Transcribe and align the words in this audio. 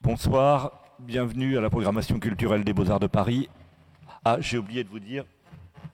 Bonsoir, 0.00 0.82
bienvenue 0.98 1.56
à 1.56 1.60
la 1.60 1.70
programmation 1.70 2.18
culturelle 2.18 2.64
des 2.64 2.72
Beaux-Arts 2.72 3.00
de 3.00 3.06
Paris. 3.06 3.48
Ah, 4.24 4.38
j'ai 4.40 4.58
oublié 4.58 4.82
de 4.82 4.88
vous 4.88 4.98
dire 4.98 5.24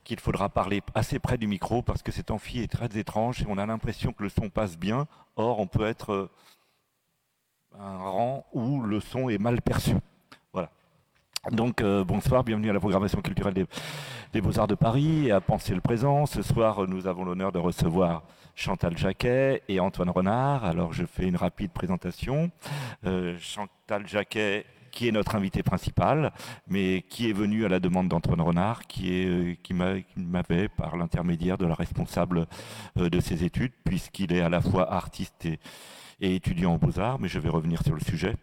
qu'il 0.04 0.20
faudra 0.20 0.48
parler 0.48 0.80
assez 0.94 1.18
près 1.18 1.36
du 1.36 1.46
micro 1.46 1.82
parce 1.82 2.02
que 2.02 2.12
cet 2.12 2.30
amphi 2.30 2.60
est 2.60 2.70
très 2.70 2.96
étrange 2.98 3.42
et 3.42 3.46
on 3.48 3.58
a 3.58 3.66
l'impression 3.66 4.12
que 4.12 4.22
le 4.22 4.28
son 4.28 4.48
passe 4.48 4.78
bien. 4.78 5.06
Or, 5.36 5.58
on 5.60 5.66
peut 5.66 5.86
être 5.86 6.12
euh, 6.12 6.30
un 7.78 7.96
rang 7.96 8.46
où 8.52 8.82
le 8.82 9.00
son 9.00 9.28
est 9.28 9.38
mal 9.38 9.60
perçu. 9.60 9.94
Voilà. 10.52 10.70
Donc, 11.50 11.80
euh, 11.80 12.04
bonsoir, 12.04 12.44
bienvenue 12.44 12.70
à 12.70 12.72
la 12.72 12.80
programmation 12.80 13.20
culturelle 13.20 13.66
des, 14.32 14.40
Beaux-Arts 14.40 14.68
de 14.68 14.74
Paris 14.74 15.26
et 15.26 15.32
à 15.32 15.40
Penser 15.40 15.74
le 15.74 15.80
présent. 15.80 16.26
Ce 16.26 16.42
soir, 16.42 16.86
nous 16.88 17.06
avons 17.06 17.24
l'honneur 17.24 17.52
de 17.52 17.58
recevoir 17.58 18.22
Chantal 18.54 18.96
Jacquet 18.96 19.62
et 19.68 19.80
Antoine 19.80 20.10
Renard. 20.10 20.64
Alors, 20.64 20.92
je 20.92 21.04
fais 21.04 21.26
une 21.26 21.36
rapide 21.36 21.72
présentation. 21.72 22.50
Euh, 23.06 23.36
Chantal 23.38 24.06
Jacquet 24.06 24.66
qui 24.90 25.08
est 25.08 25.12
notre 25.12 25.36
invité 25.36 25.62
principal, 25.62 26.32
mais 26.68 27.00
qui 27.08 27.30
est 27.30 27.32
venu 27.32 27.64
à 27.64 27.70
la 27.70 27.80
demande 27.80 28.08
d'Antoine 28.08 28.42
Renard, 28.42 28.82
qui, 28.86 29.14
est, 29.14 29.26
euh, 29.26 29.54
qui 29.62 29.72
m'avait, 29.72 30.68
par 30.68 30.98
l'intermédiaire 30.98 31.56
de 31.56 31.64
la 31.64 31.74
responsable 31.74 32.46
de 32.96 33.20
ses 33.20 33.42
études, 33.42 33.72
puisqu'il 33.84 34.34
est 34.34 34.42
à 34.42 34.50
la 34.50 34.60
fois 34.60 34.92
artiste 34.92 35.46
et, 35.46 35.58
étudiant 36.20 36.74
en 36.74 36.78
beaux-arts, 36.78 37.18
mais 37.20 37.28
je 37.28 37.38
vais 37.38 37.48
revenir 37.48 37.82
sur 37.82 37.94
le 37.94 38.00
sujet. 38.00 38.34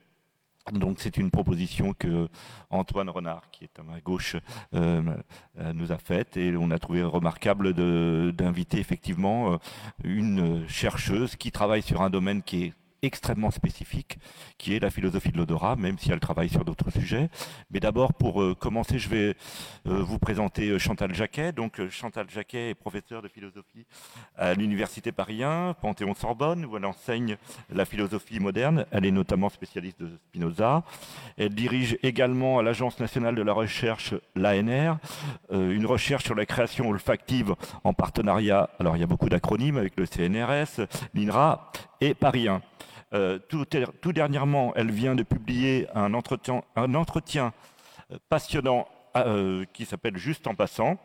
Donc 0.71 0.97
c'est 0.99 1.17
une 1.17 1.31
proposition 1.31 1.93
que 1.93 2.27
Antoine 2.69 3.09
Renard, 3.09 3.49
qui 3.49 3.63
est 3.63 3.79
à 3.79 3.83
ma 3.83 3.99
gauche, 4.01 4.35
euh, 4.75 5.01
nous 5.73 5.91
a 5.91 5.97
faite 5.97 6.37
et 6.37 6.55
on 6.57 6.69
a 6.69 6.77
trouvé 6.77 7.01
remarquable 7.01 7.73
d'inviter 8.33 8.79
effectivement 8.79 9.57
une 10.03 10.67
chercheuse 10.67 11.35
qui 11.35 11.51
travaille 11.51 11.81
sur 11.81 12.01
un 12.01 12.11
domaine 12.11 12.43
qui 12.43 12.65
est 12.65 12.73
extrêmement 13.01 13.51
spécifique, 13.51 14.17
qui 14.57 14.75
est 14.75 14.79
la 14.79 14.89
philosophie 14.89 15.31
de 15.31 15.37
l'odorat, 15.37 15.75
même 15.75 15.97
si 15.97 16.11
elle 16.11 16.19
travaille 16.19 16.49
sur 16.49 16.65
d'autres 16.65 16.91
sujets. 16.91 17.29
Mais 17.71 17.79
d'abord, 17.79 18.13
pour 18.13 18.41
euh, 18.41 18.55
commencer, 18.55 18.99
je 18.99 19.09
vais 19.09 19.35
euh, 19.87 20.03
vous 20.03 20.19
présenter 20.19 20.69
euh, 20.69 20.79
Chantal 20.79 21.13
Jacquet. 21.13 21.51
Donc, 21.51 21.81
Chantal 21.89 22.29
Jacquet 22.29 22.71
est 22.71 22.75
professeure 22.75 23.21
de 23.21 23.27
philosophie 23.27 23.85
à 24.37 24.53
l'Université 24.53 25.11
Paris 25.11 25.43
1, 25.43 25.75
Panthéon-Sorbonne, 25.81 26.65
où 26.65 26.77
elle 26.77 26.85
enseigne 26.85 27.37
la 27.71 27.85
philosophie 27.85 28.39
moderne. 28.39 28.85
Elle 28.91 29.05
est 29.05 29.11
notamment 29.11 29.49
spécialiste 29.49 29.99
de 30.01 30.09
Spinoza. 30.29 30.83
Elle 31.37 31.55
dirige 31.55 31.97
également 32.03 32.59
à 32.59 32.63
l'Agence 32.63 32.99
nationale 32.99 33.35
de 33.35 33.41
la 33.41 33.53
recherche, 33.53 34.13
l'ANR, 34.35 34.97
une 35.51 35.85
recherche 35.85 36.23
sur 36.25 36.35
la 36.35 36.45
création 36.45 36.89
olfactive 36.89 37.55
en 37.83 37.93
partenariat, 37.93 38.69
alors 38.79 38.95
il 38.97 38.99
y 38.99 39.03
a 39.03 39.07
beaucoup 39.07 39.29
d'acronymes 39.29 39.77
avec 39.77 39.93
le 39.97 40.05
CNRS, 40.05 40.85
l'INRA 41.13 41.71
et 42.01 42.13
Paris 42.13 42.47
1. 42.47 42.61
Euh, 43.13 43.39
tout, 43.39 43.65
dernièrement, 44.13 44.73
elle 44.75 44.91
vient 44.91 45.15
de 45.15 45.23
publier 45.23 45.87
un 45.95 46.13
entretien, 46.13 46.63
euh, 46.77 48.17
passionnant 48.29 48.87
euh, 49.15 49.65
qui 49.73 49.85
s'appelle 49.85 50.17
Juste 50.17 50.45
en 50.47 50.53
passant 50.53 50.97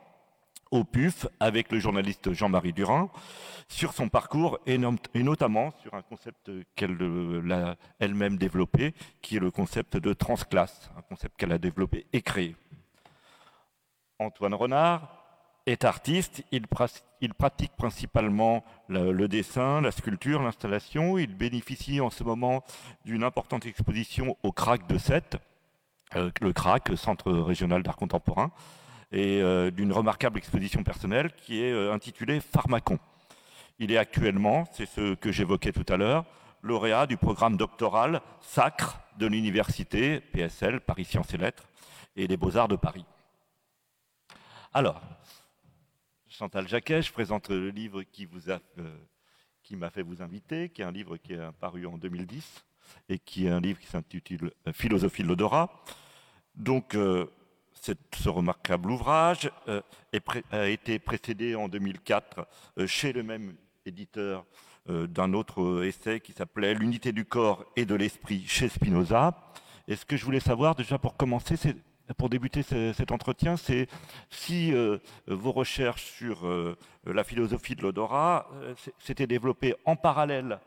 au 0.70 0.84
PUF 0.84 1.26
avec 1.40 1.72
le 1.72 1.78
journaliste 1.78 2.32
Jean-Marie 2.32 2.72
Durin 2.72 3.08
sur 3.68 3.92
son 3.92 4.08
parcours 4.08 4.58
et, 4.66 4.76
notamment 4.76 5.70
sur 5.82 5.94
un 5.94 6.02
concept 6.02 6.50
qu'elle 6.74 6.98
a 7.50 7.76
elle-même 8.00 8.36
développé, 8.36 8.92
qui 9.22 9.36
est 9.36 9.40
le 9.40 9.50
concept 9.50 9.96
de 9.96 10.12
transclasse, 10.12 10.90
un 10.98 11.02
concept 11.02 11.36
qu'elle 11.38 11.52
a 11.52 11.58
développé 11.58 12.06
et 12.12 12.22
créé. 12.22 12.56
Antoine 14.18 14.54
Renard, 14.54 15.23
est 15.66 15.84
artiste, 15.84 16.42
il, 16.52 16.66
pratique 16.66 17.72
principalement 17.76 18.64
le, 18.88 19.26
dessin, 19.28 19.80
la 19.80 19.90
sculpture, 19.90 20.42
l'installation. 20.42 21.16
Il 21.18 21.34
bénéficie 21.34 22.00
en 22.00 22.10
ce 22.10 22.22
moment 22.22 22.64
d'une 23.04 23.24
importante 23.24 23.64
exposition 23.66 24.36
au 24.42 24.52
CRAC 24.52 24.86
de 24.86 24.98
Sète, 24.98 25.36
euh, 26.16 26.30
le 26.40 26.52
CRAC, 26.52 26.96
Centre 26.96 27.32
régional 27.32 27.82
d'art 27.82 27.96
contemporain, 27.96 28.52
et 29.10 29.40
euh, 29.40 29.70
d'une 29.70 29.92
remarquable 29.92 30.38
exposition 30.38 30.82
personnelle 30.82 31.32
qui 31.32 31.62
est 31.62 31.72
euh, 31.72 31.92
intitulée 31.92 32.40
Pharmacon. 32.40 32.98
Il 33.78 33.90
est 33.90 33.98
actuellement, 33.98 34.64
c'est 34.72 34.86
ce 34.86 35.14
que 35.14 35.32
j'évoquais 35.32 35.72
tout 35.72 35.86
à 35.88 35.96
l'heure, 35.96 36.24
lauréat 36.62 37.06
du 37.06 37.16
programme 37.16 37.56
doctoral 37.56 38.20
Sacre 38.40 39.00
de 39.18 39.26
l'université 39.26 40.20
PSL, 40.20 40.80
Paris 40.80 41.04
Sciences 41.04 41.32
et 41.32 41.38
Lettres, 41.38 41.64
et 42.16 42.28
des 42.28 42.36
Beaux-Arts 42.36 42.68
de 42.68 42.76
Paris. 42.76 43.04
Alors, 44.72 45.00
Chantal 46.36 46.66
Jacquet, 46.66 47.00
je 47.00 47.12
présente 47.12 47.48
le 47.48 47.70
livre 47.70 48.02
euh, 48.02 48.98
qui 49.62 49.76
m'a 49.76 49.88
fait 49.88 50.02
vous 50.02 50.20
inviter, 50.20 50.68
qui 50.68 50.82
est 50.82 50.84
un 50.84 50.90
livre 50.90 51.16
qui 51.16 51.34
est 51.34 51.52
paru 51.60 51.86
en 51.86 51.96
2010 51.96 52.64
et 53.08 53.20
qui 53.20 53.46
est 53.46 53.50
un 53.50 53.60
livre 53.60 53.78
qui 53.78 53.86
s'intitule 53.86 54.50
euh, 54.66 54.72
Philosophie 54.72 55.22
de 55.22 55.28
l'odorat. 55.28 55.84
Donc, 56.56 56.96
euh, 56.96 57.26
ce 57.72 58.28
remarquable 58.28 58.90
ouvrage 58.90 59.48
a 60.50 60.68
été 60.68 60.98
précédé 60.98 61.54
en 61.54 61.68
2004 61.68 62.48
chez 62.86 63.12
le 63.12 63.22
même 63.22 63.54
éditeur 63.84 64.46
d'un 64.88 65.34
autre 65.34 65.84
essai 65.84 66.20
qui 66.20 66.32
s'appelait 66.32 66.74
L'unité 66.74 67.12
du 67.12 67.26
corps 67.26 67.66
et 67.76 67.84
de 67.84 67.94
l'esprit 67.94 68.44
chez 68.46 68.70
Spinoza. 68.70 69.52
Et 69.86 69.96
ce 69.96 70.06
que 70.06 70.16
je 70.16 70.24
voulais 70.24 70.40
savoir 70.40 70.74
déjà 70.76 70.98
pour 70.98 71.16
commencer, 71.16 71.56
c'est 71.56 71.76
pour 72.12 72.28
débuter 72.28 72.62
cet 72.62 73.12
entretien, 73.12 73.56
c'est 73.56 73.88
si 74.28 74.74
euh, 74.74 74.98
vos 75.26 75.52
recherches 75.52 76.04
sur 76.04 76.46
euh, 76.46 76.76
la 77.06 77.24
philosophie 77.24 77.74
de 77.74 77.82
l'odorat 77.82 78.48
euh, 78.54 78.74
s'étaient 78.98 79.26
développées 79.26 79.74
en 79.84 79.96
parallèle 79.96 80.58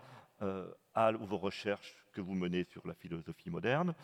à 0.94 1.12
vos 1.14 1.38
recherches 1.38 1.96
que 2.14 2.22
vous 2.22 2.36
menez 2.36 2.64
sur 2.66 2.88
la 2.88 2.94
philosophie 2.94 3.50
moderne, 3.50 3.96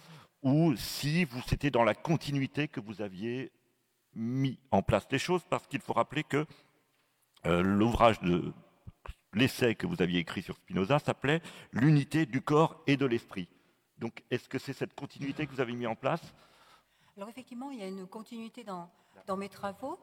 ou 0.42 0.76
si 0.76 1.26
vous 1.26 1.44
c'était 1.46 1.70
dans 1.70 1.84
la 1.84 1.94
continuité 1.94 2.68
que 2.68 2.80
vous 2.80 3.04
aviez 3.04 3.52
mis 4.16 4.58
en 4.72 4.82
place 4.82 5.06
les 5.12 5.20
choses, 5.20 5.44
parce 5.48 5.68
qu'il 5.68 5.80
faut 5.80 5.94
rappeler 5.94 6.24
que 6.24 6.48
l'ouvrage 7.46 8.20
de 8.22 8.52
l'essai 9.36 9.76
que 9.76 9.86
vous 9.86 10.02
aviez 10.02 10.22
écrit 10.22 10.42
sur 10.42 10.56
Spinoza 10.56 10.98
s'appelait 10.98 11.44
L'unité 11.72 12.26
du 12.26 12.42
corps 12.42 12.82
et 12.88 12.98
de 12.98 13.06
l'esprit. 13.06 13.48
Donc 14.00 14.24
est-ce 14.32 14.50
que 14.50 14.58
c'est 14.58 14.74
cette 14.74 14.96
continuité 14.96 15.46
que 15.46 15.52
vous 15.52 15.62
avez 15.62 15.74
mis 15.74 15.86
en 15.86 15.96
place? 15.96 16.34
Alors 17.18 17.30
effectivement, 17.30 17.70
il 17.70 17.80
y 17.80 17.84
a 17.84 17.88
une 17.88 18.08
continuité 18.08 18.64
dans, 18.64 18.90
mes 19.38 19.50
travaux, 19.50 20.00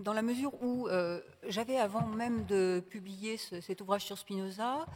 dans 0.00 0.12
la 0.12 0.22
mesure 0.22 0.60
où 0.62 0.88
euh, 0.88 1.20
j'avais, 1.44 1.78
avant 1.78 2.06
même 2.06 2.44
de 2.46 2.82
publier 2.90 3.36
cet 3.36 3.80
ouvrage 3.80 4.04
sur 4.04 4.18
Spinoza, 4.18 4.86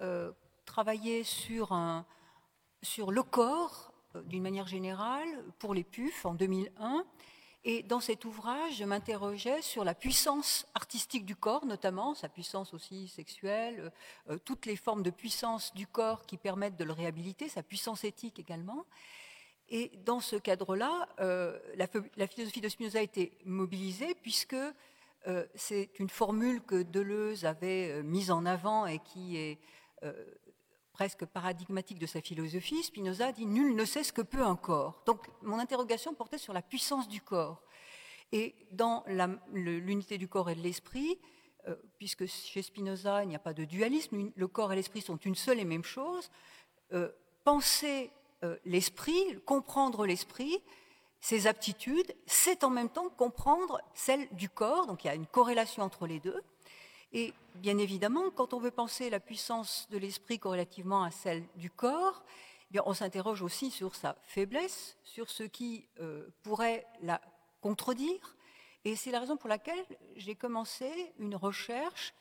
euh, 0.00 0.32
travaillé 0.64 1.22
sur, 1.22 1.78
sur 2.82 3.12
le 3.12 3.22
corps 3.22 3.92
euh, 4.16 4.22
d'une 4.22 4.42
manière 4.42 4.66
générale 4.66 5.28
pour 5.60 5.74
les 5.74 5.84
PUF 5.84 6.26
en 6.26 6.34
2001 6.34 7.04
et 7.64 7.84
dans 7.84 8.00
cet 8.00 8.24
ouvrage, 8.24 8.78
je 8.78 8.84
m'interrogeais 8.84 9.62
sur 9.62 9.84
la 9.84 9.94
puissance 9.94 10.66
artistique 10.74 11.24
du 11.24 11.36
corps, 11.36 11.64
notamment 11.64 12.14
sa 12.14 12.28
puissance 12.28 12.74
aussi 12.74 13.06
sexuelle, 13.06 13.92
euh, 14.30 14.38
toutes 14.44 14.66
les 14.66 14.74
formes 14.74 15.04
de 15.04 15.10
puissance 15.10 15.72
du 15.74 15.86
corps 15.86 16.26
qui 16.26 16.38
permettent 16.38 16.76
de 16.76 16.82
le 16.84 16.92
réhabiliter, 16.92 17.48
sa 17.48 17.62
puissance 17.62 18.02
éthique 18.02 18.40
également. 18.40 18.84
Et 19.68 19.92
dans 20.04 20.18
ce 20.18 20.34
cadre-là, 20.34 21.08
euh, 21.20 21.56
la, 21.76 22.26
philosophie 22.26 22.60
de 22.60 22.68
Spinoza 22.68 22.98
a 22.98 23.02
été 23.02 23.32
mobilisée 23.44 24.16
puisque 24.20 24.56
euh, 25.28 25.46
c'est 25.54 25.90
une 26.00 26.08
formule 26.08 26.62
que 26.62 26.82
Deleuze 26.82 27.44
avait 27.44 28.02
mise 28.02 28.32
en 28.32 28.44
avant 28.44 28.86
et 28.86 28.98
qui 28.98 29.36
est 29.36 29.58
presque 31.02 31.26
paradigmatique 31.26 31.98
de 31.98 32.06
sa 32.06 32.20
philosophie, 32.20 32.80
Spinoza 32.84 33.32
dit 33.32 33.44
Nul 33.44 33.74
ne 33.74 33.84
sait 33.84 34.04
ce 34.04 34.12
que 34.12 34.22
peut 34.22 34.44
un 34.44 34.54
corps. 34.54 35.02
Donc 35.04 35.28
mon 35.42 35.58
interrogation 35.58 36.14
portait 36.14 36.38
sur 36.38 36.52
la 36.52 36.62
puissance 36.62 37.08
du 37.08 37.20
corps. 37.20 37.60
Et 38.30 38.54
dans 38.70 39.02
l'unité 39.52 40.16
du 40.16 40.28
corps 40.28 40.48
et 40.48 40.54
de 40.54 40.60
l'esprit, 40.60 41.18
euh, 41.66 41.74
puisque 41.98 42.26
chez 42.26 42.62
Spinoza 42.62 43.24
il 43.24 43.30
n'y 43.30 43.34
a 43.34 43.40
pas 43.40 43.52
de 43.52 43.64
dualisme, 43.64 44.30
le 44.32 44.46
corps 44.46 44.72
et 44.72 44.76
l'esprit 44.76 45.00
sont 45.00 45.16
une 45.16 45.34
seule 45.34 45.58
et 45.58 45.64
même 45.64 45.82
chose, 45.82 46.30
euh, 46.92 47.10
penser 47.42 48.12
euh, 48.44 48.56
l'esprit, 48.64 49.42
comprendre 49.44 50.06
l'esprit, 50.06 50.62
ses 51.18 51.48
aptitudes, 51.48 52.14
c'est 52.26 52.62
en 52.62 52.70
même 52.70 52.90
temps 52.90 53.08
comprendre 53.08 53.80
celles 53.92 54.32
du 54.36 54.48
corps, 54.48 54.86
donc 54.86 55.02
il 55.02 55.08
y 55.08 55.10
a 55.10 55.16
une 55.16 55.26
corrélation 55.26 55.82
entre 55.82 56.06
les 56.06 56.20
deux. 56.20 56.40
Et 57.12 57.34
bien 57.56 57.76
évidemment, 57.78 58.30
quand 58.30 58.54
on 58.54 58.58
veut 58.58 58.70
penser 58.70 59.10
la 59.10 59.20
puissance 59.20 59.86
de 59.90 59.98
l'esprit 59.98 60.38
corrélativement 60.38 61.02
à 61.02 61.10
celle 61.10 61.44
du 61.56 61.70
corps, 61.70 62.24
eh 62.74 62.80
on 62.86 62.94
s'interroge 62.94 63.42
aussi 63.42 63.70
sur 63.70 63.94
sa 63.94 64.16
faiblesse, 64.22 64.96
sur 65.04 65.28
ce 65.28 65.42
qui 65.42 65.86
euh, 66.00 66.28
pourrait 66.42 66.86
la 67.02 67.20
contredire. 67.60 68.36
Et 68.84 68.96
c'est 68.96 69.10
la 69.10 69.20
raison 69.20 69.36
pour 69.36 69.50
laquelle 69.50 69.84
j'ai 70.16 70.34
commencé 70.34 70.90
une 71.18 71.36
recherche 71.36 72.14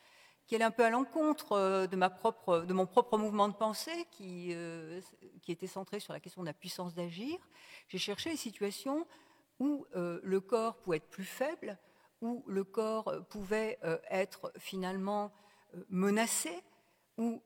qui 0.46 0.56
est 0.56 0.62
un 0.62 0.72
peu 0.72 0.84
à 0.84 0.90
l'encontre 0.90 1.88
de, 1.90 1.96
ma 1.96 2.10
propre, 2.10 2.66
de 2.68 2.74
mon 2.74 2.86
propre 2.86 3.18
mouvement 3.18 3.48
de 3.48 3.54
pensée 3.54 4.06
qui, 4.12 4.54
qui 5.42 5.52
était 5.52 5.68
centré 5.68 6.02
sur 6.02 6.12
la 6.12 6.20
question 6.20 6.42
de 6.42 6.48
la 6.48 6.54
puissance 6.54 6.94
d'agir. 6.94 7.38
J'ai 7.88 7.98
cherché 7.98 8.32
les 8.32 8.36
situations 8.36 9.08
où 9.60 9.86
le 9.94 10.40
corps 10.42 10.76
pouvait 10.76 10.98
être 10.98 11.10
plus 11.10 11.24
faible, 11.24 11.80
où 12.22 12.44
le 12.48 12.64
corps 12.64 13.14
pouvait 13.30 13.80
être 14.10 14.52
finalement 14.58 15.32
menacé 15.90 16.52
ou 17.18 17.42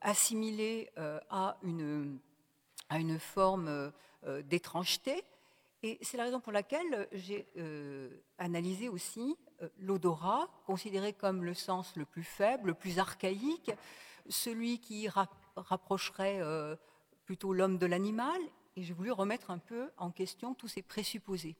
assimilé 0.00 0.90
à 1.30 1.56
une, 1.62 2.18
à 2.88 2.98
une 2.98 3.18
forme 3.18 3.92
d'étrangeté. 4.44 5.24
Et 5.84 5.98
c'est 6.00 6.16
la 6.16 6.24
raison 6.24 6.38
pour 6.38 6.52
laquelle 6.52 7.08
j'ai 7.10 7.48
euh, 7.56 8.08
analysé 8.38 8.88
aussi 8.88 9.36
euh, 9.62 9.68
l'odorat, 9.78 10.48
considéré 10.64 11.12
comme 11.12 11.44
le 11.44 11.54
sens 11.54 11.96
le 11.96 12.04
plus 12.04 12.22
faible, 12.22 12.68
le 12.68 12.74
plus 12.74 13.00
archaïque, 13.00 13.72
celui 14.28 14.78
qui 14.78 15.08
rapprocherait 15.56 16.40
euh, 16.40 16.76
plutôt 17.24 17.52
l'homme 17.52 17.78
de 17.78 17.86
l'animal. 17.86 18.40
Et 18.76 18.84
j'ai 18.84 18.94
voulu 18.94 19.10
remettre 19.10 19.50
un 19.50 19.58
peu 19.58 19.90
en 19.96 20.12
question 20.12 20.54
tous 20.54 20.68
ces 20.68 20.82
présupposés 20.82 21.56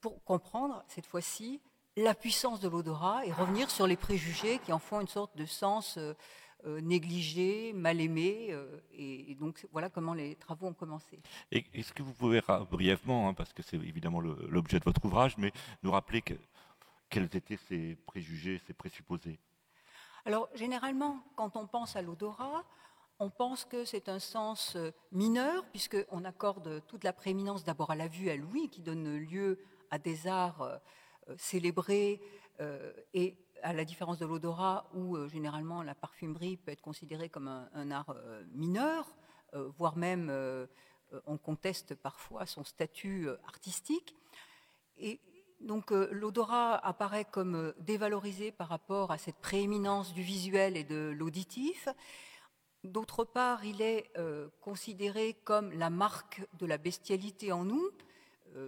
pour 0.00 0.22
comprendre 0.24 0.84
cette 0.88 1.06
fois-ci 1.06 1.60
la 2.02 2.14
puissance 2.14 2.60
de 2.60 2.68
l'odorat 2.68 3.26
et 3.26 3.32
revenir 3.32 3.70
sur 3.70 3.86
les 3.86 3.96
préjugés 3.96 4.58
qui 4.60 4.72
en 4.72 4.78
font 4.78 5.00
une 5.00 5.08
sorte 5.08 5.36
de 5.36 5.46
sens 5.46 5.98
euh, 6.66 6.80
négligé, 6.80 7.72
mal 7.72 8.00
aimé. 8.00 8.48
Euh, 8.50 8.80
et, 8.92 9.36
donc 9.36 9.64
voilà 9.70 9.88
comment 9.88 10.12
les 10.12 10.34
travaux 10.34 10.66
ont 10.66 10.74
commencé. 10.74 11.20
Est-ce 11.52 11.92
que 11.92 12.02
vous 12.02 12.12
pouvez 12.12 12.40
brièvement, 12.68 13.28
hein, 13.28 13.34
parce 13.34 13.52
que 13.52 13.62
c'est 13.62 13.76
évidemment 13.76 14.20
l'objet 14.20 14.80
de 14.80 14.84
votre 14.84 15.04
ouvrage, 15.04 15.38
mais 15.38 15.52
nous 15.84 15.92
rappeler 15.92 16.20
quels 17.08 17.36
étaient 17.36 17.58
ces 17.68 17.94
préjugés, 18.06 18.60
ces 18.66 18.74
présupposés? 18.74 19.38
Alors 20.24 20.48
généralement, 20.54 21.22
quand 21.36 21.56
on 21.56 21.68
pense 21.68 21.94
à 21.94 22.02
l'odorat, 22.02 22.64
on 23.20 23.30
pense 23.30 23.64
que 23.64 23.84
c'est 23.84 24.08
un 24.08 24.18
sens 24.18 24.74
euh, 24.74 24.90
mineur, 25.12 25.64
puisqu'on 25.66 26.24
accorde 26.24 26.84
toute 26.88 27.04
la 27.04 27.12
prééminence 27.12 27.62
d'abord 27.62 27.92
à 27.92 27.96
la 27.96 28.08
vue, 28.08 28.30
à 28.30 28.36
l'ouïe, 28.36 28.68
qui 28.68 28.82
donne 28.82 29.16
lieu 29.16 29.60
à 29.92 29.98
des 29.98 30.26
arts 30.26 30.80
célébrés 31.36 32.20
et 33.14 33.36
à 33.62 33.72
la 33.72 33.84
différence 33.84 34.18
de 34.18 34.26
l'odorat, 34.26 34.88
où 34.94 35.16
euh, 35.16 35.28
généralement 35.28 35.82
la 35.82 35.94
parfumerie 35.94 36.56
peut 36.56 36.70
être 36.70 36.82
considérée 36.82 37.28
comme 37.28 37.48
un, 37.48 37.90
art 37.90 38.10
euh, 38.10 38.42
mineur, 38.52 39.16
euh, 39.54 39.70
voire 39.78 39.96
même 39.96 40.30
on 41.24 41.38
conteste 41.38 41.94
parfois 41.94 42.44
son 42.44 42.64
statut 42.64 43.28
artistique. 43.46 44.14
Et 44.98 45.20
donc 45.60 45.90
l'odorat 45.90 46.76
apparaît 46.86 47.24
comme 47.24 47.72
dévalorisé 47.78 48.52
par 48.52 48.68
rapport 48.68 49.10
à 49.10 49.16
cette 49.16 49.38
prééminence 49.38 50.12
du 50.12 50.20
visuel 50.20 50.76
et 50.76 50.84
de 50.84 51.14
l'auditif. 51.16 51.88
D'autre 52.84 53.24
part, 53.24 53.64
il 53.64 53.80
est 53.80 54.12
considéré 54.60 55.32
comme 55.44 55.72
la 55.72 55.88
marque 55.88 56.46
de 56.58 56.66
la 56.66 56.76
bestialité 56.76 57.52
en 57.52 57.64
nous. 57.64 57.88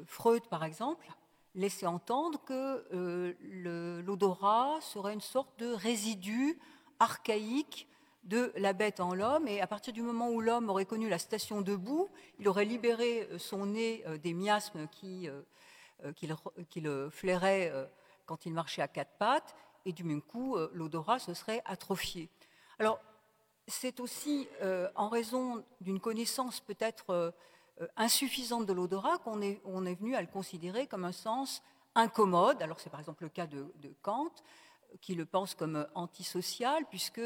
Freud, 0.07 0.49
par 0.49 0.65
exemple, 0.65 1.07
laisser 1.55 1.87
entendre 1.87 2.41
que 2.45 2.87
euh, 2.93 4.03
l'odorat 4.03 4.81
serait 4.81 5.15
une 5.15 5.21
sorte 5.21 5.59
de 5.59 5.73
résidu 5.73 6.59
archaïque 6.99 7.89
de 8.25 8.53
la 8.57 8.73
bête 8.73 9.01
en 9.01 9.15
l'homme, 9.15 9.49
et 9.49 9.61
à 9.61 9.67
partir 9.67 9.95
du 9.95 10.03
moment 10.03 10.29
où 10.29 10.41
l'homme 10.41 10.69
aurait 10.69 10.85
connu 10.85 11.09
la 11.09 11.19
station 11.19 11.63
debout, 11.63 12.09
il 12.39 12.49
aurait 12.49 12.67
libéré 12.67 13.27
euh, 13.31 13.39
son 13.39 13.67
nez 13.67 14.05
euh, 14.07 14.19
des 14.19 14.35
miasmes 14.35 14.87
qui, 14.89 15.29
qui, 16.17 16.81
le, 16.81 17.11
flairaient 17.11 17.73
quand 18.27 18.47
il 18.47 18.53
marchait 18.53 18.83
à 18.83 18.89
quatre 18.89 19.17
pattes, 19.19 19.55
et 19.85 19.93
du 19.93 20.05
même 20.05 20.23
coup, 20.23 20.57
l'odorat 20.73 21.19
se 21.19 21.35
serait 21.35 21.63
atrophié. 21.65 22.29
Alors, 22.79 23.01
c'est 23.67 24.01
aussi 24.01 24.49
en 24.95 25.09
raison 25.09 25.63
d'une 25.81 26.01
connaissance 26.01 26.61
peut-être 26.61 27.35
insuffisante 27.97 28.67
de 28.67 28.73
l'odorat 28.73 29.19
qu'on 29.19 29.41
est, 29.43 29.61
on 29.65 29.87
est 29.87 29.95
venu 29.95 30.15
à 30.15 30.21
le 30.21 30.27
considérer 30.27 30.87
comme 30.87 31.05
un 31.05 31.13
sens 31.13 31.63
incommode. 31.95 32.63
Alors 32.63 32.81
c'est 32.81 32.91
par 32.91 33.01
exemple 33.01 33.25
le 33.25 33.29
cas 33.29 33.47
de, 33.47 33.73
Kant, 34.03 34.33
qui 35.01 35.15
le 35.15 35.25
pense 35.25 35.55
comme 35.55 35.87
antisocial, 35.95 36.85
puisque 36.91 37.21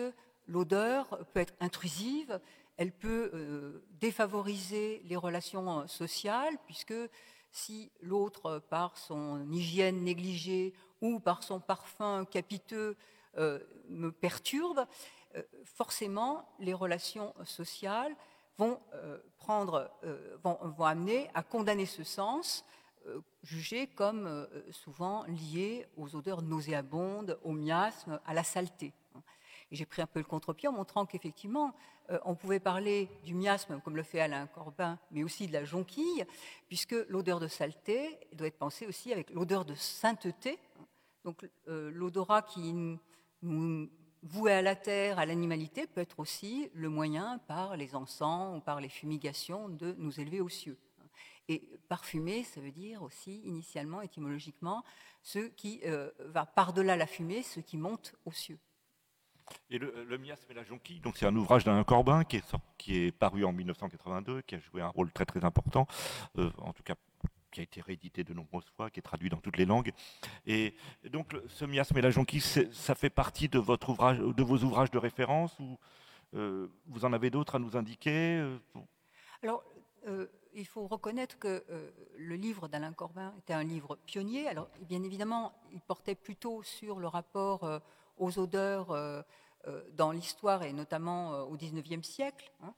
l'odeur 0.47 1.19
peut 1.33 1.41
être 1.41 1.55
intrusive, 1.61 2.41
elle 2.77 2.93
peut 2.93 3.31
euh, 3.35 3.85
défavoriser 4.01 5.03
les 5.05 5.17
relations 5.17 5.87
sociales, 5.87 6.57
puisque 6.67 6.95
si 7.51 7.93
l'autre, 8.01 8.61
par 8.69 8.99
son 8.99 9.51
hygiène 9.53 10.03
négligée 10.03 10.75
ou 11.01 11.21
par 11.21 11.43
son 11.43 11.61
parfum 11.61 12.25
capiteux, 12.25 12.97
euh, 13.37 13.61
me 13.89 14.11
perturbe, 14.11 14.87
forcément 15.65 16.49
les 16.61 16.75
relations 16.75 17.35
sociales 17.45 18.15
vont, 18.59 18.81
euh, 18.95 19.19
prendre, 19.39 19.91
euh, 20.05 20.37
vont, 20.43 20.59
vont, 20.63 20.85
amener 20.85 21.31
à 21.35 21.43
condamner 21.43 21.87
ce 21.87 22.05
sens, 22.05 22.65
euh, 23.07 23.21
jugé 23.43 23.87
comme 23.87 24.49
souvent 24.71 25.25
lié 25.25 25.87
aux 25.97 26.17
odeurs 26.17 26.43
nauséabondes, 26.43 27.39
au 27.43 27.53
miasme, 27.53 28.21
à 28.25 28.35
la 28.35 28.45
saleté. 28.45 28.93
Et 29.71 29.77
j'ai 29.77 29.87
pris 29.87 30.03
un 30.03 30.07
peu 30.07 30.21
le 30.21 30.25
contre-pied 30.25 30.69
en 30.69 30.73
montrant 30.73 31.05
qu'effectivement, 31.07 31.75
on 32.25 32.35
pouvait 32.35 32.61
parler 32.61 33.09
du 33.25 33.35
miasme, 33.35 33.81
comme 33.81 33.97
le 33.97 34.03
fait 34.03 34.21
Alain 34.21 34.47
Corbin, 34.47 34.99
mais 35.11 35.25
aussi 35.25 35.47
de 35.47 35.55
la 35.55 35.65
jonquille, 35.65 36.25
puisque 36.69 36.95
l'odeur 37.09 37.41
de 37.41 37.49
saleté 37.49 38.19
doit 38.35 38.47
être 38.47 38.59
pensée 38.59 38.87
aussi 38.87 39.11
avec 39.11 39.31
l'odeur 39.31 39.65
de 39.65 39.75
sainteté. 39.75 40.59
Donc 41.25 41.47
l'odorat 41.67 42.43
qui 42.43 42.99
nous 43.43 43.89
voué 44.25 44.53
à 44.53 44.63
la 44.63 44.75
terre, 44.75 45.19
à 45.19 45.27
l'animalité, 45.27 45.87
peut 45.87 46.01
être 46.01 46.19
aussi 46.19 46.71
le 46.75 46.89
moyen 46.89 47.39
par 47.47 47.77
les 47.77 47.95
encens 47.95 48.57
ou 48.57 48.61
par 48.61 48.81
les 48.81 48.89
fumigations 48.89 49.69
de 49.69 49.95
nous 49.99 50.19
élever 50.19 50.41
aux 50.41 50.49
cieux. 50.49 50.79
Et 51.49 51.69
parfumer, 51.89 52.43
ça 52.43 52.61
veut 52.61 52.73
dire 52.73 53.03
aussi, 53.03 53.43
initialement, 53.45 54.01
étymologiquement, 54.01 54.83
ce 55.23 55.41
qui 55.41 55.81
euh, 55.85 56.11
va 56.19 56.47
par-delà 56.47 56.97
la 56.97 57.07
fumée, 57.07 57.43
ce 57.43 57.61
qui 57.61 57.77
monte 57.77 58.15
aux 58.25 58.33
cieux. 58.33 58.59
Et 59.69 59.77
le, 59.79 60.17
miasme 60.17 60.51
et 60.51 60.55
la 60.55 60.65
jonquille, 60.65 61.01
donc 61.01 61.19
c'est 61.19 61.27
un 61.27 61.37
ouvrage 61.37 61.65
d'Alain 61.65 61.85
Corbin 61.85 62.25
qui 62.25 62.37
est, 62.37 62.57
qui 62.79 62.97
est 62.97 63.13
paru 63.13 63.45
en 63.45 63.53
1982, 63.53 64.41
qui 64.41 64.55
a 64.55 64.59
joué 64.59 64.81
un 64.81 64.89
rôle 64.89 65.13
très 65.13 65.27
très 65.27 65.45
important, 65.45 65.87
euh, 66.39 66.51
en 66.59 66.73
tout 66.73 66.83
cas 66.83 66.95
qui 67.55 67.61
a 67.61 67.63
été 67.63 67.81
réédité 67.81 68.25
de 68.25 68.35
nombreuses 68.35 68.69
fois, 68.77 68.91
qui 68.91 68.99
est 68.99 69.03
traduit 69.03 69.31
dans 69.31 69.39
toutes 69.39 69.57
les 69.57 69.65
langues. 69.65 69.93
Et 70.45 70.75
donc, 71.09 71.33
ce 71.49 71.65
miasme 71.65 71.97
et 71.97 72.03
la 72.03 72.11
jonquille, 72.11 72.41
ça 72.41 72.95
fait 72.97 73.11
partie 73.11 73.49
de, 73.49 73.61
votre 73.61 73.91
ouvrage, 73.91 74.19
de 74.19 74.43
vos 74.43 74.59
ouvrages 74.59 74.91
de 74.91 74.99
référence 74.99 75.57
ou 75.61 75.79
euh, 76.35 76.67
vous 76.87 77.05
en 77.05 77.13
avez 77.13 77.31
d'autres 77.31 77.55
à 77.55 77.59
nous 77.61 77.77
indiquer 77.77 78.39
euh, 78.39 78.59
Alors, 79.45 79.63
euh, 80.09 80.27
il 80.53 80.67
faut 80.67 80.89
reconnaître 80.89 81.39
que 81.39 81.65
le 82.19 82.35
livre 82.35 82.67
d'Alain 82.67 82.93
Corbin 82.93 83.33
était 83.39 83.55
un 83.55 83.65
livre 83.65 83.97
pionnier. 84.05 84.49
Alors, 84.49 84.69
bien 84.81 85.03
évidemment, 85.05 85.53
il 85.73 85.81
portait 85.81 86.17
plutôt 86.17 86.63
sur 86.65 86.99
le 86.99 87.07
rapport 87.07 87.81
aux 88.19 88.39
odeurs 88.39 89.25
dans 89.95 90.13
l'histoire 90.13 90.63
et 90.63 90.73
notamment 90.73 91.41
au 91.41 91.57
XIXe 91.57 92.07
siècle. 92.07 92.53
Hein. 92.63 92.73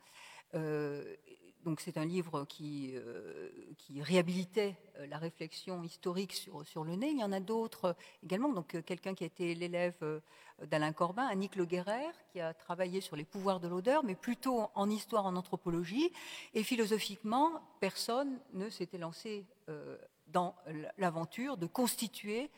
Donc 1.66 1.80
c'est 1.80 1.98
un 1.98 2.04
livre 2.04 2.44
qui, 2.44 2.92
euh, 2.94 3.50
réhabilitait 3.98 4.76
euh, 4.98 5.06
la 5.08 5.18
réflexion 5.18 5.82
historique 5.82 6.32
sur, 6.32 6.84
le 6.84 6.94
nez. 6.94 7.10
Il 7.10 7.18
y 7.18 7.24
en 7.24 7.32
a 7.32 7.40
d'autres 7.40 7.86
euh, 7.86 7.92
également. 8.22 8.50
Donc 8.50 8.80
quelqu'un 8.84 9.14
qui 9.16 9.24
a 9.24 9.26
été 9.26 9.52
l'élève 9.56 10.22
d'Alain 10.62 10.92
Corbin, 10.92 11.26
Annick 11.26 11.56
Le 11.56 11.64
Guerrer, 11.64 12.12
qui 12.30 12.40
a 12.40 12.54
travaillé 12.54 13.00
sur 13.00 13.16
les 13.16 13.24
pouvoirs 13.24 13.58
de 13.58 13.66
l'odeur, 13.66 14.04
mais 14.04 14.14
plutôt 14.14 14.70
en 14.76 14.88
histoire, 14.88 15.26
en 15.26 15.34
anthropologie. 15.34 16.12
Et 16.54 16.62
philosophiquement, 16.62 17.60
personne 17.80 18.38
ne 18.52 18.70
s'était 18.70 18.98
lancé 18.98 19.44
dans 20.28 20.54
l'aventure 20.98 21.56
de 21.56 21.66
constituer 21.66 22.48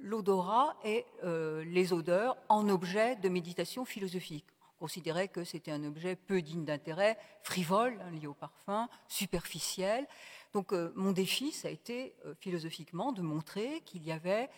l'odorat 0.00 0.76
et 0.82 1.04
les 1.22 1.92
odeurs 1.92 2.36
en 2.48 2.68
objet 2.70 3.16
de 3.16 3.28
méditation 3.28 3.84
philosophique 3.84 4.53
considérait 4.84 5.28
que 5.28 5.44
c'était 5.44 5.70
un 5.70 5.82
objet 5.82 6.14
peu 6.14 6.42
digne 6.42 6.66
d'intérêt, 6.66 7.16
frivole, 7.42 7.98
lié 8.12 8.26
au 8.26 8.34
parfum, 8.34 8.86
superficiel. 9.08 10.06
Donc 10.52 10.74
euh, 10.74 10.92
mon 10.94 11.12
défi, 11.12 11.52
ça 11.52 11.68
a 11.68 11.70
été 11.70 12.14
euh, 12.26 12.34
philosophiquement 12.38 13.10
de 13.12 13.22
montrer 13.22 13.80
qu'il 13.86 14.04
y 14.04 14.12
avait 14.12 14.50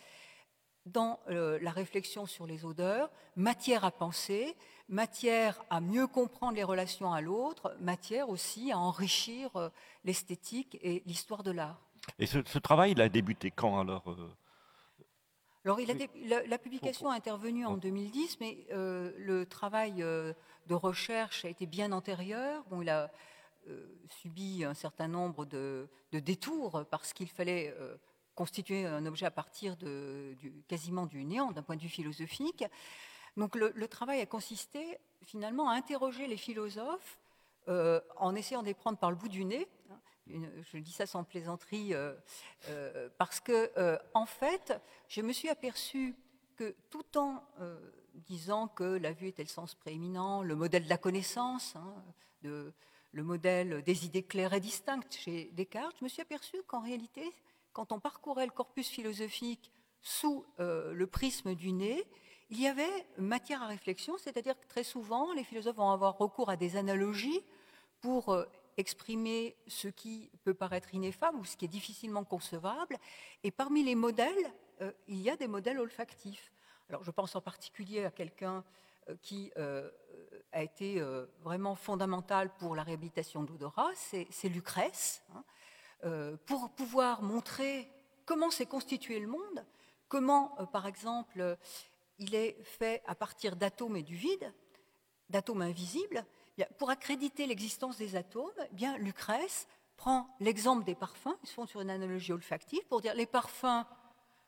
dans 0.85 1.21
euh, 1.31 1.61
la 1.63 1.71
réflexion 1.71 2.27
sur 2.27 2.45
les 2.45 2.65
odeurs 2.65 3.09
matière 3.37 3.85
à 3.85 3.93
penser, 3.93 4.57
matière 4.89 5.63
à 5.71 5.81
mieux 5.81 6.09
comprendre 6.09 6.57
les 6.57 6.65
relations 6.65 7.13
à 7.13 7.21
l'autre, 7.21 7.77
matière 7.79 8.29
aussi 8.29 8.73
à 8.73 8.79
enrichir 8.79 9.71
l'esthétique 10.03 10.77
et 10.83 11.05
l'histoire 11.07 11.45
de 11.45 11.53
l'art. 11.53 11.81
Et 12.19 12.27
ce, 12.27 12.59
travail, 12.59 12.93
il 12.93 13.01
a 13.01 13.09
débuté 13.09 13.53
quand 13.53 13.79
alors 13.79 14.17
alors, 15.67 15.81
la, 16.47 16.59
publication 16.59 17.13
est 17.13 17.17
intervenue 17.17 17.67
en 17.67 17.77
2010, 17.77 18.39
mais 18.39 18.69
euh, 18.71 19.11
le 19.19 19.47
travail 19.47 20.01
euh, 20.01 20.33
de 20.69 20.75
recherche 20.75 21.45
a 21.45 21.49
été 21.49 21.67
bien 21.67 21.91
antérieur. 21.91 22.63
Bon, 22.71 22.83
il 22.83 22.89
a 22.89 23.11
euh, 23.69 23.85
subi 24.09 24.63
un 24.63 24.75
certain 24.75 25.09
nombre 25.09 25.45
de, 25.45 25.89
détours 26.13 26.85
parce 26.89 27.13
qu'il 27.13 27.29
fallait 27.29 27.75
constituer 28.37 28.87
un 28.87 29.05
objet 29.07 29.27
à 29.27 29.33
partir 29.33 29.77
de, 29.77 30.37
du, 30.39 30.53
quasiment 30.69 31.05
du 31.05 31.25
néant 31.25 31.51
d'un 31.51 31.63
point 31.63 31.75
de 31.75 31.83
vue 31.83 31.89
philosophique. 31.89 32.65
Donc 33.37 33.57
le, 33.57 33.89
travail 33.89 34.21
a 34.21 34.27
consisté 34.27 34.99
finalement 35.23 35.69
à 35.69 35.75
interroger 35.75 36.29
les 36.29 36.37
philosophes 36.37 37.19
en 37.67 38.37
essayant 38.37 38.63
de 38.63 38.69
les 38.69 38.75
prendre 38.75 38.99
par 38.99 39.11
le 39.11 39.17
bout 39.17 39.29
du 39.29 39.45
nez. 39.45 39.69
Hein, 39.91 39.99
je 40.29 40.79
dis 40.79 40.93
ça 40.93 41.07
sans 41.07 41.25
plaisanterie, 41.25 41.95
euh, 41.95 42.15
euh, 42.69 43.09
parce 43.19 43.41
que 43.41 43.71
en 44.15 44.27
fait, 44.27 44.73
je 45.09 45.23
me 45.23 45.33
suis 45.33 45.49
aperçue 45.49 46.15
que 46.57 46.75
tout 46.91 47.19
en 47.19 47.43
disant 48.15 48.69
que 48.69 48.85
la 48.85 49.13
vue 49.13 49.29
était 49.29 49.43
le 49.43 49.49
sens 49.49 49.75
prééminent, 49.75 50.43
le 50.43 50.57
modèle 50.57 50.85
de 50.85 50.89
la 50.89 50.99
connaissance, 50.99 51.77
hein, 51.77 51.95
le 52.43 53.23
modèle 53.23 53.83
des 53.83 54.07
idées 54.07 54.23
claires 54.23 54.55
et 54.55 54.61
distinctes 54.61 55.15
chez 55.15 55.51
Descartes, 55.53 55.97
je 55.99 56.05
me 56.05 56.09
suis 56.09 56.23
aperçue 56.23 56.63
qu'en 56.67 56.81
réalité, 56.81 57.23
quand 57.73 57.93
on 57.93 58.01
parcourait 58.01 58.47
le 58.47 58.53
corpus 58.53 58.89
philosophique 58.89 59.71
sous 60.01 60.45
le 60.59 61.07
prisme 61.07 61.55
du 61.55 61.73
nez, 61.73 62.05
il 62.51 62.61
y 62.61 62.69
avait 62.69 63.07
matière 63.19 63.63
à 63.63 63.67
réflexion, 63.67 64.17
c'est-à-dire 64.19 64.59
que 64.59 64.67
très 64.69 64.85
souvent, 64.85 65.33
les 65.33 65.43
philosophes 65.43 65.77
vont 65.77 65.91
avoir 65.91 66.17
recours 66.17 66.49
à 66.49 66.57
des 66.57 66.77
analogies 66.77 67.43
pour 68.01 68.29
euh, 68.29 68.45
exprimer 68.77 69.57
ce 69.67 69.89
qui 69.89 70.31
peut 70.45 70.55
paraître 70.55 70.95
ineffable 70.95 71.39
ou 71.39 71.45
ce 71.45 71.57
qui 71.57 71.65
est 71.65 71.69
difficilement 71.69 72.25
concevable. 72.25 72.97
Et 73.43 73.51
parmi 73.51 73.83
les 73.83 73.95
modèles, 73.95 74.53
euh, 74.83 74.93
il 75.09 75.19
y 75.19 75.31
a 75.31 75.37
des 75.37 75.49
modèles 75.49 75.79
olfactifs. 75.79 76.53
Alors, 76.89 77.03
je 77.03 77.11
pense 77.11 77.35
en 77.35 77.41
particulier 77.41 78.05
à 78.05 78.11
quelqu'un 78.11 78.65
euh, 79.09 79.17
qui 79.23 79.53
a 80.53 80.63
été 80.63 81.03
vraiment 81.43 81.75
fondamental 81.75 82.51
pour 82.57 82.75
la 82.75 82.83
réhabilitation 82.83 83.43
de 83.43 83.51
l'odorat, 83.51 83.91
c'est 83.95 84.49
Lucrèce, 84.49 85.23
hein. 85.35 86.39
pour 86.47 86.71
pouvoir 86.71 87.23
montrer 87.23 87.91
comment 88.25 88.51
s'est 88.51 88.65
constitué 88.65 89.21
le 89.21 89.27
monde, 89.27 89.67
comment, 90.09 90.57
par 90.73 90.87
exemple, 90.87 91.59
il 92.19 92.35
est 92.35 92.57
fait 92.63 93.03
à 93.07 93.15
partir 93.15 93.57
d'atomes 93.57 93.97
et 93.97 94.03
du 94.03 94.17
vide, 94.17 94.53
d'atomes 95.29 95.63
invisibles. 95.63 96.25
Pour 96.79 96.91
accréditer 96.91 97.47
l'existence 97.47 97.99
des 97.99 98.17
atomes, 98.17 98.51
eh 98.71 98.75
bien, 98.75 98.97
Lucrèce 98.99 99.67
prend 99.97 100.29
l'exemple 100.41 100.85
des 100.85 100.95
parfums, 100.95 101.37
ils 101.43 101.49
se 101.49 101.55
font 101.55 101.67
sur 101.67 101.81
une 101.81 101.91
analogie 101.91 102.33
olfactive, 102.33 102.85
pour 102.89 103.01
dire 103.01 103.15
les 103.15 103.27
parfums 103.27 103.85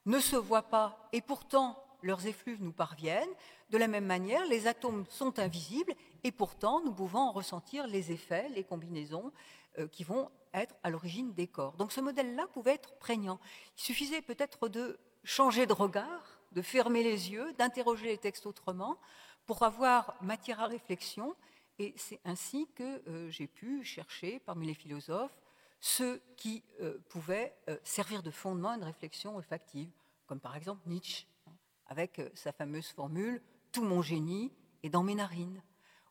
ne 0.07 0.19
se 0.19 0.37
voient 0.37 0.63
pas 0.63 1.09
et 1.13 1.21
pourtant 1.21 1.83
leurs 2.03 2.27
effluves 2.27 2.63
nous 2.63 2.73
parviennent. 2.73 3.29
De 3.71 3.79
la 3.79 3.89
même 3.89 4.07
manière, 4.07 4.47
les 4.47 4.67
atomes 4.67 5.05
sont 5.11 5.39
invisibles 5.39 5.95
et 6.25 6.33
pourtant 6.33 6.81
nous 6.83 6.93
pouvons 6.93 7.21
en 7.21 7.33
ressentir 7.33 7.87
les 7.87 8.13
effets, 8.13 8.49
les 8.51 8.65
combinaisons 8.65 9.33
euh, 9.79 9.89
qui 9.89 10.05
vont 10.05 10.31
être 10.55 10.75
à 10.83 10.91
l'origine 10.91 11.35
des 11.35 11.47
corps. 11.47 11.77
Donc 11.77 11.93
ce 11.93 12.01
modèle-là 12.01 12.47
pouvait 12.53 12.75
être 12.75 12.95
prégnant. 12.99 13.39
Il 13.77 13.83
suffisait 13.83 14.23
peut-être 14.23 14.69
de 14.69 14.99
changer 15.25 15.67
de 15.67 15.73
regard 15.73 16.39
de 16.53 16.63
fermer 16.63 17.03
les 17.03 17.31
yeux, 17.31 17.53
d'interroger 17.55 18.07
les 18.07 18.19
textes 18.19 18.47
autrement, 18.47 18.99
pour 19.47 19.63
avoir 19.63 20.15
matière 20.21 20.61
à 20.61 20.67
réflexion. 20.67 21.35
Et 21.79 21.95
c'est 21.97 22.21
ainsi 22.25 22.69
que 22.75 23.09
euh, 23.09 23.31
j'ai 23.31 23.47
pu 23.47 23.85
chercher 23.85 24.41
parmi 24.41 24.67
les 24.67 24.75
philosophes 24.75 25.39
ceux 25.81 26.21
qui 26.37 26.65
euh, 26.81 26.99
pouvaient 27.09 27.57
euh, 27.69 27.79
servir 27.85 28.23
de 28.25 28.33
fondement 28.33 28.71
à 28.71 28.77
une 28.77 28.83
réflexion 28.83 29.37
olfactive, 29.37 29.91
comme 30.27 30.41
par 30.41 30.57
exemple 30.57 30.89
Nietzsche, 30.89 31.27
hein, 31.47 31.53
avec 31.87 32.21
sa 32.35 32.53
fameuse 32.53 32.89
formule 32.89 33.41
Tout 33.71 33.85
mon 33.85 34.03
génie 34.03 34.53
est 34.83 34.91
dans 34.91 35.05
mes 35.05 35.15
narines, 35.15 35.63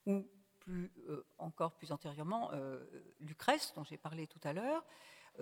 ou 0.06 0.26
plus, 0.60 0.92
encore 1.38 1.74
plus 1.76 1.92
antérieurement 1.92 2.52
Lucrèce, 3.22 3.74
dont 3.76 3.86
j'ai 3.86 3.98
parlé 3.98 4.28
tout 4.28 4.40
à 4.44 4.52
l'heure. 4.52 4.84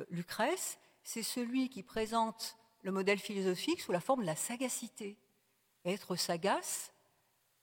Lucrèce, 0.09 0.79
c'est 1.03 1.23
celui 1.23 1.69
qui 1.69 1.81
présente 1.81 2.57
le 2.83 2.91
modèle 2.91 3.17
philosophique 3.17 3.81
sous 3.81 3.91
la 3.91 3.99
forme 3.99 4.21
de 4.21 4.27
la 4.27 4.35
sagacité. 4.35 5.17
Être 5.83 6.15
sagace, 6.15 6.93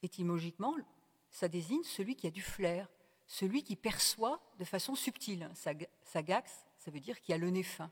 étymologiquement, 0.02 0.76
ça 1.32 1.48
désigne 1.48 1.82
celui 1.82 2.14
qui 2.14 2.26
a 2.26 2.30
du 2.30 2.42
flair, 2.42 2.86
celui 3.26 3.64
qui 3.64 3.74
perçoit 3.74 4.40
de 4.58 4.64
façon 4.64 4.94
subtile. 4.94 5.50
Sagax, 6.04 6.66
ça 6.78 6.90
veut 6.90 7.00
dire 7.00 7.20
qui 7.20 7.32
a 7.32 7.38
le 7.38 7.50
nez 7.50 7.62
fin. 7.62 7.90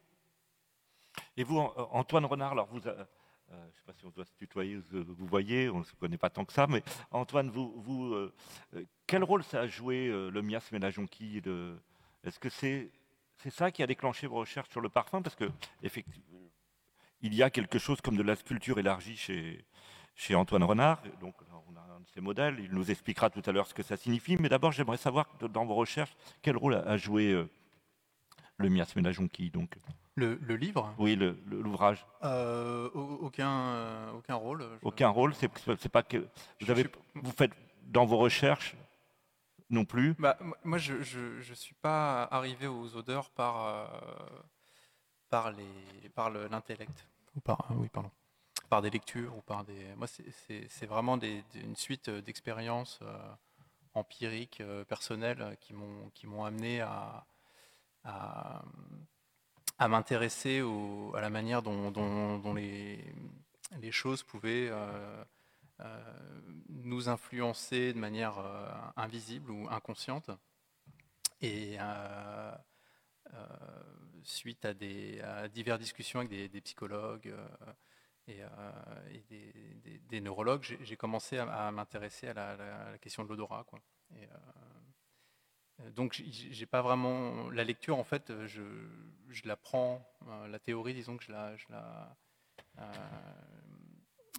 Et 1.36 1.42
vous, 1.42 1.58
Antoine 1.58 2.26
Renard, 2.26 2.52
alors 2.52 2.66
vous, 2.66 2.86
euh, 2.86 3.04
euh, 3.50 3.62
je 3.62 3.66
ne 3.66 3.70
sais 3.72 3.82
pas 3.86 3.92
si 3.94 4.04
on 4.04 4.10
doit 4.10 4.26
se 4.26 4.34
tutoyer, 4.34 4.76
vous 4.90 5.26
voyez, 5.26 5.70
on 5.70 5.80
ne 5.80 5.84
se 5.84 5.94
connaît 5.94 6.18
pas 6.18 6.30
tant 6.30 6.44
que 6.44 6.52
ça, 6.52 6.66
mais 6.66 6.82
Antoine, 7.10 7.50
vous, 7.50 8.14
euh, 8.14 8.32
quel 9.06 9.24
rôle 9.24 9.42
ça 9.42 9.60
a 9.62 9.66
joué 9.66 10.08
le 10.08 10.42
miasme 10.42 10.76
et 10.76 10.78
la 10.78 10.90
jonquille 10.90 11.42
Est-ce 12.22 12.38
que 12.38 12.50
c'est 12.50 12.90
ça 13.48 13.70
qui 13.70 13.82
a 13.82 13.86
déclenché 13.86 14.26
vos 14.26 14.36
recherches 14.36 14.70
sur 14.70 14.82
le 14.82 14.90
parfum? 14.90 15.22
Parce 15.22 15.34
que, 15.34 15.50
effectivement, 15.82 16.38
il 17.22 17.34
y 17.34 17.42
a 17.42 17.50
quelque 17.50 17.78
chose 17.78 18.00
comme 18.00 18.16
de 18.16 18.22
la 18.22 18.36
sculpture 18.36 18.78
élargie 18.78 19.16
chez, 19.16 20.34
Antoine 20.34 20.64
Renard. 20.64 21.02
De 22.00 22.06
ces 22.14 22.20
modèles. 22.20 22.58
Il 22.60 22.72
nous 22.72 22.90
expliquera 22.90 23.30
tout 23.30 23.42
à 23.46 23.52
l'heure 23.52 23.66
ce 23.66 23.74
que 23.74 23.82
ça 23.82 23.96
signifie. 23.96 24.36
Mais 24.38 24.48
d'abord, 24.48 24.72
j'aimerais 24.72 24.96
savoir, 24.96 25.26
dans 25.40 25.64
vos 25.64 25.74
recherches, 25.74 26.16
quel 26.42 26.56
rôle 26.56 26.74
a 26.74 26.96
joué 26.96 27.32
euh, 27.32 27.48
le 28.56 28.68
miasme 28.68 28.98
et 28.98 29.02
la 29.02 29.12
jonquille 29.12 29.50
donc? 29.50 29.76
Le, 30.16 30.36
livre? 30.56 30.94
Oui, 30.98 31.16
l'ouvrage. 31.46 32.04
Euh, 32.24 32.90
aucun, 32.92 33.50
euh, 33.50 34.12
aucun 34.12 34.34
rôle. 34.34 34.64
Aucun 34.82 35.08
rôle. 35.08 35.34
C'est 35.34 35.88
pas 35.88 36.02
que 36.02 36.26
vous 36.60 36.70
avez, 36.70 36.86
vous 37.14 37.32
faites 37.32 37.52
dans 37.84 38.04
vos 38.04 38.18
recherches 38.18 38.76
non 39.70 39.84
plus? 39.84 40.14
Bah, 40.18 40.36
moi, 40.64 40.78
je 40.78 40.94
ne 40.94 41.54
suis 41.54 41.76
pas 41.76 42.24
arrivé 42.24 42.66
aux 42.66 42.96
odeurs 42.96 43.30
par 43.30 43.88
par 45.30 45.52
les 45.52 46.08
par 46.10 46.28
l'intellect 46.28 47.08
ou 47.36 47.40
par 47.40 47.64
oui 47.76 47.88
pardon 47.88 48.10
par 48.70 48.80
des 48.82 48.90
lectures 48.90 49.36
ou 49.36 49.42
par 49.42 49.64
des 49.64 49.84
moi 49.96 50.06
c'est 50.06 50.86
vraiment 50.86 51.18
une 51.18 51.76
suite 51.76 52.08
d'expériences 52.08 53.00
euh, 53.02 53.18
empiriques 53.94 54.60
euh, 54.60 54.84
personnelles 54.84 55.56
qui 55.60 55.74
m'ont 56.26 56.44
amené 56.44 56.80
à 56.80 57.26
à, 58.04 58.62
m'intéresser 59.88 60.62
à 61.14 61.20
la 61.20 61.30
manière 61.30 61.62
dont, 61.62 61.90
dont, 61.90 62.54
les, 62.54 63.02
choses 63.90 64.22
pouvaient 64.22 64.70
euh, 64.70 65.24
nous 66.68 67.08
influencer 67.08 67.92
de 67.92 67.98
manière 67.98 68.38
invisible 68.96 69.50
ou 69.50 69.68
inconsciente. 69.68 70.30
Et 71.42 71.76
euh, 73.34 73.38
suite 74.22 74.64
à, 74.64 74.74
diverses 75.48 75.80
discussions 75.80 76.20
avec 76.20 76.50
des, 76.50 76.60
psychologues 76.60 77.34
euh, 78.40 78.72
et, 79.12 79.24
euh, 79.32 79.98
des, 80.08 80.20
neurologues, 80.20 80.62
j'ai 80.62 80.96
commencé 80.96 81.38
à, 81.38 81.70
m'intéresser 81.70 82.28
à, 82.28 82.34
la, 82.34 82.98
question 82.98 83.24
de 83.24 83.28
l'odorat. 83.28 83.66
donc, 85.94 86.22
j'ai 86.24 86.66
pas 86.66 86.82
vraiment 86.82 87.50
la 87.50 87.64
lecture. 87.64 87.98
En 87.98 88.04
fait, 88.04 88.32
je, 88.46 88.62
je 89.28 89.48
la 89.48 89.56
prends, 89.56 90.06
la 90.48 90.58
théorie, 90.58 90.94
disons 90.94 91.16
que 91.16 91.24
je 91.24 91.32
la, 91.32 91.56
je 91.56 91.66
la, 91.70 92.16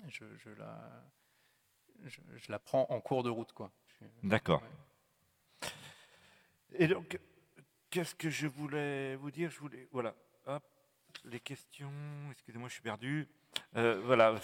je, 0.08 0.50
la, 0.58 1.04
je, 2.06 2.52
la 2.52 2.60
prends 2.60 2.86
en 2.90 3.02
cours 3.02 3.24
de 3.24 3.30
route, 3.30 3.52
quoi. 3.54 3.72
D'accord. 4.24 4.64
Et 6.74 6.88
donc, 6.88 7.20
Qu'est-ce 7.92 8.16
que 8.16 8.30
je 8.30 8.48
voulais 8.48 9.18
vous 9.18 9.32
dire? 9.32 9.52
Je 9.52 9.60
voulais, 9.60 9.90
voilà, 9.92 10.16
hop, 10.46 10.64
les 11.26 11.42
questions. 11.42 11.92
Excusez-moi, 12.32 12.70
je 12.70 12.74
suis 12.76 12.82
perdu. 12.82 13.28
Euh, 13.76 14.02
voilà. 14.06 14.36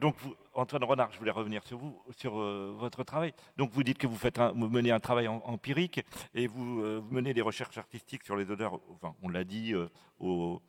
Donc, 0.00 0.16
Antoine 0.54 0.84
Renard, 0.84 1.12
je 1.12 1.18
voulais 1.18 1.30
revenir 1.30 1.62
sur 1.64 1.78
vous, 1.78 2.00
sur 2.16 2.38
euh, 2.38 2.74
votre 2.78 3.02
travail. 3.04 3.32
Donc, 3.56 3.70
vous 3.72 3.82
dites 3.82 3.98
que 3.98 4.06
vous 4.06 4.16
faites, 4.16 4.38
vous 4.38 4.68
menez 4.68 4.90
un 4.90 5.00
travail 5.00 5.28
empirique 5.28 6.00
et 6.34 6.46
vous, 6.46 6.82
euh, 6.82 7.00
vous, 7.02 7.12
menez 7.14 7.34
des 7.34 7.40
recherches 7.40 7.78
artistiques 7.78 8.24
sur 8.24 8.36
les 8.36 8.50
odeurs. 8.50 8.80
Enfin, 8.90 9.14
on 9.22 9.28
l'a 9.28 9.44
dit. 9.44 9.74
Au, 10.18 10.62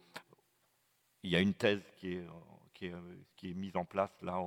il 1.24 1.32
y 1.32 1.36
a 1.36 1.42
une 1.42 1.54
thèse 1.54 1.82
qui 1.98 2.14
est, 2.14 2.26
qui 2.74 2.86
est, 2.86 2.94
qui 3.36 3.52
est 3.52 3.54
mise 3.54 3.76
en 3.76 3.84
place 3.84 4.12
là, 4.22 4.40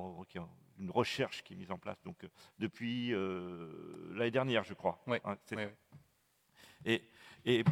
une 0.79 0.89
recherche 0.89 1.43
qui 1.43 1.53
est 1.53 1.55
mise 1.55 1.69
en 1.69 1.77
place 1.77 2.01
donc 2.03 2.25
depuis 2.57 3.13
l'année 4.11 4.31
dernière, 4.31 4.63
je 4.63 4.73
crois. 4.73 4.99
Oui. 5.05 5.17
Hein, 5.23 5.37
oui, 5.51 5.57
oui. 5.57 5.63
Et 6.85 7.03
et, 7.45 7.63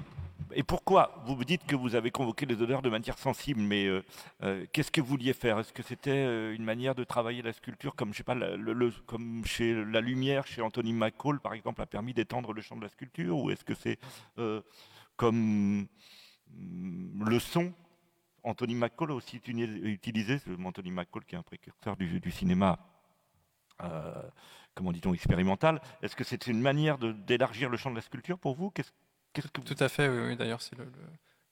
pourquoi 0.64 1.24
Vous 1.26 1.36
me 1.36 1.44
dites 1.44 1.66
que 1.66 1.76
vous 1.76 1.96
avez 1.96 2.12
convoqué 2.12 2.46
les 2.46 2.62
odeurs 2.62 2.82
de 2.82 2.90
manière 2.90 3.18
sensible, 3.18 3.62
mais 3.62 3.86
euh, 3.86 4.04
euh, 4.44 4.66
qu'est-ce 4.72 4.92
que 4.92 5.02
vous 5.02 5.08
vouliez 5.08 5.34
faire? 5.34 5.60
Est-ce 5.60 5.74
que 5.74 5.84
c'était 5.84 6.12
euh, 6.12 6.54
une 6.54 6.64
manière 6.64 6.96
de 6.96 7.04
travailler 7.04 7.42
la 7.42 7.54
sculpture 7.54 7.96
comme, 7.96 8.12
je 8.12 8.18
sais 8.18 8.24
pas, 8.24 8.36
comme 9.06 9.46
chez 9.46 9.74
la 9.86 10.02
lumière, 10.02 10.48
chez 10.48 10.62
Anthony 10.62 10.94
McCall, 10.94 11.40
par 11.40 11.54
exemple, 11.54 11.82
a 11.82 11.86
permis 11.86 12.14
d'étendre 12.14 12.54
le 12.54 12.62
champ 12.62 12.76
de 12.76 12.82
la 12.82 12.90
sculpture? 12.90 13.38
Ou 13.38 13.52
est-ce 13.52 13.64
que 13.64 13.74
c'est 13.74 14.00
comme 15.16 15.88
mm, 16.50 17.30
le 17.30 17.40
son? 17.40 17.74
Anthony 18.44 18.74
McCall 18.74 19.12
a 19.12 19.14
aussi 19.14 19.38
utilisé, 19.38 20.40
Anthony 20.64 20.92
McCall 20.92 21.26
qui 21.26 21.36
est 21.36 21.38
un 21.38 21.44
précurseur 21.44 21.96
du, 21.96 22.20
du 22.20 22.32
cinéma 22.32 22.80
comment 24.76 24.92
dit-on, 24.92 25.14
expérimental. 25.14 25.82
Est-ce 26.02 26.16
que 26.16 26.24
c'est 26.24 26.48
une 26.48 26.62
manière 26.62 26.98
d'élargir 26.98 27.70
le 27.70 27.78
champ 27.78 27.90
de 27.90 27.96
la 27.96 28.02
sculpture 28.02 28.38
pour 28.38 28.56
vous? 28.56 28.72
Tout 29.34 29.76
à 29.80 29.90
fait, 29.90 30.10
oui, 30.10 30.36
d'ailleurs, 30.36 30.62
c'est 30.62 30.78
le, 30.78 30.86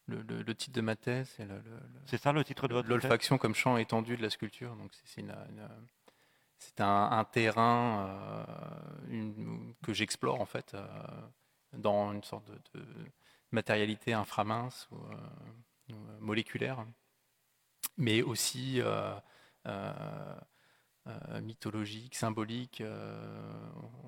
le, 0.10 0.56
titre 0.56 0.76
de 0.76 0.82
ma 0.82 0.96
thèse. 0.96 1.38
C'est 2.06 2.18
ça 2.18 2.32
le 2.32 2.44
titre 2.44 2.68
de 2.68 2.74
votre 2.74 2.90
L'olfaction 2.90 3.38
comme 3.38 3.56
champ 3.56 3.78
étendu 3.78 4.18
de 4.18 4.22
la 4.22 4.30
sculpture. 4.30 4.76
Donc 4.76 4.92
c'est 5.06 5.24
c'est 6.58 6.82
un, 6.82 7.24
terrain 7.32 8.46
que 9.84 9.94
j'explore 9.94 10.42
en 10.42 10.46
fait 10.46 10.76
dans 11.74 12.12
une 12.12 12.24
sorte 12.24 12.50
de, 12.50 12.84
matérialité 13.52 14.14
inframince 14.14 14.88
ou, 14.92 14.98
moléculaire, 16.20 16.86
mais 17.98 18.22
aussi 18.22 18.82
mythologique, 21.42 22.16
symbolique, 22.16 22.84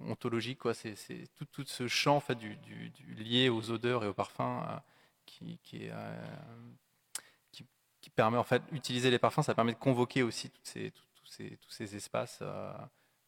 ontologique. 0.07 0.59
Quoi. 0.59 0.73
C'est, 0.73 0.95
tout, 1.35 1.45
tout, 1.45 1.65
ce 1.65 1.87
champ 1.87 2.17
en 2.17 2.19
fait, 2.19 2.35
du, 2.35 2.57
lié 3.17 3.49
aux 3.49 3.71
odeurs 3.71 4.03
et 4.03 4.07
aux 4.07 4.13
parfums 4.13 4.63
qui, 5.25 5.59
qui, 5.63 5.85
est, 5.85 5.93
qui, 8.01 8.09
permet 8.11 8.37
en 8.37 8.43
fait 8.43 8.61
d'utiliser 8.71 9.09
les 9.09 9.19
parfums, 9.19 9.41
ça 9.41 9.55
permet 9.55 9.73
de 9.73 9.79
convoquer 9.79 10.21
aussi 10.21 10.49
toutes 10.49 10.67
ces, 10.67 10.91
tous, 10.91 11.25
ces, 11.25 11.57
tous 11.57 11.71
ces 11.71 11.95
espaces 11.95 12.43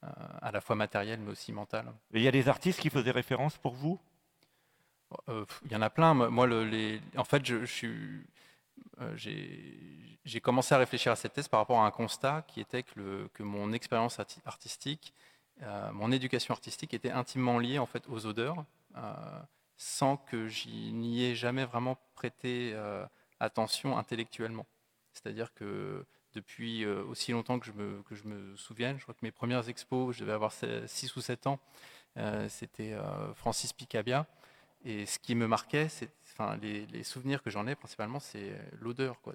à 0.02 0.52
la 0.52 0.62
fois 0.62 0.76
matériels 0.76 1.20
mais 1.20 1.32
aussi 1.32 1.52
mentaux. 1.52 1.78
il 2.14 2.22
y 2.22 2.28
a 2.28 2.32
des 2.32 2.50
artistes 2.50 2.80
qui 2.80 2.90
faisaient 2.90 3.12
référence 3.12 3.58
pour 3.58 3.74
vous? 3.74 4.00
Euh, 5.30 5.46
il 5.66 5.72
y 5.72 5.76
en 5.76 5.82
a 5.82 5.90
plein. 5.90 6.14
Moi, 6.14 6.48
le, 6.48 6.66
les, 6.66 7.02
en 7.18 7.24
fait, 7.24 7.46
je, 7.46 7.66
suis, 7.66 7.88
euh, 7.88 8.24
j'ai 9.16 10.42
commencé 10.42 10.74
à 10.74 10.78
réfléchir 10.78 11.12
à 11.12 11.16
cette 11.16 11.34
thèse 11.34 11.48
par 11.48 11.60
rapport 11.60 11.80
à 11.80 11.86
un 11.86 11.92
constat 11.92 12.44
qui 12.48 12.62
était 12.62 12.84
que, 12.84 13.44
mon 13.44 13.74
expérience 13.74 14.20
artistique, 14.46 15.14
euh, 15.62 15.92
mon 15.92 16.12
éducation 16.12 16.54
artistique 16.54 16.94
était 16.94 17.12
intimement 17.12 17.60
liée 17.60 17.80
en 17.80 17.86
fait 17.86 18.04
aux 18.10 18.26
odeurs, 18.26 18.66
sans 19.78 20.18
que 20.18 20.48
j'y 20.48 20.94
n'y 20.94 21.24
ai 21.24 21.36
jamais 21.36 21.66
vraiment 21.66 21.98
prêté 22.16 22.76
attention 23.40 23.98
intellectuellement. 23.98 24.66
C'est-à-dire 25.14 25.54
que 25.54 26.06
depuis 26.34 26.86
aussi 26.86 27.32
longtemps 27.32 27.60
que 27.60 27.66
je, 27.66 27.72
me, 27.72 28.02
que 28.04 28.16
je 28.16 28.24
souvienne, 28.56 28.98
je 28.98 29.04
crois 29.04 29.14
que 29.14 29.24
mes 29.26 29.32
premières 29.32 29.68
expos, 29.70 30.16
je 30.16 30.22
devais 30.22 30.34
avoir 30.34 30.52
6 30.52 31.16
ou 31.16 31.22
7 31.22 31.48
ans, 31.48 31.60
c'était 32.48 32.96
Francis 33.36 33.74
Picabia. 33.74 34.28
Et 34.86 35.06
ce 35.06 35.18
qui 35.18 35.34
me 35.36 35.48
marquait, 35.48 35.88
enfin, 36.34 36.58
les, 36.58 37.04
souvenirs 37.04 37.42
que 37.42 37.50
j'en 37.50 37.68
ai 37.68 37.76
principalement, 37.76 38.20
c'est 38.20 38.54
l'odeur, 38.82 39.22
quoi, 39.22 39.34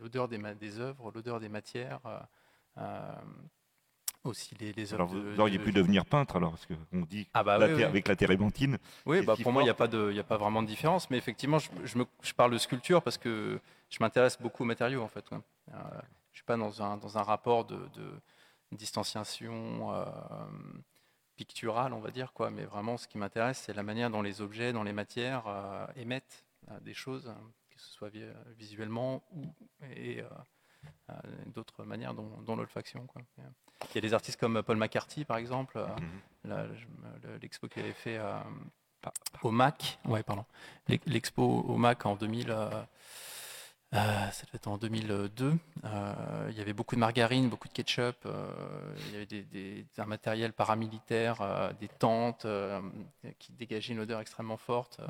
l'odeur 0.00 0.28
des, 0.28 0.38
des 0.38 0.78
œuvres, 0.78 1.10
l'odeur 1.14 1.40
des 1.40 1.48
matières. 1.48 2.00
Euh, 2.06 2.18
euh, 2.78 3.14
aussi 4.24 4.56
les, 4.58 4.72
les 4.72 4.92
alors 4.92 5.06
vous 5.06 5.38
auriez 5.38 5.58
pu 5.60 5.70
devenir 5.70 6.04
peintre 6.04 6.34
alors 6.34 6.50
parce 6.50 6.66
qu'on 6.66 7.02
dit 7.02 7.28
ah 7.32 7.44
bah 7.44 7.54
avec 7.54 8.08
la 8.08 8.16
térébenthine. 8.16 8.76
Oui, 9.06 9.24
bah 9.24 9.36
pour 9.40 9.52
moi 9.52 9.62
il 9.62 9.66
n'y 9.66 9.70
a 9.70 9.74
pas 9.74 9.86
de, 9.86 10.10
il 10.12 10.18
a 10.18 10.24
pas 10.24 10.36
vraiment 10.36 10.62
de 10.62 10.66
différence, 10.66 11.08
mais 11.10 11.16
effectivement 11.16 11.60
je, 11.60 11.70
je, 11.84 11.96
me, 11.96 12.04
je 12.22 12.32
parle 12.32 12.50
de 12.50 12.58
sculpture 12.58 13.02
parce 13.02 13.18
que 13.18 13.60
je 13.88 13.98
m'intéresse 14.00 14.36
beaucoup 14.40 14.64
aux 14.64 14.66
matériaux 14.66 15.02
en 15.02 15.08
fait. 15.08 15.24
Euh, 15.32 15.74
je 16.32 16.38
suis 16.38 16.44
pas 16.44 16.56
dans 16.56 16.82
un 16.82 16.96
dans 16.96 17.18
un 17.18 17.22
rapport 17.22 17.64
de, 17.64 17.76
de 17.94 18.20
distanciation 18.72 19.92
pictural, 21.36 21.92
on 21.92 22.00
va 22.00 22.10
dire, 22.10 22.32
quoi. 22.32 22.50
Mais 22.50 22.64
vraiment, 22.64 22.96
ce 22.96 23.06
qui 23.06 23.18
m'intéresse, 23.18 23.58
c'est 23.58 23.74
la 23.74 23.82
manière 23.82 24.10
dont 24.10 24.22
les 24.22 24.40
objets, 24.40 24.72
dont 24.72 24.82
les 24.82 24.92
matières 24.92 25.44
euh, 25.46 25.86
émettent 25.96 26.44
euh, 26.70 26.80
des 26.80 26.94
choses, 26.94 27.32
que 27.70 27.80
ce 27.80 27.90
soit 27.90 28.10
visuellement 28.56 29.22
ou 29.32 29.44
et 29.94 30.22
euh, 30.22 31.14
d'autres 31.46 31.84
manières, 31.84 32.14
dont, 32.14 32.56
l'olfaction. 32.56 33.06
Il 33.36 33.94
y 33.94 33.98
a 33.98 34.00
des 34.00 34.14
artistes 34.14 34.40
comme 34.40 34.62
Paul 34.62 34.76
McCarthy, 34.76 35.24
par 35.24 35.36
exemple. 35.36 35.84
Mhm. 36.44 36.68
L'expo 37.40 37.68
qu'il 37.68 37.82
avait 37.82 37.92
fait 37.92 38.20
au 39.42 39.50
MAC, 39.50 39.98
ouais, 40.06 40.22
pardon. 40.22 40.44
L'expo 41.06 41.42
au 41.42 41.76
MAC 41.76 42.06
en 42.06 42.16
2000. 42.16 42.54
Euh, 43.94 44.28
C'était 44.32 44.66
en 44.68 44.78
2002. 44.78 45.54
Euh, 45.84 46.46
il 46.50 46.58
y 46.58 46.60
avait 46.60 46.72
beaucoup 46.72 46.96
de 46.96 47.00
margarine, 47.00 47.48
beaucoup 47.48 47.68
de 47.68 47.72
ketchup. 47.72 48.16
Euh, 48.26 48.48
il 49.08 49.14
y 49.14 49.16
avait 49.16 49.86
un 49.98 50.06
matériel 50.06 50.52
paramilitaire, 50.52 51.72
des 51.80 51.88
tentes 51.88 52.46
qui 53.38 53.52
dégageaient 53.52 53.92
une 53.92 54.00
odeur 54.00 54.20
extrêmement 54.20 54.56
forte. 54.56 55.00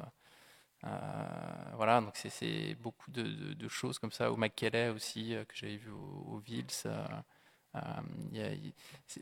voilà, 1.74 2.00
donc 2.00 2.16
c'est 2.16 2.74
beaucoup 2.80 3.10
de, 3.10 3.68
choses 3.68 3.98
comme 3.98 4.12
ça. 4.12 4.30
Au 4.30 4.36
McKelley 4.36 4.90
aussi, 4.90 5.34
que 5.48 5.56
j'avais 5.56 5.76
vu 5.76 5.90
au, 5.90 6.38
Vils. 6.44 6.66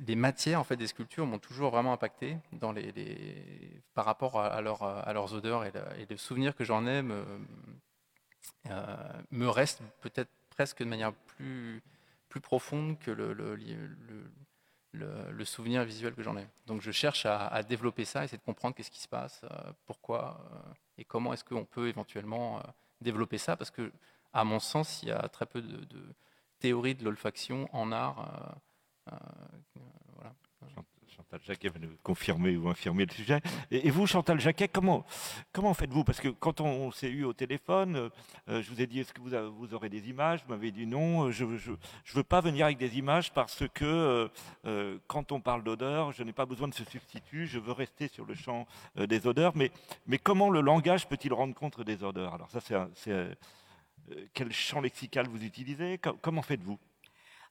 les 0.06 0.16
matières 0.16 0.60
en 0.60 0.64
fait 0.64 0.76
des 0.76 0.86
sculptures 0.86 1.26
m'ont 1.26 1.38
toujours 1.38 1.70
vraiment 1.70 1.92
impacté 1.92 2.36
par 3.94 4.04
rapport 4.04 4.40
à, 4.40 4.60
leurs 4.60 5.34
odeurs 5.34 5.64
et, 5.64 5.72
et 5.98 6.06
le 6.08 6.16
souvenir 6.16 6.56
que 6.56 6.64
j'en 6.64 6.86
ai 6.86 7.02
me 9.30 9.48
reste 9.48 9.82
peut-être 10.00 10.30
presque 10.50 10.78
de 10.78 10.88
manière 10.88 11.12
plus, 11.12 11.82
plus 12.28 12.40
profonde 12.40 12.98
que 12.98 13.10
le, 13.10 13.44
souvenir 15.44 15.84
visuel 15.84 16.14
que 16.14 16.22
j'en 16.22 16.36
ai. 16.36 16.46
Donc 16.66 16.80
je 16.80 16.90
cherche 16.90 17.26
à, 17.26 17.62
développer 17.62 18.04
ça, 18.04 18.24
essayer 18.24 18.38
de 18.38 18.42
comprendre 18.42 18.74
qu'est-ce 18.74 18.90
qui 18.90 19.00
se 19.00 19.08
passe, 19.08 19.42
euh, 19.44 19.72
pourquoi 19.86 20.40
euh, 20.52 20.72
et 20.98 21.04
comment 21.04 21.32
est-ce 21.32 21.44
qu'on 21.44 21.64
peut 21.64 21.88
éventuellement 21.88 22.62
développer 23.00 23.38
ça, 23.38 23.56
parce 23.56 23.70
que 23.70 23.92
à 24.32 24.44
mon 24.44 24.58
sens, 24.58 25.02
il 25.02 25.10
y 25.10 25.12
a 25.12 25.28
très 25.28 25.46
peu 25.46 25.62
de, 25.62 25.86
théorie 26.58 26.94
de 26.94 27.04
l'olfaction 27.04 27.68
en 27.72 27.92
art. 27.92 28.56
Chantal 31.16 31.40
Jacquet 31.44 31.68
va 31.68 31.78
nous 31.78 31.96
confirmer 32.02 32.56
ou 32.56 32.68
infirmer 32.68 33.06
le 33.06 33.12
sujet. 33.12 33.40
Et, 33.70 33.88
vous, 33.90 34.06
Chantal 34.06 34.40
Jacquet, 34.40 34.66
comment, 34.66 35.04
comment 35.52 35.72
faites-vous? 35.72 36.02
Parce 36.02 36.20
que 36.20 36.28
quand 36.28 36.60
on, 36.60 36.90
s'est 36.90 37.08
eu 37.08 37.24
au 37.24 37.32
téléphone, 37.32 38.10
euh, 38.48 38.62
je 38.62 38.70
vous 38.70 38.80
ai 38.80 38.86
dit 38.88 39.00
est-ce 39.00 39.12
que 39.12 39.20
vous, 39.20 39.74
aurez 39.74 39.88
des 39.88 40.08
images? 40.08 40.42
Vous 40.44 40.52
m'avez 40.52 40.72
dit 40.72 40.86
non, 40.86 41.30
je 41.30 41.44
ne 41.44 41.56
je, 41.56 41.72
je 42.04 42.14
veux 42.14 42.24
pas 42.24 42.40
venir 42.40 42.64
avec 42.66 42.78
des 42.78 42.98
images 42.98 43.32
parce 43.32 43.62
que 43.74 43.84
euh, 43.84 44.28
euh, 44.66 44.98
quand 45.06 45.30
on 45.30 45.40
parle 45.40 45.62
d'odeur, 45.62 46.10
je 46.10 46.24
n'ai 46.24 46.32
pas 46.32 46.46
besoin 46.46 46.66
de 46.66 46.74
ce 46.74 46.84
substitut, 46.84 47.46
je 47.46 47.60
veux 47.60 47.72
rester 47.72 48.08
sur 48.08 48.24
le 48.24 48.34
champ 48.34 48.66
des 48.96 49.26
odeurs. 49.26 49.52
Mais, 49.54 49.70
mais 50.06 50.18
comment 50.18 50.50
le 50.50 50.62
langage 50.62 51.06
peut-il 51.06 51.32
rendre 51.32 51.54
compte 51.54 51.80
des 51.80 52.02
odeurs? 52.02 52.34
Alors, 52.34 52.50
ça, 52.50 52.60
c'est. 52.60 53.38
quel 54.32 54.52
champ 54.52 54.80
lexical 54.80 55.28
vous 55.28 55.44
utilisez? 55.44 56.00
Comment 56.20 56.42
faites-vous? 56.42 56.78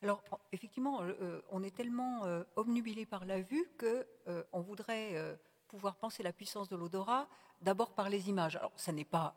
Alors, 0.03 0.21
effectivement, 0.51 1.01
euh, 1.01 1.13
euh, 1.21 1.41
on 1.49 1.63
est 1.63 1.73
tellement 1.73 2.25
euh, 2.25 2.43
obnubilé 2.57 3.05
par 3.05 3.25
la 3.25 3.39
vue 3.39 3.65
que 3.77 4.05
on 4.51 4.59
voudrait 4.59 5.37
pouvoir 5.67 5.95
penser 5.95 6.23
la 6.23 6.33
puissance 6.33 6.69
de 6.69 6.75
l'odorat 6.75 7.27
d'abord 7.61 7.93
par 7.93 8.09
les 8.09 8.29
images. 8.29 8.55
Alors, 8.55 8.71
ça 8.75 8.91
n'est 8.91 9.05
pas 9.05 9.35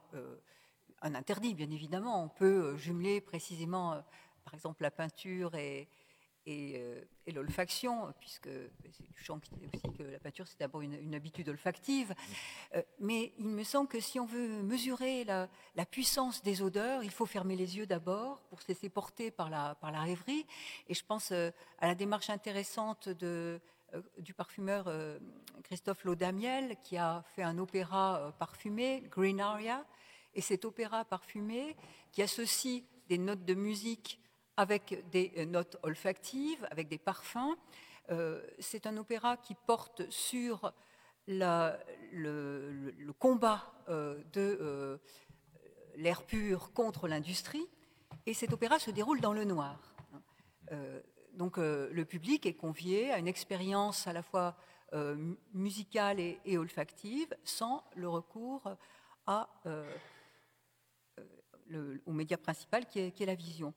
un 1.03 1.15
interdit, 1.15 1.55
bien 1.55 1.71
évidemment. 1.71 2.23
On 2.23 2.29
peut 2.29 2.77
jumeler 2.77 3.21
précisément, 3.21 4.03
par 4.45 4.55
exemple, 4.55 4.83
la 4.83 4.91
peinture 4.91 5.55
et, 5.57 5.89
euh, 6.49 7.03
et, 7.27 7.33
l'olfaction, 7.33 8.13
puisque 8.21 8.49
c'est 8.93 9.03
du 9.03 9.21
chant 9.21 9.41
aussi 9.75 9.97
que 9.99 10.05
la 10.05 10.21
peinture, 10.21 10.47
c'est 10.47 10.61
d'abord 10.61 10.81
une, 10.81 11.15
habitude 11.15 11.49
olfactive. 11.49 12.15
Euh, 12.75 12.83
mais 13.01 13.33
il 13.39 13.49
me 13.49 13.65
semble 13.65 13.89
que 13.89 13.99
si 13.99 14.21
on 14.21 14.27
veut 14.27 14.63
mesurer 14.63 15.25
la, 15.25 15.49
puissance 15.91 16.45
des 16.45 16.63
odeurs, 16.63 17.03
il 17.03 17.11
faut 17.11 17.27
fermer 17.27 17.57
les 17.57 17.77
yeux 17.77 17.87
d'abord 17.87 18.41
pour 18.49 18.63
se 18.63 18.69
laisser 18.69 18.89
porter 18.89 19.33
par 19.33 19.51
la, 19.51 19.75
par 19.77 19.91
la 19.91 20.03
rêverie. 20.03 20.47
Et 20.89 20.95
je 20.95 21.05
pense 21.05 21.33
euh, 21.33 21.51
à 21.81 21.89
la 21.89 21.97
démarche 21.97 22.31
intéressante 22.31 23.09
de, 23.09 23.61
du 24.19 24.33
parfumeur 24.33 24.89
Christophe 25.65 26.05
Laudamiel, 26.05 26.77
qui 26.85 26.97
a 26.97 27.25
fait 27.35 27.43
un 27.43 27.59
opéra 27.59 28.33
parfumé, 28.39 29.03
Green 29.11 29.41
Aria. 29.41 29.85
Et 30.35 30.41
cet 30.41 30.65
opéra 30.65 31.05
parfumé, 31.05 31.77
qui 32.13 32.23
associe 32.23 32.85
des 33.09 33.19
notes 33.19 33.45
de 33.45 33.55
musique 33.55 34.21
avec 34.57 35.09
des 35.11 35.33
euh, 35.37 35.45
notes 35.45 35.77
olfactives, 35.83 36.67
avec 36.71 36.89
des 36.89 36.99
parfums. 36.99 37.57
Euh, 38.11 38.43
c'est 38.59 38.87
un 38.87 38.97
opéra 38.97 39.37
qui 39.37 39.55
porte 39.55 40.09
sur 40.11 40.73
le, 41.27 41.73
combat 43.19 43.73
euh, 43.89 44.23
de 44.33 45.01
l'air 45.97 46.23
pur 46.23 46.73
contre 46.73 47.09
l'industrie, 47.09 47.67
et 48.27 48.35
cet 48.35 48.53
opéra 48.53 48.79
se 48.79 48.91
déroule 48.91 49.21
dans 49.21 49.33
le 49.33 49.45
noir. 49.45 49.95
donc 51.35 51.59
le 51.59 52.05
public 52.05 52.45
est 52.47 52.55
convié 52.55 53.13
à 53.13 53.19
une 53.19 53.29
expérience 53.29 54.07
à 54.07 54.13
la 54.13 54.23
fois 54.23 54.57
musicale 55.53 56.21
et, 56.21 56.59
olfactive, 56.59 57.35
sans 57.45 57.83
le 57.95 58.09
recours 58.09 58.77
au 62.07 62.13
média 62.13 62.37
principal 62.37 62.87
qui 62.87 63.01
est 63.01 63.27
la 63.27 63.35
vision. 63.35 63.73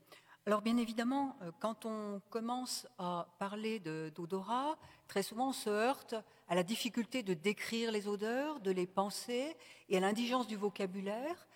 Alors 0.50 0.64
bien 0.64 0.78
évidemment, 0.78 1.38
euh, 1.44 1.52
quand 1.60 1.86
on 1.86 2.24
commence 2.32 2.88
à 2.98 3.28
parler 3.38 3.80
d'odorat, 3.80 4.80
très 5.08 5.22
souvent 5.22 5.50
on 5.50 5.54
se 5.54 5.70
heurte 5.70 6.16
à 6.48 6.56
la 6.56 6.64
difficulté 6.64 7.22
de 7.22 7.36
décrire 7.36 7.92
les 7.92 8.08
odeurs, 8.08 8.60
de 8.60 8.72
les 8.72 8.88
penser 8.88 9.56
et 9.90 9.98
à 9.98 10.00
l'indigence 10.00 10.48
du 10.48 10.56
vocabulaire. 10.56 11.48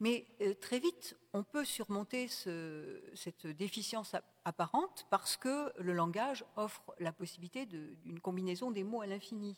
Mais 0.00 0.26
euh, 0.42 0.52
très 0.52 0.80
vite, 0.80 1.16
on 1.32 1.44
peut 1.44 1.64
surmonter 1.64 2.28
cette 2.28 3.46
déficience 3.46 4.14
apparente 4.44 5.06
parce 5.08 5.38
que 5.38 5.72
le 5.80 5.94
langage 5.94 6.44
offre 6.56 6.94
la 6.98 7.12
possibilité 7.12 7.64
d'une 7.64 8.20
combinaison 8.20 8.70
des 8.70 8.84
mots 8.84 9.00
à 9.00 9.06
l'infini. 9.06 9.56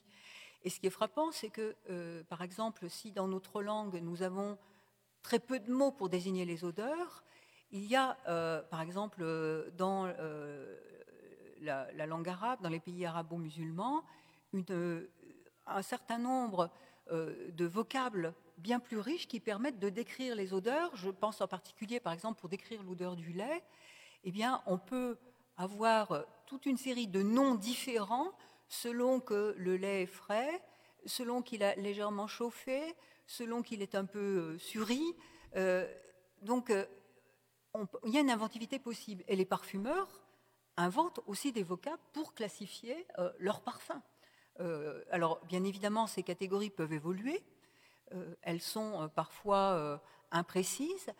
Et 0.63 0.71
ce 0.71 0.79
qui 0.79 0.87
est 0.87 0.91
frappant, 0.91 1.33
c'est 1.33 1.51
que, 1.51 1.75
euh, 1.91 2.23
par 2.29 2.43
exemple, 2.43 2.89
si 2.89 3.11
dans 3.11 3.27
notre 3.27 3.61
langue, 3.61 3.97
nous 4.01 4.23
avons 4.23 4.57
très 5.25 5.41
peu 5.41 5.59
de 5.59 5.73
mots 5.73 5.91
pour 5.91 6.09
désigner 6.09 6.45
les 6.45 6.63
odeurs, 6.63 7.25
il 7.75 7.85
y 7.87 7.97
a, 7.97 8.17
euh, 8.29 8.63
par 8.63 8.81
exemple, 8.81 9.19
euh, 9.21 9.69
dans 9.77 10.07
euh, 10.07 10.79
la, 11.61 12.07
langue 12.07 12.29
arabe, 12.29 12.63
dans 12.63 12.69
les 12.69 12.79
pays 12.79 13.05
arabo-musulmans, 13.05 14.05
un 15.67 15.83
certain 15.83 16.19
nombre 16.19 16.71
de 17.11 17.65
vocables 17.65 18.33
bien 18.59 18.79
plus 18.79 18.99
riches 18.99 19.27
qui 19.27 19.41
permettent 19.41 19.81
de 19.81 19.89
décrire 19.89 20.37
les 20.37 20.55
odeurs. 20.55 20.95
Je 20.95 21.11
pense 21.11 21.41
en 21.41 21.49
particulier, 21.49 21.99
par 21.99 22.13
exemple, 22.13 22.39
pour 22.39 22.49
décrire 22.49 22.83
l'odeur 22.85 23.17
du 23.17 23.33
lait, 23.33 23.65
eh 24.23 24.31
bien, 24.31 24.63
on 24.67 24.79
peut 24.79 25.19
avoir 25.57 26.25
toute 26.47 26.67
une 26.67 26.77
série 26.77 27.09
de 27.09 27.23
noms 27.23 27.57
différents 27.57 28.31
selon 28.69 29.19
que 29.19 29.55
le 29.59 29.77
lait 29.77 30.03
est 30.03 30.07
frais, 30.07 30.63
selon 31.07 31.43
qu'il 31.43 31.65
a 31.65 31.75
légèrement 31.75 32.29
chauffé, 32.29 32.95
selon 33.27 33.63
qu'il 33.63 33.83
est 33.83 33.97
un 33.97 34.05
peu 34.05 34.57
euh, 35.57 35.95
donc, 36.43 36.73
euh, 37.77 37.85
il 38.05 38.13
y 38.13 38.19
a 38.19 38.21
une 38.21 38.31
inventivité 38.31 38.79
possible. 38.79 39.25
Et 39.29 39.37
les 39.37 39.45
parfumeurs 39.45 40.09
inventent 40.77 41.21
aussi 41.27 41.53
des 41.53 41.63
vocables 41.63 42.03
pour 42.13 42.35
classifier 42.35 43.07
leurs 43.39 43.61
parfums. 43.61 44.03
alors, 45.13 45.39
bien 45.47 45.63
évidemment, 45.63 46.09
ces 46.09 46.25
catégories 46.25 46.71
peuvent 46.71 46.93
évoluer. 46.93 47.45
elles 48.43 48.61
sont 48.61 49.09
parfois 49.15 50.01
imprécises, 50.33 51.13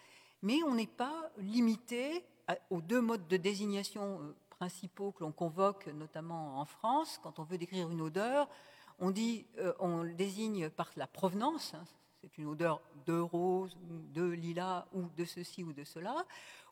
mais 0.43 0.61
on 0.65 0.75
n'est 0.75 0.89
pas 0.89 1.31
limité 1.39 2.25
aux 2.71 2.81
deux 2.81 3.01
modes 3.01 3.29
de 3.29 3.37
désignation 3.37 4.35
principaux 4.55 5.13
que 5.13 5.23
l'on 5.23 5.33
convoque, 5.33 5.87
notamment 5.89 6.61
en 6.61 6.65
France, 6.65 7.21
quand 7.23 7.39
on 7.39 7.43
veut 7.45 7.59
décrire 7.59 7.91
une 7.91 8.01
odeur. 8.01 8.49
On, 8.99 9.11
dit, 9.11 9.47
euh, 9.59 9.73
on 9.81 10.05
désigne 10.05 10.71
par 10.71 10.91
la 10.97 11.07
provenance, 11.07 11.75
hein, 11.75 11.85
c'est 12.31 12.43
une 12.43 12.49
odeur 12.49 12.81
de 13.07 13.19
rose, 13.19 13.77
de 14.15 14.25
lilas, 14.25 14.87
ou 14.93 15.03
de 15.17 15.25
ceci 15.25 15.65
ou 15.65 15.73
de 15.73 15.85
cela, 15.85 16.25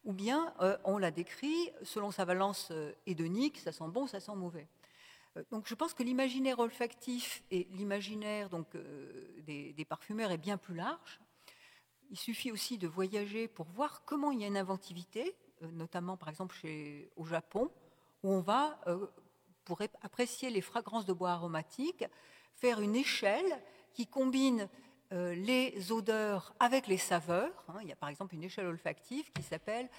ou 0.05 0.13
bien 0.13 0.53
euh, 0.61 0.77
on 0.85 0.99
la 0.99 1.11
décrit 1.11 1.71
selon 1.83 2.11
sa 2.11 2.25
valence 2.25 2.69
euh, 2.71 2.93
hédonique, 3.07 3.59
ça 3.59 3.73
sent 3.73 3.89
bon, 3.89 4.07
ça 4.07 4.21
sent 4.21 4.35
mauvais. 4.35 4.67
Donc 5.51 5.67
je 5.67 5.75
pense 5.75 5.95
que 5.95 6.03
l'imaginaire 6.03 6.59
olfactif 6.59 7.43
et 7.51 7.67
l'imaginaire 7.71 8.51
donc 8.51 8.67
des, 9.47 9.87
parfumeurs 9.89 10.31
est 10.31 10.37
bien 10.37 10.59
plus 10.59 10.75
large. 10.75 11.21
Il 12.11 12.19
suffit 12.19 12.53
aussi 12.53 12.77
de 12.77 12.87
voyager 12.87 13.49
pour 13.49 13.67
voir 13.69 14.05
comment 14.05 14.31
il 14.31 14.41
y 14.43 14.45
a 14.45 14.47
une 14.47 14.59
inventivité, 14.59 15.35
notamment 15.63 16.19
par 16.19 16.29
exemple 16.29 16.55
au 17.17 17.25
Japon, 17.25 17.71
où 18.23 18.31
on 18.31 18.43
va 18.43 18.79
pour 19.65 19.81
apprécier 20.03 20.51
les 20.51 20.61
fragrances 20.61 21.07
de 21.07 21.15
bois 21.15 21.31
aromatiques, 21.31 22.05
faire 22.55 22.83
une 22.83 22.95
échelle 22.95 23.59
qui 23.93 24.07
combine 24.07 24.69
euh, 25.13 25.35
les 25.35 25.93
odeurs 25.93 26.55
avec 26.59 26.87
les 26.87 26.97
saveurs. 26.97 27.65
Hein. 27.69 27.79
Il 27.83 27.89
y 27.89 27.93
a 27.93 27.97
par 27.97 28.09
exemple 28.09 28.35
une 28.35 28.45
échelle 28.45 28.67
olfactive 28.67 29.31
qui 29.33 29.43
s'appelle 29.43 29.91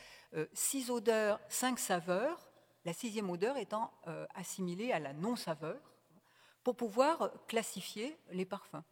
6 0.53 0.89
euh, 0.89 0.93
odeurs, 0.93 1.39
5 1.49 1.77
saveurs, 1.77 2.49
la 2.83 2.93
sixième 2.93 3.29
odeur 3.29 3.57
étant 3.57 3.93
euh, 4.07 4.25
assimilée 4.33 4.91
à 4.91 4.97
la 4.97 5.13
non-saveur, 5.13 5.79
pour 6.63 6.75
pouvoir 6.75 7.31
classifier 7.47 8.17
les 8.31 8.45
parfums. 8.45 8.83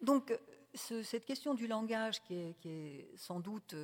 Donc, 0.00 0.32
cette 0.74 1.26
question 1.26 1.52
du 1.54 1.66
langage 1.66 2.22
qui 2.22 2.34
est, 2.64 3.10
sans 3.16 3.40
doute 3.40 3.74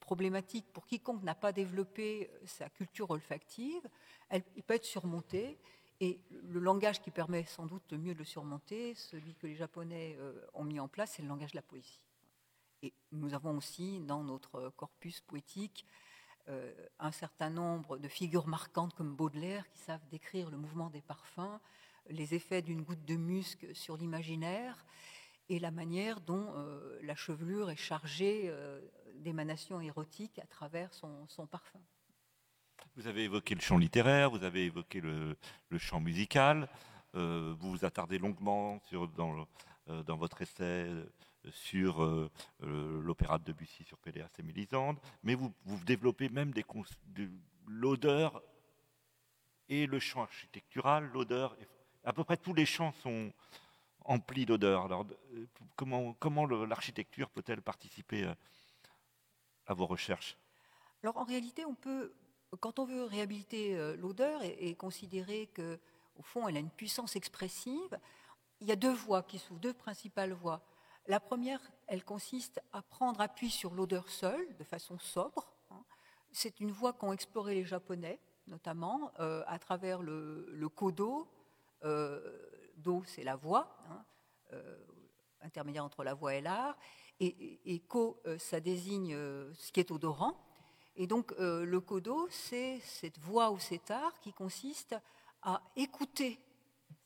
problématique 0.00 0.66
pour 0.72 0.86
quiconque 0.86 1.22
n'a 1.22 1.34
pas 1.34 1.52
développé 1.52 2.30
sa 2.44 2.68
culture 2.68 3.10
olfactive, 3.10 3.88
elle, 4.28 4.42
peut 4.42 4.74
être 4.74 4.84
surmonté. 4.84 5.58
Et 6.00 6.20
le 6.30 6.60
langage 6.60 7.00
qui 7.02 7.10
permet 7.10 7.44
sans 7.44 7.66
doute 7.66 7.82
le 7.90 7.98
mieux 7.98 8.14
de 8.14 8.20
le 8.20 8.24
surmonter, 8.24 8.94
celui 8.94 9.34
que 9.34 9.46
les 9.46 9.56
Japonais 9.56 10.16
euh, 10.20 10.46
ont 10.54 10.64
mis 10.64 10.78
en 10.78 10.86
place, 10.86 11.12
c'est 11.12 11.22
le 11.22 11.28
langage 11.28 11.52
de 11.52 11.56
la 11.56 11.62
poésie. 11.62 12.00
Et 12.82 12.92
nous 13.10 13.34
avons 13.34 13.56
aussi 13.56 13.98
dans 14.00 14.22
notre 14.22 14.70
corpus 14.76 15.20
poétique 15.22 15.84
euh, 16.48 16.72
un 17.00 17.10
certain 17.10 17.50
nombre 17.50 17.98
de 17.98 18.06
figures 18.06 18.46
marquantes 18.46 18.94
comme 18.94 19.16
Baudelaire 19.16 19.68
qui 19.70 19.80
savent 19.80 20.06
décrire 20.08 20.50
le 20.50 20.56
mouvement 20.56 20.88
des 20.88 21.02
parfums, 21.02 21.58
les 22.08 22.34
effets 22.34 22.62
d'une 22.62 22.82
goutte 22.82 23.04
de 23.04 23.16
musc 23.16 23.66
sur 23.74 23.96
l'imaginaire 23.96 24.86
et 25.48 25.58
la 25.58 25.72
manière 25.72 26.20
dont 26.20 26.52
euh, 26.54 27.00
la 27.02 27.16
chevelure 27.16 27.70
est 27.70 27.76
chargée 27.76 28.54
d'émanations 29.16 29.80
érotiques 29.80 30.38
à 30.38 30.46
travers 30.46 30.94
son 30.94 31.46
parfum. 31.50 31.80
Vous 32.98 33.06
avez 33.06 33.22
évoqué 33.22 33.54
le 33.54 33.60
chant 33.60 33.78
littéraire, 33.78 34.28
vous 34.28 34.42
avez 34.42 34.64
évoqué 34.64 35.00
le, 35.00 35.36
chant 35.78 36.00
musical, 36.00 36.68
euh, 37.14 37.54
vous 37.60 37.70
vous 37.70 37.84
attardez 37.84 38.18
longuement 38.18 38.82
euh, 38.92 40.02
dans, 40.02 40.16
votre 40.16 40.42
essai 40.42 40.88
euh, 40.88 41.04
sur 41.52 42.28
l'opéra 42.60 43.38
de 43.38 43.44
Debussy 43.44 43.84
sur 43.84 43.98
Péléas 43.98 44.28
et 44.40 44.42
Mélisande, 44.42 44.98
mais 45.22 45.36
vous, 45.36 45.54
développez 45.86 46.28
même 46.28 46.52
l'odeur 47.68 48.42
et 49.68 49.86
le 49.86 50.00
chant 50.00 50.22
architectural, 50.22 51.08
l'odeur, 51.14 51.56
à 52.02 52.12
peu 52.12 52.24
près 52.24 52.36
tous 52.36 52.52
les 52.52 52.66
chants 52.66 52.92
sont 52.94 53.32
emplis 54.06 54.44
d'odeur. 54.44 54.86
Alors, 54.86 55.06
comment 55.76 56.46
l'architecture 56.46 57.30
peut-elle 57.30 57.62
participer 57.62 58.28
à 59.68 59.74
vos 59.74 59.86
recherches? 59.86 60.36
Alors, 61.04 61.16
en 61.18 61.24
réalité, 61.24 61.64
on 61.64 61.76
peut 61.76 62.12
quand 62.56 62.78
on 62.78 62.84
veut 62.84 63.04
réhabiliter 63.04 63.76
euh, 63.76 63.96
l'odeur 63.96 64.42
et, 64.42 64.74
considérer 64.74 65.48
que, 65.48 65.78
au 66.16 66.22
fond, 66.22 66.48
elle 66.48 66.56
a 66.56 66.60
une 66.60 66.70
puissance 66.70 67.16
expressive, 67.16 67.98
il 68.60 68.66
y 68.66 68.72
a 68.72 68.76
deux 68.76 68.92
voies 68.92 69.22
qui 69.22 69.38
s'ouvrent, 69.38 69.60
deux 69.60 69.74
principales 69.74 70.32
voies. 70.32 70.62
La 71.06 71.20
première, 71.20 71.60
elle 71.86 72.04
consiste 72.04 72.60
à 72.72 72.82
prendre 72.82 73.20
appui 73.20 73.50
sur 73.50 73.74
l'odeur 73.74 74.08
seule, 74.08 74.56
de 74.56 74.64
façon 74.64 74.98
sobre. 74.98 75.52
Hein. 75.70 75.82
C'est 76.32 76.60
une 76.60 76.70
voie 76.70 76.92
qu'ont 76.92 77.12
exploré 77.12 77.54
les 77.54 77.64
Japonais, 77.64 78.18
notamment 78.46 79.12
euh, 79.20 79.42
à 79.46 79.58
travers 79.58 80.02
le, 80.02 80.68
kodo. 80.74 81.28
Euh, 81.84 82.20
do, 82.76 83.02
c'est 83.06 83.24
la 83.24 83.36
voix, 83.36 83.76
hein, 83.88 84.04
intermédiaire 85.42 85.84
entre 85.84 86.04
la 86.04 86.14
voix 86.14 86.34
et 86.34 86.40
l'art. 86.40 86.76
Et, 87.20 87.60
et, 87.74 87.80
ko, 87.80 88.20
ça 88.38 88.60
désigne 88.60 89.14
ce 89.54 89.72
qui 89.72 89.80
est 89.80 89.90
odorant. 89.90 90.47
Et 91.00 91.06
donc 91.06 91.32
euh, 91.38 91.64
le 91.64 91.80
codo, 91.80 92.26
c'est 92.28 92.80
cette 92.80 93.18
voix 93.20 93.52
ou 93.52 93.58
cet 93.60 93.92
art 93.92 94.18
qui 94.18 94.32
consiste 94.32 94.96
à 95.42 95.62
écouter, 95.76 96.40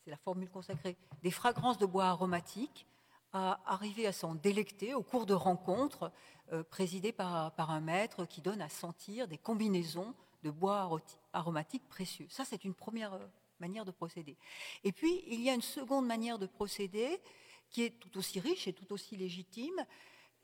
c'est 0.03 0.09
la 0.09 0.17
formule 0.17 0.49
consacrée, 0.49 0.97
des 1.21 1.29
fragrances 1.29 1.77
de 1.77 1.85
bois 1.85 2.05
aromatiques, 2.05 2.87
à 3.33 3.61
arriver 3.71 4.07
à 4.07 4.11
s'en 4.11 4.33
délecter 4.33 4.95
au 4.95 5.03
cours 5.03 5.27
de 5.27 5.35
rencontres 5.35 6.11
euh, 6.51 6.63
présidées 6.63 7.11
par, 7.11 7.53
un 7.57 7.79
maître 7.81 8.25
qui 8.25 8.41
donne 8.41 8.61
à 8.61 8.69
sentir 8.69 9.27
des 9.27 9.37
combinaisons 9.37 10.15
de 10.41 10.49
bois 10.49 10.89
aromatiques 11.31 11.87
précieux. 11.87 12.25
Ça, 12.29 12.45
c'est 12.45 12.63
une 12.63 12.73
première 12.73 13.13
euh, 13.13 13.27
manière 13.59 13.85
de 13.85 13.91
procéder. 13.91 14.37
Et 14.83 14.91
puis, 14.91 15.23
il 15.27 15.41
y 15.41 15.51
a 15.51 15.53
une 15.53 15.61
seconde 15.61 16.07
manière 16.07 16.39
de 16.39 16.47
procéder 16.47 17.21
qui 17.69 17.83
est 17.83 17.99
tout 17.99 18.17
aussi 18.17 18.39
riche 18.39 18.67
et 18.67 18.73
tout 18.73 18.91
aussi 18.91 19.15
légitime, 19.17 19.85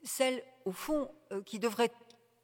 celle, 0.02 0.42
au 0.64 0.72
fond, 0.72 1.12
qui 1.44 1.58
devrait 1.58 1.92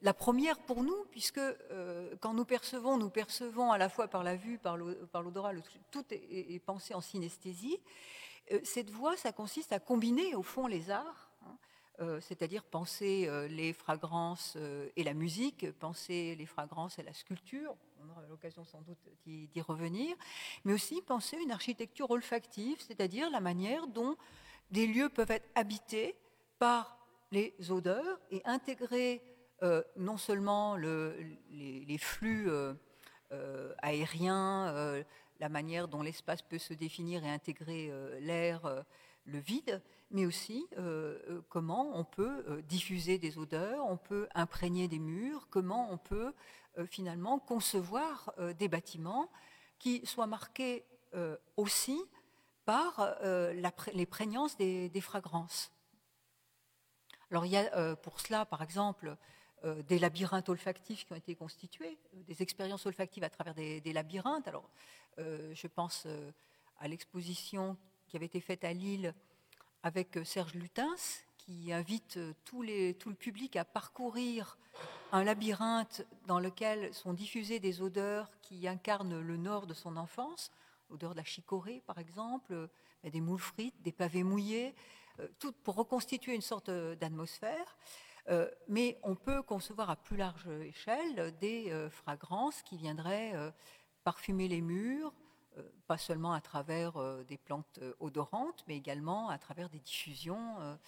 la 0.02 0.12
première 0.12 0.58
pour 0.58 0.82
nous, 0.82 1.04
puisque 1.10 1.38
euh, 1.38 2.14
quand 2.20 2.34
nous 2.34 2.44
percevons, 2.44 2.98
nous 2.98 3.10
percevons 3.10 3.72
à 3.72 3.78
la 3.78 3.88
fois 3.88 4.08
par 4.08 4.22
la 4.22 4.36
vue, 4.36 4.58
par 4.58 4.76
l'odorat, 4.76 5.52
tout 5.90 6.04
est, 6.10 6.58
pensé 6.64 6.94
en 6.94 7.00
synesthésie. 7.00 7.78
Euh, 8.52 8.60
cette 8.62 8.90
voie, 8.90 9.16
ça 9.16 9.32
consiste 9.32 9.72
à 9.72 9.80
combiner 9.80 10.34
au 10.34 10.42
fond 10.42 10.66
les 10.66 10.90
arts, 10.90 11.30
hein, 11.46 11.56
euh, 12.00 12.20
c'est-à-dire 12.20 12.62
penser 12.62 13.28
les 13.48 13.72
fragrances 13.72 14.58
et 14.96 15.02
la 15.02 15.14
musique, 15.14 15.72
penser 15.78 16.34
les 16.36 16.46
fragrances 16.46 16.98
et 16.98 17.02
la 17.02 17.14
sculpture, 17.14 17.74
on 18.04 18.10
aura 18.10 18.22
l'occasion 18.28 18.64
sans 18.64 18.82
doute 18.82 18.98
d'y 19.24 19.60
revenir, 19.62 20.14
mais 20.64 20.74
aussi 20.74 21.00
penser 21.00 21.38
une 21.38 21.50
architecture 21.50 22.10
olfactive, 22.10 22.76
c'est-à-dire 22.80 23.30
la 23.30 23.40
manière 23.40 23.86
dont 23.86 24.16
des 24.70 24.86
lieux 24.86 25.08
peuvent 25.08 25.30
être 25.30 25.48
habités 25.54 26.14
par 26.58 26.98
les 27.32 27.54
odeurs 27.70 28.20
et 28.30 28.42
intégrer 28.44 29.22
euh, 29.62 29.82
non 29.96 30.18
seulement 30.18 30.76
les, 30.76 31.98
flux 31.98 32.50
euh, 32.50 32.74
euh, 33.32 33.72
aériens, 33.78 35.02
la 35.40 35.48
manière 35.48 35.88
dont 35.88 36.02
l'espace 36.02 36.42
peut 36.42 36.58
se 36.58 36.74
définir 36.74 37.24
et 37.24 37.30
intégrer 37.30 37.90
l'air, 38.20 38.84
le 39.24 39.38
vide, 39.38 39.82
mais 40.10 40.26
aussi 40.26 40.66
comment 41.48 41.98
on 41.98 42.04
peut 42.04 42.62
diffuser 42.68 43.18
des 43.18 43.38
odeurs, 43.38 43.84
on 43.86 43.96
peut 43.96 44.28
imprégner 44.34 44.88
des 44.88 44.98
murs, 44.98 45.48
comment 45.50 45.90
on 45.90 45.98
peut 45.98 46.32
finalement 46.86 47.38
concevoir 47.38 48.34
des 48.58 48.68
bâtiments 48.68 49.30
qui 49.78 50.04
soient 50.06 50.26
marqués 50.26 50.84
aussi 51.56 52.00
par 52.64 53.16
les 53.22 54.06
prégnances 54.06 54.56
des, 54.56 54.88
des, 54.88 55.00
fragrances. 55.00 55.70
Alors 57.30 57.44
il 57.44 57.52
y 57.52 57.56
a 57.56 57.96
pour 57.96 58.20
cela, 58.20 58.46
par 58.46 58.62
exemple, 58.62 59.16
euh, 59.66 59.82
des 59.82 59.98
labyrinthes 59.98 60.48
olfactifs 60.48 61.04
qui 61.04 61.12
ont 61.12 61.16
été 61.16 61.34
constitués, 61.34 61.98
euh, 62.14 62.22
des 62.28 62.40
expériences 62.40 62.86
olfactives 62.86 63.24
à 63.24 63.30
travers 63.30 63.54
des, 63.54 63.92
labyrinthes. 63.92 64.46
Alors, 64.46 64.70
euh, 65.18 65.52
je 65.54 65.66
pense 65.66 66.06
à 66.78 66.86
l'exposition 66.86 67.76
qui 68.06 68.16
avait 68.16 68.26
été 68.26 68.40
faite 68.40 68.62
à 68.64 68.72
Lille 68.72 69.12
avec 69.82 70.18
Serge 70.24 70.54
Lutens, 70.54 71.24
qui 71.38 71.72
invite 71.72 72.18
tout, 72.44 72.62
le 72.62 72.92
public 73.14 73.56
à 73.56 73.64
parcourir 73.64 74.56
un 75.10 75.24
labyrinthe 75.24 76.06
dans 76.26 76.38
lequel 76.38 76.92
sont 76.94 77.12
diffusées 77.12 77.58
des 77.58 77.82
odeurs 77.82 78.30
qui 78.42 78.68
incarnent 78.68 79.20
le 79.20 79.36
nord 79.36 79.66
de 79.66 79.74
son 79.74 79.96
enfance, 79.96 80.50
l'odeur 80.90 81.12
de 81.12 81.16
la 81.16 81.24
chicorée 81.24 81.82
par 81.86 81.98
exemple, 81.98 82.68
des 83.04 83.20
moules 83.20 83.40
frites, 83.40 83.80
des 83.82 83.92
pavés 83.92 84.24
mouillés, 84.24 84.74
tout 85.38 85.52
pour 85.52 85.76
reconstituer 85.76 86.34
une 86.34 86.42
sorte 86.42 86.70
d'atmosphère. 86.70 87.76
Mais 88.68 88.98
on 89.02 89.14
peut 89.14 89.42
concevoir 89.42 89.90
à 89.90 89.96
plus 89.96 90.16
large 90.16 90.48
échelle 90.48 91.36
des 91.38 91.72
fragrances 91.90 92.62
qui 92.62 92.76
viendraient 92.76 93.34
parfumer 94.04 94.48
les 94.48 94.60
murs, 94.60 95.12
pas 95.86 95.98
seulement 95.98 96.32
à 96.32 96.40
travers 96.40 97.24
des 97.24 97.38
plantes 97.38 97.80
odorantes, 98.00 98.64
mais 98.68 98.76
également 98.76 99.28
à 99.28 99.38
travers 99.38 99.68
des 99.68 99.80
diffusions 99.80 100.78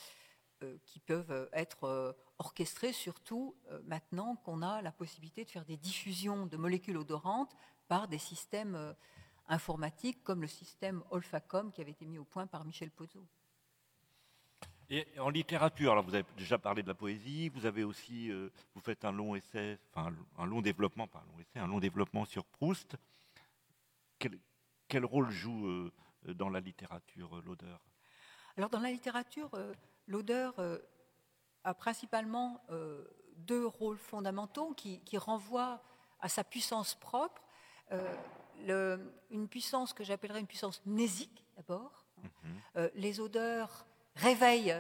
qui 0.85 0.99
peuvent 1.01 1.49
être 1.53 2.17
orchestrées, 2.39 2.93
surtout 2.93 3.55
maintenant 3.85 4.37
qu'on 4.37 4.63
a 4.63 4.83
la 4.83 4.93
possibilité 4.93 5.45
de 5.45 5.51
faire 5.51 5.65
des 5.65 5.77
diffusions 5.77 6.47
de 6.47 6.57
molécules 6.57 6.97
odorantes 6.97 7.55
par 7.87 8.09
des 8.09 8.19
systèmes 8.19 8.95
informatiques 9.47 10.23
comme 10.25 10.43
le 10.43 10.49
système 10.49 11.03
Olfacom 11.11 11.73
qui 11.73 11.81
avait 11.81 11.93
été 11.93 12.05
mis 12.05 12.19
au 12.19 12.25
point 12.25 12.47
par 12.47 12.65
Michel 12.65 12.91
Pozzo. 12.91 13.25
Et 14.91 15.07
en 15.19 15.29
littérature, 15.29 15.93
alors 15.93 16.05
vous 16.05 16.15
avez 16.15 16.25
déjà 16.37 16.59
parlé 16.59 16.83
de 16.83 16.89
la 16.89 16.95
poésie, 16.95 17.51
vous 17.51 17.67
avez 17.67 17.85
aussi, 17.85 18.31
vous 18.75 18.81
faites 18.81 19.05
un 19.05 19.13
long 19.13 19.35
essai, 19.35 19.79
enfin 19.93 20.13
un 20.39 20.47
long 20.47 20.63
développement, 20.63 21.07
pas 21.07 21.19
un 21.19 21.33
long 21.33 21.41
essai, 21.41 21.59
un 21.59 21.67
long 21.67 21.79
développement 21.79 22.25
sur 22.25 22.45
Proust 22.45 22.97
quel, 24.89 25.05
rôle 25.05 25.31
joue 25.31 25.67
euh, 25.67 25.93
dans 26.35 26.49
la 26.49 26.61
littérature 26.61 27.37
euh, 27.37 27.43
l'odeur 27.45 27.81
Alors 28.57 28.71
dans 28.71 28.81
la 28.81 28.91
littérature, 28.91 29.51
euh, 29.55 29.73
l'odeur 30.07 30.55
a 31.65 31.75
principalement 31.75 32.63
deux 33.37 33.67
rôles 33.67 33.99
fondamentaux 33.99 34.73
qui, 34.75 35.19
renvoient 35.19 35.83
à 36.21 36.29
sa 36.29 36.45
puissance 36.45 36.95
propre. 36.95 37.43
une 39.31 39.49
puissance 39.49 39.93
que 39.93 40.03
j'appellerais 40.03 40.41
une 40.41 40.47
puissance 40.47 40.81
mnésique 40.87 41.45
d'abord. 41.57 42.07
Mhm. 42.23 42.91
les 42.95 43.21
odeurs 43.21 43.87
réveillent 44.19 44.77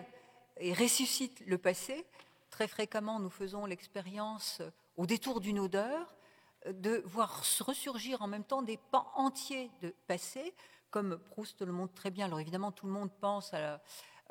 et 0.59 0.75
ressuscitent 0.75 1.43
le 1.47 1.59
passé. 1.59 2.05
Très 2.51 2.69
fréquemment, 2.69 3.21
nous 3.21 3.31
faisons 3.31 3.67
l'expérience 3.67 4.63
au 4.97 5.07
détour 5.07 5.41
d'une 5.41 5.61
odeur 5.61 6.15
de 6.67 7.03
voir 7.07 7.43
ressurgir 7.65 8.21
en 8.23 8.27
même 8.27 8.45
temps 8.45 8.63
des 8.63 8.79
pans 8.91 9.11
entiers 9.15 9.71
de 9.81 9.95
passé, 10.07 10.55
comme 10.91 11.19
Proust 11.31 11.63
le 11.63 11.73
montre 11.73 11.95
très 11.95 12.11
bien. 12.11 12.27
Alors 12.27 12.41
évidemment, 12.41 12.73
tout 12.73 12.87
le 12.87 12.93
monde 12.93 13.11
pense 13.21 13.55
à 13.55 13.61
la, 13.61 13.81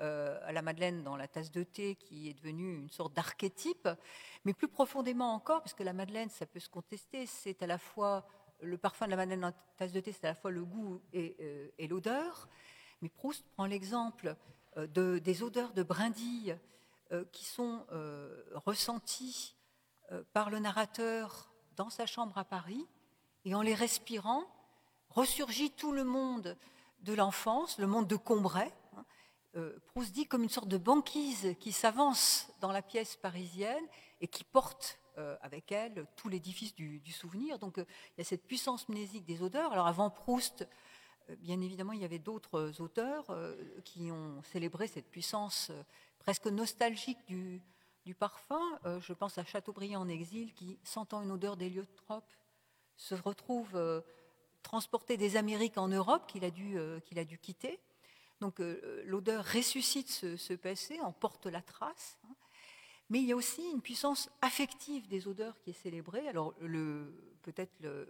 euh, 0.01 0.61
Madeleine 0.61 1.03
dans 1.03 1.15
la 1.15 1.27
tasse 1.27 1.51
de 1.51 1.63
thé, 1.63 1.95
qui 1.95 2.29
est 2.29 2.33
devenue 2.33 2.75
une 2.75 2.89
sorte 2.89 3.13
d'archétype, 3.13 3.87
mais 4.43 4.53
plus 4.53 4.67
profondément 4.67 5.33
encore, 5.33 5.61
puisque 5.61 5.79
la 5.79 5.93
Madeleine, 5.93 6.29
ça 6.29 6.45
peut 6.45 6.59
se 6.59 6.69
contester, 6.69 7.25
c'est 7.25 7.63
à 7.63 7.67
la 7.67 7.77
fois 7.77 8.27
le 8.61 8.77
parfum 8.77 9.05
de 9.05 9.11
la 9.11 9.17
Madeleine 9.17 9.41
dans 9.41 9.47
la 9.47 9.55
tasse 9.77 9.93
de 9.93 9.99
thé, 9.99 10.11
c'est 10.11 10.25
à 10.25 10.29
la 10.29 10.35
fois 10.35 10.51
le 10.51 10.65
goût 10.65 11.01
et, 11.13 11.37
euh, 11.39 11.87
l'odeur. 11.87 12.49
Mais 13.01 13.09
Proust 13.09 13.45
prend 13.55 13.65
l'exemple 13.65 14.29
euh, 14.29 14.33
de, 14.77 15.19
des 15.19 15.43
odeurs 15.43 15.73
de 15.73 15.83
brindilles 15.83 16.57
qui 17.31 17.45
sont 17.45 17.85
ressenties 18.53 19.55
par 20.33 20.49
le 20.49 20.59
narrateur 20.59 21.51
dans 21.75 21.89
sa 21.89 22.05
chambre 22.05 22.37
à 22.37 22.43
Paris, 22.43 22.85
et 23.45 23.55
en 23.55 23.61
les 23.61 23.75
respirant, 23.75 24.43
ressurgit 25.09 25.71
tout 25.71 25.91
le 25.91 26.03
monde 26.03 26.57
de 27.01 27.13
l'enfance, 27.13 27.77
le 27.77 27.87
monde 27.87 28.07
de 28.07 28.15
Combray. 28.15 28.71
Hein. 28.95 29.05
Euh, 29.55 29.79
Proust 29.87 30.11
dit 30.11 30.27
comme 30.27 30.43
une 30.43 30.49
sorte 30.49 30.67
de 30.67 30.77
banquise 30.77 31.55
qui 31.59 31.71
s'avance 31.71 32.49
dans 32.59 32.71
la 32.71 32.81
pièce 32.81 33.15
parisienne 33.15 33.85
et 34.19 34.27
qui 34.27 34.43
porte 34.43 34.99
euh, 35.17 35.37
avec 35.41 35.71
elle 35.71 36.05
tout 36.15 36.29
l'édifice 36.29 36.75
du, 36.75 37.11
souvenir. 37.11 37.57
Donc 37.59 37.77
euh, 37.77 37.85
il 38.09 38.19
y 38.19 38.21
a 38.21 38.25
cette 38.25 38.45
puissance 38.45 38.89
mnésique 38.89 39.25
des 39.25 39.41
odeurs. 39.41 39.71
Alors 39.71 39.87
avant 39.87 40.09
Proust, 40.09 40.67
bien 41.39 41.59
évidemment, 41.61 41.93
il 41.93 42.01
y 42.01 42.05
avait 42.05 42.19
d'autres 42.19 42.79
auteurs 42.79 43.25
qui 43.83 44.11
ont 44.11 44.41
célébré 44.43 44.87
cette 44.87 45.09
puissance 45.09 45.71
presque 46.27 46.47
nostalgique 46.47 47.19
du, 47.25 47.61
parfum. 48.19 48.59
Euh, 48.85 48.99
je 48.99 49.13
pense 49.13 49.37
à 49.37 49.45
Chateaubriand 49.45 50.01
en 50.01 50.09
exil 50.09 50.53
qui, 50.53 50.77
sentant 50.83 51.21
une 51.21 51.31
odeur 51.31 51.55
d'héliotrope, 51.55 52.29
se 52.97 53.15
retrouve 53.15 53.69
euh, 53.75 54.01
transporté 54.61 55.15
des 55.15 55.37
Amériques 55.37 55.77
en 55.77 55.87
Europe 55.87 56.27
qu'il 56.27 56.43
a, 56.43 56.51
dû, 56.51 56.77
euh, 56.77 56.99
a 57.15 57.23
dû 57.23 57.37
quitter. 57.37 57.79
Donc 58.41 58.59
l'odeur 59.05 59.45
ressuscite 59.45 60.09
ce, 60.09 60.53
passé, 60.53 60.99
en 60.99 61.13
porte 61.13 61.45
la 61.45 61.61
trace. 61.61 62.19
Hein. 62.25 62.35
Mais 63.09 63.19
il 63.19 63.25
y 63.25 63.31
a 63.31 63.35
aussi 63.37 63.63
une 63.71 63.81
puissance 63.81 64.29
affective 64.41 65.07
des 65.07 65.29
odeurs 65.29 65.57
qui 65.61 65.69
est 65.69 65.81
célébrée. 65.81 66.27
Alors 66.27 66.53
peut-être 67.41 67.73
le, 67.79 68.05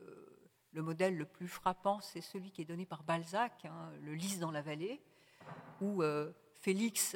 le, 0.71 0.81
modèle 0.81 1.17
le 1.17 1.25
plus 1.25 1.47
frappant, 1.47 1.99
c'est 2.01 2.21
celui 2.21 2.51
qui 2.51 2.61
est 2.61 2.65
donné 2.65 2.85
par 2.85 3.03
Balzac, 3.03 3.65
hein, 3.65 3.91
le 4.01 4.13
lys 4.13 4.39
dans 4.39 4.51
la 4.51 4.61
vallée, 4.61 5.01
où 5.81 6.03
Félix 6.55 7.15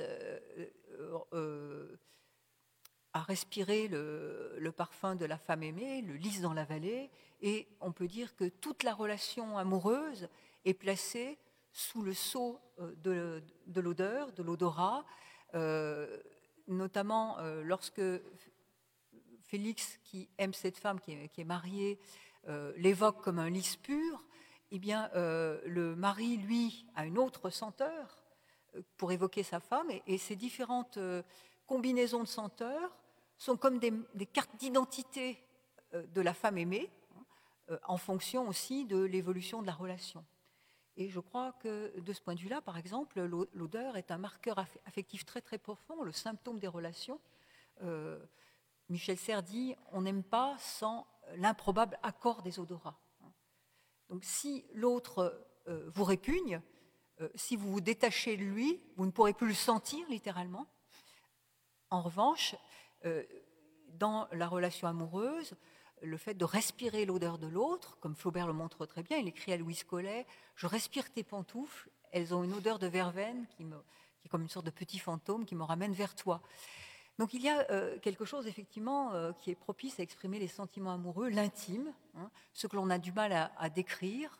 à 3.13 3.21
respirer 3.21 3.87
le, 3.87 4.71
parfum 4.75 5.15
de 5.15 5.25
la 5.25 5.37
femme 5.37 5.63
aimée, 5.63 6.01
le 6.01 6.15
lys 6.15 6.41
dans 6.41 6.53
la 6.53 6.63
vallée, 6.63 7.09
et 7.41 7.67
on 7.81 7.91
peut 7.91 8.07
dire 8.07 8.35
que 8.35 8.45
toute 8.45 8.83
la 8.83 8.93
relation 8.93 9.57
amoureuse 9.57 10.29
est 10.65 10.73
placée 10.73 11.37
sous 11.73 12.01
le 12.01 12.13
sceau 12.13 12.59
euh, 12.79 13.41
de, 13.67 13.81
l'odeur, 13.81 14.31
de 14.33 14.43
l'odorat, 14.43 15.05
euh, 15.55 16.19
notamment 16.67 17.39
euh, 17.39 17.63
lorsque 17.63 18.01
Félix, 19.41 19.99
qui 20.03 20.29
aime 20.37 20.53
cette 20.53 20.77
femme 20.77 20.99
qui 20.99 21.11
est, 21.11 21.43
mariée, 21.43 21.99
l'évoque 22.75 23.21
comme 23.21 23.39
un 23.39 23.49
lys 23.49 23.75
pur, 23.77 24.25
eh 24.71 24.79
bien, 24.79 25.09
le 25.13 25.95
mari, 25.95 26.37
lui, 26.37 26.85
a 26.95 27.05
une 27.05 27.17
autre 27.17 27.49
senteur 27.49 28.23
pour 28.97 29.11
évoquer 29.11 29.43
sa 29.43 29.59
femme, 29.59 29.89
et 30.07 30.17
ces 30.17 30.35
différentes 30.35 30.97
combinaisons 31.71 32.23
de 32.23 32.27
senteurs 32.27 32.97
sont 33.37 33.57
comme 33.57 33.79
des, 33.79 34.25
cartes 34.25 34.55
d'identité 34.57 35.41
euh, 35.93 36.05
de 36.07 36.21
la 36.21 36.33
femme 36.33 36.57
aimée, 36.57 36.91
hein, 37.15 37.23
euh, 37.71 37.79
en 37.85 37.97
fonction 37.97 38.47
aussi 38.47 38.85
de 38.85 38.97
l'évolution 38.97 39.61
de 39.61 39.67
la 39.67 39.73
relation. 39.73 40.23
Et 40.95 41.09
je 41.09 41.19
crois 41.19 41.53
que 41.53 41.97
de 41.99 42.13
ce 42.13 42.21
point 42.21 42.35
de 42.35 42.39
vue-là, 42.39 42.61
par 42.61 42.77
exemple, 42.77 43.21
l'odeur 43.53 43.97
est 43.97 44.11
un 44.11 44.17
marqueur 44.17 44.59
affectif 44.85 45.25
très 45.25 45.41
très 45.41 45.57
profond, 45.57 46.03
le 46.03 46.11
symptôme 46.11 46.59
des 46.59 46.67
relations. 46.67 47.19
Euh, 47.81 48.19
Michel 48.89 49.17
Serres 49.17 49.41
dit 49.41 49.73
on 49.93 50.01
n'aime 50.01 50.23
pas 50.23 50.55
sans 50.59 51.07
l'improbable 51.35 51.97
accord 52.03 52.41
des 52.41 52.59
odorats. 52.59 52.99
Donc 54.09 54.23
si 54.23 54.65
l'autre 54.73 55.47
vous 55.67 56.03
répugne, 56.03 56.61
si 57.35 57.55
vous 57.55 57.71
vous 57.71 57.81
détachez 57.81 58.35
de 58.35 58.43
lui, 58.43 58.81
vous 58.97 59.05
ne 59.05 59.11
pourrez 59.11 59.33
plus 59.33 59.47
le 59.47 59.53
sentir 59.53 60.05
littéralement. 60.09 60.67
En 61.91 62.01
revanche, 62.01 62.55
euh, 63.05 63.23
dans 63.89 64.27
la 64.31 64.47
relation 64.47 64.87
amoureuse, 64.87 65.55
le 66.01 66.17
fait 66.17 66.33
de 66.33 66.45
respirer 66.45 67.05
l'odeur 67.05 67.37
de 67.37 67.47
l'autre, 67.47 67.99
comme 67.99 68.15
Flaubert 68.15 68.47
le 68.47 68.53
montre 68.53 68.85
très 68.85 69.03
bien, 69.03 69.17
il 69.17 69.27
écrit 69.27 69.51
à 69.51 69.57
Louise 69.57 69.83
Collet 69.83 70.25
Je 70.55 70.67
respire 70.67 71.11
tes 71.11 71.23
pantoufles, 71.23 71.91
elles 72.11 72.33
ont 72.33 72.43
une 72.43 72.53
odeur 72.53 72.79
de 72.79 72.87
verveine 72.87 73.45
qui, 73.49 73.65
me, 73.65 73.75
qui 74.19 74.27
est 74.27 74.29
comme 74.29 74.41
une 74.41 74.49
sorte 74.49 74.65
de 74.65 74.71
petit 74.71 74.99
fantôme 74.99 75.45
qui 75.45 75.53
me 75.53 75.63
ramène 75.63 75.93
vers 75.93 76.15
toi. 76.15 76.41
Donc 77.21 77.33
il 77.33 77.43
y 77.43 77.49
a 77.49 77.69
euh, 77.69 77.99
quelque 77.99 78.25
chose 78.25 78.47
effectivement 78.47 79.13
euh, 79.13 79.31
qui 79.33 79.51
est 79.51 79.55
propice 79.55 79.99
à 79.99 80.03
exprimer 80.03 80.39
les 80.39 80.47
sentiments 80.47 80.93
amoureux, 80.93 81.29
l'intime, 81.29 81.93
hein, 82.17 82.31
ce 82.51 82.65
que 82.65 82.75
l'on 82.75 82.89
a 82.89 82.97
du 82.97 83.11
mal 83.11 83.31
à, 83.31 83.69
décrire, 83.69 84.37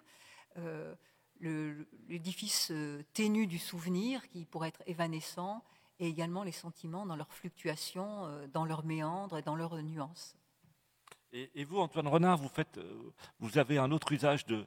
l'édifice 1.39 2.74
ténu 3.13 3.48
du 3.48 3.58
souvenir 3.58 4.28
qui 4.30 4.46
pourrait 4.46 4.70
être 4.70 4.84
évanescent, 4.86 5.63
et 6.02 6.08
également 6.08 6.44
les 6.44 6.52
sentiments 6.52 7.06
dans 7.06 7.15
leurs 7.15 7.32
fluctuations, 7.32 8.26
euh, 8.26 8.48
dans 8.48 8.65
leurs 8.65 8.84
méandres 8.84 9.38
et 9.38 9.44
dans 9.44 9.56
leurs 9.56 9.82
nuances. 9.84 10.36
Et, 11.32 11.63
vous, 11.63 11.80
Antoine 11.80 12.10
Renard, 12.10 12.38
vous, 12.38 12.50
faites, 12.50 12.78
euh, 12.78 13.13
vous 13.39 13.58
avez 13.58 13.78
un 13.78 13.91
autre 13.91 14.12
usage, 14.12 14.46
de, 14.48 14.65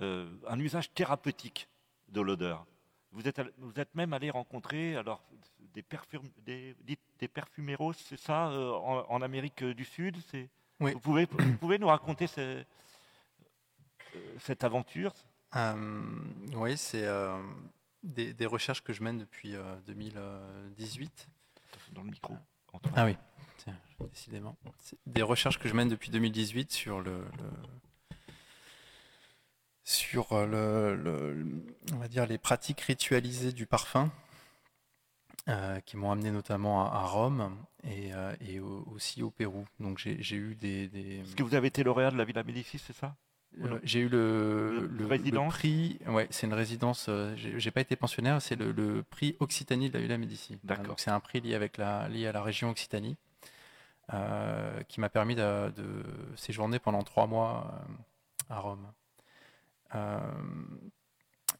euh, 0.00 0.28
un 0.48 0.58
usage 0.58 0.92
thérapeutique 0.92 1.68
de 2.08 2.20
l'odeur. 2.20 2.66
Vous 3.12 3.28
êtes, 3.28 3.40
vous 3.58 3.78
êtes 3.78 3.94
même 3.94 4.12
allé 4.12 4.30
rencontrer 4.30 4.96
alors, 4.96 5.22
des, 5.74 5.82
perfum, 5.82 6.28
des, 6.44 6.74
des 7.18 7.28
perfuméros, 7.28 7.92
c'est 7.92 8.18
ça, 8.18 8.48
en, 8.48 9.22
Amérique 9.22 9.64
du 9.64 9.84
Sud 9.84 10.16
oui. 10.80 10.92
vous, 10.92 11.00
pouvez, 11.00 11.26
vous 11.30 11.56
pouvez 11.58 11.78
nous 11.78 11.88
raconter 11.88 12.26
cette 14.38 14.64
aventure? 14.64 15.12
Oui, 16.54 16.76
c'est 16.76 17.06
des, 18.02 18.46
recherches 18.46 18.82
que 18.82 18.92
je 18.92 19.02
mène 19.02 19.18
depuis 19.18 19.54
2018. 19.86 21.28
Euh, 21.28 21.92
Dans 21.92 22.02
le 22.02 22.10
micro. 22.10 22.34
Ah 22.94 23.04
oui, 23.04 23.16
décidément. 24.12 24.56
Des 25.06 25.22
recherches 25.22 25.58
que 25.58 25.68
je 25.68 25.74
mène 25.74 25.88
depuis 25.88 26.10
2018 26.10 26.72
sur 26.72 27.00
le, 27.00 27.24
sur 29.84 30.46
le, 30.46 31.44
on 31.92 31.96
va 31.96 32.08
dire 32.08 32.26
les 32.26 32.38
pratiques 32.38 32.80
ritualisées 32.80 33.52
du 33.52 33.66
parfum. 33.66 34.10
Qui 35.86 35.96
m'ont 35.96 36.12
amené 36.12 36.30
notamment 36.30 36.90
à, 36.90 37.02
Rome 37.04 37.56
et, 37.84 38.60
aussi 38.60 39.22
au 39.22 39.30
Pérou. 39.30 39.66
Donc 39.78 39.98
j'ai 39.98 40.36
eu 40.36 40.54
des, 40.54 40.90
Est-ce 41.22 41.36
que 41.36 41.42
vous 41.42 41.54
avez 41.54 41.68
été 41.68 41.82
lauréat 41.82 42.10
de 42.10 42.16
la 42.16 42.24
Villa 42.24 42.42
Médicis, 42.42 42.78
c'est 42.78 42.96
ça? 42.96 43.16
J'ai 43.82 44.00
eu 44.00 44.08
le, 44.08 44.86
le, 44.86 45.48
prix, 45.48 45.98
ouais, 46.06 46.28
c'est 46.30 46.46
une 46.46 46.54
résidence, 46.54 47.10
j'ai 47.36 47.70
pas 47.72 47.80
été 47.80 47.96
pensionnaire, 47.96 48.40
c'est 48.40 48.54
le, 48.54 49.02
prix 49.02 49.36
Occitanie 49.40 49.88
de 49.88 49.94
la 49.94 50.00
Villa 50.00 50.18
Médicis. 50.18 50.58
D'accord. 50.62 51.00
c'est 51.00 51.10
un 51.10 51.20
prix 51.20 51.40
lié, 51.40 51.54
avec 51.54 51.76
la, 51.76 52.08
lié 52.08 52.28
à 52.28 52.32
la 52.32 52.42
région 52.42 52.70
Occitanie. 52.70 53.16
Euh, 54.12 54.82
qui 54.88 54.98
m'a 54.98 55.08
permis 55.08 55.36
de, 55.36 55.72
séjourner 56.34 56.80
pendant 56.80 57.02
trois 57.02 57.28
mois 57.28 57.80
euh, 58.50 58.54
à 58.54 58.58
Rome. 58.58 58.92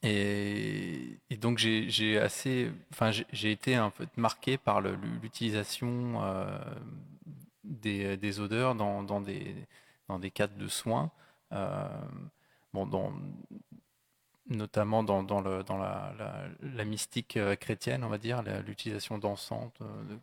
Euh, 0.05 1.15
et, 1.31 1.37
donc 1.37 1.59
j'ai 1.59 2.19
assez, 2.19 2.73
enfin 2.91 3.11
j'ai 3.11 3.53
été 3.53 3.75
un 3.75 3.91
peu 3.91 4.07
marqué 4.17 4.57
par 4.59 4.81
l'utilisation 4.81 6.21
des, 7.65 8.41
odeurs 8.41 8.75
dans, 8.75 9.21
des 9.21 9.55
dans 10.09 10.19
des 10.19 10.31
cadres 10.31 10.57
de 10.57 10.69
soins. 10.69 11.11
bon, 12.73 13.13
notamment 14.49 15.05
dans, 15.05 15.23
le, 15.43 15.63
dans 15.63 15.79
la, 15.79 16.85
mystique 16.85 17.39
chrétienne, 17.61 18.05
on 18.05 18.09
va 18.09 18.19
dire, 18.19 18.43
l'utilisation 18.67 19.19
d'encens 19.19 19.71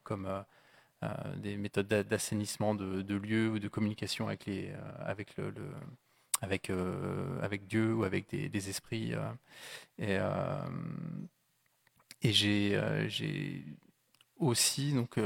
comme 0.04 0.28
euh, 1.04 1.36
des 1.36 1.58
méthodes 1.58 1.88
d'assainissement 1.88 2.74
de, 2.74 3.16
lieux 3.16 3.50
ou 3.52 3.60
de 3.60 3.68
communication 3.68 4.28
avec, 4.28 4.48
les, 4.48 4.70
euh, 4.72 4.76
avec, 5.06 5.38
le, 5.38 5.54
avec, 6.42 6.70
euh, 6.70 7.42
avec 7.42 7.68
Dieu 7.68 7.94
ou 7.94 8.04
avec 8.04 8.30
des, 8.30 8.70
esprits. 8.70 9.14
et, 9.98 10.18
et 12.22 12.34
j'ai 12.34 13.66
aussi 14.38 14.94
donc, 14.94 15.20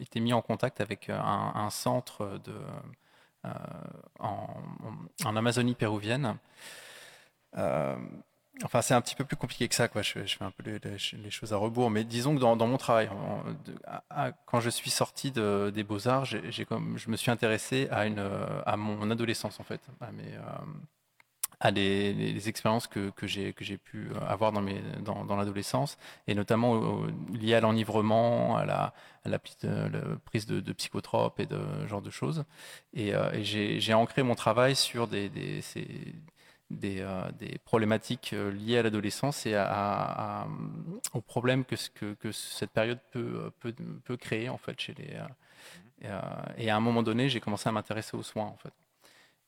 été 0.00 0.20
mis 0.20 0.32
en 0.32 0.42
contact 0.42 0.80
avec 0.80 1.10
un, 1.10 1.68
centre 1.70 2.40
de, 2.44 2.54
en, 4.18 5.36
Amazonie 5.36 5.74
péruvienne. 5.74 6.38
Enfin, 8.62 8.82
c'est 8.82 8.94
un 8.94 9.00
petit 9.00 9.16
peu 9.16 9.24
plus 9.24 9.36
compliqué 9.36 9.68
que 9.68 9.74
ça, 9.74 9.88
quoi. 9.88 10.02
Je, 10.02 10.12
fais 10.12 10.44
un 10.44 10.52
peu 10.52 10.62
les, 10.62 11.30
choses 11.30 11.52
à 11.52 11.56
rebours, 11.56 11.90
mais 11.90 12.04
disons 12.04 12.36
que 12.36 12.40
dans, 12.40 12.66
mon 12.66 12.76
travail, 12.76 13.10
quand 14.46 14.60
je 14.60 14.70
suis 14.70 14.90
sorti 14.90 15.32
des 15.32 15.84
Beaux 15.84 16.06
Arts, 16.06 16.24
j'ai, 16.24 16.64
comme, 16.64 16.96
je 16.96 17.10
me 17.10 17.16
suis 17.16 17.32
intéressé 17.32 17.88
à 17.90 18.06
une, 18.06 18.22
à 18.64 18.76
mon 18.76 19.10
adolescence 19.10 19.58
en 19.58 19.64
fait, 19.64 19.80
à 20.00 20.12
mes, 20.12 20.34
euh, 20.34 20.40
à 21.60 21.70
les, 21.70 22.48
expériences 22.48 22.86
que, 22.86 23.10
que, 23.10 23.26
j'ai 23.26 23.52
que 23.52 23.64
j'ai 23.64 23.78
pu 23.78 24.10
avoir 24.28 24.52
dans 24.52 24.60
mes 24.60 24.80
dans, 25.00 25.36
l'adolescence, 25.36 25.96
et 26.28 26.34
notamment 26.34 27.06
liées 27.32 27.54
à 27.54 27.60
l'enivrement, 27.60 28.56
à 28.56 28.64
la, 28.64 29.38
prise 29.38 30.46
de, 30.46 30.72
psychotropes 30.74 31.40
et 31.40 31.46
de 31.46 31.58
ce 31.82 31.86
genre 31.88 32.02
de 32.02 32.10
choses. 32.10 32.44
Et, 32.92 33.14
euh, 33.14 33.42
j'ai, 33.42 33.94
ancré 33.94 34.22
mon 34.22 34.34
travail 34.34 34.76
sur 34.76 35.08
des, 35.08 35.30
euh, 36.72 37.30
des, 37.38 37.58
problématiques 37.58 38.32
euh, 38.32 38.50
liées 38.50 38.78
à 38.78 38.82
l'adolescence 38.82 39.44
et 39.46 39.54
à, 39.54 40.46
aux 41.12 41.20
problèmes 41.20 41.64
que, 41.64 41.76
que, 41.94 42.14
que, 42.14 42.32
cette 42.32 42.70
période 42.70 42.98
peut, 43.12 43.50
peut, 43.60 43.74
peut, 44.04 44.16
créer 44.16 44.48
en 44.48 44.56
fait 44.56 44.80
chez 44.80 44.94
les. 44.94 45.14
Euh, 46.04 46.20
et, 46.56 46.70
à 46.70 46.76
un 46.76 46.80
moment 46.80 47.02
donné, 47.02 47.28
j'ai 47.28 47.40
commencé 47.40 47.68
à 47.68 47.72
m'intéresser 47.72 48.16
aux 48.16 48.22
soins 48.22 48.46
en 48.46 48.56
fait. 48.56 48.72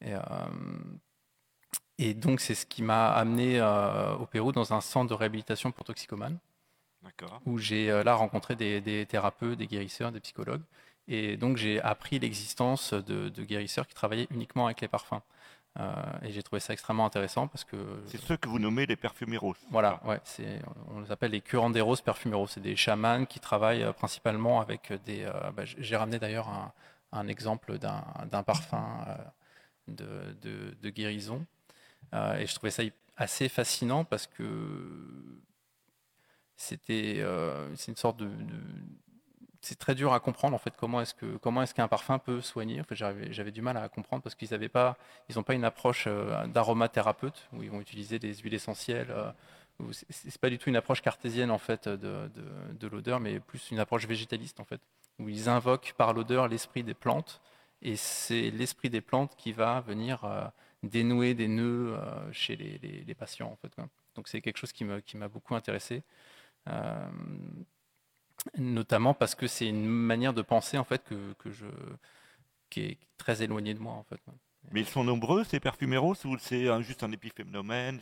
Et, 0.02 0.12
et 1.98 2.14
donc 2.14 2.40
c'est 2.40 2.54
ce 2.54 2.66
qui 2.66 2.82
m'a 2.82 3.08
amené 3.12 3.62
au 4.20 4.26
Pérou 4.26 4.52
dans 4.52 4.74
un 4.74 4.82
centre 4.82 5.08
de 5.08 5.14
réhabilitation 5.14 5.72
pour 5.72 5.84
toxicomanes, 5.84 6.38
où 7.46 7.56
j'ai 7.56 7.88
là 8.04 8.14
rencontré 8.14 8.56
des, 8.56 8.82
des, 8.82 9.06
thérapeutes, 9.06 9.58
des 9.58 9.66
guérisseurs, 9.66 10.12
des 10.12 10.20
psychologues. 10.20 10.62
Et 11.08 11.38
donc 11.38 11.56
j'ai 11.56 11.80
appris 11.80 12.18
l'existence 12.18 12.92
de, 12.92 13.30
de 13.30 13.44
guérisseurs 13.44 13.86
qui 13.86 13.94
travaillaient 13.94 14.28
uniquement 14.30 14.66
avec 14.66 14.82
les 14.82 14.88
parfums. 14.88 15.22
Euh, 15.78 15.92
et 16.22 16.32
j'ai 16.32 16.42
trouvé 16.42 16.60
ça 16.60 16.72
extrêmement 16.72 17.04
intéressant 17.04 17.48
parce 17.48 17.64
que. 17.64 17.76
C'est 18.06 18.20
ceux 18.20 18.36
que 18.36 18.48
vous 18.48 18.58
nommez 18.58 18.86
les 18.86 18.96
perfumeros. 18.96 19.54
Voilà, 19.70 20.00
ouais, 20.04 20.20
on 20.88 21.00
les 21.00 21.12
appelle 21.12 21.32
les 21.32 21.42
curanderos 21.42 21.96
perfumeros. 22.02 22.46
C'est 22.46 22.60
des 22.60 22.76
chamans 22.76 23.26
qui 23.26 23.40
travaillent 23.40 23.82
euh, 23.82 23.92
principalement 23.92 24.60
avec 24.60 24.92
des. 25.04 25.24
Euh, 25.24 25.50
bah, 25.52 25.64
j'ai 25.64 25.96
ramené 25.96 26.18
d'ailleurs 26.18 26.48
un, 26.48 26.72
un 27.12 27.28
exemple 27.28 27.78
d'un, 27.78 28.42
parfum 28.42 29.04
de, 29.88 30.36
de, 30.80 30.90
guérison. 30.90 31.44
et 32.12 32.46
je 32.46 32.54
trouvais 32.54 32.70
ça 32.70 32.82
assez 33.16 33.48
fascinant 33.48 34.04
parce 34.04 34.26
que 34.26 35.40
c'était 36.56 37.24
c'est 37.74 37.90
une 37.90 37.96
sorte 37.96 38.18
de, 38.18 38.30
c'est 39.66 39.78
très 39.78 39.96
dur 39.96 40.12
à 40.12 40.20
comprendre 40.20 40.54
en 40.54 40.58
fait 40.58 40.74
comment 40.76 41.00
est-ce 41.00 41.14
que 41.14 41.36
comment 41.38 41.60
est-ce 41.60 41.74
qu'un 41.74 41.88
parfum 41.88 42.20
peut 42.20 42.40
soigner. 42.40 42.82
j'avais, 42.92 43.50
du 43.50 43.62
mal 43.62 43.76
à 43.76 43.88
comprendre 43.88 44.22
parce 44.22 44.36
qu'ils 44.36 44.50
n'avaient 44.52 44.68
pas 44.68 44.96
ils 45.28 45.36
n'ont 45.36 45.42
pas 45.42 45.54
une 45.54 45.64
approche 45.64 46.04
euh, 46.06 46.46
d'aromathérapeute 46.46 47.48
où 47.52 47.64
ils 47.64 47.70
vont 47.70 47.80
utiliser 47.80 48.20
des 48.20 48.32
huiles 48.34 48.54
essentielles. 48.54 49.10
Euh, 49.10 49.32
c'est 50.08 50.40
pas 50.40 50.50
du 50.50 50.58
tout 50.58 50.70
une 50.70 50.76
approche 50.76 51.02
cartésienne 51.02 51.50
en 51.50 51.58
fait 51.58 51.86
de, 51.88 52.30
de, 52.80 52.86
l'odeur, 52.86 53.20
mais 53.20 53.40
plus 53.40 53.70
une 53.70 53.78
approche 53.78 54.06
végétaliste 54.06 54.60
en 54.60 54.64
fait 54.64 54.80
où 55.18 55.28
ils 55.28 55.48
invoquent 55.48 55.94
par 55.98 56.14
l'odeur 56.14 56.48
l'esprit 56.48 56.82
des 56.82 56.94
plantes 56.94 57.42
et 57.82 57.96
c'est 57.96 58.50
l'esprit 58.50 58.88
des 58.88 59.02
plantes 59.02 59.34
qui 59.36 59.52
va 59.52 59.80
venir 59.80 60.24
euh, 60.24 60.46
dénouer 60.82 61.34
des 61.34 61.48
nœuds 61.48 61.98
chez 62.32 62.56
les, 62.56 62.78
les, 63.04 63.14
patients 63.14 63.50
en 63.50 63.56
fait. 63.56 63.72
Donc 64.14 64.28
c'est 64.28 64.40
quelque 64.40 64.58
chose 64.58 64.72
qui, 64.72 64.84
me, 64.84 65.00
qui 65.00 65.16
m'a 65.16 65.28
beaucoup 65.28 65.54
intéressé 65.56 66.02
notamment 68.58 69.14
parce 69.14 69.34
que 69.34 69.46
c'est 69.46 69.68
une 69.68 69.86
manière 69.86 70.34
de 70.34 70.42
penser 70.42 70.78
en 70.78 70.84
fait 70.84 71.02
que, 71.04 71.32
que, 71.34 71.50
je 71.50 71.66
qui 72.70 72.80
est 72.80 72.98
très 73.18 73.42
éloignée 73.42 73.74
de 73.74 73.80
moi 73.80 73.94
en 73.94 74.04
fait. 74.04 74.20
Mais 74.72 74.80
ils 74.80 74.88
sont 74.88 75.04
nombreux 75.04 75.44
ces 75.44 75.60
perfumeros 75.60 76.16
ou 76.24 76.38
c'est 76.38 76.82
juste 76.82 77.02
un 77.02 77.12
épiphénomène, 77.12 78.00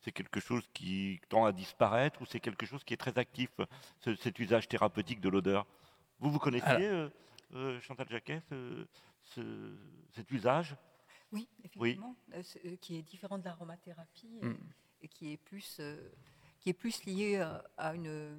c'est 0.00 0.12
quelque 0.12 0.40
chose 0.40 0.64
qui 0.74 1.20
tend 1.28 1.44
à 1.44 1.52
disparaître 1.52 2.20
ou 2.20 2.26
c'est 2.26 2.40
quelque 2.40 2.66
chose 2.66 2.82
qui 2.84 2.94
est 2.94 2.96
très 2.96 3.16
actif, 3.18 3.50
cet 4.00 4.38
usage 4.38 4.66
thérapeutique 4.68 5.20
de 5.20 5.28
l'odeur? 5.28 5.66
Vous 6.18 6.30
vous 6.30 6.38
connaissiez 6.38 6.86
euh, 6.86 7.08
euh, 7.54 7.80
Chantal 7.80 8.08
Jacquet 8.08 8.42
cet 10.14 10.30
usage? 10.30 10.76
Oui, 11.32 11.48
effectivement, 11.64 12.16
euh, 12.34 12.42
qui 12.80 12.96
est 12.96 13.02
différent 13.02 13.38
de 13.38 13.44
l'aromathérapie 13.44 14.40
mm. 14.42 14.54
et 15.02 15.08
qui 15.08 15.32
est 15.32 15.36
plus 15.36 15.80
qui 16.58 16.68
est 16.68 16.74
plus 16.74 17.04
lié 17.04 17.46
à 17.78 17.94
une 17.94 18.36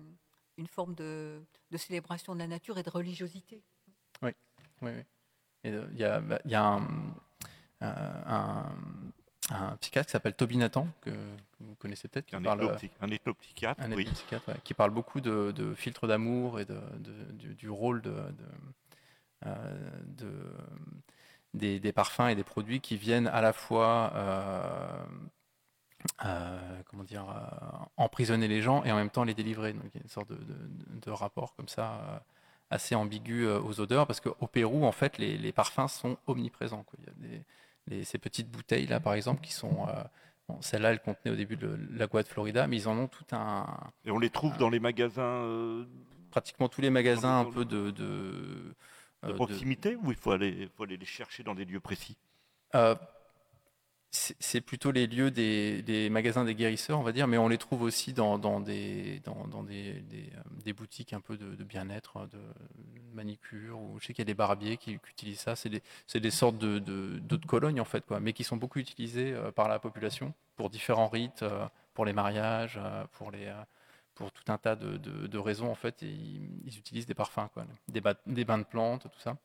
une 0.57 0.67
forme 0.67 0.95
de, 0.95 1.41
célébration 1.75 2.33
de 2.33 2.39
la 2.39 2.47
nature 2.47 2.77
et 2.77 2.83
de 2.83 2.89
religiosité. 2.89 3.61
Oui, 4.21 4.31
oui, 4.81 4.91
oui. 4.95 5.03
Il 5.63 5.99
y 5.99 6.03
a, 6.03 6.19
bah, 6.19 6.39
y 6.45 6.55
a 6.55 6.63
un, 6.63 6.87
un, 7.81 8.65
un, 9.51 9.77
psychiatre 9.77 10.07
qui 10.07 10.11
s'appelle 10.11 10.33
Toby 10.33 10.57
Nathan, 10.57 10.87
que 11.01 11.11
vous 11.59 11.75
connaissez 11.75 12.07
peut-être, 12.07 12.25
qui 12.25 12.35
un 12.35 12.41
parle 12.41 12.77
un 13.01 13.07
épopsychiatre, 13.09 13.81
un 13.83 13.91
oui. 13.91 14.09
qui 14.63 14.73
parle 14.73 14.89
beaucoup 14.89 15.21
de, 15.21 15.51
de 15.51 15.75
filtres 15.75 16.07
d'amour 16.07 16.59
et 16.59 16.65
de, 16.65 16.79
du, 17.33 17.53
du, 17.53 17.69
rôle 17.69 18.01
de, 18.01 18.15
de, 19.43 20.31
des, 21.53 21.79
des, 21.79 21.91
parfums 21.91 22.29
et 22.29 22.35
des 22.35 22.43
produits 22.43 22.81
qui 22.81 22.97
viennent 22.97 23.27
à 23.27 23.41
la 23.41 23.53
fois 23.53 24.13
euh, 26.25 26.81
comment 26.89 27.03
dire, 27.03 27.25
euh, 27.29 27.85
emprisonner 27.97 28.47
les 28.47 28.61
gens 28.61 28.83
et 28.83 28.91
en 28.91 28.95
même 28.95 29.09
temps 29.09 29.23
les 29.23 29.33
délivrer. 29.33 29.73
Donc 29.73 29.83
il 29.93 29.97
y 29.97 29.99
a 29.99 30.03
une 30.03 30.09
sorte 30.09 30.29
de, 30.29 31.11
rapport 31.11 31.55
comme 31.55 31.67
ça 31.67 31.93
euh, 31.93 32.19
assez 32.69 32.95
ambigu 32.95 33.47
aux 33.47 33.79
odeurs, 33.81 34.07
parce 34.07 34.21
qu'au 34.21 34.47
Pérou, 34.47 34.85
en 34.85 34.91
fait, 34.91 35.17
les, 35.17 35.51
parfums 35.51 35.87
sont 35.87 36.17
omniprésents. 36.27 36.85
Il 36.99 37.05
y 37.05 37.35
a 37.35 37.39
des, 37.87 38.03
ces 38.03 38.17
petites 38.17 38.49
bouteilles 38.49 38.87
là, 38.87 38.99
par 38.99 39.13
exemple, 39.13 39.41
qui 39.41 39.51
sont 39.51 39.87
celle-là, 40.59 40.91
elle 40.91 41.01
contenait 41.01 41.31
au 41.31 41.35
début 41.35 41.55
de 41.55 41.77
l'agua 41.91 42.23
de 42.23 42.27
Florida, 42.27 42.67
mais 42.67 42.77
ils 42.77 42.87
en 42.87 42.97
ont 42.97 43.07
tout 43.07 43.25
un. 43.31 43.65
Et 44.05 44.11
on 44.11 44.19
les 44.19 44.29
trouve 44.29 44.57
dans 44.57 44.69
les 44.69 44.79
magasins. 44.79 45.85
pratiquement 46.29 46.69
tous 46.69 46.81
les 46.81 46.89
magasins 46.89 47.39
un 47.39 47.45
peu 47.45 47.65
de. 47.65 47.91
de, 47.91 48.73
proximité 49.35 49.95
ou 49.97 50.11
il 50.11 50.17
faut 50.17 50.31
aller, 50.31 50.69
faut 50.75 50.83
aller 50.83 50.97
les 50.97 51.05
chercher 51.05 51.43
dans 51.43 51.55
des 51.55 51.65
lieux 51.65 51.79
précis? 51.79 52.17
C'est 54.11 54.59
plutôt 54.59 54.91
les 54.91 55.07
lieux 55.07 55.31
des, 55.31 56.09
magasins 56.11 56.43
des 56.43 56.53
guérisseurs, 56.53 56.99
on 56.99 57.03
va 57.03 57.13
dire, 57.13 57.27
mais 57.27 57.37
on 57.37 57.47
les 57.47 57.57
trouve 57.57 57.81
aussi 57.81 58.11
dans, 58.11 58.37
des, 58.59 59.21
dans, 59.23 59.63
des, 59.63 60.73
boutiques 60.73 61.13
un 61.13 61.21
peu 61.21 61.37
de, 61.37 61.63
bien-être, 61.63 62.27
de 62.27 62.39
manicure, 63.13 63.79
ou 63.79 63.99
je 63.99 64.07
sais 64.07 64.13
qu'il 64.13 64.23
y 64.23 64.25
a 64.27 64.31
des 64.31 64.33
barbiers 64.33 64.75
qui, 64.75 64.93
utilisent 64.93 65.39
ça. 65.39 65.55
C'est 65.55 65.69
des, 65.69 66.31
sortes 66.31 66.57
de, 66.57 66.79
de, 66.79 67.45
colognes, 67.45 67.79
en 67.79 67.85
fait, 67.85 68.05
quoi, 68.05 68.19
mais 68.19 68.33
qui 68.33 68.43
sont 68.43 68.57
beaucoup 68.57 68.79
utilisées 68.79 69.33
euh, 69.33 69.51
par 69.51 69.69
la 69.69 69.79
population 69.79 70.33
pour 70.57 70.69
différents 70.69 71.07
rites, 71.07 71.43
euh, 71.43 71.65
pour 71.93 72.03
les 72.03 72.13
mariages, 72.13 72.77
euh, 72.83 73.05
pour, 73.13 73.31
tout 74.31 74.51
un 74.51 74.57
tas 74.57 74.75
de, 74.75 75.37
raisons, 75.37 75.71
en 75.71 75.75
fait. 75.75 76.01
Ils, 76.01 76.77
utilisent 76.77 77.05
des 77.05 77.13
parfums, 77.13 77.47
des, 77.87 78.01
des 78.27 78.45
bains 78.45 78.57
de 78.57 78.63
plantes, 78.63 79.03
tout 79.03 79.19
ça. 79.19 79.37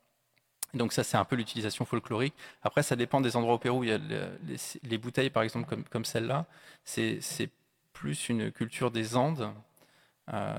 Donc 0.75 0.93
ça, 0.93 1.05
c'est 1.05 1.17
un 1.17 1.25
peu 1.25 1.37
l'utilisation 1.37 1.85
folklorique. 1.85 2.35
Après, 2.63 2.83
ça 2.83 2.97
dépend 2.97 3.21
des 3.21 3.37
endroits 3.37 3.55
au 3.55 3.59
Pérou. 3.59 3.85
Il 3.85 3.91
y 3.91 3.93
a 3.93 3.99
les, 4.83 4.99
bouteilles, 4.99 5.31
par 5.31 5.43
exemple, 5.43 5.77
comme, 5.91 6.05
celle-là. 6.05 6.47
C'est 6.85 7.51
plus 7.93 8.29
une 8.29 8.53
culture 8.53 8.91
des 8.91 9.17
Andes 9.17 9.53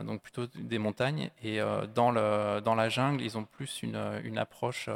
donc 0.05 0.21
plutôt 0.21 0.47
des 0.47 0.79
montagnes. 0.79 1.29
Et 1.43 1.59
dans, 1.93 2.11
le, 2.11 2.61
dans 2.61 2.75
la 2.75 2.89
jungle, 2.89 3.21
ils 3.21 3.37
ont 3.37 3.43
plus 3.43 3.83
une, 3.83 4.37
approche 4.37 4.89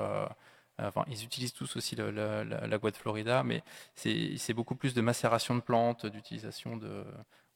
Enfin, 0.79 1.05
ils 1.07 1.23
utilisent 1.23 1.53
tous 1.53 1.75
aussi 1.75 1.95
la, 1.95 2.11
la, 2.43 2.77
de 2.77 2.97
Florida, 2.97 3.43
mais 3.43 3.63
c'est 3.95 4.53
beaucoup 4.53 4.75
plus 4.75 4.93
de 4.93 5.01
macération 5.01 5.55
de 5.55 5.59
plantes, 5.61 6.05
d'utilisation 6.05 6.77
de. 6.77 7.05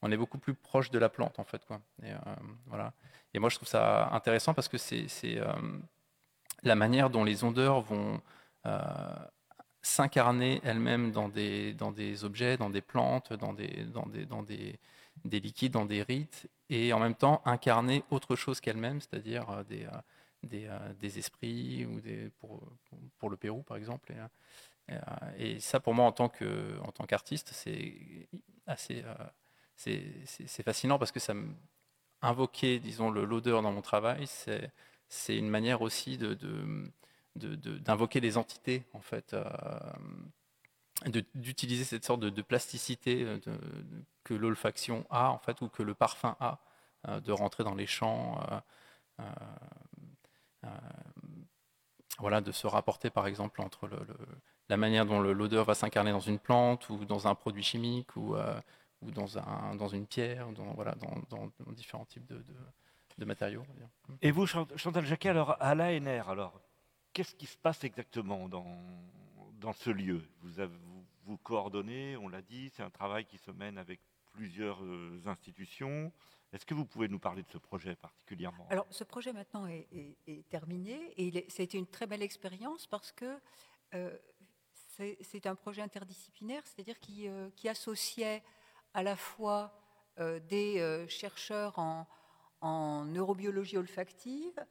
On 0.02 0.12
est 0.12 0.16
beaucoup 0.16 0.38
plus 0.38 0.54
proche 0.54 0.90
de 0.90 0.98
la 0.98 1.08
plante 1.08 1.38
en 1.38 1.44
fait, 1.44 1.64
quoi. 1.66 1.80
Et 3.34 3.38
moi, 3.38 3.48
je 3.48 3.56
trouve 3.56 3.68
ça 3.68 4.08
intéressant 4.12 4.54
parce 4.54 4.68
que 4.68 4.78
c'est 4.78 5.40
la 6.66 6.74
manière 6.74 7.10
dont 7.10 7.24
les 7.24 7.44
ondeurs 7.44 7.80
vont 7.80 8.20
s'incarner 9.86 10.60
elles-mêmes 10.64 11.12
dans 11.12 11.28
des, 11.28 11.72
dans 11.72 11.92
des 11.92 12.24
objets, 12.24 12.56
dans 12.56 12.70
des 12.70 12.80
plantes, 12.80 13.32
dans 13.32 13.52
des, 13.52 13.84
dans 13.84 14.06
des, 14.06 14.26
dans 14.26 14.42
des, 14.42 14.80
des 15.24 15.38
liquides, 15.38 15.72
dans 15.72 15.86
des 15.86 16.02
rites, 16.02 16.48
et 16.68 16.92
en 16.92 16.98
même 16.98 17.14
temps 17.14 17.40
incarner 17.44 18.02
autre 18.10 18.34
chose 18.34 18.60
qu'elles-mêmes, 18.60 19.00
c'est-à-dire 19.00 19.48
euh, 19.48 19.62
des, 19.62 19.84
euh, 19.84 19.90
des, 20.42 20.66
euh, 20.66 20.92
des, 21.00 21.18
esprits, 21.20 21.86
ou 21.86 22.00
des, 22.00 22.30
pour, 22.40 22.60
pour 23.18 23.30
le 23.30 23.36
Pérou 23.36 23.62
par 23.62 23.76
exemple. 23.76 24.12
Et, 25.38 25.60
ça, 25.60 25.80
pour 25.80 25.94
moi, 25.94 26.04
en 26.06 26.12
tant 26.12 26.28
qu'artiste, 26.28 27.50
c'est 27.52 28.28
assez 28.66 29.04
c'est 29.74 30.62
fascinant 30.62 30.98
parce 30.98 31.12
que 31.12 31.20
ça 31.20 31.34
me 31.34 31.54
disons, 32.80 33.10
l'odeur 33.10 33.62
dans 33.62 33.72
mon 33.72 33.82
travail, 33.82 34.26
c'est 34.26 34.70
une 35.28 35.48
manière 35.48 35.82
aussi 35.82 36.18
de, 36.18 36.36
d'invoquer 37.36 38.20
des 38.20 38.36
entités, 38.36 38.84
en 38.92 39.00
fait, 39.00 39.34
euh, 39.34 39.44
d'utiliser 41.34 41.84
cette 41.84 42.04
sorte 42.04 42.20
de, 42.20 42.42
plasticité 42.42 43.22
euh, 43.24 43.38
que 44.24 44.34
l'olfaction 44.34 45.06
a, 45.10 45.30
en 45.30 45.38
fait, 45.38 45.60
ou 45.60 45.68
que 45.68 45.82
le 45.82 45.94
parfum 45.94 46.36
a, 46.40 46.58
euh, 47.08 47.20
de 47.20 47.32
rentrer 47.32 47.64
dans 47.64 47.74
les 47.74 47.86
champs, 47.86 48.40
voilà, 52.18 52.40
de 52.40 52.52
se 52.52 52.66
rapporter, 52.66 53.10
par 53.10 53.26
exemple, 53.26 53.60
entre 53.60 53.90
la 54.68 54.76
manière 54.76 55.06
dont 55.06 55.20
l'odeur 55.20 55.64
va 55.64 55.74
s'incarner 55.74 56.12
dans 56.12 56.20
une 56.20 56.38
plante 56.38 56.88
ou 56.88 57.04
dans 57.04 57.28
un 57.28 57.34
produit 57.34 57.62
chimique 57.62 58.16
ou, 58.16 58.34
ou 59.02 59.10
dans, 59.10 59.38
un, 59.38 59.74
dans 59.76 59.88
une 59.88 60.06
pierre, 60.06 60.50
dans, 60.52 60.72
voilà, 60.74 60.94
dans, 61.28 61.52
différents 61.72 62.06
types 62.06 62.26
de, 62.26 62.42
de 63.18 63.24
matériaux. 63.24 63.64
Et 64.22 64.30
vous, 64.30 64.46
Chantal 64.46 65.06
Jacquet, 65.06 65.30
alors 65.30 65.56
à 65.60 65.74
l'ANR, 65.74 66.28
alors 66.28 66.60
qu'est-ce 67.12 67.34
qui 67.34 67.46
se 67.46 67.56
passe 67.56 67.82
exactement 67.84 68.48
dans, 68.48 68.78
dans 69.52 69.72
ce 69.72 69.90
lieu? 69.90 70.22
Vous, 70.42 70.60
avez, 70.60 70.74
vous, 71.24 71.38
coordonnez, 71.38 72.16
on 72.16 72.28
l'a 72.28 72.42
dit, 72.42 72.70
c'est 72.74 72.82
un 72.82 72.90
travail 72.90 73.24
qui 73.24 73.38
se 73.38 73.50
mène 73.50 73.78
avec 73.78 74.00
plusieurs 74.32 74.82
euh, 74.84 75.22
institutions. 75.24 76.12
Est-ce 76.52 76.66
que 76.66 76.74
vous 76.74 76.84
pouvez 76.84 77.08
nous 77.08 77.18
parler 77.18 77.42
de 77.42 77.50
ce 77.50 77.58
projet 77.58 77.96
particulièrement? 77.96 78.66
Alors, 78.68 78.86
ce 78.90 79.02
projet 79.02 79.32
maintenant 79.32 79.66
est, 79.66 80.48
terminé 80.50 81.14
et 81.16 81.46
ça 81.48 81.62
a 81.62 81.64
été 81.64 81.78
une 81.78 81.86
très 81.86 82.06
belle 82.06 82.22
expérience 82.22 82.86
parce 82.86 83.12
que 83.12 83.38
euh, 83.94 84.16
c'est 85.20 85.46
un 85.46 85.54
projet 85.54 85.82
interdisciplinaire, 85.82 86.62
c'est-à-dire 86.66 86.98
qui, 86.98 87.28
euh, 87.28 87.50
qui, 87.56 87.68
associait 87.68 88.42
à 88.94 89.02
la 89.02 89.16
fois 89.16 89.78
des 90.48 91.04
chercheurs 91.10 91.78
en, 91.78 92.06
en, 92.60 93.04
neurobiologie 93.04 93.78
olfactive, 93.78 94.64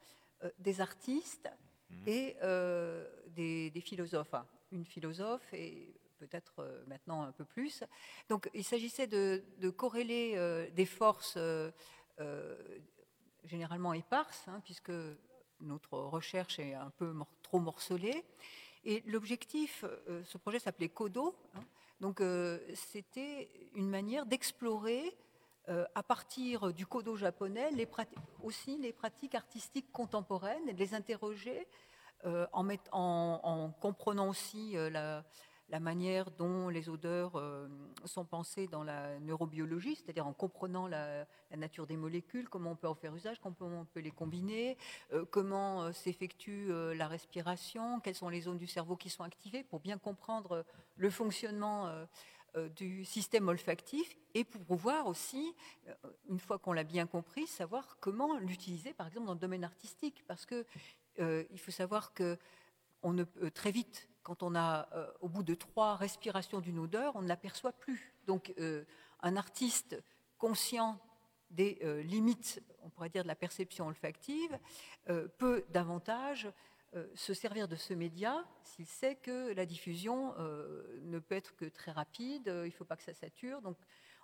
des 0.60 0.82
artistes, 0.82 1.50
Mhm. 1.90 2.04
et 2.08 2.38
euh, 2.42 3.06
des, 3.28 3.82
philosophes, 3.82 4.36
une 4.72 4.86
philosophe 4.86 5.54
et 5.54 5.94
peut-être 6.18 6.60
euh, 6.60 6.84
maintenant 6.88 7.24
un 7.24 7.32
peu 7.32 7.46
plus. 7.46 7.84
Donc 8.30 8.50
il 8.54 8.64
s'agissait 8.64 9.08
de, 9.08 9.70
corréler 9.70 10.34
euh, 10.36 10.70
des 10.72 10.86
forces 10.86 11.38
généralement 13.44 13.94
éparses, 13.94 14.48
hein, 14.48 14.62
puisque 14.64 14.92
notre 15.60 15.98
recherche 15.98 16.60
est 16.60 16.74
un 16.74 16.90
peu 16.90 17.14
trop 17.44 17.60
morcelée. 17.60 18.24
Et 18.84 19.02
l'objectif, 19.08 19.84
ce 20.24 20.38
projet 20.38 20.60
s'appelait 20.60 20.90
CODO, 20.90 21.36
hein. 21.56 21.64
donc 22.00 22.22
c'était 22.76 23.50
une 23.74 23.90
manière 23.90 24.26
d'explorer 24.28 25.18
à 25.68 26.04
partir 26.04 26.74
du 26.74 26.86
kodo 26.86 27.16
japonais, 27.16 27.70
aussi 28.44 28.78
les 28.78 28.94
pratiques 28.94 29.36
artistiques 29.36 29.92
contemporaines 29.92 30.66
les 30.76 30.94
interroger 30.94 31.68
euh, 32.26 32.48
en, 32.54 32.68
en, 32.92 33.70
comprenant 33.80 34.30
aussi 34.30 34.76
euh, 34.78 34.90
la, 34.90 35.80
manière 35.80 36.32
dont 36.32 36.70
les 36.70 36.90
odeurs 36.90 37.36
euh, 37.36 37.68
sont 38.06 38.26
pensées 38.26 38.68
dans 38.68 38.84
la 38.84 39.20
neurobiologie, 39.20 39.96
c'est-à-dire 39.96 40.26
en 40.26 40.34
comprenant 40.34 40.88
la, 40.88 41.28
nature 41.56 41.86
des 41.86 41.98
molécules, 41.98 42.50
comment 42.50 42.72
on 42.72 42.76
peut 42.76 42.88
en 42.88 42.96
faire 42.96 43.16
usage, 43.16 43.40
comment 43.40 43.82
on 43.82 43.86
peut 43.86 44.00
les 44.00 44.12
combiner, 44.12 44.78
comment 45.32 45.94
s'effectue 45.94 46.70
la 46.96 47.08
respiration, 47.08 48.00
quelles 48.02 48.16
sont 48.16 48.30
les 48.30 48.42
zones 48.42 48.58
du 48.58 48.68
cerveau 48.68 48.98
qui 48.98 49.10
sont 49.10 49.24
activées, 49.24 49.64
pour 49.64 49.80
bien 49.80 49.98
comprendre 49.98 50.66
le 50.98 51.10
fonctionnement 51.10 51.90
du 52.76 53.06
système 53.06 53.48
olfactif 53.48 54.18
et 54.34 54.44
pour 54.44 54.64
pouvoir 54.64 55.08
aussi, 55.08 55.54
une 56.30 56.40
fois 56.40 56.58
qu'on 56.58 56.74
l'a 56.74 56.84
bien 56.84 57.06
compris, 57.06 57.48
savoir 57.48 57.98
comment 58.00 58.38
l'utiliser, 58.38 58.94
par 58.94 59.08
exemple, 59.08 59.28
dans 59.28 59.34
le 59.34 59.40
domaine 59.40 59.64
artistique. 59.64 60.24
Parce 60.28 60.46
que 60.46 60.66
euh, 61.20 61.44
faut 61.58 61.72
savoir 61.72 62.14
que 62.14 62.38
ne, 63.04 63.24
très 63.50 63.72
vite, 63.72 64.10
quand 64.24 64.42
on 64.44 64.56
a, 64.56 64.90
euh, 64.94 65.12
au 65.22 65.30
bout 65.30 65.44
de 65.44 65.54
trois 65.54 65.96
respirations 65.96 66.60
d'une 66.60 66.80
odeur, 66.80 67.16
on 67.16 67.22
ne 67.22 67.28
l'aperçoit 67.28 67.72
plus. 67.72 68.14
Donc, 68.26 68.54
euh, 68.60 68.84
un 69.22 69.38
artiste 69.38 70.02
conscient 70.38 71.00
des 71.52 71.80
limites, 72.04 72.62
on 72.82 72.90
pourrait 72.90 73.10
dire, 73.10 73.24
de 73.24 73.30
la 73.30 73.36
perception 73.36 73.88
olfactive, 73.88 74.60
peut 75.38 75.64
davantage 75.70 76.50
se 77.14 77.34
servir 77.34 77.68
de 77.68 77.76
ce 77.76 77.94
média 77.94 78.46
s'il 78.64 78.86
sait 78.86 79.16
que 79.16 79.54
la 79.54 79.66
diffusion 79.66 80.34
ne 81.02 81.20
peut 81.20 81.36
être 81.36 81.56
que 81.56 81.66
très 81.66 81.92
rapide, 81.92 82.44
il 82.46 82.68
ne 82.68 82.70
faut 82.72 82.86
pas 82.86 82.96
que 82.96 83.04
ça 83.04 83.14
sature. 83.14 83.62
Donc, 83.62 83.78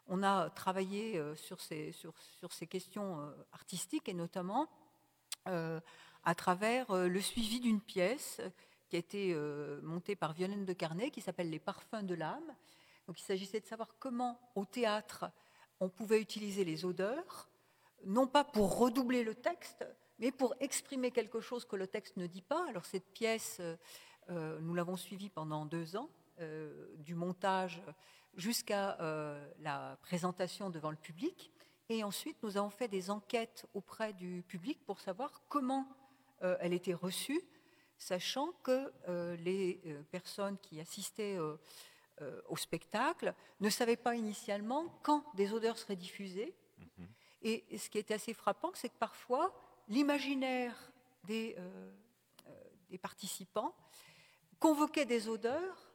on 0.08 0.24
a 0.24 0.50
travaillé 0.50 1.22
sur 1.36 1.60
ces, 1.60 1.92
sur, 1.92 2.14
ces 2.52 2.68
questions 2.68 3.34
artistiques 3.52 4.08
et 4.08 4.14
notamment 4.14 4.70
à 6.24 6.36
travers 6.36 6.92
euh, 6.92 7.08
le 7.08 7.22
suivi 7.22 7.60
d'une 7.60 7.82
pièce 7.82 8.42
qui 8.90 8.96
a 8.96 9.00
été 9.00 9.34
euh, 9.34 9.82
montée 9.82 10.16
par 10.16 10.34
Violaine 10.34 10.66
de 10.66 10.74
Carnet, 10.74 11.12
qui 11.12 11.22
s'appelle 11.22 11.50
Les 11.50 11.60
parfums 11.60 12.04
de 12.04 12.14
l'âme. 12.14 12.56
Donc 13.08 13.20
il 13.20 13.24
s'agissait 13.24 13.60
de 13.60 13.66
savoir 13.66 13.96
comment, 14.00 14.40
au 14.56 14.66
théâtre, 14.66 15.32
on 15.80 15.90
pouvait 15.90 16.22
utiliser 16.22 16.64
les 16.64 16.86
odeurs, 16.86 17.50
non 18.06 18.28
pas 18.28 18.44
pour 18.44 18.78
redoubler 18.78 19.24
le 19.24 19.36
texte, 19.36 19.86
mais 20.22 20.32
pour 20.32 20.56
exprimer 20.62 21.12
quelque 21.12 21.42
chose 21.42 21.66
que 21.66 21.76
le 21.76 21.88
texte 21.88 22.16
ne 22.16 22.28
dit 22.28 22.42
pas. 22.42 22.66
Alors 22.70 22.86
cette 22.86 23.12
pièce, 23.12 23.60
euh, 24.30 24.60
nous 24.62 24.74
l'avons 24.74 24.96
suivie 24.96 25.30
pendant 25.30 25.66
deux 25.66 25.96
ans, 25.98 26.10
du 26.98 27.14
montage 27.14 27.84
jusqu'à 28.36 28.98
la 29.60 29.98
présentation 30.02 30.72
devant 30.72 30.90
le 30.90 30.98
public. 30.98 31.52
Et 31.92 32.06
ensuite, 32.06 32.42
nous 32.42 32.56
avons 32.56 32.70
fait 32.70 32.88
des 32.88 33.10
enquêtes 33.10 33.66
auprès 33.74 34.14
du 34.14 34.44
public 34.48 34.80
pour 34.86 35.02
savoir 35.02 35.42
comment 35.50 35.86
euh, 36.42 36.56
elle 36.62 36.72
était 36.72 36.94
reçue, 36.94 37.42
sachant 37.98 38.54
que 38.64 38.94
euh, 39.10 39.36
les 39.36 39.82
euh, 39.86 40.02
personnes 40.04 40.58
qui 40.60 40.80
assistaient 40.80 41.38
au 42.48 42.56
spectacle 42.56 43.34
ne 43.60 43.70
savaient 43.70 43.98
pas 43.98 44.16
initialement 44.16 45.00
quand 45.02 45.26
des 45.34 45.52
odeurs 45.54 45.78
seraient 45.78 45.98
diffusées. 45.98 46.56
Mhm. 46.78 47.08
Et 47.42 47.78
ce 47.78 47.90
qui 47.90 47.98
était 47.98 48.14
assez 48.14 48.36
frappant, 48.36 48.72
c'est 48.76 48.90
que 48.90 48.98
parfois, 48.98 49.52
l'imaginaire 49.92 50.92
des, 51.26 51.56
des, 52.90 52.98
participants 52.98 53.76
convoquait 54.60 55.06
des 55.06 55.28
odeurs 55.28 55.92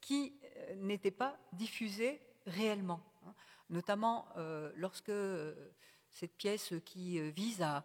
qui 0.00 0.34
n'étaient 0.76 1.10
pas 1.10 1.38
diffusées 1.52 2.20
réellement. 2.46 3.02
Hein. 3.26 3.34
Notamment 3.68 4.26
lorsque 4.76 5.12
cette 6.10 6.36
pièce 6.36 6.72
qui 6.84 7.20
vise 7.32 7.60
à 7.60 7.84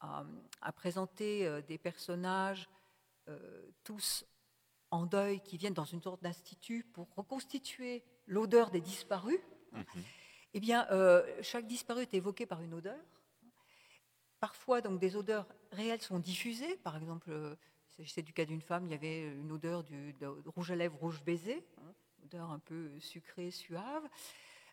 à, 0.00 0.72
présenter 0.72 1.46
euh, 1.46 1.60
des 1.62 1.78
personnages 1.78 2.68
euh, 3.28 3.70
tous 3.84 4.24
en 4.90 5.06
deuil 5.06 5.40
qui 5.40 5.56
viennent 5.56 5.74
dans 5.74 5.84
une 5.84 6.02
sorte 6.02 6.22
d'institut 6.22 6.84
pour 6.84 7.08
reconstituer 7.14 8.02
l'odeur 8.26 8.70
des 8.70 8.80
disparus. 8.80 9.40
Mhm. 9.72 9.84
Eh 10.54 10.60
bien, 10.60 10.86
euh, 10.90 11.24
chaque 11.42 11.66
disparu 11.66 12.02
est 12.02 12.14
évoqué 12.14 12.46
par 12.46 12.60
une 12.60 12.74
odeur. 12.74 12.98
Parfois, 14.40 14.80
donc, 14.80 14.98
des 14.98 15.16
odeurs 15.16 15.46
réelles 15.72 16.02
sont 16.02 16.18
diffusées. 16.18 16.76
Par 16.78 16.96
exemple, 16.96 17.30
c'est 18.06 18.22
du 18.22 18.32
cas 18.32 18.44
d'une 18.44 18.62
femme, 18.62 18.86
il 18.86 18.92
y 18.92 18.94
avait 18.94 19.28
une 19.34 19.52
odeur 19.52 19.84
du, 19.84 20.14
de, 20.14 20.26
rouge 20.46 20.70
à 20.70 20.76
lèvres, 20.76 20.96
rouge 20.98 21.22
baiser, 21.22 21.62
hein, 21.78 21.92
odeur 22.24 22.50
un 22.50 22.58
peu 22.58 22.98
sucrée, 22.98 23.50
suave. 23.50 24.02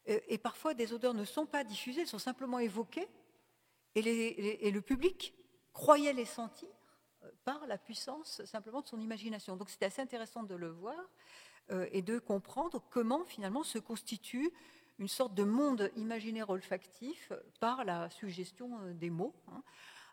Et 0.05 0.38
parfois, 0.38 0.74
des 0.74 0.93
odeurs 0.93 1.13
ne 1.13 1.26
sont 1.26 1.45
pas 1.45 1.65
diffusées, 1.65 2.01
elles 2.01 2.07
sont 2.07 2.18
simplement 2.18 2.59
évoquées 2.59 3.09
et, 4.05 4.72
le 4.72 4.82
public 4.82 5.34
croyait 5.74 6.13
les 6.13 6.26
sentir 6.26 6.70
euh, 7.24 7.32
par 7.43 7.65
la 7.68 7.78
puissance 7.78 8.43
simplement 8.45 8.82
de 8.82 8.88
son 8.88 8.99
imagination. 8.99 9.55
Donc 9.57 9.70
c'était 9.70 9.86
assez 9.86 10.01
intéressant 10.01 10.43
de 10.43 10.55
le 10.55 10.70
voir 10.70 10.99
euh, 11.72 11.88
et 11.91 12.01
de 12.01 12.20
comprendre 12.20 12.84
comment 12.89 13.26
finalement 13.26 13.63
se 13.63 13.80
constitue 13.80 14.51
une 15.00 15.08
sorte 15.08 15.34
de 15.34 15.43
monde 15.43 15.91
imaginaire 15.95 16.50
olfactif 16.50 17.32
par 17.60 17.86
la 17.86 18.10
suggestion 18.10 18.70
des 18.93 19.10
mots. 19.10 19.36
Hein. 19.50 19.62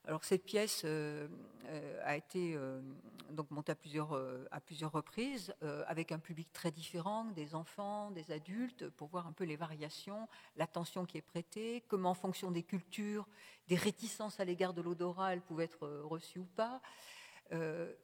Alors 0.07 0.23
cette 0.23 0.45
pièce 0.45 0.83
euh, 0.85 1.29
euh, 1.67 2.01
a 2.05 2.17
été 2.17 2.55
euh, 2.55 2.83
donc 3.31 3.51
montée 3.51 3.73
à 3.73 3.75
plusieurs, 3.75 4.13
à 4.51 4.61
plusieurs 4.61 4.93
reprises 4.93 5.55
avec 5.87 6.13
un 6.13 6.19
public 6.19 6.53
très 6.53 6.71
différent, 6.71 7.25
des 7.25 7.55
enfants, 7.55 8.11
des 8.11 8.31
adultes, 8.31 8.89
pour 8.91 9.09
voir 9.09 9.27
un 9.27 9.33
peu 9.33 9.45
les 9.45 9.57
variations, 9.57 10.29
l'attention 10.57 11.07
qui 11.07 11.19
est 11.19 11.23
prêtée, 11.23 11.83
comment 11.89 12.11
en 12.11 12.15
fonction 12.15 12.51
des 12.51 12.63
cultures, 12.63 13.27
des 13.67 13.77
réticences 13.77 14.41
à 14.41 14.45
l'égard 14.45 14.75
de 14.75 14.83
l'odorat, 14.83 15.33
elles 15.33 15.41
pouvaient 15.41 15.65
être 15.65 15.89
reçues 16.05 16.41
ou 16.41 16.49
pas. 16.55 16.81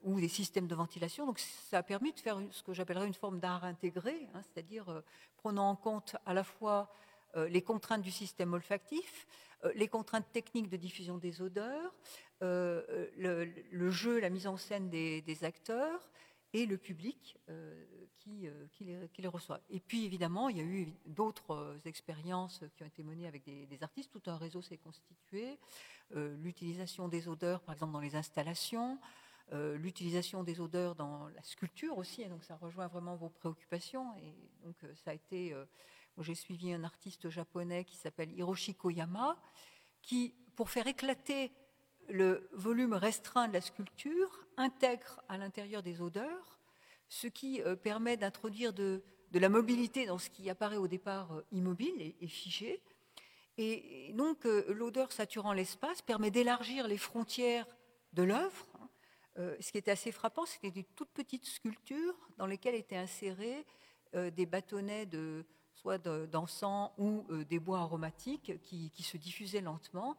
ou 0.02 0.20
des 0.20 0.28
systèmes 0.28 0.66
de 0.66 0.74
ventilation. 0.74 1.26
Donc 1.26 1.38
ça 1.38 1.78
a 1.78 1.82
permis 1.82 2.12
de 2.12 2.20
faire 2.20 2.40
ce 2.50 2.62
que 2.62 2.72
j'appellerais 2.72 3.06
une 3.06 3.14
forme 3.14 3.40
d'art 3.40 3.64
intégré, 3.64 4.28
hein, 4.34 4.42
c'est-à-dire 4.42 5.02
prenant 5.40 5.70
en 5.70 5.76
compte 5.76 6.16
à 6.26 6.34
la 6.34 6.44
fois 6.44 6.92
les 7.48 7.62
contraintes 7.62 8.02
du 8.02 8.10
système 8.10 8.54
olfactif, 8.54 9.26
euh, 9.64 9.72
les 9.74 9.88
contraintes 9.88 10.30
techniques 10.32 10.68
de 10.68 10.76
diffusion 10.76 11.18
des 11.18 11.42
odeurs, 11.42 11.94
euh, 12.42 13.06
le, 13.16 13.90
jeu, 13.90 14.18
la 14.20 14.30
mise 14.30 14.46
en 14.46 14.56
scène 14.56 14.88
des, 14.88 15.44
acteurs 15.44 16.08
et 16.52 16.66
le 16.66 16.78
public 16.78 17.36
euh, 17.48 17.84
qui, 18.18 18.48
les, 19.18 19.28
reçoit. 19.28 19.60
Et 19.68 19.80
puis 19.80 20.04
évidemment, 20.04 20.48
il 20.48 20.56
y 20.56 20.60
a 20.60 20.64
eu 20.64 20.88
d'autres 21.06 21.78
expériences 21.84 22.64
qui 22.74 22.82
ont 22.82 22.86
été 22.86 23.02
menées 23.02 23.26
avec 23.26 23.44
des, 23.44 23.82
artistes. 23.82 24.10
Tout 24.10 24.30
un 24.30 24.36
réseau 24.36 24.62
s'est 24.62 24.78
constitué. 24.78 25.58
L'utilisation 26.14 27.08
des 27.08 27.28
odeurs, 27.28 27.60
par 27.60 27.74
exemple, 27.74 27.92
dans 27.92 28.00
les 28.00 28.16
installations. 28.16 28.98
L'utilisation 29.52 30.44
des 30.44 30.60
odeurs 30.60 30.94
dans 30.94 31.26
la 31.28 31.42
sculpture 31.42 31.98
aussi, 31.98 32.22
et 32.22 32.28
donc 32.28 32.44
ça 32.44 32.56
rejoint 32.56 32.86
vraiment 32.86 33.16
vos 33.16 33.28
préoccupations. 33.28 34.14
Et 34.18 34.34
donc 34.64 34.76
ça 34.94 35.10
a 35.10 35.14
été 35.14 35.54
j'ai 36.18 36.34
suivi 36.34 36.72
un 36.72 36.84
artiste 36.84 37.30
japonais 37.30 37.84
qui 37.84 37.96
s'appelle 37.96 38.30
Hiroshi 38.32 38.74
Koyama, 38.74 39.36
qui, 40.02 40.34
pour 40.56 40.70
faire 40.70 40.86
éclater 40.86 41.52
le 42.08 42.48
volume 42.52 42.94
restreint 42.94 43.48
de 43.48 43.52
la 43.52 43.60
sculpture, 43.60 44.46
intègre 44.56 45.20
à 45.28 45.38
l'intérieur 45.38 45.82
des 45.82 46.00
odeurs, 46.00 46.58
ce 47.08 47.26
qui 47.26 47.62
euh, 47.62 47.76
permet 47.76 48.16
d'introduire 48.16 48.72
de, 48.72 49.02
la 49.32 49.48
mobilité 49.48 50.06
dans 50.06 50.18
ce 50.18 50.28
qui 50.30 50.50
apparaît 50.50 50.76
au 50.76 50.88
départ 50.88 51.32
euh, 51.32 51.44
immobile 51.52 52.14
et, 52.20 52.26
figé. 52.26 52.82
Et, 53.58 54.12
donc 54.14 54.44
euh, 54.46 54.64
l'odeur 54.72 55.12
saturant 55.12 55.52
l'espace 55.52 56.02
permet 56.02 56.30
d'élargir 56.30 56.88
les 56.88 56.98
frontières 56.98 57.66
de 58.12 58.22
l'œuvre. 58.22 58.66
Ce 59.36 59.72
qui 59.72 59.78
était 59.78 59.90
assez 59.90 60.12
frappant, 60.12 60.44
c'était 60.44 60.70
des 60.70 60.84
toutes 60.84 61.10
petites 61.10 61.46
sculptures 61.46 62.14
dans 62.36 62.46
lesquelles 62.46 62.74
étaient 62.74 62.96
insérés 62.96 63.64
des 64.12 64.44
bâtonnets 64.44 65.06
de, 65.06 65.46
soit 65.80 65.98
d'encens 65.98 66.90
ou 66.98 67.24
euh, 67.30 67.44
des 67.44 67.58
bois 67.58 67.78
aromatiques 67.80 68.60
qui, 68.62 69.02
se 69.02 69.16
diffusaient 69.16 69.62
lentement. 69.62 70.16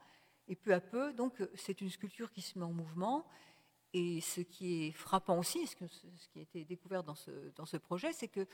Et 0.47 0.55
peu 0.55 0.74
à 0.74 0.82
peu, 0.82 1.14
donc, 1.14 1.41
c'est 1.55 1.82
une 1.82 1.89
sculpture 1.89 2.32
qui 2.32 2.41
se 2.41 2.57
met 2.57 2.66
en 2.66 2.72
mouvement. 2.72 3.26
Et 3.93 4.22
ce 4.22 4.41
qui 4.41 4.88
est 4.88 4.91
frappant 4.91 5.38
aussi, 5.38 5.68
ce, 5.68 5.76
qui 5.76 6.39
a 6.39 6.41
été 6.41 6.66
découvert 6.66 7.03
dans 7.03 7.16
ce, 7.16 7.32
dans 7.55 7.66
ce 7.66 7.78
projet, 7.78 8.12
c'est 8.12 8.28
que 8.28 8.47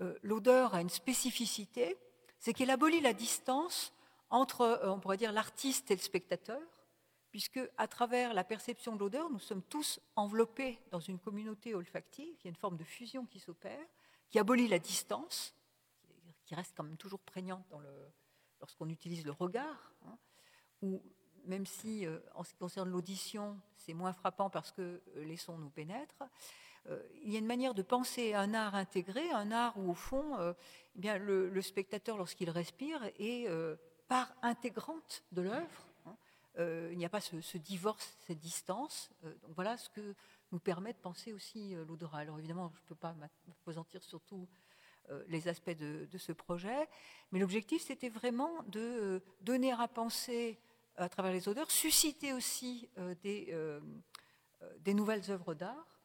euh, 0.00 0.14
l'odeur 0.22 0.74
a 0.74 0.80
une 0.80 0.90
spécificité, 0.90 1.96
c'est 2.38 2.52
qu'elle 2.52 2.70
abolit 2.70 3.00
la 3.00 3.12
distance 3.12 3.92
entre, 4.28 4.62
euh, 4.62 4.90
on 4.90 5.00
pourrait 5.00 5.16
dire, 5.16 5.32
l'artiste 5.32 5.90
et 5.90 5.96
le 5.96 6.00
spectateur, 6.00 6.60
puisque 7.32 7.58
à 7.78 7.88
travers 7.88 8.34
la 8.34 8.44
perception 8.44 8.94
de 8.94 9.00
l'odeur, 9.00 9.30
nous 9.30 9.38
sommes 9.38 9.62
tous 9.62 9.98
enveloppés 10.16 10.78
dans 10.90 11.00
une 11.00 11.18
communauté 11.18 11.74
olfactive, 11.74 12.36
il 12.40 12.44
y 12.44 12.48
a 12.48 12.50
une 12.50 12.56
forme 12.56 12.76
de 12.76 12.84
fusion 12.84 13.24
qui 13.24 13.40
s'opère, 13.40 13.86
qui 14.28 14.38
abolit 14.38 14.68
la 14.68 14.78
distance, 14.78 15.56
qui 16.44 16.54
reste 16.54 16.74
quand 16.76 16.84
même 16.84 16.98
toujours 16.98 17.20
prégnante 17.20 17.64
le, 17.80 17.88
lorsqu'on 18.60 18.90
utilise 18.90 19.24
le 19.24 19.32
regard, 19.32 19.94
hein, 20.06 20.18
ou 20.82 21.02
même 21.46 21.64
si 21.64 22.06
euh, 22.06 22.18
en 22.34 22.44
ce 22.44 22.52
qui 22.52 22.58
concerne 22.58 22.90
l'audition, 22.90 23.58
c'est 23.76 23.94
moins 23.94 24.12
frappant 24.12 24.50
parce 24.50 24.70
que 24.70 24.82
euh, 25.16 25.24
les 25.24 25.38
sons 25.38 25.56
nous 25.56 25.70
pénètrent, 25.70 26.24
euh, 26.88 27.02
il 27.22 27.32
y 27.32 27.36
a 27.36 27.38
une 27.38 27.46
manière 27.46 27.72
de 27.72 27.82
penser 27.82 28.34
un 28.34 28.52
art 28.52 28.74
intégré, 28.74 29.30
un 29.30 29.52
art 29.52 29.76
où 29.78 29.90
au 29.90 29.94
fond, 29.94 30.36
eh 30.96 30.98
bien, 30.98 31.16
le, 31.16 31.62
spectateur, 31.62 32.18
lorsqu'il 32.18 32.50
respire, 32.50 33.02
est 33.18 33.46
part 34.08 34.34
intégrante 34.42 35.22
de 35.30 35.42
l'œuvre. 35.42 35.91
Hein. 36.58 36.88
il 36.90 36.98
n'y 36.98 37.04
a 37.04 37.08
pas 37.08 37.20
ce, 37.20 37.58
divorce, 37.58 38.16
cette 38.26 38.38
distance. 38.38 39.10
donc 39.22 39.52
voilà 39.54 39.76
ce 39.76 39.88
que 39.90 40.14
nous 40.50 40.58
permet 40.60 40.92
de 40.92 40.98
penser 40.98 41.32
aussi 41.32 41.74
l'odorat. 41.88 42.18
Alors 42.18 42.38
évidemment, 42.38 42.70
je 42.74 42.80
ne 42.80 42.88
peux 42.88 42.94
pas 42.94 43.14
m'apesantir 43.14 44.02
sur 44.02 44.20
tout 44.20 44.46
euh, 45.10 45.22
les 45.28 45.48
aspects 45.48 45.76
de, 45.76 46.06
ce 46.16 46.30
projet. 46.30 46.88
Mais 47.32 47.40
l'objectif, 47.40 47.82
c'était 47.82 48.08
vraiment 48.08 48.62
de 48.68 48.80
euh, 48.80 49.20
donner 49.40 49.72
à 49.72 49.88
penser 49.88 50.60
à 50.96 51.08
travers 51.08 51.32
les 51.32 51.48
odeurs, 51.48 51.70
susciter 51.70 52.32
aussi 52.32 52.88
euh, 52.98 53.14
des, 53.22 53.54
des 54.80 54.94
nouvelles 54.94 55.30
œuvres 55.30 55.54
d'art, 55.54 56.00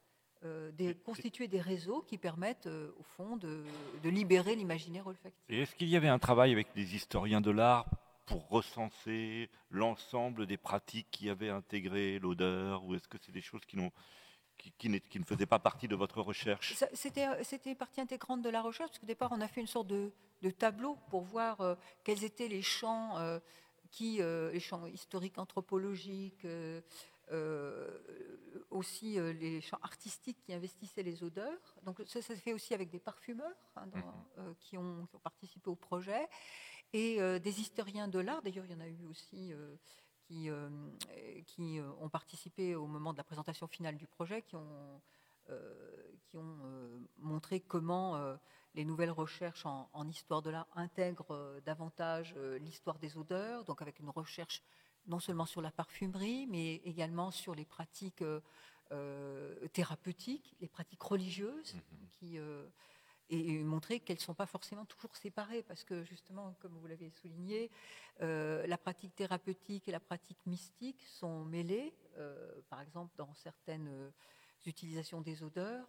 constituer 1.04 1.48
des 1.48 1.62
réseaux 1.62 2.02
qui 2.02 2.18
permettent, 2.18 2.68
au 2.68 3.04
fond, 3.04 3.38
de, 3.38 3.64
de 4.02 4.10
libérer 4.10 4.56
l'imaginaire 4.56 5.06
olfactif. 5.06 5.44
Et 5.50 5.62
est-ce 5.62 5.76
qu'il 5.76 5.90
y 5.90 5.96
avait 5.96 6.08
un 6.08 6.20
travail 6.20 6.52
avec 6.52 6.74
des 6.74 6.96
historiens 6.96 7.42
de 7.42 7.52
l'art 7.52 7.86
pour 8.28 8.48
recenser 8.50 9.50
l'ensemble 9.72 10.46
des 10.46 10.58
pratiques 10.58 11.08
qui 11.10 11.30
avaient 11.30 11.50
intégré 11.50 12.20
l'odeur, 12.20 12.84
ou 12.84 12.94
est-ce 12.94 13.08
que 13.08 13.18
c'est 13.20 13.32
des 13.32 13.42
choses 13.42 13.66
qui 13.66 13.78
n'ont 13.78 13.92
qui, 14.78 14.90
ne 14.90 15.26
faisait 15.26 15.46
pas 15.46 15.60
partie 15.60 15.88
de 15.88 15.96
votre 15.96 16.22
recherche? 16.22 16.76
C'était 16.94 17.76
partie 17.76 18.02
intégrante 18.02 18.42
de 18.42 18.50
la 18.50 18.62
recherche, 18.62 18.90
parce 18.90 19.00
qu'au 19.00 19.08
départ, 19.08 19.32
on 19.32 19.42
a 19.42 19.48
fait 19.48 19.62
une 19.62 19.68
sorte 19.68 19.88
de, 19.88 20.12
tableau 20.58 20.98
pour 21.10 21.22
voir 21.22 21.62
euh, 21.62 21.76
quels 22.04 22.24
étaient 22.24 22.48
les 22.48 22.62
champs, 22.62 23.18
euh, 23.18 23.40
qui, 23.92 24.22
euh, 24.22 24.52
les 24.52 24.60
champs 24.60 24.86
historiques, 24.88 25.38
anthropologiques, 25.38 26.46
aussi 28.70 29.20
les 29.20 29.62
champs 29.62 29.80
artistiques 29.82 30.40
qui 30.46 30.54
investissaient 30.54 31.04
les 31.04 31.24
odeurs. 31.24 31.76
Donc 31.84 32.02
ça, 32.06 32.22
ça 32.22 32.36
se 32.36 32.42
fait 32.42 32.54
aussi 32.54 32.74
avec 32.74 32.90
des 32.90 33.00
parfumeurs 33.00 33.56
hein, 33.76 33.86
mhm. 33.86 34.56
qui, 34.60 34.78
ont, 34.78 35.06
qui, 35.08 35.16
ont, 35.16 35.20
participé 35.20 35.70
au 35.70 35.76
projet, 35.76 36.28
et 36.94 37.40
des 37.40 37.62
historiens 37.62 38.08
de 38.08 38.20
l'art, 38.20 38.42
d'ailleurs 38.42 38.66
il 38.66 38.72
y 38.72 38.76
en 38.76 38.80
a 38.80 38.88
eu 38.88 39.06
aussi 39.08 39.54
qui, 40.28 40.50
euh, 40.50 40.70
qui 41.46 41.80
euh, 41.80 41.90
ont 42.00 42.10
participé 42.10 42.76
au 42.76 42.88
moment 42.88 43.14
de 43.14 43.18
la 43.18 43.24
présentation 43.24 43.68
finale 43.68 43.96
du 43.96 44.08
projet, 44.08 44.42
qui 44.42 44.56
ont, 44.56 45.02
euh, 45.50 46.12
qui 46.26 46.38
ont 46.38 46.58
montré 47.18 47.62
comment 47.62 48.38
les 48.76 48.86
nouvelles 48.86 49.12
recherches 49.12 49.66
en, 49.66 50.08
histoire 50.08 50.42
de 50.42 50.50
l'art 50.50 50.68
intègrent 50.76 51.62
davantage 51.66 52.36
l'histoire 52.60 53.00
des 53.00 53.18
odeurs, 53.18 53.64
donc 53.64 53.82
avec 53.82 54.00
une 54.00 54.10
recherche 54.10 54.62
non 55.08 55.20
seulement 55.20 55.46
sur 55.46 55.62
la 55.62 55.72
parfumerie, 55.72 56.48
mais 56.48 56.76
également 56.84 57.32
sur 57.32 57.56
les 57.56 57.66
pratiques 57.66 58.24
thérapeutiques, 59.72 60.56
les 60.60 60.68
pratiques 60.68 61.02
religieuses, 61.02 61.76
mmh 61.76 61.80
qui 62.20 62.40
et 63.30 63.64
montrer 63.64 64.00
qu'elles 64.00 64.18
ne 64.18 64.22
sont 64.22 64.34
pas 64.34 64.46
forcément 64.46 64.86
toujours 64.86 65.16
séparées, 65.16 65.64
parce 65.64 65.84
que 65.84 66.04
justement, 66.04 66.56
comme 66.60 66.74
vous 66.78 66.88
l'avez 66.88 67.10
souligné, 67.10 67.70
euh, 68.22 68.66
la 68.68 68.78
pratique 68.78 69.16
thérapeutique 69.16 69.88
et 69.88 69.92
la 69.92 70.00
pratique 70.00 70.40
mystique 70.46 71.04
sont 71.06 71.44
mêlées, 71.46 71.94
euh, 72.18 72.62
par 72.70 72.82
exemple 72.82 73.14
dans 73.18 73.34
certaines 73.36 73.90
euh, 73.90 74.10
utilisations 74.66 75.22
des 75.22 75.44
odeurs, 75.44 75.88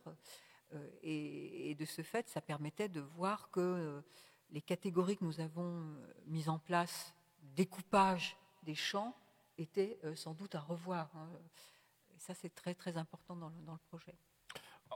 et, 1.02 1.74
de 1.78 1.84
ce 1.86 2.02
fait, 2.02 2.28
ça 2.28 2.42
permettait 2.42 2.90
de 2.90 3.00
voir 3.00 3.50
que 3.50 4.02
les 4.50 4.60
catégories 4.60 5.16
que 5.16 5.24
nous 5.24 5.40
avons 5.40 5.96
mises 6.26 6.50
en 6.50 6.58
place, 6.58 7.14
découpage 7.56 8.36
des 8.64 8.74
champs, 8.74 9.16
étaient 9.56 9.98
sans 10.14 10.34
doute 10.34 10.54
à 10.54 10.60
revoir. 10.60 11.10
Hein. 11.16 11.30
Et 12.14 12.18
ça, 12.18 12.34
c'est 12.34 12.54
très 12.54 12.74
très 12.74 12.98
important 12.98 13.34
dans 13.34 13.48
le 13.48 13.88
projet. 13.88 14.14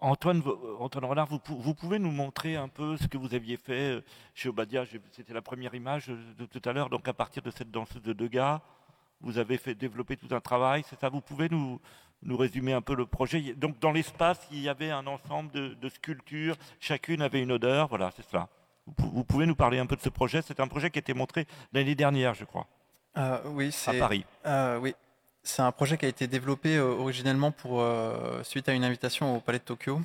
Antoine, 0.00 0.42
Antoine 0.80 1.04
Renard, 1.04 1.26
vous, 1.26 1.40
vous, 1.46 1.74
pouvez 1.74 1.98
nous 1.98 2.10
montrer 2.10 2.56
un 2.56 2.68
peu 2.68 2.96
ce 2.96 3.06
que 3.06 3.18
vous 3.18 3.34
aviez 3.34 3.56
fait 3.56 3.96
euh, 3.96 4.00
chez 4.34 4.48
Obadia? 4.48 4.84
C'était 5.12 5.34
la 5.34 5.42
première 5.42 5.74
image 5.74 6.06
de 6.08 6.44
tout 6.46 6.62
à 6.68 6.72
l'heure. 6.72 6.88
Donc, 6.88 7.06
à 7.06 7.12
partir 7.12 7.42
de 7.42 7.50
cette 7.50 7.70
danseuse 7.70 8.02
de 8.02 8.12
Degas, 8.12 8.60
vous 9.20 9.38
avez 9.38 9.56
fait 9.56 9.74
développer 9.74 10.16
tout 10.16 10.34
un 10.34 10.40
travail. 10.40 10.84
C'est 10.88 10.98
ça? 10.98 11.08
Vous 11.08 11.20
pouvez 11.20 11.48
nous, 11.48 11.80
nous 12.22 12.36
résumer 12.36 12.72
un 12.72 12.82
peu 12.82 12.94
le 12.94 13.06
projet? 13.06 13.54
Donc, 13.54 13.78
dans 13.78 13.92
l'espace, 13.92 14.46
il 14.50 14.60
y 14.60 14.68
avait 14.68 14.90
un 14.90 15.06
ensemble 15.06 15.50
de, 15.52 15.88
sculptures. 15.88 16.56
Chacune 16.80 17.22
avait 17.22 17.42
une 17.42 17.52
odeur. 17.52 17.88
Voilà, 17.88 18.10
c'est 18.16 18.28
ça. 18.28 18.48
Vous, 18.98 19.24
pouvez 19.24 19.46
nous 19.46 19.54
parler 19.54 19.78
un 19.78 19.86
peu 19.86 19.94
de 19.94 20.00
ce 20.00 20.08
projet? 20.08 20.42
C'est 20.42 20.58
un 20.58 20.66
projet 20.66 20.90
qui 20.90 20.98
a 20.98 21.00
été 21.00 21.14
montré 21.14 21.46
l'année 21.72 21.94
dernière, 21.94 22.34
je 22.34 22.44
crois. 22.44 22.66
Euh, 23.16 23.38
oui, 23.46 23.70
c'est 23.70 23.96
à 23.96 24.00
Paris. 24.00 24.24
Euh, 24.46 24.78
oui, 24.80 24.94
c'est 25.44 25.62
un 25.62 25.72
projet 25.72 25.98
qui 25.98 26.04
a 26.04 26.08
été 26.08 26.28
développé 26.28 26.76
euh, 26.76 26.84
originellement 26.84 27.50
pour, 27.50 27.80
euh, 27.80 28.42
suite 28.44 28.68
à 28.68 28.72
une 28.72 28.84
invitation 28.84 29.36
au 29.36 29.40
Palais 29.40 29.58
de 29.58 29.64
Tokyo, 29.64 30.00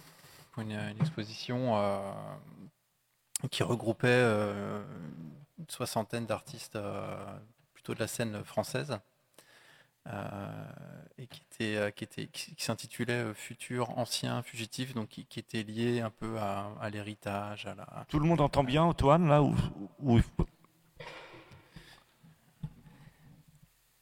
pour 0.51 0.63
une, 0.63 0.71
exposition 0.99 1.77
euh, 1.77 1.99
qui 3.51 3.61
regroupait 3.61 4.23
une 5.59 5.69
soixantaine 5.69 6.25
d'artistes 6.25 6.77
plutôt 7.73 7.93
de 7.93 7.99
la 7.99 8.07
scène 8.07 8.43
française, 8.43 8.97
et 11.19 11.27
qui, 11.27 11.41
était, 11.51 11.93
qui, 11.93 12.03
était, 12.03 12.27
qui, 12.27 12.55
s'intitulait 12.57 13.33
Futur, 13.35 13.95
Ancien, 13.99 14.41
Fugitif, 14.41 14.95
donc 14.95 15.09
qui, 15.09 15.39
était 15.39 15.61
lié 15.61 16.01
un 16.01 16.09
peu 16.09 16.39
à, 16.39 16.71
à 16.81 16.89
l'héritage. 16.89 17.65
La... 17.77 18.05
Tout 18.09 18.19
le 18.19 18.25
monde 18.25 18.41
entend 18.41 18.63
bien, 18.63 18.81
Antoine, 18.81 19.27
là 19.27 19.43
où... 19.43 19.55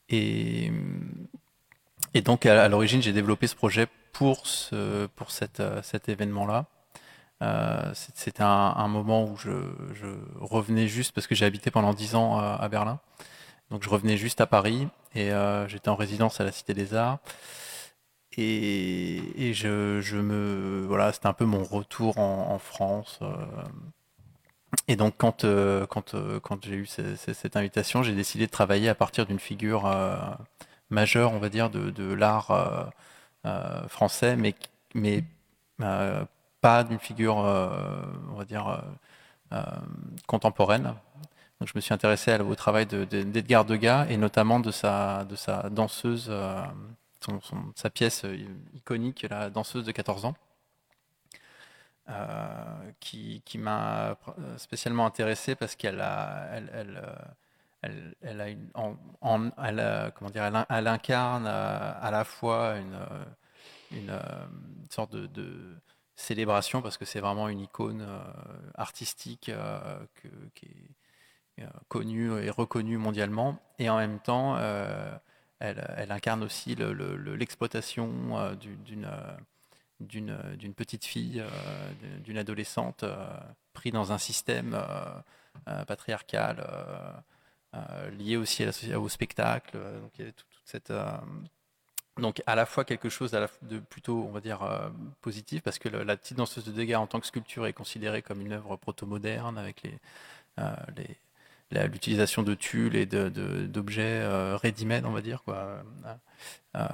Et 0.09 0.69
hum, 0.69 1.24
et 2.15 2.21
donc 2.21 2.47
à, 2.47 2.67
l'origine, 2.67 3.01
j'ai 3.03 3.13
développé 3.13 3.45
ce 3.45 3.55
projet 3.55 3.87
pour, 4.11 4.47
ce, 4.47 5.05
pour 5.07 5.29
cette, 5.29 5.61
cet 5.83 6.09
événement-là. 6.09 6.65
C'était 7.93 8.41
un, 8.41 8.87
moment 8.87 9.25
où 9.25 9.37
je, 9.37 9.51
je, 9.93 10.07
revenais 10.39 10.87
juste, 10.87 11.11
parce 11.11 11.27
que 11.27 11.35
j'ai 11.35 11.45
habité 11.45 11.69
pendant 11.69 11.93
dix 11.93 12.15
ans 12.15 12.39
à 12.39 12.67
Berlin, 12.69 12.99
donc 13.69 13.83
je 13.83 13.89
revenais 13.89 14.17
juste 14.17 14.41
à 14.41 14.47
Paris 14.47 14.87
et 15.13 15.29
j'étais 15.67 15.89
en 15.89 15.95
résidence 15.95 16.41
à 16.41 16.43
la 16.43 16.51
Cité 16.51 16.73
des 16.73 16.95
Arts. 16.95 17.19
Et, 18.37 19.53
je, 19.53 20.17
me 20.17 20.85
voilà, 20.87 21.13
c'était 21.13 21.27
un 21.27 21.33
peu 21.33 21.45
mon 21.45 21.63
retour 21.63 22.17
en, 22.17 22.59
France. 22.59 23.19
Euh. 23.21 23.35
et 24.87 24.95
donc 24.95 25.15
quand 25.17 25.45
euh, 25.45 25.85
quand 25.85 26.15
euh, 26.15 26.39
quand 26.41 26.65
j'ai 26.65 26.75
eu 26.75 26.85
cette 26.85 27.55
invitation, 27.55 28.03
j'ai 28.03 28.13
décidé 28.13 28.45
de 28.47 28.51
travailler 28.51 28.89
à 28.89 28.95
partir 28.95 29.25
d'une 29.25 29.39
figure 29.39 29.85
majeure, 30.89 31.33
on 31.33 31.39
va 31.39 31.49
dire, 31.49 31.69
de, 31.69 32.13
l'art 32.13 32.91
français, 33.87 34.35
mais 34.35 34.55
mais 34.93 35.23
pas 36.61 36.83
d'une 36.83 36.99
figure, 36.99 37.37
on 37.37 38.35
va 38.35 38.45
dire, 38.45 38.83
contemporaine. 40.27 40.93
Donc 41.59 41.69
je 41.69 41.73
me 41.75 41.81
suis 41.81 41.93
intéressé 41.93 42.37
au 42.39 42.55
travail 42.55 42.85
d'Edgar 42.85 43.65
Degas 43.65 44.07
et 44.09 44.17
notamment 44.17 44.59
de 44.59 44.71
sa 44.71 45.25
danseuse 45.69 46.31
sa 47.75 47.89
pièce 47.89 48.25
euh, 48.25 48.37
iconique, 48.73 49.25
la 49.29 49.49
danseuse 49.49 49.85
de 49.85 49.91
14 49.91 50.25
ans, 50.25 50.35
euh, 52.09 52.91
qui, 52.99 53.41
m'a 53.57 54.11
euh, 54.11 54.57
spécialement 54.57 55.05
intéressé 55.05 55.55
parce 55.55 55.75
qu'elle 55.75 56.01
a, 56.01 56.47
elle, 56.51 57.01
elle, 58.21 58.57
incarne 60.87 61.47
à 61.47 62.11
la 62.11 62.23
fois 62.23 62.77
une, 62.77 62.99
une, 63.91 64.19
sorte 64.89 65.15
de, 65.15 65.75
célébration 66.17 66.81
parce 66.81 66.97
que 66.97 67.03
c'est 67.03 67.19
vraiment 67.19 67.49
une 67.49 67.59
icône 67.59 68.07
artistique 68.75 69.51
qui 70.55 70.67
est 71.57 71.65
connue 71.89 72.41
et 72.41 72.49
reconnue 72.49 72.97
mondialement. 72.97 73.59
Et 73.79 73.89
en 73.89 73.97
même 73.97 74.19
temps 74.19 74.55
elle, 75.59 76.11
incarne 76.11 76.43
aussi 76.43 76.75
l'exploitation 76.75 78.37
euh, 78.37 78.55
euh, 78.91 80.55
d'une 80.55 80.73
petite 80.73 81.05
fille, 81.05 81.39
euh, 81.39 82.19
d'une 82.19 82.37
adolescente 82.37 83.05
prise 83.73 83.93
dans 83.93 84.11
un 84.11 84.17
système 84.17 84.77
patriarcal 85.87 86.65
lié 88.17 88.37
aussi 88.37 88.65
au 88.95 89.09
spectacle. 89.09 89.77
Donc 89.77 90.11
il 90.19 90.25
y 90.25 90.27
a 90.27 90.31
toute, 90.31 90.45
cette 90.65 90.93
donc 92.17 92.41
à 92.45 92.55
la 92.55 92.65
fois 92.65 92.85
quelque 92.85 93.09
chose 93.09 93.37
de 93.61 93.77
plutôt, 93.79 94.25
on 94.27 94.31
va 94.31 94.39
dire, 94.39 94.59
positif, 95.21 95.61
parce 95.61 95.79
que 95.79 95.89
la 95.89 96.15
petite 96.15 96.37
danseuse 96.37 96.63
de 96.63 96.71
dégâts 96.71 96.95
en 96.95 97.07
tant 97.07 97.19
que 97.19 97.27
sculpture 97.27 97.65
est 97.67 97.73
considérée 97.73 98.21
comme 98.21 98.39
une 98.39 98.53
œuvre 98.53 98.77
proto-moderne 98.77 99.57
avec 99.57 99.83
les, 99.83 99.99
l'utilisation 101.71 102.43
de 102.43 102.53
tulle 102.53 102.95
et 102.95 103.05
d'objets 103.05 104.21
euh, 104.21 104.57
ready-made, 104.57 105.05
on 105.05 105.11
va 105.11 105.21
dire. 105.21 105.43
Quoi. 105.43 105.83
Euh, 106.75 106.87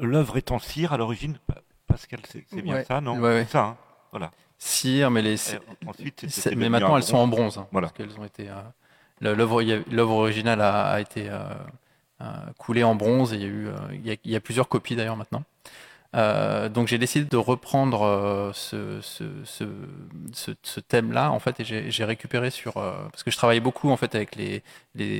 l'œuvre 0.00 0.36
est 0.36 0.50
en 0.50 0.58
cire 0.58 0.92
à 0.92 0.96
l'origine, 0.96 1.38
Pascal, 1.86 2.20
c'est 2.28 2.62
bien 2.62 2.82
ça, 2.84 3.00
non? 3.00 3.18
Ouais, 3.20 3.46
ça, 3.46 3.64
hein, 3.64 3.76
voilà. 4.10 4.32
Cire, 4.58 5.10
mais 5.10 5.22
les. 5.22 5.36
ensuite, 5.86 6.24
mais 6.56 6.68
maintenant 6.68 6.96
elles 6.96 7.02
sont 7.02 7.16
en 7.16 7.26
bronze, 7.26 7.58
hein, 7.58 7.66
voilà. 7.72 7.88
parce 7.88 7.96
qu'elles 7.96 8.18
ont 8.18 8.24
été. 8.24 8.48
Euh, 9.22 9.34
l'œuvre 9.34 10.12
originale 10.12 10.60
a, 10.60 11.00
été 11.00 11.30
coulée 12.58 12.84
en 12.84 12.94
bronze 12.94 13.32
et 13.32 13.36
il 13.36 13.42
y 13.42 13.44
a 13.44 13.48
eu, 13.48 13.68
il 14.24 14.30
y 14.30 14.36
a 14.36 14.40
plusieurs 14.40 14.68
copies 14.68 14.96
d'ailleurs 14.96 15.16
maintenant. 15.16 15.44
Euh, 16.14 16.68
donc 16.68 16.86
j'ai 16.86 16.98
décidé 16.98 17.24
de 17.24 17.36
reprendre 17.36 18.02
euh, 18.02 18.52
ce, 18.52 20.80
thème-là 20.80 21.32
en 21.32 21.40
fait 21.40 21.58
et 21.60 21.64
j'ai 21.64 22.04
récupéré 22.04 22.50
sur 22.50 22.76
euh, 22.76 22.92
parce 23.10 23.24
que 23.24 23.32
je 23.32 23.36
travaille 23.36 23.60
beaucoup 23.60 23.90
en 23.90 23.96
fait 23.96 24.14
avec 24.14 24.36
les, 24.36 24.62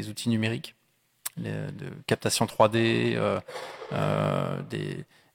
outils 0.09 0.29
numériques 0.29 0.77
de 1.37 1.91
captation 2.07 2.47
3D, 2.47 3.19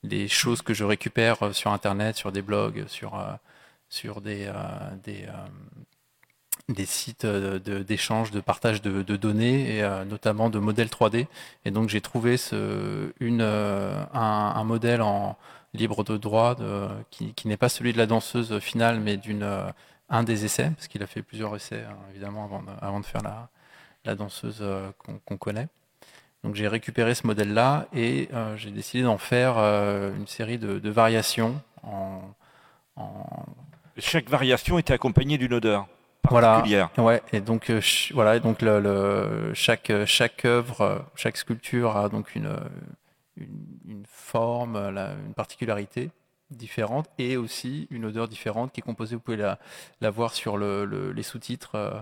des, 0.03 0.28
choses 0.30 0.62
que 0.62 0.74
je 0.74 0.86
récupère 0.86 1.53
sur 1.53 1.72
internet, 1.72 2.16
sur 2.16 2.32
des 2.32 2.41
blogs, 2.41 2.86
sur 2.88 3.22
sur 3.89 4.22
des 4.22 4.49
des, 5.03 5.28
sites 6.86 7.26
d'échange, 7.26 8.32
de, 8.32 8.39
partage 8.39 8.82
de, 8.82 9.15
données 9.15 9.78
et 9.78 10.03
notamment 10.07 10.49
de 10.49 10.59
modèles 10.59 10.88
3D. 10.88 11.28
Et 11.65 11.72
donc 11.72 11.89
j'ai 11.89 12.01
trouvé 12.01 12.36
une, 13.20 13.41
un, 13.41 14.63
modèle 14.63 15.01
en, 15.01 15.38
libre 15.74 16.03
de 16.03 16.17
droit, 16.17 16.55
qui, 17.11 17.34
n'est 17.45 17.57
pas 17.57 17.70
celui 17.70 17.93
de 17.93 17.97
la 17.97 18.05
danseuse 18.05 18.59
finale, 18.59 18.99
mais 18.99 19.17
d'une 19.17 19.43
euh, 19.43 19.70
un 20.09 20.24
des 20.24 20.45
essais, 20.45 20.72
parce 20.76 20.88
qu'il 20.88 21.03
a 21.03 21.07
fait 21.07 21.22
plusieurs 21.22 21.55
essais 21.55 21.84
hein, 21.88 21.95
évidemment 22.09 22.45
avant 22.45 22.63
de, 22.63 22.72
avant 22.82 22.99
de 22.99 23.05
faire 23.05 23.22
la, 23.22 23.49
la 24.05 24.15
danseuse 24.15 24.59
euh, 24.61 24.89
qu'on 25.26 25.38
connaît. 25.38 25.67
Donc 26.43 26.55
j'ai 26.55 26.67
récupéré 26.67 27.13
ce 27.15 27.28
modèle-là 27.28 27.88
et 27.93 28.30
euh, 28.34 28.55
j'ai 28.55 28.72
décidé 28.72 29.03
d'en 29.03 29.17
faire 29.17 29.57
une 29.57 30.26
série 30.26 30.57
de, 30.57 30.89
variations. 30.89 31.61
Chaque 33.97 34.30
variation 34.30 34.80
était 34.80 34.93
accompagnée 34.93 35.38
d'une 35.38 35.53
odeur 35.53 35.88
particulière. 36.22 36.89
Voilà. 36.95 37.07
Ouais. 37.07 37.24
Et 37.34 37.41
donc 37.41 37.72
voilà. 38.13 38.39
donc 38.39 38.61
le, 38.61 39.51
chaque 39.53 39.91
chaque 40.05 40.45
œuvre, 40.45 41.05
chaque 41.15 41.38
sculpture 41.38 41.97
a 41.97 42.09
donc 42.09 42.36
une 42.36 42.55
une, 43.88 44.03
forme, 44.05 44.76
une 44.76 45.34
particularité 45.34 46.11
différente 46.51 47.07
et 47.17 47.38
aussi 47.38 47.88
une 47.91 48.05
odeur 48.05 48.28
différente 48.28 48.72
qui 48.72 48.80
est 48.80 48.84
composée. 48.84 49.15
Vous 49.15 49.22
pouvez 49.22 49.38
la, 49.38 49.59
la 50.01 50.09
voir 50.09 50.34
sur 50.34 50.57
le, 50.57 51.11
les 51.11 51.24
sous-titres. 51.24 51.76
Euh, 51.76 52.01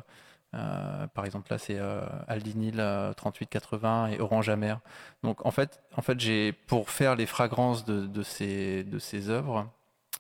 euh, 0.55 1.07
par 1.07 1.25
exemple, 1.25 1.51
là, 1.51 1.57
c'est 1.57 1.77
euh, 1.77 2.01
Aldinil 2.27 2.83
3880 3.17 4.07
et 4.07 4.21
Orange 4.21 4.49
Amer. 4.49 4.79
Donc, 5.23 5.45
en 5.45 5.51
fait, 5.51 5.83
en 5.95 6.01
fait 6.01 6.19
j'ai 6.19 6.53
pour 6.53 6.89
faire 6.89 7.15
les 7.15 7.25
fragrances 7.25 7.85
de, 7.85 8.05
de, 8.07 8.23
ces, 8.23 8.83
de 8.83 8.99
ces 8.99 9.29
œuvres. 9.29 9.67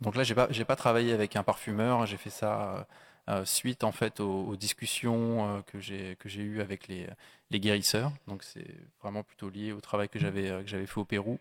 Donc 0.01 0.15
là, 0.15 0.23
j'ai 0.23 0.35
pas, 0.35 0.47
j'ai 0.51 0.65
pas 0.65 0.75
travaillé 0.75 1.13
avec 1.13 1.35
un 1.35 1.43
parfumeur. 1.43 2.05
J'ai 2.05 2.17
fait 2.17 2.29
ça 2.29 2.85
euh, 3.29 3.45
suite 3.45 3.83
en 3.83 3.91
fait 3.91 4.19
aux, 4.19 4.55
discussions 4.55 5.63
que 5.67 5.79
j'ai 5.79 6.15
que 6.17 6.29
j'ai 6.29 6.41
eues 6.41 6.61
avec 6.61 6.87
les, 6.87 7.07
les 7.51 7.59
guérisseurs. 7.59 8.11
Donc 8.27 8.43
c'est 8.43 8.67
vraiment 9.01 9.23
plutôt 9.23 9.49
lié 9.49 9.71
au 9.71 9.81
travail 9.81 10.09
que 10.09 10.19
j'avais 10.19 10.49
que 10.63 10.67
j'avais 10.67 10.87
fait 10.87 10.99
au 10.99 11.05
Pérou 11.05 11.39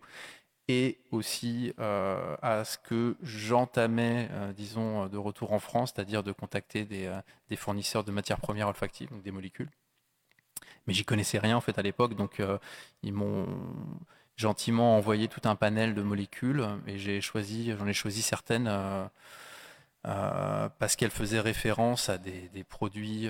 et 0.67 0.99
aussi 1.11 1.73
euh, 1.79 2.35
à 2.41 2.65
ce 2.65 2.77
que 2.77 3.15
j'entamais, 3.21 4.27
euh, 4.31 4.51
disons, 4.53 5.07
de 5.07 5.17
retour 5.17 5.53
en 5.53 5.59
France, 5.59 5.93
c'est-à-dire 5.95 6.23
de 6.23 6.31
contacter 6.31 6.83
des, 6.83 7.05
euh, 7.05 7.19
des, 7.49 7.55
fournisseurs 7.55 8.03
de 8.03 8.11
matières 8.11 8.39
premières 8.39 8.67
olfactives, 8.67 9.09
donc 9.09 9.23
des 9.23 9.31
molécules. 9.31 9.69
Mais 10.85 10.93
j'y 10.93 11.05
connaissais 11.05 11.39
rien 11.39 11.55
en 11.57 11.61
fait 11.61 11.77
à 11.79 11.81
l'époque, 11.81 12.15
donc 12.15 12.41
ils 13.03 13.11
m'ont 13.11 13.45
gentiment 14.37 14.95
envoyé 14.95 15.27
tout 15.27 15.41
un 15.43 15.55
panel 15.55 15.93
de 15.93 16.01
molécules 16.01 16.65
et 16.87 16.97
j'ai 16.97 17.19
choisi, 17.19 17.73
j'en 17.77 17.87
ai 17.87 17.93
choisi 17.93 18.21
certaines 18.21 18.69
parce 20.03 20.95
qu'elles 20.95 21.11
faisaient 21.11 21.39
référence 21.39 22.09
à 22.09 22.17
des, 22.17 22.49
des 22.49 22.63
produits 22.63 23.27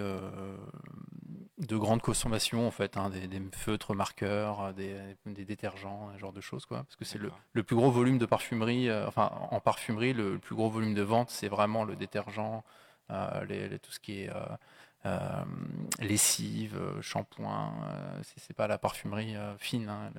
de 1.58 1.76
grande 1.76 2.02
consommation 2.02 2.68
en 2.68 2.72
fait, 2.72 2.98
hein, 2.98 3.10
des, 3.10 3.42
feutres 3.52 3.96
marqueurs, 3.96 4.74
des, 4.74 4.96
détergents, 5.26 6.12
ce 6.14 6.20
genre 6.20 6.34
de 6.34 6.42
choses 6.42 6.66
quoi. 6.66 6.84
Parce 6.84 6.96
que 6.96 7.06
c'est 7.06 7.20
le, 7.20 7.64
plus 7.64 7.76
gros 7.76 7.90
volume 7.90 8.18
de 8.18 8.26
parfumerie, 8.26 8.90
euh, 8.90 9.08
enfin 9.08 9.32
en 9.50 9.60
parfumerie, 9.60 10.14
le, 10.14 10.38
plus 10.38 10.56
gros 10.56 10.70
volume 10.70 10.94
de 10.94 11.02
vente, 11.02 11.30
c'est 11.30 11.48
vraiment 11.48 11.84
le 11.84 11.96
détergent, 11.96 12.64
euh, 13.10 13.46
les, 13.46 13.80
tout 13.80 13.92
ce 13.92 14.00
qui 14.00 14.22
est 14.22 14.30
euh, 15.06 15.44
lessive, 16.00 16.80
shampoing. 17.02 17.74
c'est 18.22 18.56
pas 18.56 18.68
la 18.68 18.78
parfumerie 18.78 19.36
fine. 19.58 19.90
Hein, 19.90 20.12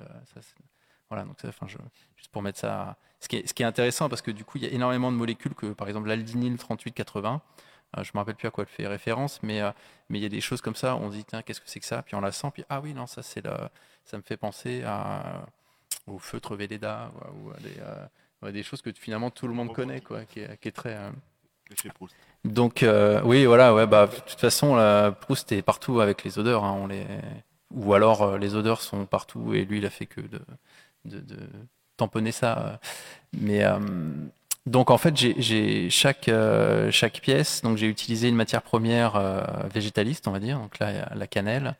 voilà, 1.09 1.23
donc 1.25 1.37
enfin, 1.45 1.67
je, 1.67 1.77
juste 2.15 2.31
pour 2.31 2.41
mettre 2.41 2.59
ça. 2.59 2.97
Ce 3.19 3.27
qui, 3.27 3.37
est, 3.37 3.47
ce 3.47 3.53
qui 3.53 3.63
est 3.63 3.65
intéressant 3.65 4.07
parce 4.07 4.21
que 4.21 4.31
du 4.31 4.45
coup, 4.45 4.57
il 4.59 4.63
y 4.63 4.67
a 4.67 4.71
énormément 4.71 5.11
de 5.11 5.17
molécules 5.17 5.53
que, 5.53 5.67
par 5.67 5.87
exemple, 5.89 6.07
l'aldinyle 6.07 6.57
3880 6.57 7.41
euh, 7.97 8.03
je 8.03 8.11
me 8.13 8.19
rappelle 8.19 8.35
plus 8.35 8.47
à 8.47 8.51
quoi 8.51 8.63
elle 8.63 8.69
fait 8.69 8.87
référence, 8.87 9.41
mais 9.41 9.61
euh, 9.61 9.71
mais 10.09 10.19
il 10.19 10.21
y 10.21 10.25
a 10.25 10.29
des 10.29 10.41
choses 10.41 10.61
comme 10.61 10.75
ça. 10.75 10.95
On 10.95 11.09
se 11.09 11.15
dit 11.15 11.25
tiens 11.25 11.41
qu'est-ce 11.41 11.61
que 11.61 11.69
c'est 11.69 11.79
que 11.79 11.85
ça? 11.85 12.03
Puis 12.03 12.15
on 12.15 12.21
la 12.21 12.31
sent, 12.31 12.49
puis 12.53 12.63
ah 12.69 12.81
oui 12.81 12.93
non 12.93 13.07
ça 13.07 13.23
c'est 13.23 13.43
ça 14.05 14.17
me 14.17 14.21
fait 14.21 14.37
penser 14.37 14.83
à 14.83 15.45
au 16.07 16.19
feutre 16.19 16.55
Véleda 16.55 17.11
ou, 17.33 17.51
à 18.45 18.51
des, 18.51 18.63
choses 18.63 18.81
que 18.81 18.91
finalement 18.93 19.31
tout 19.31 19.47
le 19.47 19.53
monde 19.53 19.73
connaît 19.73 20.01
quoi, 20.01 20.25
qui 20.25 20.39
est, 20.39 20.71
très. 20.71 20.95
Euh, 20.95 21.09
Donc 22.45 22.85
oui 23.25 23.45
voilà 23.45 23.73
ouais 23.73 23.87
bah 23.87 24.07
de 24.07 24.15
toute 24.15 24.39
façon 24.39 25.13
Proust 25.21 25.51
est 25.51 25.61
partout 25.61 25.99
avec 25.99 26.23
les 26.23 26.37
odeurs. 26.37 26.63
Hein, 26.63 26.77
on 26.79 26.87
les 26.87 27.05
ou 27.71 27.93
alors 27.93 28.37
les 28.37 28.55
odeurs 28.55 28.81
sont 28.81 29.05
partout 29.05 29.53
et 29.53 29.65
lui 29.65 29.77
il 29.79 29.85
a 29.85 29.91
fait 29.91 30.07
que 30.07 30.21
de, 30.21 30.41
de, 31.05 31.23
tamponner 31.97 32.31
ça. 32.31 32.79
Mais 33.33 33.63
donc 34.65 34.91
en 34.91 34.97
fait, 34.97 35.15
j'ai 35.15 35.89
chaque, 35.89 36.29
euh, 36.29 36.91
chaque 36.91 37.21
pièce, 37.21 37.61
donc 37.61 37.77
j'ai 37.77 37.87
utilisé 37.87 38.27
une 38.29 38.35
matière 38.35 38.61
première 38.61 39.15
euh, 39.15 39.41
végétaliste, 39.73 40.27
on 40.27 40.31
va 40.31 40.39
dire, 40.39 40.59
donc 40.59 40.77
là 40.79 41.09
la 41.15 41.27
cannelle, 41.27 41.75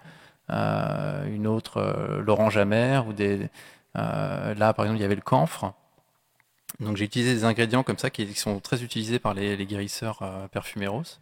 une 0.49 1.45
autre 1.45 2.19
l'orange 2.25 2.57
amer, 2.57 3.07
ou 3.07 3.13
des, 3.13 3.49
là 3.93 4.73
par 4.73 4.85
exemple 4.85 4.97
il 4.97 5.01
y 5.01 5.05
avait 5.05 5.15
le 5.15 5.21
camphre. 5.21 5.73
Donc 6.79 6.97
j'ai 6.97 7.05
utilisé 7.05 7.33
des 7.33 7.43
ingrédients 7.43 7.83
comme 7.83 7.97
ça 7.97 8.09
qui 8.09 8.33
sont 8.33 8.59
très 8.59 8.81
utilisés 8.83 9.19
par 9.19 9.33
les, 9.35 9.65
guérisseurs 9.65 10.23
perfumeros. 10.51 11.19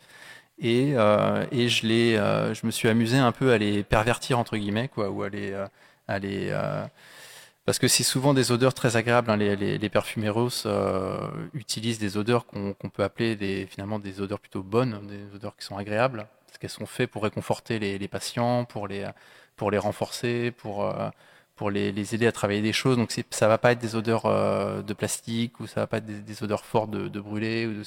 Et, 0.60 0.92
et 0.92 1.70
je, 1.70 2.54
je 2.54 2.66
me 2.66 2.72
suis 2.72 2.88
amusé 2.88 3.18
un 3.18 3.34
peu 3.34 3.52
à 3.52 3.58
les 3.58 3.84
pervertir 3.84 4.40
entre 4.40 4.56
guillemets, 4.56 4.88
quoi, 4.88 5.10
ou 5.10 5.24
à 5.24 5.30
les, 5.30 5.54
à 6.08 6.20
les 6.20 6.54
parce 7.68 7.80
que 7.80 7.90
c'est 7.90 8.04
souvent 8.04 8.34
des 8.34 8.54
odeurs 8.54 8.74
très 8.74 8.96
agréables. 8.96 9.30
Hein. 9.30 9.36
Les, 9.36 9.78
les, 9.78 9.90
perfumeros 9.90 10.66
euh, 10.66 11.28
utilisent 11.54 12.00
des 12.00 12.16
odeurs 12.16 12.46
qu'on 12.46 12.90
peut 12.90 13.04
appeler 13.04 13.36
des, 13.36 13.68
finalement 13.70 14.00
des 14.00 14.22
odeurs 14.22 14.40
plutôt 14.40 14.64
bonnes, 14.64 15.06
des 15.06 15.36
odeurs 15.36 15.54
qui 15.58 15.66
sont 15.66 15.76
agréables, 15.76 16.28
parce 16.48 16.60
qu'elles 16.60 16.70
sont 16.70 16.86
faites 16.86 17.12
pour 17.12 17.24
réconforter 17.24 17.78
les, 17.78 18.08
patients, 18.08 18.64
pour 18.64 18.88
les, 18.88 19.06
pour 19.58 19.70
les 19.70 19.78
renforcer, 19.80 20.52
pour, 20.52 20.86
euh, 20.86 21.10
pour 21.58 21.70
les, 21.70 22.16
aider 22.16 22.26
à 22.26 22.32
travailler 22.32 22.62
des 22.62 22.72
choses. 22.72 22.96
Donc 22.96 23.14
ça 23.32 23.50
va 23.50 23.58
pas 23.58 23.74
être 23.74 23.80
des 23.80 23.98
odeurs 23.98 24.28
euh, 24.28 24.82
de 24.82 24.94
plastique 24.94 25.60
ou 25.60 25.68
ça 25.68 25.82
va 25.82 25.88
pas 25.88 25.98
être 25.98 26.06
des, 26.06 26.44
odeurs 26.44 26.64
fortes 26.64 26.92
de, 26.92 27.10
de 27.10 27.20
de, 27.20 27.84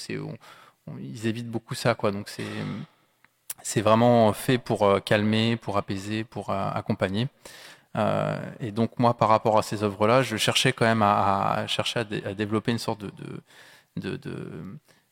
ils 1.00 1.26
évitent 1.26 1.50
beaucoup 1.50 1.74
ça. 1.74 1.94
Quoi. 1.94 2.12
Donc 2.12 2.28
c'est 3.62 3.80
vraiment 3.80 4.30
fait 4.34 4.58
pour 4.58 5.02
calmer, 5.04 5.56
pour 5.56 5.78
apaiser, 5.78 6.22
pour 6.24 6.50
accompagner. 6.50 7.28
Euh, 7.97 8.38
et 8.61 8.70
donc 8.70 8.99
moi, 8.99 9.14
par 9.14 9.28
rapport 9.28 9.59
à 9.59 9.62
ces 9.62 9.82
œuvres-là, 9.82 10.22
je 10.22 10.36
cherchais 10.36 10.72
quand 10.72 10.84
même 10.84 11.03
à, 11.03 11.64
chercher 11.66 12.01
à, 12.01 12.34
développer 12.34 12.70
une 12.72 12.78
sorte 12.78 13.05
de, 13.97 14.22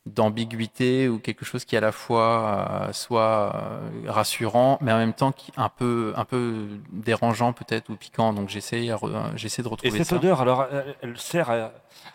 d'ambiguïté 0.06 1.08
ou 1.08 1.18
quelque 1.18 1.44
chose 1.44 1.64
qui 1.64 1.76
à 1.76 1.80
la 1.80 1.92
fois 1.92 2.86
euh, 2.88 2.92
soit 2.92 3.54
euh, 3.54 3.90
rassurant, 4.06 4.78
mais 4.80 4.92
en 4.92 4.98
même 4.98 5.12
temps 5.12 5.32
qui 5.32 5.52
un 5.56 5.68
peu 5.68 6.14
un 6.16 6.24
peu 6.24 6.66
dérangeant 6.92 7.52
peut-être 7.52 7.90
ou 7.90 7.96
piquant. 7.96 8.32
Donc 8.32 8.48
j'essaie 8.48 8.88
j'essaie 9.34 9.62
de 9.62 9.68
retrouver 9.68 9.90
ça. 9.90 9.96
Et 9.96 10.04
cette 10.04 10.12
odeur, 10.18 10.40
alors, 10.40 10.66
elle, 11.02 11.18
sert 11.18 11.50
à, 11.50 11.72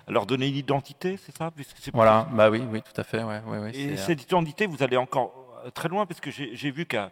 leur 0.08 0.26
donner 0.26 0.48
une 0.48 0.56
identité, 0.56 1.20
c'est 1.24 1.36
ça? 1.38 1.52
Voilà, 1.94 2.28
bah 2.32 2.50
oui, 2.50 2.64
oui, 2.72 2.82
tout 2.82 3.00
à 3.00 3.04
fait. 3.04 3.22
Ouais, 3.24 3.42
et 3.74 3.98
cette 3.98 4.24
identité, 4.24 4.66
vous 4.66 4.82
allez 4.82 4.98
encore 4.98 5.34
très 5.74 5.90
loin 5.90 6.06
parce 6.06 6.22
que 6.22 6.32
j'ai 6.32 6.72
vu 6.72 6.86
qu'à 6.86 7.12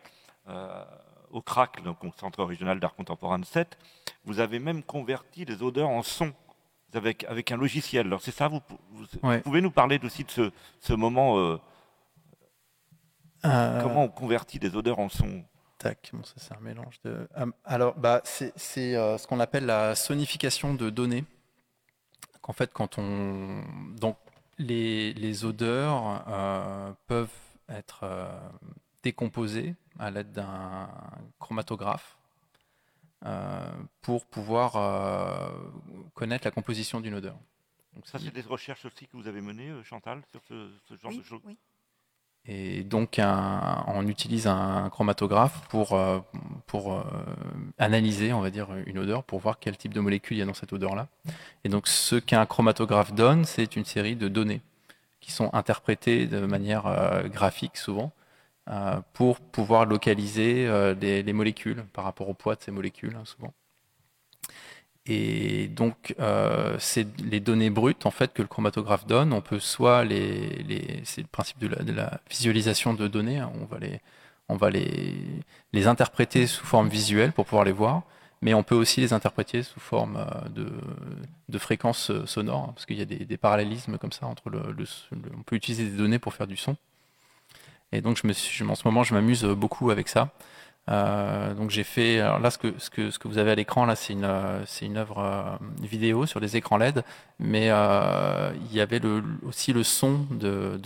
au 1.32 1.42
CRAC, 1.42 1.84
donc 1.84 2.04
au 2.04 2.12
Centre 2.18 2.44
régional 2.44 2.80
d'art 2.80 2.96
contemporain 2.96 3.40
de 3.40 3.46
7, 3.46 3.78
vous 4.26 4.40
avez 4.40 4.60
même 4.60 4.84
converti 4.84 5.46
les 5.46 5.64
odeurs 5.64 5.90
en 5.90 6.04
son 6.04 6.34
avec, 6.94 7.24
avec 7.26 7.52
un 7.52 7.58
logiciel. 7.58 8.08
Alors 8.08 8.22
c'est 8.22 8.32
ça, 8.32 8.48
vous, 8.48 8.62
pouvez 9.44 9.62
nous 9.62 9.72
parler 9.72 10.00
aussi 10.04 10.24
de 10.24 10.52
ce, 10.80 10.94
moment 10.94 11.40
euh, 11.40 11.58
euh, 13.46 13.82
Comment 13.82 14.04
on 14.04 14.10
convertit 14.10 14.60
des 14.60 14.76
odeurs 14.76 15.00
en 15.00 15.10
son? 15.10 15.44
Tac, 15.78 16.12
bon, 16.14 16.24
ça 16.24 16.34
c'est 16.38 16.54
un 16.54 16.60
mélange 16.60 17.00
de. 17.04 17.28
Euh, 17.38 17.48
alors, 17.66 17.96
bah, 17.96 18.22
c'est 18.24 18.54
ce 18.56 19.28
qu'on 19.28 19.40
appelle 19.40 19.66
la 19.66 19.96
sonification 19.96 20.74
de 20.74 20.90
données. 20.90 21.26
Qu'en 22.42 22.54
fait, 22.54 22.72
quand 22.72 22.98
on. 22.98 23.64
Donc, 23.98 24.18
les, 24.58 25.14
les 25.14 25.46
odeurs 25.46 26.24
peuvent 27.08 27.30
être 27.68 28.06
décomposées 29.02 29.76
à 30.00 30.12
l'aide 30.12 30.32
d'un 30.32 30.90
chromatographe 31.40 32.18
euh, 33.24 33.70
pour 34.02 34.26
pouvoir 34.26 34.78
euh, 34.78 35.52
connaître 36.16 36.48
la 36.48 36.50
composition 36.50 37.00
d'une 37.00 37.14
odeur. 37.14 37.36
Donc 37.94 38.08
ça, 38.08 38.18
c'est 38.18 38.34
des 38.34 38.42
recherches 38.42 38.84
aussi 38.86 39.06
que 39.06 39.16
vous 39.16 39.28
avez 39.28 39.42
menées, 39.42 39.70
euh, 39.70 39.84
Chantal, 39.84 40.24
sur 40.32 40.42
ce, 40.50 40.96
genre 40.98 41.14
de 41.14 41.22
choses. 41.22 41.42
Oui. 41.46 41.56
Et 42.46 42.84
donc, 42.84 43.20
on 43.20 44.08
utilise 44.08 44.48
un 44.48 44.90
chromatographe 44.90 45.68
pour, 45.68 45.96
pour 46.66 47.06
analyser, 47.78 48.34
on 48.34 48.42
va 48.42 48.50
dire, 48.50 48.70
une 48.88 48.98
odeur, 48.98 49.24
pour 49.24 49.38
voir 49.40 49.60
quel 49.60 49.78
type 49.78 49.94
de 49.94 50.00
molécules 50.00 50.38
il 50.38 50.40
y 50.40 50.44
a 50.44 50.48
dans 50.48 50.56
cette 50.56 50.74
odeur-là. 50.74 51.08
Et 51.64 51.70
donc, 51.70 51.88
ce 51.88 52.16
qu'un 52.16 52.48
chromatographe 52.48 53.14
donne, 53.14 53.46
c'est 53.46 53.76
une 53.76 53.86
série 53.86 54.16
de 54.16 54.28
données 54.28 54.62
qui 55.20 55.32
sont 55.32 55.54
interprétées 55.54 56.26
de 56.26 56.44
manière 56.48 57.30
graphique 57.30 57.78
souvent, 57.78 58.12
pour 59.14 59.40
pouvoir 59.40 59.86
localiser 59.86 60.66
euh, 60.68 60.94
les, 60.94 61.34
molécules 61.34 61.84
par 61.94 62.06
rapport 62.06 62.30
au 62.30 62.34
poids 62.34 62.56
de 62.56 62.62
ces 62.62 62.72
molécules, 62.72 63.16
hein, 63.16 63.26
souvent. 63.26 63.54
Et 65.06 65.68
donc, 65.68 66.16
euh, 66.20 66.78
c'est 66.80 67.08
les 67.20 67.40
données 67.40 67.72
brutes 67.72 68.06
en 68.06 68.12
fait 68.12 68.34
que 68.34 68.42
le 68.42 68.48
chromatographe 68.48 69.06
donne. 69.08 69.34
On 69.34 69.42
peut 69.42 69.60
soit 69.60 70.06
les, 70.06 71.02
c'est 71.04 71.22
le 71.22 71.28
principe 71.28 71.60
de 71.60 71.92
la, 71.92 72.22
visualisation 72.30 72.94
de 72.94 73.08
données. 73.08 73.40
Hein. 73.40 73.52
on 73.62 73.66
va 73.66 73.80
les, 73.80 74.00
on 74.48 74.56
va 74.56 74.70
les, 74.70 75.16
les 75.74 75.88
interpréter 75.88 76.48
sous 76.48 76.66
forme 76.66 76.88
visuelle 76.88 77.34
pour 77.34 77.46
pouvoir 77.46 77.66
les 77.66 77.72
voir, 77.72 78.04
mais 78.42 78.54
on 78.54 78.64
peut 78.64 78.76
aussi 78.76 79.02
les 79.02 79.12
interpréter 79.12 79.64
sous 79.64 79.80
forme 79.80 80.26
de, 80.50 80.72
de 81.50 81.58
fréquences 81.58 82.12
sonores, 82.26 82.68
hein, 82.70 82.72
parce 82.76 82.86
qu'il 82.86 82.98
y 82.98 83.02
a 83.02 83.06
des, 83.06 83.38
parallélismes 83.38 83.98
comme 83.98 84.12
ça 84.12 84.28
entre 84.28 84.50
le, 84.50 84.62
on 85.36 85.44
peut 85.44 85.56
utiliser 85.56 85.86
des 85.86 85.98
données 85.98 86.20
pour 86.20 86.34
faire 86.34 86.48
du 86.48 86.58
son. 86.58 86.78
Et 87.92 88.02
donc, 88.02 88.18
je 88.18 88.28
me 88.28 88.34
suis, 88.34 88.64
en 88.64 88.76
ce 88.76 88.88
moment, 88.88 89.04
je 89.04 89.14
m'amuse 89.14 89.44
beaucoup 89.44 89.92
avec 89.92 90.08
ça. 90.08 90.30
Euh, 90.90 91.54
donc 91.54 91.70
j'ai 91.70 91.84
fait, 91.84 92.20
alors 92.20 92.40
là 92.40 92.50
ce 92.50 92.58
que, 92.58 92.74
ce 92.80 92.90
que, 92.90 93.12
ce 93.12 93.20
que 93.20 93.28
vous 93.28 93.38
avez 93.38 93.52
à 93.52 93.56
l'écran 93.56 93.86
là 93.86 93.96
c'est 93.96 94.14
une, 94.14 94.28
c'est 94.66 94.86
une 94.88 94.98
œuvre 94.98 95.20
euh, 95.20 95.56
vidéo 95.82 96.26
sur 96.26 96.42
des 96.42 96.58
écrans 96.58 96.78
LED, 96.78 97.04
mais 97.40 97.70
euh, 97.70 98.52
il 98.66 98.76
y 98.76 98.82
avait 98.82 99.00
aussi 99.44 99.74
le 99.74 99.84
son 99.84 100.26
de, 100.32 100.80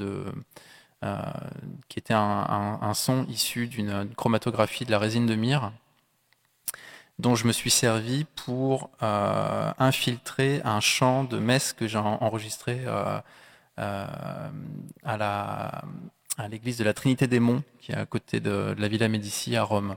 qui 1.87 1.99
était 1.99 2.13
un, 2.13 2.79
un, 2.81 2.93
son 2.93 3.25
issu 3.27 3.67
d'une 3.67 4.09
chromatographie 4.15 4.85
de 4.85 4.91
la 4.91 4.99
résine 4.99 5.27
de 5.27 5.35
myrrhe 5.35 5.71
dont 7.19 7.35
je 7.35 7.47
me 7.47 7.53
suis 7.53 7.69
servi 7.69 8.25
pour 8.35 8.89
infiltrer 8.99 10.61
un 10.65 10.79
chant 10.81 11.23
de 11.23 11.37
messe 11.37 11.73
que 11.73 11.87
j'ai 11.87 11.99
enregistré 11.99 12.85
à 12.87 13.23
la 15.05 15.83
à 16.38 16.47
l'église 16.47 16.77
de 16.77 16.83
la 16.83 16.93
Trinité 16.93 17.27
des 17.27 17.39
Monts, 17.39 17.63
qui 17.79 17.91
est 17.91 17.95
à 17.95 18.05
côté 18.05 18.39
de, 18.39 18.75
la 18.77 18.88
Villa 18.88 19.07
Médici 19.07 19.55
à 19.55 19.63
Rome. 19.63 19.95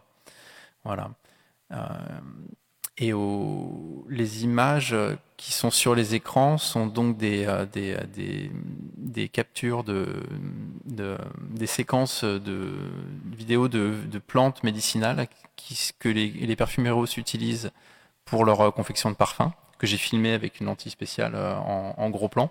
Voilà. 0.84 1.10
Euh, 1.72 1.76
et 3.00 3.12
les 4.08 4.44
images 4.44 4.96
qui 5.36 5.52
sont 5.52 5.70
sur 5.70 5.94
les 5.94 6.16
écrans 6.16 6.58
sont 6.58 6.86
donc 6.86 7.16
des, 7.16 7.46
euh, 7.46 7.64
des, 7.66 9.28
captures 9.28 9.84
de, 9.84 10.06
des 10.84 11.66
séquences 11.66 12.24
de 12.24 12.72
vidéos 13.36 13.68
de, 13.68 14.18
plantes 14.26 14.64
médicinales 14.64 15.28
que 15.98 16.08
les, 16.08 16.30
les 16.30 16.56
perfumeros 16.56 17.06
utilisent 17.16 17.70
pour 18.24 18.44
leur 18.44 18.60
euh, 18.60 18.70
confection 18.70 19.10
de 19.10 19.16
parfums, 19.16 19.52
que 19.78 19.86
j'ai 19.86 19.96
filmé 19.96 20.32
avec 20.32 20.60
une 20.60 20.66
lentille 20.66 20.90
spéciale 20.90 21.36
en 21.36 22.10
gros 22.10 22.28
plan. 22.28 22.50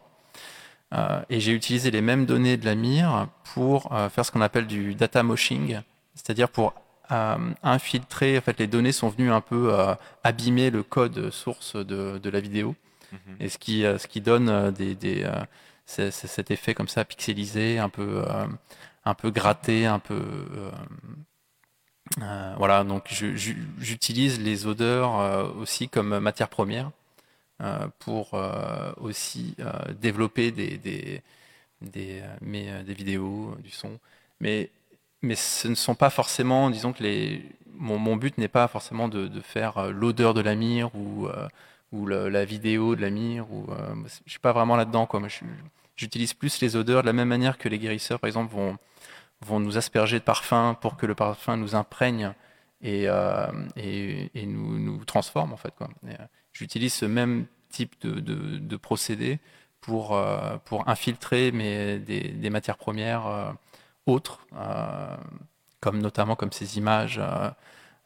Euh, 0.93 1.21
et 1.29 1.39
j'ai 1.39 1.51
utilisé 1.51 1.91
les 1.91 2.01
mêmes 2.01 2.25
données 2.25 2.57
de 2.57 2.65
la 2.65 2.75
mire 2.75 3.27
pour 3.53 3.93
euh, 3.93 4.09
faire 4.09 4.25
ce 4.25 4.31
qu'on 4.31 4.41
appelle 4.41 4.67
du 4.67 4.95
data 4.95 5.21
moshing, 5.21 5.81
c'est-à-dire 6.15 6.49
pour 6.49 6.73
euh, 7.11 7.37
infiltrer. 7.61 8.37
En 8.37 8.41
fait, 8.41 8.57
les 8.59 8.67
données 8.67 8.93
sont 8.93 9.09
venues 9.09 9.31
un 9.31 9.41
peu 9.41 9.73
abîmer 10.23 10.69
le 10.69 10.83
code 10.83 11.29
source 11.31 11.75
de, 11.75 12.17
de 12.17 12.29
la 12.29 12.39
vidéo, 12.39 12.75
mhm. 13.11 13.35
et 13.39 13.49
ce 13.49 13.57
qui, 13.57 13.81
ce 13.81 14.07
qui 14.07 14.21
donne 14.21 14.71
des, 14.71 14.95
des 14.95 15.29
cet 15.85 16.51
effet 16.51 16.73
comme 16.73 16.89
ça 16.89 17.05
pixelisé, 17.05 17.79
un 17.79 17.89
peu, 17.89 18.23
un 19.05 19.13
peu 19.13 19.29
gratté, 19.29 19.85
un 19.85 19.99
peu. 19.99 20.21
voilà, 22.57 22.85
donc 22.85 23.09
j'utilise 23.77 24.39
les 24.39 24.67
odeurs 24.67 25.55
aussi 25.57 25.89
comme 25.89 26.19
matière 26.19 26.49
première. 26.49 26.91
Euh, 27.59 27.87
pour 27.97 28.35
euh, 28.35 28.91
aussi 28.97 29.55
euh, 29.59 29.71
développer 29.99 30.51
des, 30.51 30.77
des, 30.77 31.23
des, 31.81 32.21
des, 32.39 32.93
vidéos, 32.93 33.55
du 33.63 33.71
son. 33.71 33.99
Mais, 34.39 34.69
mais 35.23 35.33
ce 35.33 35.67
ne 35.67 35.73
sont 35.73 35.95
pas 35.95 36.11
forcément, 36.11 36.69
disons 36.69 36.93
que 36.93 37.01
les, 37.01 37.43
mon, 37.73 37.97
mon 37.97 38.15
but 38.15 38.37
n'est 38.37 38.47
pas 38.47 38.67
forcément 38.67 39.07
de, 39.07 39.27
de 39.27 39.41
faire 39.41 39.91
l'odeur 39.91 40.35
de 40.35 40.41
la 40.41 40.53
mire 40.53 40.93
ou, 40.95 41.27
ou 41.91 42.05
la 42.05 42.45
vidéo 42.45 42.95
de 42.95 43.01
la 43.01 43.09
mire. 43.09 43.51
Ou, 43.51 43.65
je 43.69 43.93
ne 44.03 44.29
suis 44.29 44.39
pas 44.39 44.53
vraiment 44.53 44.75
là-dedans. 44.75 45.09
J'utilise 45.95 46.35
plus 46.35 46.61
les 46.61 46.75
odeurs 46.75 47.01
de 47.01 47.07
la 47.07 47.13
même 47.13 47.29
manière 47.29 47.57
que 47.57 47.69
les 47.69 47.79
guérisseurs, 47.79 48.19
par 48.19 48.27
exemple, 48.27 48.53
vont, 48.53 48.77
vont 49.41 49.59
nous 49.59 49.77
asperger 49.79 50.19
de 50.19 50.23
parfum 50.23 50.77
pour 50.79 50.95
que 50.95 51.07
le 51.07 51.15
parfum 51.15 51.57
nous 51.57 51.73
imprègne 51.73 52.33
et, 52.83 53.05
et, 53.75 54.31
et 54.35 54.45
nous, 54.45 54.77
nous, 54.77 55.03
transforme, 55.05 55.53
en 55.53 55.57
fait. 55.57 55.73
Quoi. 55.75 55.89
J'utilise 56.57 56.93
ce 56.93 57.05
même 57.05 57.45
type 57.69 57.95
de, 58.01 58.77
procédé 58.77 59.39
pour, 59.79 60.15
euh, 60.15 60.57
infiltrer 60.87 61.51
des, 61.51 62.49
matières 62.49 62.77
premières 62.77 63.27
euh, 63.27 63.51
autres, 64.07 64.39
euh, 64.55 65.15
comme 65.79 65.99
notamment 66.01 66.35
comme 66.35 66.51
ces 66.51 66.79
images 66.79 67.21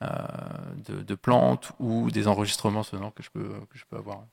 de, 0.02 1.16
plantes 1.16 1.72
ou 1.80 2.12
des 2.12 2.28
enregistrements 2.28 2.84
sonores 2.84 3.14
que 3.14 3.24
je 3.24 3.30
peux, 3.30 3.98
avoir. 3.98 4.26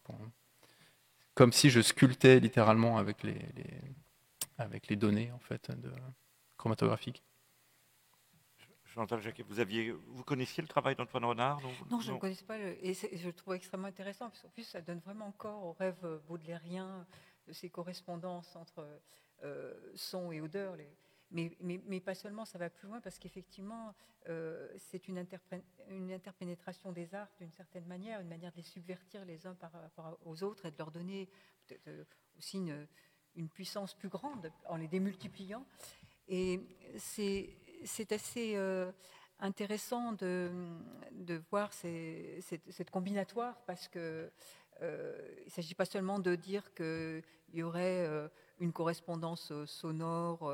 comme 1.35 1.53
si 1.53 1.71
je 1.71 1.81
sculptais 1.81 2.41
littéralement 2.41 2.99
avec 2.99 3.23
les, 3.23 4.97
données 4.97 5.31
en 5.33 5.39
fait, 5.39 5.71
chromatographiques. 6.57 7.23
Jacquet, 9.07 9.43
vous, 9.43 9.61
aviez, 9.61 9.93
vous 9.93 10.25
connaissiez 10.25 10.63
le 10.63 10.69
travail 10.69 10.97
d'Antoine 10.97 11.25
Renard 11.25 11.61
Non, 11.91 12.01
je 12.01 12.13
ne 12.13 12.19
connaissais 12.19 12.45
pas, 12.45 12.59
et 12.59 12.95
je 12.95 13.27
le 13.27 13.33
trouve 13.33 13.55
extrêmement 13.55 13.89
intéressant, 13.89 14.29
parce 14.29 14.43
qu'en 14.43 14.49
plus, 14.49 14.65
ça 14.65 14.81
donne 14.81 14.99
vraiment 14.99 15.27
encore 15.27 15.65
au 15.65 15.73
rêve 15.73 16.21
baudelairien 16.27 17.07
de 17.47 17.53
ces 17.53 17.71
correspondances 17.71 18.55
entre 18.57 18.87
euh, 19.45 19.75
son 19.95 20.33
et 20.33 20.41
odeur. 20.41 20.77
Les, 20.77 20.89
mais, 21.31 21.57
mais, 21.61 21.81
mais, 21.87 22.01
pas 22.01 22.15
seulement, 22.15 22.45
ça 22.45 22.59
va 22.59 22.71
plus 22.71 22.89
loin, 22.89 23.01
parce 23.01 23.19
qu'effectivement, 23.19 23.95
euh, 24.29 24.69
c'est 24.77 25.09
une, 25.09 25.25
une, 25.91 26.13
interpénétration 26.13 26.93
des 26.93 27.15
arts 27.15 27.31
d'une 27.39 27.53
certaine 27.53 27.87
manière, 27.87 28.21
une 28.21 28.29
manière 28.29 28.51
de 28.53 28.57
les 28.57 28.63
subvertir 28.63 29.25
les 29.25 29.47
uns 29.47 29.55
par 29.55 29.73
rapport 29.73 30.19
aux 30.25 30.43
autres 30.43 30.67
et 30.67 30.71
de 30.71 30.79
leur 30.79 30.91
donner 30.91 31.29
euh, 31.87 32.05
aussi 32.39 32.57
une, 32.57 32.87
une 33.37 33.49
puissance 33.49 33.95
plus 33.95 34.09
grande 34.09 34.51
en 34.67 34.77
les 34.77 34.89
démultipliant. 34.89 35.65
Et 36.29 36.61
c'est 36.99 37.57
assez 38.11 38.55
euh, 38.57 38.91
intéressant 39.41 40.13
de, 40.13 40.51
de 41.13 41.41
voir 41.51 41.73
cette, 41.73 42.63
cette, 42.71 42.91
combinatoire 42.91 43.61
parce 43.67 43.89
que 43.89 44.31
euh, 44.83 45.35
il 45.41 45.45
ne 45.47 45.51
s'agit 45.51 45.75
pas 45.75 45.85
seulement 45.85 46.19
de 46.19 46.35
dire 46.35 46.73
qu'il 46.75 47.23
y 47.53 47.63
aurait 47.63 48.07
euh, 48.07 48.29
une 48.61 48.73
correspondance 48.73 49.53
sonore 49.65 50.51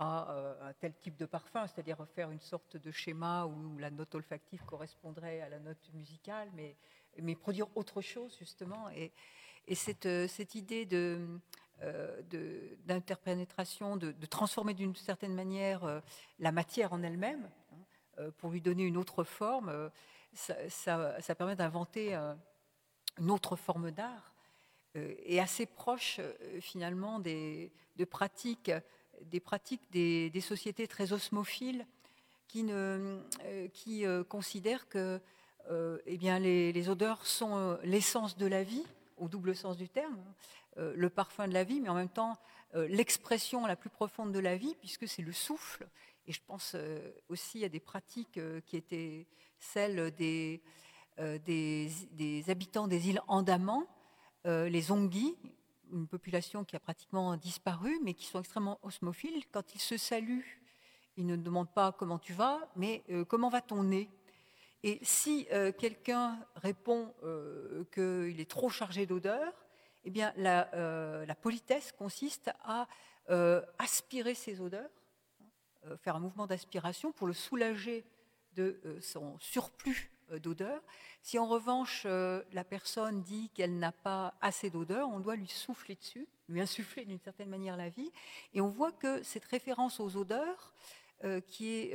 à 0.00 0.56
un 0.62 0.72
tel 0.74 0.94
type 0.94 1.16
de 1.16 1.26
parfum, 1.26 1.66
c'est-à-dire 1.66 2.06
faire 2.14 2.30
une 2.30 2.40
sorte 2.40 2.76
de 2.76 2.90
schéma 2.90 3.46
où 3.46 3.78
la 3.78 3.90
note 3.90 4.14
olfactive 4.14 4.62
correspondrait 4.64 5.40
à 5.40 5.48
la 5.48 5.58
note 5.58 5.90
musicale, 5.92 6.48
mais, 6.54 6.76
mais 7.20 7.34
produire 7.34 7.66
autre 7.76 8.00
chose 8.00 8.36
justement. 8.38 8.88
Et, 8.90 9.12
et 9.66 9.74
cette, 9.74 10.08
cette 10.28 10.54
idée 10.54 10.86
de, 10.86 11.40
d'interpénétration, 12.86 13.96
de, 13.96 14.12
transformer 14.26 14.74
d'une 14.74 14.96
certaine 14.96 15.34
manière 15.34 15.84
euh, 15.84 16.00
la 16.38 16.50
matière 16.50 16.92
en 16.92 17.02
elle-même 17.02 17.48
hein, 17.72 17.76
euh, 18.18 18.30
pour 18.38 18.50
lui 18.50 18.60
donner 18.60 18.82
une 18.82 18.96
autre 18.96 19.22
forme, 19.24 19.90
ça, 20.34 21.34
permet 21.36 21.56
d'inventer 21.56 22.14
une 23.18 23.30
autre 23.30 23.56
forme 23.56 23.90
d'art 23.90 24.34
et 24.94 25.40
assez 25.40 25.66
proche 25.66 26.20
finalement 26.60 27.18
des, 27.18 27.72
de 27.96 28.04
pratiques, 28.04 28.70
des, 29.22 29.40
pratiques 29.40 29.82
des, 29.90 30.40
sociétés 30.40 30.86
très 30.86 31.12
osmophiles 31.12 31.86
qui, 32.46 32.70
considèrent 34.28 34.88
que 34.88 35.20
eh 36.06 36.18
bien, 36.18 36.38
les, 36.38 36.72
les 36.72 36.88
odeurs 36.88 37.26
sont 37.26 37.78
l'essence 37.82 38.36
de 38.36 38.46
la 38.46 38.62
vie, 38.62 38.84
au 39.16 39.28
double 39.28 39.54
sens 39.54 39.76
du 39.76 39.88
terme. 39.88 40.18
Euh, 40.78 40.92
le 40.94 41.10
parfum 41.10 41.48
de 41.48 41.54
la 41.54 41.64
vie, 41.64 41.80
mais 41.80 41.88
en 41.88 41.94
même 41.94 42.08
temps 42.08 42.38
euh, 42.74 42.86
l'expression 42.88 43.66
la 43.66 43.74
plus 43.74 43.90
profonde 43.90 44.32
de 44.32 44.38
la 44.38 44.56
vie, 44.56 44.76
puisque 44.78 45.08
c'est 45.08 45.22
le 45.22 45.32
souffle. 45.32 45.88
Et 46.26 46.32
je 46.32 46.40
pense 46.46 46.72
euh, 46.74 47.10
aussi 47.28 47.64
à 47.64 47.68
des 47.68 47.80
pratiques 47.80 48.38
qui 48.66 48.76
étaient 48.76 49.26
celles 49.58 50.12
des, 50.12 50.62
des, 51.18 52.44
habitants 52.48 52.86
des 52.86 53.08
îles 53.08 53.20
Andaman, 53.26 53.84
les 54.44 54.92
Ongis, 54.92 55.36
une 55.92 56.06
population 56.06 56.64
qui 56.64 56.76
a 56.76 56.80
pratiquement 56.80 57.36
disparu, 57.36 57.98
mais 58.04 58.14
qui 58.14 58.26
sont 58.26 58.38
extrêmement 58.38 58.78
osmophiles. 58.82 59.42
Quand 59.50 59.74
ils 59.74 59.80
se 59.80 59.96
saluent, 59.96 60.60
ils 61.16 61.26
ne 61.26 61.34
demandent 61.34 61.72
pas 61.72 61.90
comment 61.90 62.20
tu 62.20 62.34
vas, 62.34 62.60
mais 62.76 63.02
comment 63.26 63.48
va 63.48 63.60
ton 63.60 63.82
nez? 63.82 64.08
Et 64.84 65.00
si 65.02 65.48
quelqu'un 65.78 66.38
répond 66.54 67.12
qu'il 67.92 68.40
est 68.40 68.50
trop 68.50 68.70
chargé 68.70 69.04
d'odeur, 69.04 69.52
eh 70.08 70.10
bien, 70.10 70.32
euh, 70.38 71.26
la, 71.26 71.34
politesse 71.34 71.92
consiste 71.92 72.50
à 72.64 72.88
euh, 73.28 73.60
aspirer 73.78 74.34
ses 74.34 74.58
odeurs, 74.58 74.88
euh, 75.84 75.98
faire 75.98 76.16
un 76.16 76.18
mouvement 76.18 76.46
d'aspiration 76.46 77.12
pour 77.12 77.26
le 77.26 77.34
soulager 77.34 78.06
de 78.54 78.80
son 79.02 79.38
surplus 79.38 80.10
d'odeur. 80.42 80.80
Si 81.20 81.38
en 81.38 81.46
revanche 81.46 82.06
la 82.06 82.64
personne 82.64 83.22
dit 83.22 83.50
qu'elle 83.50 83.78
n'a 83.78 83.92
pas 83.92 84.34
assez 84.40 84.70
d'odeur, 84.70 85.10
on 85.10 85.20
doit 85.20 85.36
lui 85.36 85.46
souffler 85.46 85.94
dessus, 85.94 86.26
lui 86.48 86.62
insuffler 86.62 87.04
d'une 87.04 87.20
certaine 87.20 87.50
manière 87.50 87.76
la 87.76 87.90
vie. 87.90 88.10
Et 88.54 88.62
on 88.62 88.68
voit 88.68 88.92
que 88.92 89.22
cette 89.22 89.44
référence 89.44 90.00
aux 90.00 90.16
odeurs, 90.16 90.72
qui 91.46 91.68
est 91.68 91.94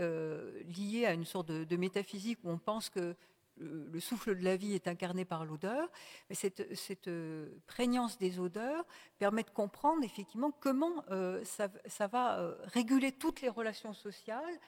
liée 0.68 1.05
à 1.05 1.14
une 1.14 1.26
sorte 1.26 1.47
de 1.47 1.76
métaphysique 1.76 2.39
où 2.43 2.49
on 2.51 2.59
pense 2.59 2.89
que 2.89 3.16
le, 3.57 3.99
souffle 3.99 4.35
de 4.35 4.43
la 4.43 4.55
vie 4.55 4.73
est 4.73 4.87
incarné 4.87 5.25
par 5.25 5.45
l'odeur, 5.45 5.89
mais 6.29 6.35
cette, 6.35 7.07
euh, 7.07 7.49
prégnance 7.67 8.17
des 8.17 8.39
odeurs 8.39 8.85
permet 9.19 9.43
de 9.43 9.49
comprendre 9.49 10.03
effectivement 10.03 10.51
comment 10.59 11.03
euh, 11.11 11.43
ça, 11.43 12.07
va 12.07 12.39
euh, 12.39 12.55
réguler 12.65 13.11
toutes 13.11 13.41
les 13.41 13.49
relations 13.49 13.93
sociales, 13.93 14.59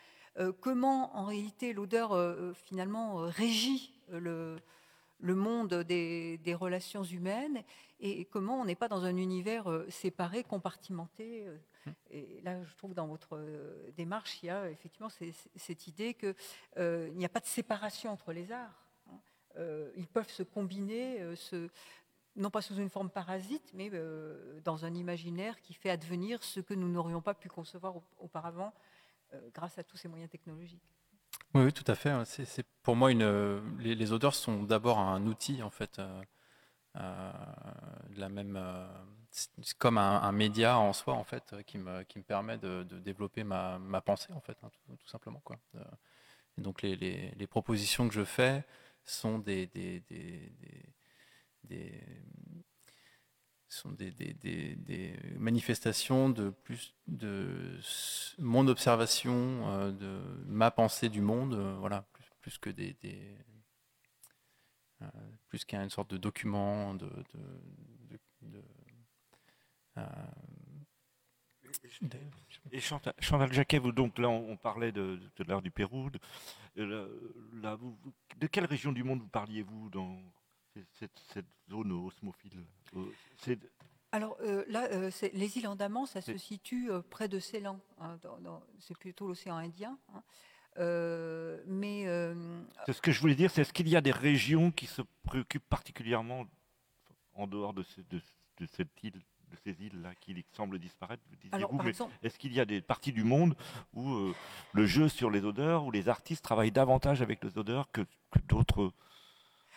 comment 0.59 1.15
en 1.15 1.23
réalité 1.23 1.71
l'odeur 1.71 2.11
finalement 2.55 3.19
régit 3.19 3.93
le, 4.09 4.59
monde 5.21 5.73
des, 5.73 6.57
relations 6.59 7.03
humaines 7.03 7.63
et 8.01 8.25
comment 8.25 8.59
on 8.59 8.65
n'est 8.65 8.75
pas 8.75 8.89
dans 8.89 9.05
un 9.05 9.15
univers 9.15 9.86
séparé, 9.88 10.43
compartimenté. 10.43 11.45
Et 12.09 12.41
là, 12.43 12.63
je 12.63 12.75
trouve 12.75 12.93
dans 12.93 13.07
votre 13.07 13.39
démarche, 13.95 14.41
il 14.41 14.47
y 14.47 14.49
a 14.49 14.69
effectivement 14.69 15.09
cette 15.55 15.88
idée 15.88 16.13
qu'il 16.13 17.13
n'y 17.13 17.25
a 17.25 17.29
pas 17.29 17.39
de 17.39 17.45
séparation 17.45 18.11
entre 18.11 18.33
les 18.33 18.51
arts. 18.51 18.86
Euh, 19.57 19.89
ils 19.95 20.07
peuvent 20.07 20.29
se 20.29 20.43
combiner, 20.43 21.21
euh, 21.21 21.67
non 22.36 22.49
pas 22.49 22.61
sous 22.61 22.75
une 22.75 22.89
forme 22.89 23.09
parasite, 23.09 23.71
mais 23.73 23.89
euh, 23.93 24.59
dans 24.63 24.86
un 24.86 24.93
imaginaire 24.93 25.61
qui 25.61 25.73
fait 25.73 25.89
advenir 25.89 26.43
ce 26.43 26.59
que 26.59 26.73
nous 26.73 26.89
n'aurions 26.89 27.21
pas 27.21 27.33
pu 27.33 27.49
concevoir 27.49 27.95
auparavant 28.19 28.73
grâce 29.53 29.77
à 29.77 29.83
tous 29.83 29.97
ces 29.97 30.07
moyens 30.07 30.29
technologiques. 30.29 30.93
Oui, 31.53 31.73
tout 31.73 31.83
à 31.88 31.95
fait. 31.95 32.09
Hein. 32.09 32.23
C'est, 32.25 32.65
pour 32.83 32.95
moi, 32.95 33.11
une, 33.11 33.77
les, 33.79 34.13
odeurs 34.13 34.36
sont 34.36 34.63
d'abord 34.63 34.99
un 34.99 35.25
outil, 35.25 35.61
en 35.61 35.69
fait, 35.69 35.99
de 36.95 36.99
la 38.15 38.29
même, 38.29 38.57
comme 39.77 39.97
un, 39.97 40.31
média 40.31 40.77
en 40.77 40.93
soi, 40.93 41.13
en 41.13 41.23
fait, 41.23 41.55
qui 41.65 41.77
me, 41.77 42.03
qui 42.03 42.19
me 42.19 42.23
permet 42.23 42.57
de, 42.57 42.83
développer 42.83 43.43
ma, 43.43 43.79
ma, 43.79 44.01
pensée, 44.01 44.31
en 44.33 44.41
fait, 44.41 44.57
hein, 44.63 44.69
tout, 44.88 45.07
simplement. 45.07 45.41
Quoi. 45.43 45.57
Et 46.57 46.61
donc, 46.61 46.81
les, 46.81 46.95
les, 46.95 47.31
les, 47.31 47.47
propositions 47.47 48.07
que 48.07 48.13
je 48.13 48.23
fais, 48.23 48.63
sont 49.05 49.39
des, 49.39 49.67
des, 49.67 50.01
des, 51.63 52.01
sont 53.67 53.91
des, 53.91 54.11
des, 54.11 55.15
manifestations 55.38 56.29
de 56.29 56.49
plus 56.49 56.95
de 57.07 57.79
mon 58.39 58.67
observation, 58.67 59.67
euh, 59.67 59.91
de 59.91 60.21
ma 60.45 60.71
pensée 60.71 61.09
du 61.09 61.21
monde, 61.21 61.53
euh, 61.53 61.75
voilà, 61.79 62.05
plus, 62.13 62.25
plus 62.41 62.57
que 62.57 62.69
des, 62.69 62.95
euh, 65.01 65.05
plus 65.49 65.65
qu'une 65.65 65.89
sorte 65.89 66.09
de 66.11 66.17
document 66.17 66.93
de, 66.93 67.09
de, 68.41 68.63
et 72.72 72.80
Chantal, 72.80 73.54
Jacquet, 73.54 73.80
vous, 73.80 73.91
donc 73.91 74.18
là 74.18 74.30
on, 74.30 74.58
parlait 74.58 74.91
de, 74.91 75.20
de 75.36 75.43
l'art 75.43 75.62
du 75.62 75.72
Pérou. 75.72 76.10
De, 76.76 77.10
là, 77.54 77.76
vous, 77.76 77.98
de 78.38 78.48
quelle 78.48 78.66
région 78.66 78.91
du 78.91 79.04
monde 79.04 79.22
vous 79.22 79.28
parliez-vous 79.28 79.89
dans 79.89 80.20
cette, 80.93 81.46
zone 81.70 81.91
osmophile 81.91 82.66
euh, 82.96 83.56
alors 84.12 84.38
euh, 84.41 84.64
là, 84.68 84.88
euh, 84.91 85.12
les 85.34 85.58
îles 85.58 85.68
Andaman, 85.68 86.06
ça 86.06 86.22
se 86.22 86.38
situe 86.38 86.89
près 87.10 87.28
de 87.28 87.39
Ceylan. 87.39 87.80
Hein, 88.00 88.18
c'est 88.80 88.98
plutôt 88.98 89.28
l'océan 89.28 89.58
Indien. 89.58 89.98
Hein. 90.14 90.24
mais 91.68 92.06
c'est 92.86 92.93
ce 92.93 93.02
que 93.02 93.12
je 93.12 93.20
voulais 93.20 93.36
dire. 93.36 93.52
C'est 93.52 93.62
est-ce 93.62 93.74
qu'il 93.74 93.89
y 93.89 93.96
a 93.96 94.02
des 94.02 94.12
régions 94.12 94.72
qui 94.72 94.86
se 94.86 95.02
préoccupent 95.24 95.68
particulièrement 95.68 96.46
en 97.34 97.48
dehors 97.48 97.74
de, 97.74 97.84
de 98.10 98.66
cette 98.68 99.04
île 99.04 99.22
de 99.56 99.60
ces 99.72 99.86
îles-là 99.86 100.14
qui 100.16 100.45
semblent 100.53 100.80
disparaître, 100.80 101.24
est-ce 102.22 102.38
qu'il 102.38 102.53
y 102.53 102.60
a 102.60 102.66
des 102.66 102.82
parties 102.82 103.12
du 103.12 103.24
monde 103.24 103.56
où 103.93 104.12
euh, 104.12 104.36
le 104.74 104.86
jeu 104.86 105.10
sur 105.10 105.30
les 105.30 105.43
odeurs, 105.43 105.86
où 105.86 105.91
les 105.91 106.10
artistes 106.10 106.43
travaillent 106.43 106.72
davantage 106.72 107.22
avec 107.22 107.43
les 107.43 107.58
odeurs 107.58 107.89
que, 107.91 108.01
d'autres? 108.47 108.91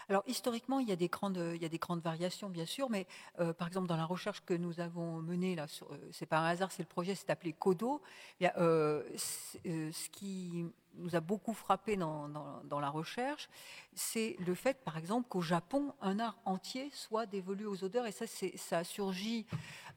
Alors 0.09 0.22
historiquement, 0.26 0.81
il 0.81 0.89
y, 0.89 0.93
a 0.93 0.97
des 0.97 1.09
grandes, 1.09 1.53
il 1.55 1.61
y 1.61 1.66
a 1.66 1.68
des 1.68 1.79
grandes 1.79 2.01
variations, 2.01 2.49
bien 2.49 2.64
sûr, 2.64 2.89
mais 2.89 3.07
euh, 3.41 3.53
par 3.53 3.68
exemple 3.68 3.89
dans 3.89 3.97
la 3.97 4.07
recherche 4.07 4.43
que 4.45 4.55
nous 4.55 4.81
avons 4.81 5.20
menée, 5.20 5.55
là, 5.55 5.66
euh, 5.91 5.97
c'est 6.12 6.26
pas 6.26 6.39
un 6.39 6.47
hasard, 6.47 6.72
c'est 6.72 6.83
le 6.83 6.89
projet, 6.89 7.14
c'est 7.14 7.31
appelé 7.31 7.53
Codo. 7.53 8.01
ce 8.41 10.09
qui 10.11 10.66
nous 10.99 11.16
a 11.16 11.20
beaucoup 11.20 11.55
frappé 11.55 11.96
dans, 11.96 12.28
la 12.70 12.90
recherche, 12.90 13.49
c'est 13.94 14.36
le 14.46 14.55
fait, 14.55 14.82
par 14.84 14.96
exemple, 14.99 15.28
qu'au 15.28 15.40
Japon, 15.40 15.94
un 16.01 16.18
art 16.18 16.38
entier 16.44 16.90
soit 16.92 17.26
dévolu 17.26 17.66
aux 17.66 17.84
odeurs. 17.84 18.07
Et 18.07 18.12
ça, 18.12 18.26
ça 18.26 18.78
a 18.78 18.84
surgi 18.84 19.46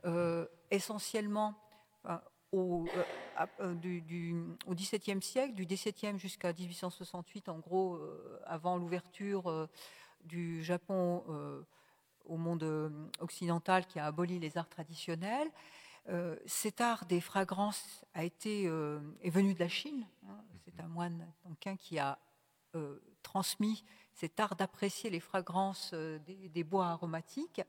euh, 0.05 0.45
essentiellement 0.71 1.55
au, 2.51 2.85
euh, 2.95 3.45
euh, 3.61 4.73
XVIIe 4.73 5.21
siècle, 5.21 5.53
du 5.53 5.65
XVIIe 5.65 6.17
jusqu'à 6.17 6.53
1868, 6.53 7.49
en 7.49 7.59
gros, 7.59 7.99
avant 8.45 8.77
l'ouverture 8.77 9.69
du 10.23 10.63
Japon 10.63 11.23
au 12.25 12.37
monde 12.37 12.91
occidental 13.19 13.85
qui 13.87 13.99
a 13.99 14.05
aboli 14.05 14.39
les 14.39 14.57
arts 14.57 14.69
traditionnels. 14.69 15.49
cet 16.45 16.81
art 16.81 17.05
des 17.05 17.21
fragrances 17.21 18.05
a 18.13 18.23
été, 18.23 18.63
est 18.65 19.29
venu 19.29 19.53
de 19.53 19.59
la 19.59 19.69
Chine. 19.69 20.05
Hein. 20.27 20.37
C'est 20.65 20.79
un 20.79 20.87
moine 20.87 21.27
qui 21.79 21.99
a 21.99 22.17
transmis 23.21 23.83
cet 24.13 24.39
art 24.39 24.55
d'apprécier 24.55 25.09
les 25.09 25.19
fragrances 25.19 25.93
des, 25.93 26.63
bois 26.63 26.87
aromatiques. 26.87 27.61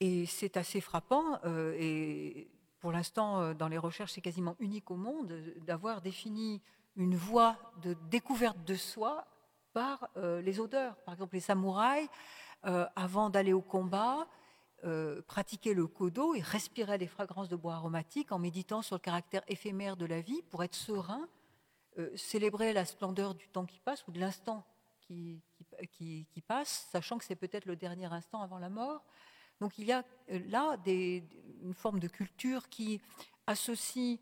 Et 0.00 0.26
c'est 0.26 0.56
assez 0.56 0.80
frappant. 0.80 1.40
et 1.44 2.50
pour 2.80 2.92
l'instant, 2.92 3.54
dans 3.54 3.68
les 3.68 3.78
recherches, 3.78 4.12
c'est 4.12 4.20
quasiment 4.20 4.56
unique 4.60 4.90
au 4.90 4.96
monde 4.96 5.32
d'avoir 5.66 6.00
défini 6.00 6.60
une 6.96 7.16
voie 7.16 7.56
de 7.82 7.96
découverte 8.10 8.62
de 8.64 8.74
soi 8.74 9.26
par 9.72 10.08
euh, 10.16 10.40
les 10.40 10.60
odeurs. 10.60 10.96
Par 10.98 11.14
exemple, 11.14 11.34
les 11.34 11.40
samouraïs, 11.40 12.08
euh, 12.66 12.86
avant 12.96 13.30
d'aller 13.30 13.52
au 13.52 13.60
combat, 13.60 14.26
euh, 14.84 15.20
pratiquaient 15.26 15.74
le 15.74 15.86
kodo 15.86 16.34
et 16.34 16.40
respiraient 16.40 16.98
des 16.98 17.06
fragrances 17.06 17.48
de 17.48 17.56
bois 17.56 17.74
aromatiques 17.74 18.32
en 18.32 18.38
méditant 18.38 18.82
sur 18.82 18.96
le 18.96 19.00
caractère 19.00 19.42
éphémère 19.48 19.96
de 19.96 20.06
la 20.06 20.20
vie 20.20 20.42
pour 20.42 20.62
être 20.62 20.74
serein, 20.74 21.28
célébrer 22.16 22.72
la 22.72 22.84
splendeur 22.84 23.34
du 23.34 23.48
temps 23.48 23.66
qui 23.66 23.80
passe 23.80 24.06
ou 24.06 24.12
de 24.12 24.20
l'instant 24.20 24.66
qui, 25.00 25.42
passe, 26.46 26.88
sachant 26.90 27.18
que 27.18 27.24
c'est 27.24 27.36
peut-être 27.36 27.66
le 27.66 27.76
dernier 27.76 28.06
instant 28.06 28.42
avant 28.42 28.58
la 28.58 28.68
mort. 28.68 29.04
Donc 29.60 29.78
il 29.78 29.84
y 29.84 29.92
a 29.92 30.02
là 30.28 30.76
des, 30.78 31.22
une 31.62 31.74
forme 31.74 32.00
de 32.00 32.08
culture 32.08 32.68
qui 32.68 33.00
associe 33.46 34.18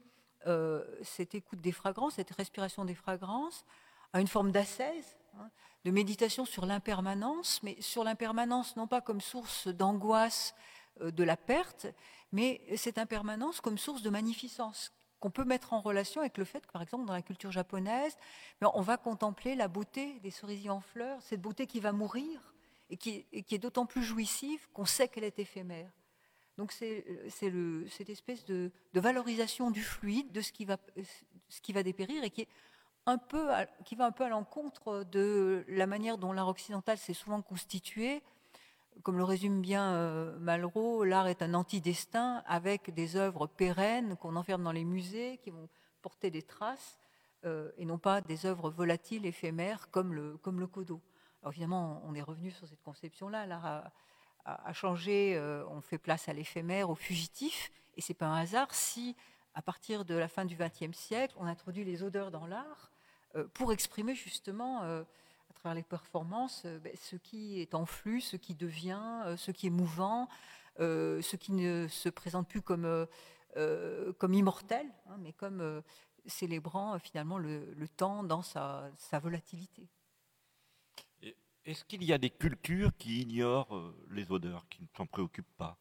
cette 1.02 1.34
écoute 1.34 1.60
des 1.60 1.72
fragrances, 1.72 2.14
cette 2.14 2.32
respiration 2.32 2.84
des 2.84 2.94
fragrances, 2.94 3.64
à 4.12 4.20
une 4.20 4.26
forme 4.26 4.50
d'ascèse, 4.50 5.16
Hein, 5.38 5.50
de 5.84 5.90
méditation 5.90 6.44
sur 6.44 6.66
l'impermanence, 6.66 7.62
mais 7.62 7.80
sur 7.80 8.04
l'impermanence 8.04 8.76
non 8.76 8.86
pas 8.86 9.00
comme 9.00 9.20
source 9.20 9.66
d'angoisse 9.66 10.54
euh, 11.00 11.10
de 11.10 11.24
la 11.24 11.36
perte, 11.36 11.86
mais 12.32 12.60
cette 12.76 12.98
impermanence 12.98 13.60
comme 13.60 13.78
source 13.78 14.02
de 14.02 14.10
magnificence 14.10 14.92
qu'on 15.22 15.30
peut 15.30 15.44
mettre 15.44 15.72
en 15.72 15.80
relation 15.80 16.20
avec 16.20 16.36
le 16.36 16.44
fait 16.44 16.66
que, 16.66 16.72
par 16.72 16.82
exemple, 16.82 17.06
dans 17.06 17.12
la 17.12 17.22
culture 17.22 17.52
japonaise, 17.52 18.16
ben, 18.60 18.72
on 18.74 18.80
va 18.80 18.96
contempler 18.96 19.54
la 19.54 19.68
beauté 19.68 20.18
des 20.18 20.32
cerisiers 20.32 20.68
en 20.68 20.80
fleurs, 20.80 21.22
cette 21.22 21.40
beauté 21.40 21.68
qui 21.68 21.78
va 21.78 21.92
mourir 21.92 22.52
et 22.90 22.96
qui, 22.96 23.24
est 23.32 23.58
d'autant 23.58 23.86
plus 23.86 24.02
jouissive 24.02 24.68
qu'on 24.72 24.84
sait 24.84 25.06
qu'elle 25.06 25.22
est 25.22 25.38
éphémère. 25.38 25.92
Donc 26.58 26.72
c'est 26.72 27.04
cette 27.30 28.10
espèce 28.10 28.44
de, 28.44 28.72
valorisation 28.94 29.70
du 29.70 29.82
fluide, 29.82 30.32
de 30.32 30.40
ce 30.40 30.50
qui, 30.50 30.64
va, 30.64 30.76
ce 31.48 31.60
qui 31.60 31.72
va 31.72 31.84
dépérir 31.84 32.24
et 32.24 32.30
qui 32.30 32.42
est 32.42 32.48
un 33.06 33.18
peu 33.18 33.48
qui 33.84 33.94
va 33.94 34.06
un 34.06 34.12
peu 34.12 34.24
à 34.24 34.28
l'encontre 34.28 35.04
de 35.04 35.64
la 35.68 35.86
manière 35.86 36.18
dont 36.18 36.32
l'art 36.32 36.48
occidental 36.48 36.98
s'est 36.98 37.14
souvent 37.14 37.42
constitué. 37.42 38.22
Comme 39.02 39.16
le 39.16 39.24
résume 39.24 39.60
bien 39.60 39.94
euh, 39.94 40.38
Malraux, 40.38 41.02
l'art 41.04 41.26
est 41.26 41.42
un 41.42 41.54
anti-destin 41.54 42.42
avec 42.46 42.94
des 42.94 43.16
œuvres 43.16 43.46
pérennes 43.46 44.16
qu'on 44.16 44.36
enferme 44.36 44.62
dans 44.62 44.72
les 44.72 44.84
musées, 44.84 45.38
qui 45.42 45.50
vont 45.50 45.68
porter 46.02 46.30
des 46.30 46.42
traces, 46.42 46.98
euh, 47.44 47.72
et 47.78 47.84
non 47.84 47.98
pas 47.98 48.20
des 48.20 48.46
œuvres 48.46 48.70
volatiles, 48.70 49.26
éphémères, 49.26 49.90
comme 49.90 50.14
le, 50.14 50.36
comme 50.38 50.60
le 50.60 50.68
codo. 50.68 51.00
Alors 51.42 51.52
évidemment, 51.52 52.00
on 52.04 52.14
est 52.14 52.22
revenu 52.22 52.52
sur 52.52 52.68
cette 52.68 52.82
conception-là. 52.82 53.46
L'art 53.46 53.90
a, 54.44 54.72
changé, 54.72 55.36
euh, 55.36 55.64
on 55.68 55.80
fait 55.80 55.98
place 55.98 56.28
à 56.28 56.32
l'éphémère, 56.32 56.88
au 56.88 56.94
fugitif, 56.94 57.72
et 57.96 58.00
c'est 58.00 58.14
pas 58.14 58.26
un 58.26 58.36
hasard 58.36 58.72
si, 58.72 59.16
à 59.54 59.62
partir 59.62 60.04
de 60.04 60.14
la 60.14 60.28
fin 60.28 60.44
du 60.44 60.56
XXe 60.56 60.96
siècle, 60.96 61.34
on 61.38 61.46
introduit 61.46 61.84
les 61.84 62.02
odeurs 62.04 62.30
dans 62.30 62.46
l'art 62.46 62.90
pour 63.54 63.72
exprimer 63.72 64.14
justement 64.14 64.82
travers 65.62 65.76
les 65.76 65.82
performances 65.82 66.62
euh, 66.64 66.78
ben, 66.80 66.92
ce 67.00 67.16
qui 67.16 67.60
est 67.60 67.74
en 67.74 67.86
flux, 67.86 68.20
ce 68.20 68.36
qui 68.36 68.54
devient, 68.54 69.34
ce 69.36 69.50
qui 69.50 69.68
est 69.68 69.70
mouvant, 69.70 70.28
ce 70.78 71.36
qui 71.36 71.52
ne 71.52 71.86
se 71.88 72.08
présente 72.08 72.48
plus 72.48 72.62
comme, 72.62 73.06
comme 74.18 74.34
immortel, 74.34 74.86
hein, 75.08 75.16
mais 75.20 75.32
comme 75.32 75.82
célébrant 76.26 76.98
finalement 76.98 77.38
le, 77.38 77.86
temps 77.96 78.24
dans 78.24 78.42
sa, 78.42 78.90
volatilité. 79.20 79.88
Est-ce 81.64 81.84
qu'il 81.84 82.02
y 82.02 82.12
a 82.12 82.18
des 82.18 82.30
cultures 82.30 82.90
qui 82.96 83.22
ignorent 83.22 83.94
les 84.10 84.32
odeurs, 84.32 84.66
qui 84.68 84.82
ne 84.82 84.88
s'en 84.96 85.06
préoccupent 85.06 85.56
pas? 85.56 85.78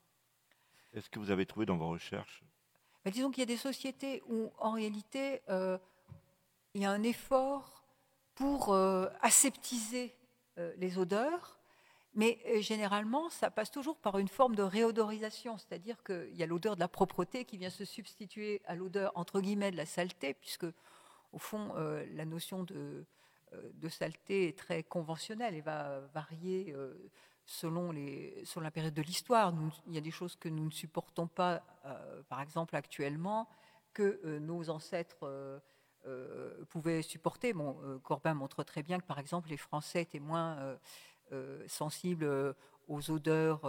Est-ce 0.94 1.10
que 1.10 1.18
vous 1.18 1.32
avez 1.32 1.46
trouvé 1.46 1.66
dans 1.66 1.78
vos 1.78 1.90
recherches? 1.90 2.44
Ben, 3.04 3.12
Disons 3.12 3.32
qu'il 3.32 3.40
y 3.40 3.44
a 3.44 3.48
des 3.48 3.58
sociétés 3.58 4.22
où 4.28 4.52
en 4.60 4.74
réalité 4.74 5.42
il 6.74 6.82
y 6.82 6.86
a 6.86 6.92
un 6.92 7.04
effort 7.04 7.81
pour 8.42 8.74
euh, 8.74 9.06
aseptiser 9.22 10.16
euh, 10.58 10.74
les 10.78 10.98
odeurs, 10.98 11.60
mais 12.16 12.40
euh, 12.48 12.60
généralement, 12.60 13.30
ça 13.30 13.52
passe 13.52 13.70
toujours 13.70 13.98
par 13.98 14.18
une 14.18 14.28
forme 14.28 14.56
de 14.56 14.64
réodorisation, 14.64 15.60
c'est-à-dire 15.60 16.04
qu'il 16.04 16.36
y 16.36 16.42
a 16.42 16.48
l'odeur 16.48 16.74
de 16.74 16.80
la 16.80 16.88
propreté 16.88 17.46
qui 17.46 17.58
vient 17.58 17.70
se 17.70 17.86
substituer 17.86 18.64
à 18.66 18.74
l'odeur, 18.74 19.12
entre 19.14 19.42
guillemets, 19.42 19.70
de 19.70 19.78
la 19.78 19.86
saleté, 19.86 20.34
puisque, 20.34 20.66
au 21.34 21.38
fond, 21.38 21.76
la 21.76 22.26
notion 22.26 22.64
de, 22.64 23.06
saleté 23.90 24.48
est 24.48 24.58
très 24.58 24.82
conventionnelle 24.82 25.54
et 25.54 25.62
va 25.62 26.00
varier 26.16 26.76
selon, 27.46 27.92
les, 27.92 28.42
selon 28.44 28.64
la 28.64 28.72
période 28.72 28.96
de 28.96 29.04
l'histoire. 29.04 29.54
Il 29.86 29.94
y 29.94 30.00
a 30.00 30.02
des 30.02 30.12
choses 30.12 30.36
que 30.36 30.50
nous 30.50 30.66
ne 30.66 30.72
supportons 30.72 31.28
pas, 31.28 31.62
par 32.28 32.42
exemple, 32.42 32.76
actuellement, 32.76 33.48
que 33.94 34.40
nos 34.40 34.72
ancêtres 34.72 35.62
euh, 36.08 36.66
pouvaient 36.70 37.04
supporter. 37.04 37.54
Euh, 37.56 38.00
Corbin 38.00 38.34
montre 38.34 38.64
très 38.64 38.82
bien 38.82 39.00
que, 39.00 39.06
par 39.06 39.20
exemple, 39.20 39.50
les 39.50 39.58
Français 39.58 40.02
étaient 40.02 40.20
moins 40.20 40.58
euh, 41.32 41.68
sensibles 41.68 42.56
aux 42.88 43.12
odeurs 43.12 43.62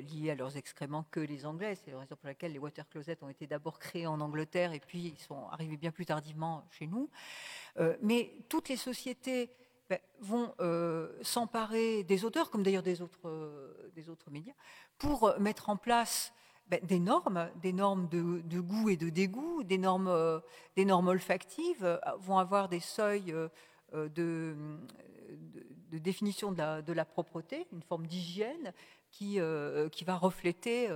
liées 0.00 0.30
à 0.30 0.34
leurs 0.34 0.56
excréments 0.56 1.04
que 1.10 1.20
les 1.20 1.44
Anglais. 1.44 1.74
C'est 1.74 1.90
la 1.90 1.98
raison 1.98 2.14
pour 2.16 2.28
laquelle 2.28 2.52
les 2.52 2.58
water 2.58 2.88
closets 2.88 3.18
ont 3.22 3.28
été 3.28 3.46
d'abord 3.46 3.78
créés 3.78 4.06
en 4.06 4.20
Angleterre 4.20 4.72
et 4.72 4.80
puis 4.80 5.00
ils 5.00 5.18
sont 5.18 5.48
arrivés 5.48 5.76
bien 5.76 5.90
plus 5.90 6.06
tardivement 6.06 6.64
chez 6.70 6.86
nous. 6.86 7.10
mais 8.00 8.32
toutes 8.48 8.70
les 8.70 8.78
sociétés 8.78 9.50
ben, 9.90 9.98
vont 10.20 10.54
s'emparer 11.20 12.04
des 12.04 12.24
odeurs, 12.24 12.50
comme 12.50 12.62
d'ailleurs 12.62 12.82
des 12.84 13.02
autres, 13.02 13.74
des 13.94 14.08
autres 14.08 14.30
médias, 14.30 14.54
pour 14.96 15.38
mettre 15.38 15.68
en 15.68 15.76
place 15.76 16.32
ben, 16.70 16.78
des 16.84 17.00
normes, 17.00 17.50
des 17.60 17.72
normes 17.72 18.08
de, 18.08 18.60
goût 18.60 18.90
et 18.90 18.96
de 18.96 19.08
dégoût, 19.08 19.64
des 19.64 19.76
normes, 19.76 20.06
euh, 20.06 20.38
olfactives, 20.76 21.84
euh, 21.84 21.98
vont 22.20 22.38
avoir 22.38 22.68
des 22.68 22.78
seuils 22.78 23.32
euh, 23.32 23.48
de, 23.92 24.54
de, 25.90 25.98
définition 25.98 26.52
de 26.52 26.92
la, 26.92 27.04
propreté, 27.04 27.66
une 27.72 27.82
forme 27.82 28.06
d'hygiène 28.06 28.72
qui, 29.10 29.40
qui 29.90 30.04
va 30.04 30.14
refléter 30.16 30.88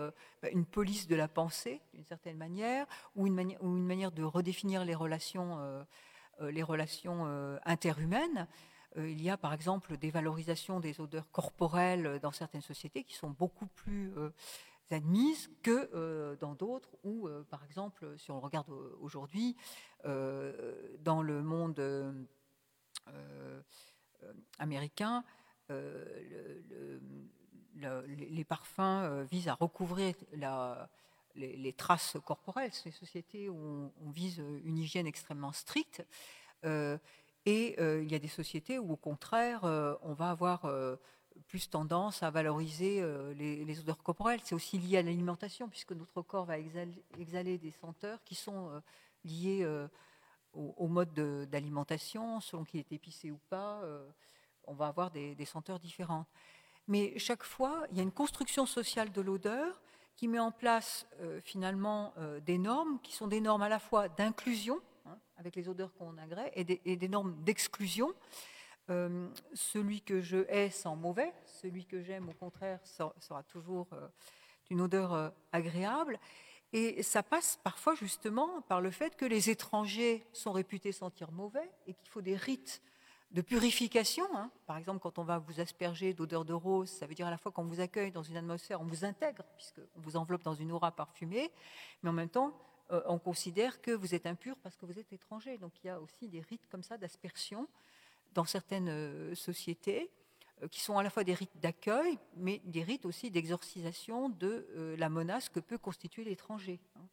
ben, 0.43 0.51
une 0.53 0.65
police 0.65 1.09
de 1.09 1.17
la 1.17 1.27
pensée, 1.27 1.81
d'une 1.93 2.05
certaine 2.05 2.37
manière, 2.37 2.87
ou 3.17 3.27
une, 3.27 3.35
manière, 3.35 3.61
ou 3.61 3.77
une 3.77 3.85
manière 3.85 4.13
de 4.13 4.23
redéfinir 4.23 4.85
les 4.85 4.95
relations, 4.95 5.59
les 6.41 6.63
relations 6.63 7.27
interhumaines. 7.65 8.47
Il 8.97 9.21
y 9.21 9.29
a 9.29 9.37
par 9.37 9.53
exemple 9.53 9.97
des 9.97 10.11
valorisations 10.11 10.79
des 10.79 11.01
odeurs 11.01 11.29
corporelles 11.33 12.21
dans 12.23 12.31
certaines 12.31 12.63
sociétés 12.63 13.03
qui 13.03 13.17
sont 13.17 13.31
beaucoup 13.31 13.67
plus 13.67 14.13
admises 14.93 15.51
que 15.63 15.91
euh, 15.95 16.37
dans 16.37 16.55
d'autres 16.55 16.91
où, 17.03 17.27
euh, 17.27 17.45
par 17.51 17.65
exemple, 17.65 18.07
si 18.19 18.31
on 18.31 18.41
regarde 18.41 18.71
aujourd'hui, 19.01 19.57
euh, 20.05 20.97
dans 21.01 21.23
le 21.23 21.43
monde 21.43 21.81
américain, 24.59 25.25
les 27.77 28.45
parfums 28.45 29.25
visent 29.31 29.49
à 29.49 29.55
recouvrir 29.55 30.15
les, 31.35 31.73
traces 31.73 32.17
corporelles. 32.25 32.73
C'est 32.73 32.91
des 32.91 32.97
sociétés 32.97 33.49
où 33.49 33.93
on, 34.01 34.11
vise 34.11 34.39
une 34.39 34.79
hygiène 34.79 35.07
extrêmement 35.07 35.53
stricte. 35.53 36.07
et 36.65 37.77
il 37.79 38.11
y 38.11 38.15
a 38.15 38.19
des 38.19 38.29
sociétés 38.29 38.79
où, 38.79 38.93
au 38.93 38.97
contraire, 38.97 39.65
on 40.03 40.15
va 40.15 40.31
avoir 40.31 40.67
plus 41.49 41.69
tendance 41.69 42.23
à 42.23 42.31
valoriser 42.31 43.01
euh, 43.01 43.35
les, 43.35 43.81
odeurs 43.81 44.03
corporelles. 44.03 44.41
C'est 44.45 44.55
aussi 44.55 44.79
lié 44.79 44.99
à 44.99 45.03
l'alimentation, 45.03 45.69
puisque 45.69 45.93
notre 45.93 46.23
corps 46.23 46.45
va 46.45 46.59
exhaler, 46.59 47.59
des 47.59 47.71
senteurs 47.71 48.23
qui 48.25 48.35
sont 48.35 48.71
euh, 48.71 48.81
liées 49.25 49.63
euh, 49.63 49.89
au, 50.53 50.87
mode 50.87 51.13
d'alimentation, 51.51 52.41
selon 52.41 52.65
qu'il 52.65 52.81
est 52.81 52.93
épicé 52.93 53.31
ou 53.31 53.41
pas. 53.51 53.83
on 54.69 54.75
va 54.75 54.87
avoir 54.87 55.11
des, 55.11 55.45
senteurs 55.45 55.81
différentes. 55.81 56.29
Mais 56.87 57.19
chaque 57.19 57.43
fois, 57.43 57.85
il 57.91 57.97
y 57.97 58.01
a 58.01 58.05
une 58.05 58.13
construction 58.13 58.65
sociale 58.65 59.11
de 59.11 59.21
l'odeur 59.21 59.83
qui 60.15 60.29
met 60.29 60.39
en 60.39 60.53
place 60.53 61.09
finalement 61.43 62.15
des 62.47 62.57
normes 62.57 63.01
qui 63.03 63.13
sont 63.13 63.27
des 63.27 63.41
normes 63.41 63.63
à 63.63 63.69
la 63.69 63.81
fois 63.81 64.09
d'inclusion, 64.09 64.81
hein, 65.07 65.19
avec 65.39 65.57
les 65.57 65.69
odeurs 65.69 65.93
qu'on 65.95 66.17
agrée, 66.19 66.53
et 66.55 66.97
des 66.97 67.09
normes 67.09 67.35
d'exclusion. 67.43 68.15
Euh, 68.91 69.29
celui 69.55 70.03
que 70.03 70.21
je 70.21 70.45
hais 70.49 70.69
sent 70.69 70.95
mauvais, 70.97 71.33
celui 71.47 71.87
que 71.87 72.03
j'aime 72.03 72.29
au 72.29 72.35
contraire 72.35 72.81
sera 72.85 73.43
toujours 73.45 73.87
euh, 73.95 74.07
d'une 74.67 74.83
odeur 74.83 75.15
euh, 75.15 75.31
agréable. 75.53 76.19
Et 76.75 77.03
ça 77.03 77.23
passe 77.23 77.59
parfois 77.63 77.95
justement 77.95 78.61
par 78.63 78.83
le 78.83 78.91
fait 78.91 79.17
que 79.17 79.25
les 79.25 79.49
étrangers 79.49 80.27
sont 80.33 80.53
réputés 80.53 80.93
sentir 80.93 81.31
mauvais 81.33 81.71
et 81.87 81.95
qu'il 81.95 82.09
faut 82.09 82.21
des 82.21 82.37
rites 82.37 82.83
de 83.31 83.41
purification. 83.41 84.27
Hein. 84.37 84.51
Par 84.67 84.77
exemple, 84.77 85.01
quand 85.01 85.19
on 85.19 85.25
va 85.25 85.39
vous 85.39 85.61
asperger 85.61 86.13
d'odeur 86.13 86.45
de 86.45 86.53
rose, 86.53 86.91
ça 86.91 87.07
veut 87.07 87.15
dire 87.15 87.27
à 87.27 87.31
la 87.31 87.39
fois 87.39 87.53
qu'on 87.53 87.65
vous 87.65 87.81
accueille 87.81 88.11
dans 88.11 88.23
une 88.23 88.37
atmosphère, 88.37 88.83
on 88.83 88.87
vous 88.87 89.05
intègre, 89.05 89.45
puisqu'on 89.57 90.01
vous 90.01 90.17
enveloppe 90.17 90.43
dans 90.43 90.55
une 90.55 90.73
aura 90.73 90.93
parfumée, 90.93 91.51
mais 92.03 92.11
en 92.11 92.13
même 92.13 92.29
temps, 92.29 92.53
on 92.91 93.19
considère 93.19 93.81
que 93.81 93.93
vous 93.93 94.15
êtes 94.15 94.27
impur 94.27 94.57
parce 94.63 94.77
que 94.77 94.85
vous 94.85 94.99
êtes 94.99 95.13
étranger. 95.13 95.59
Donc 95.59 95.73
il 95.83 95.87
y 95.87 95.91
a 95.91 95.99
aussi 96.01 96.29
des 96.29 96.43
rites 96.43 96.69
comme 96.69 96.83
ça 96.83 96.99
d'aspersion 96.99 97.67
dans 98.35 98.45
certaines 98.45 98.89
euh, 98.89 99.35
sociétés 99.35 100.11
euh, 100.63 100.69
qui 100.69 100.81
sont 100.81 100.99
à 100.99 101.03
la 101.03 101.11
fois 101.11 101.25
des 101.25 101.35
rites 101.35 101.59
d'accueil, 101.61 102.19
mais 102.37 102.61
des 102.65 102.83
rites 102.83 103.07
aussi 103.07 103.31
d'exorcisation 103.31 104.29
de 104.29 104.67
la 104.99 105.09
menace 105.09 105.49
que 105.49 105.61
peut 105.61 105.79
constituer 105.79 106.25
l'étranger. 106.25 106.81
Hein. 106.97 107.07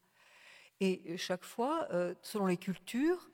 Et 0.80 1.16
chaque 1.16 1.44
fois, 1.44 1.88
selon 2.22 2.46
les 2.46 2.56
cultures, 2.56 3.28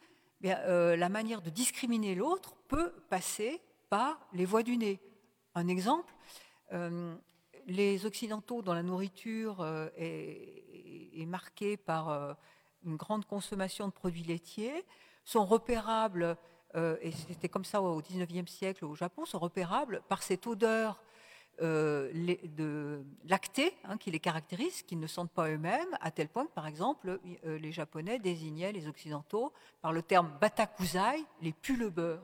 euh, 0.45 0.97
la 0.97 1.09
manière 1.09 1.43
de 1.43 1.51
discriminer 1.51 2.15
l'autre 2.15 2.55
peut 2.69 2.93
passer 3.11 3.61
par 3.91 4.21
les 4.33 4.45
voies 4.45 4.63
du 4.63 4.77
nez. 4.77 5.01
Un 5.55 5.67
exemple, 5.67 6.13
euh, 6.73 7.15
les 7.67 8.07
Occidentaux 8.07 8.63
dont 8.63 8.73
la 8.73 8.85
nourriture 8.85 9.61
euh, 9.61 9.89
est, 9.97 11.27
marquée 11.27 11.77
par 11.77 12.37
une 12.87 12.97
grande 12.97 13.27
consommation 13.27 13.89
de 13.89 13.93
produits 13.93 14.23
laitiers 14.23 14.85
sont 15.25 15.45
repérables, 15.45 16.39
et 16.75 17.13
c'était 17.13 17.49
comme 17.49 17.65
ça 17.65 17.83
au 17.83 18.01
XIXe 18.01 18.51
siècle 18.51 18.85
au 18.85 18.95
Japon, 18.95 19.25
sont 19.25 19.39
repérables 19.39 20.03
par 20.09 20.23
cette 20.23 20.47
odeur 20.47 21.01
euh, 21.61 22.13
de 22.57 23.05
lactés 23.25 23.75
hein, 23.83 23.97
qui 23.97 24.13
les 24.13 24.21
caractérisent, 24.21 24.83
qu'ils 24.83 25.01
ne 25.01 25.09
sentent 25.09 25.33
pas 25.33 25.49
eux-mêmes, 25.51 25.89
à 26.01 26.13
tel 26.13 26.29
point 26.29 26.47
que, 26.47 26.53
par 26.53 26.69
exemple, 26.69 27.19
euh, 27.45 27.59
les 27.59 27.73
Japonais 27.73 28.21
désignaient 28.21 28.71
les 28.71 28.87
Occidentaux 28.87 29.53
par 29.83 29.93
le 29.93 30.03
terme 30.03 30.31
batakuzai, 30.41 31.25
les 31.43 31.53
le 31.77 31.91
beurre. 31.91 32.23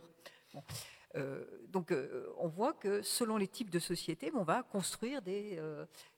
Euh, 1.17 1.45
donc, 1.69 1.93
on 2.39 2.47
voit 2.47 2.75
que 2.75 3.03
selon 3.03 3.37
les 3.37 3.49
types 3.49 3.71
de 3.71 3.81
sociétés, 3.81 4.31
on 4.35 4.45
va 4.45 4.63
construire 4.63 5.21
des, 5.21 5.59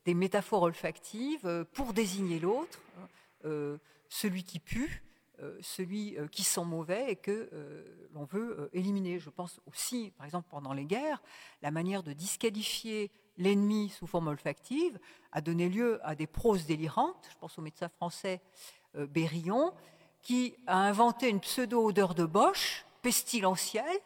métaphores 0.06 0.64
olfactives 0.64 1.64
pour 1.72 1.94
désigner 1.94 2.38
l'autre, 2.38 2.80
hein, 2.98 3.78
celui 4.10 4.44
qui 4.44 4.58
pue, 4.58 5.02
euh, 5.06 5.15
celui 5.60 6.16
euh, 6.18 6.26
qui 6.28 6.44
sent 6.44 6.64
mauvais 6.64 7.12
et 7.12 7.16
que 7.16 7.48
euh, 7.52 8.08
l'on 8.14 8.24
veut 8.24 8.70
éliminer. 8.72 9.18
Je 9.18 9.30
pense 9.30 9.60
aussi, 9.66 10.12
par 10.16 10.26
exemple, 10.26 10.48
pendant 10.50 10.72
les 10.72 10.84
guerres, 10.84 11.22
la 11.62 11.70
manière 11.70 12.02
de 12.02 12.12
disqualifier 12.12 13.10
l'ennemi 13.38 13.90
sous 13.90 14.06
forme 14.06 14.28
olfactive 14.28 14.98
a 15.32 15.40
donné 15.40 15.68
lieu 15.68 16.00
à 16.02 16.14
des 16.14 16.26
proses 16.26 16.66
délirantes. 16.66 17.28
Je 17.30 17.36
pense 17.38 17.58
au 17.58 17.62
médecin 17.62 17.88
français 17.88 18.40
Bérillon, 18.94 19.74
qui 20.22 20.56
a 20.66 20.78
inventé 20.78 21.28
une 21.28 21.40
pseudo-odeur 21.40 22.14
de 22.14 22.24
Bosch 22.24 22.86
pestilentielle 23.02 24.00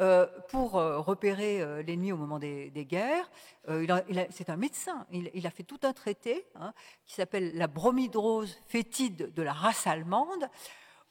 euh, 0.00 0.26
pour 0.48 0.76
euh, 0.76 0.98
repérer 0.98 1.60
euh, 1.60 1.82
l'ennemi 1.82 2.10
au 2.10 2.16
moment 2.16 2.38
des, 2.38 2.70
guerres. 2.88 3.30
c'est 4.30 4.48
un 4.48 4.56
médecin. 4.56 5.06
Il, 5.12 5.46
a 5.46 5.50
fait 5.50 5.62
tout 5.62 5.80
un 5.82 5.92
traité 5.92 6.46
hein, 6.54 6.72
qui 7.04 7.14
s'appelle 7.14 7.52
La 7.54 7.66
bromidrose 7.66 8.56
fétide 8.66 9.34
de 9.34 9.42
la 9.42 9.52
race 9.52 9.86
allemande, 9.86 10.48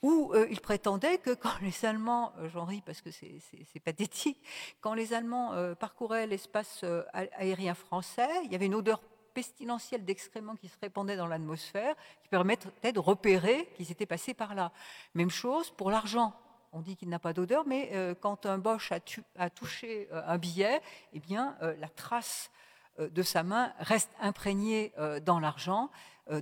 où 0.01 0.33
il 0.49 0.59
prétendait 0.61 1.17
que 1.17 1.31
quand 1.31 1.59
les 1.61 1.85
Allemands, 1.85 2.33
j'en 2.53 2.63
ris 2.65 2.81
parce 2.85 3.01
que 3.01 3.11
c'est 3.11 3.79
pathétique, 3.83 4.41
quand 4.79 4.93
les 4.93 5.13
Allemands 5.13 5.53
parcouraient 5.75 6.25
l'espace 6.25 6.85
aérien 7.13 7.75
français, 7.75 8.29
il 8.45 8.51
y 8.51 8.55
avait 8.55 8.67
une 8.67 8.75
odeur 8.75 9.01
pestilentielle 9.33 10.05
d'excréments 10.05 10.55
qui 10.55 10.69
se 10.69 10.77
répandait 10.81 11.17
dans 11.17 11.27
l'atmosphère, 11.27 11.95
qui 12.23 12.29
permettait 12.29 12.93
de 12.93 12.99
repérer 12.99 13.67
qu'ils 13.75 13.91
étaient 13.91 14.05
passés 14.05 14.33
par 14.33 14.55
là. 14.55 14.71
Même 15.13 15.29
chose 15.29 15.69
pour 15.71 15.91
l'argent 15.91 16.33
on 16.71 16.81
dit 16.81 16.95
qu'il 16.95 17.09
n'a 17.09 17.19
pas 17.19 17.33
d'odeur, 17.33 17.65
mais 17.65 17.89
euh, 17.93 18.13
quand 18.15 18.45
un 18.45 18.57
Bosch 18.57 18.91
a, 18.91 19.49
touché 19.49 20.07
euh, 20.11 20.21
un 20.25 20.37
billet, 20.37 20.81
eh 21.13 21.19
bien, 21.19 21.57
euh, 21.61 21.75
la 21.79 21.89
trace 21.89 22.51
de 22.99 23.23
sa 23.23 23.43
main 23.43 23.73
reste 23.79 24.11
imprégnée 24.19 24.91
dans 25.23 25.39
l'argent. 25.39 25.89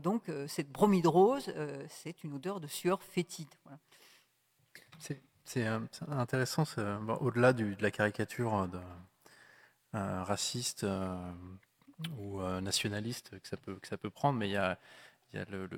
donc, 0.02 0.24
cette 0.48 0.72
bromidrose, 0.72 1.54
c'est 1.88 2.24
une 2.24 2.34
odeur 2.34 2.60
de 2.60 2.66
sueur 2.66 3.04
fétide. 3.04 3.54
C'est 5.46 5.68
intéressant, 6.08 6.64
au-delà 7.20 7.54
de 7.54 7.76
la 7.80 7.92
caricature 7.92 8.68
de, 8.70 8.80
raciste 9.94 10.84
ou 12.18 12.42
nationaliste 12.42 13.40
que 13.40 13.48
ça, 13.48 13.98
peut, 13.98 14.10
prendre, 14.10 14.40
mais 14.40 14.50
il 14.50 14.54
y 14.54 14.58
a, 14.58 14.80
le 15.48 15.70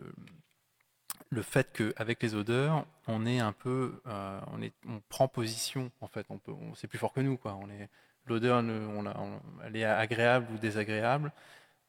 fait 1.42 1.72
qu'avec 1.74 2.22
les 2.24 2.36
odeurs, 2.36 2.86
on 3.08 3.26
est 3.26 3.40
un 3.40 3.52
peu, 3.52 4.02
euh, 4.08 4.40
on, 4.52 4.62
est, 4.62 4.74
on 4.88 5.02
prend 5.10 5.28
position 5.28 5.92
en 6.02 6.08
fait. 6.08 6.26
On 6.30 6.40
c'est 6.76 6.88
plus 6.88 7.00
fort 7.00 7.14
que 7.14 7.22
nous 7.22 7.38
quoi. 7.38 7.58
L'odeur, 8.26 8.64
elle 9.66 9.76
est 9.76 9.86
agréable 9.86 10.48
ou 10.54 10.58
désagréable. 10.58 11.32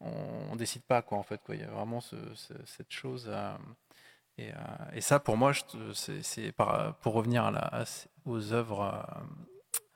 On, 0.01 0.53
ne 0.53 0.57
décide 0.57 0.83
pas 0.83 1.03
quoi 1.03 1.18
en 1.18 1.22
fait. 1.22 1.41
Il 1.51 1.61
y 1.61 1.62
a 1.62 1.70
vraiment 1.70 2.01
cette 2.01 2.91
chose. 2.91 3.26
Euh, 3.28 3.57
et, 4.39 5.01
ça 5.01 5.20
pour 5.20 5.37
moi, 5.37 5.53
c'est, 5.95 6.53
pour 6.53 7.12
revenir 7.12 7.45
à 7.45 7.85
aux 8.24 8.53
œuvres, 8.53 9.05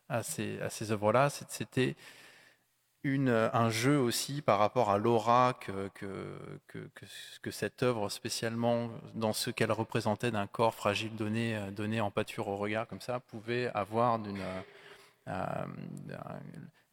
à 0.09 0.23
ces, 0.23 0.61
à 0.61 0.69
ces 0.69 0.93
œuvres-là, 0.93 1.31
c'était 1.31 1.97
euh, 3.07 3.51
un 3.53 3.69
jeu 3.69 3.99
aussi 3.99 4.41
par 4.41 4.59
rapport 4.59 4.91
à 4.91 4.97
l'aura 4.97 5.59
que, 5.61 5.91
que, 6.67 7.51
cette 7.51 7.83
œuvre, 7.83 8.09
spécialement 8.09 8.91
dans 9.15 9.35
ce 9.35 9.51
qu'elle 9.51 9.73
représentait 9.73 10.31
d'un 10.31 10.47
corps 10.47 10.75
fragile 10.75 11.15
donné, 11.15 11.55
euh, 11.55 11.71
donné 11.71 12.01
en 12.01 12.11
pâture 12.11 12.49
au 12.49 12.57
regard 12.57 12.87
comme 12.87 13.03
ça, 13.03 13.21
pouvait 13.21 13.71
avoir 13.75 14.19
d'une, 14.19 14.43
euh, 15.29 15.65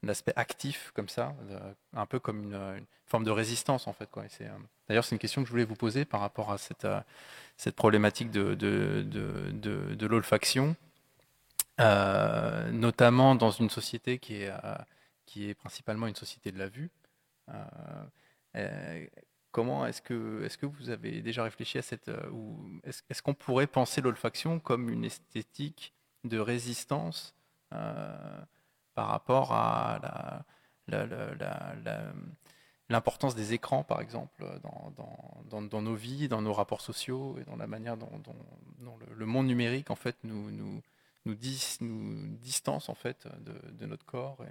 un 0.04 0.08
aspect 0.10 0.34
actif 0.36 0.92
comme 0.94 1.08
ça, 1.08 1.34
un 1.94 2.06
peu 2.06 2.20
comme 2.20 2.44
une, 2.44 2.86
forme 3.06 3.24
de 3.24 3.32
résistance 3.32 3.88
en 3.88 3.94
fait. 3.94 4.10
Quoi. 4.12 4.24
d'ailleurs, 4.88 5.06
c'est 5.06 5.16
une 5.16 5.20
question 5.20 5.42
que 5.42 5.48
je 5.48 5.52
voulais 5.52 5.66
vous 5.66 5.76
poser 5.76 6.04
par 6.04 6.20
rapport 6.20 6.52
à 6.52 6.58
cette, 6.58 6.88
cette 7.56 7.76
problématique 7.76 8.32
de, 8.32 8.54
de, 8.56 9.02
de 9.04 10.08
l'olfaction, 10.08 10.76
notamment 11.78 13.36
dans 13.36 13.52
une 13.52 13.70
société 13.70 14.18
qui 14.18 14.44
est 14.44 14.52
qui 15.32 15.48
est 15.50 15.54
principalement 15.54 16.08
une 16.08 16.16
société 16.16 16.52
de 16.52 16.60
la 16.60 16.68
vue. 16.68 16.92
Euh, 17.50 17.64
euh, 18.58 19.08
comment 19.52 19.86
est-ce 19.86 20.02
que, 20.02 20.44
est 20.44 20.58
que 20.58 20.66
vous 20.66 20.90
avez 20.90 21.22
déjà 21.22 21.44
réfléchi 21.44 21.78
à 21.78 21.82
cette... 21.82 22.10
Euh, 22.10 22.82
est-ce 22.84 23.22
qu'on 23.22 23.34
pourrait 23.34 23.68
penser 23.68 24.02
l'olfaction 24.02 24.60
comme 24.60 24.90
une 24.90 25.06
esthétique 25.06 25.94
de 26.26 26.38
résistance 26.38 27.34
par 27.70 29.08
rapport 29.08 29.54
à 29.54 30.44
l'importance 32.90 33.34
des 33.34 33.54
écrans, 33.54 33.86
par 33.86 34.02
exemple, 34.02 34.46
dans, 34.60 35.82
nos 35.82 35.96
vies, 35.96 36.28
dans 36.28 36.42
nos 36.42 36.52
rapports 36.52 36.82
sociaux 36.82 37.38
et 37.40 37.46
dans 37.46 37.56
la 37.56 37.68
manière 37.68 37.96
dont, 37.96 38.12
le, 39.16 39.26
monde 39.26 39.48
numérique 39.48 39.90
en 39.90 39.96
fait 39.96 40.18
nous, 40.26 40.82
distance 41.26 42.90
en 42.90 42.96
fait 42.96 43.26
de, 43.40 43.86
notre 43.86 44.06
corps. 44.06 44.44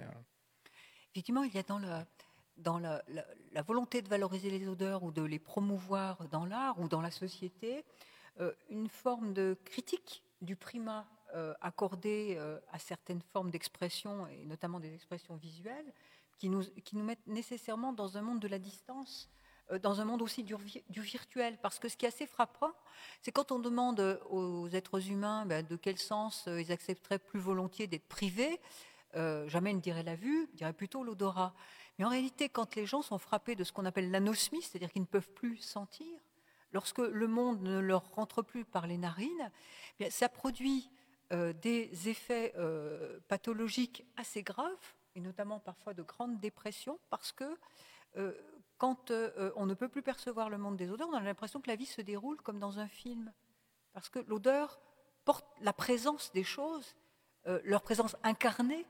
Effectivement, 1.13 1.43
il 1.43 1.53
y 1.53 1.57
a 1.57 1.63
dans, 1.63 2.79
la, 2.79 3.61
volonté 3.63 4.01
de 4.01 4.07
valoriser 4.07 4.49
les 4.49 4.65
odeurs 4.69 5.03
ou 5.03 5.11
de 5.11 5.21
les 5.21 5.39
promouvoir 5.39 6.25
dans 6.29 6.45
l'art 6.45 6.79
ou 6.79 6.87
dans 6.87 7.01
la 7.01 7.11
société, 7.11 7.83
euh, 8.39 8.53
une 8.69 8.87
forme 8.87 9.33
de 9.33 9.57
critique 9.65 10.23
du 10.41 10.55
primat 10.55 11.05
euh, 11.35 11.53
accordé 11.59 12.35
euh, 12.37 12.59
à 12.71 12.79
certaines 12.79 13.21
formes 13.21 13.51
d'expression, 13.51 14.25
et 14.27 14.45
notamment 14.45 14.79
des 14.79 14.93
expressions 14.93 15.35
visuelles, 15.35 15.93
qui 16.37 16.47
nous, 16.47 16.63
qui 16.85 16.95
nous 16.95 17.03
mettent 17.03 17.27
nécessairement 17.27 17.91
dans 17.91 18.17
un 18.17 18.21
monde 18.21 18.39
de 18.39 18.47
la 18.47 18.57
distance, 18.57 19.29
dans 19.83 19.99
un 19.99 20.05
monde 20.05 20.21
aussi 20.21 20.43
du, 20.43 20.55
virtuel. 20.89 21.57
Parce 21.61 21.77
que 21.77 21.89
ce 21.89 21.97
qui 21.97 22.05
est 22.05 22.09
assez 22.09 22.25
frappant, 22.25 22.71
c'est 23.21 23.31
quand 23.31 23.51
on 23.51 23.59
demande 23.59 24.19
aux 24.29 24.67
êtres 24.69 25.09
humains 25.09 25.45
ben, 25.45 25.65
de 25.65 25.75
quel 25.75 25.97
sens 25.97 26.47
ils 26.47 26.71
accepteraient 26.71 27.19
plus 27.19 27.39
volontiers 27.39 27.87
d'être 27.87 28.07
privés, 28.07 28.59
euh, 29.15 29.47
jamais 29.49 29.73
ne 29.73 29.79
dirait 29.79 30.03
la 30.03 30.15
vue, 30.15 30.49
dirait 30.53 30.73
plutôt 30.73 31.03
l'odorat. 31.03 31.53
Mais 31.97 32.05
en 32.05 32.09
réalité, 32.09 32.49
quand 32.49 32.75
les 32.75 32.85
gens 32.85 33.01
sont 33.01 33.17
frappés 33.17 33.55
de 33.55 33.63
ce 33.63 33.73
qu'on 33.73 33.85
appelle 33.85 34.09
l'anosmie, 34.09 34.61
c'est-à-dire 34.61 34.91
qu'ils 34.91 35.01
ne 35.01 35.07
peuvent 35.07 35.31
plus 35.31 35.57
sentir, 35.57 36.07
lorsque 36.71 36.99
le 36.99 37.27
monde 37.27 37.61
ne 37.61 37.79
leur 37.79 38.09
rentre 38.13 38.41
plus 38.41 38.63
par 38.63 38.87
les 38.87 38.97
narines, 38.97 39.51
eh 39.99 40.09
ça 40.09 40.29
produit 40.29 40.89
euh, 41.33 41.53
des 41.53 42.09
effets 42.09 42.53
euh, 42.57 43.19
pathologiques 43.27 44.05
assez 44.15 44.43
graves, 44.43 44.95
et 45.15 45.19
notamment 45.19 45.59
parfois 45.59 45.93
de 45.93 46.03
grandes 46.03 46.39
dépressions, 46.39 46.99
parce 47.09 47.31
que 47.31 47.57
quand 48.77 49.09
on 49.55 49.65
ne 49.65 49.73
peut 49.73 49.87
plus 49.87 50.01
percevoir 50.01 50.49
le 50.49 50.57
monde 50.57 50.75
des 50.75 50.91
odeurs, 50.91 51.07
on 51.09 51.13
a 51.13 51.21
l'impression 51.21 51.61
que 51.61 51.69
la 51.69 51.77
vie 51.77 51.85
se 51.85 52.01
déroule 52.01 52.41
comme 52.41 52.59
dans 52.59 52.77
un 52.79 52.89
film. 52.89 53.31
Parce 53.93 54.09
que 54.09 54.19
l'odeur 54.19 54.81
porte 55.23 55.45
la 55.61 55.71
présence 55.71 56.33
des 56.33 56.43
choses, 56.43 56.97
leur 57.45 57.83
présence 57.83 58.17
incarnée, 58.23 58.85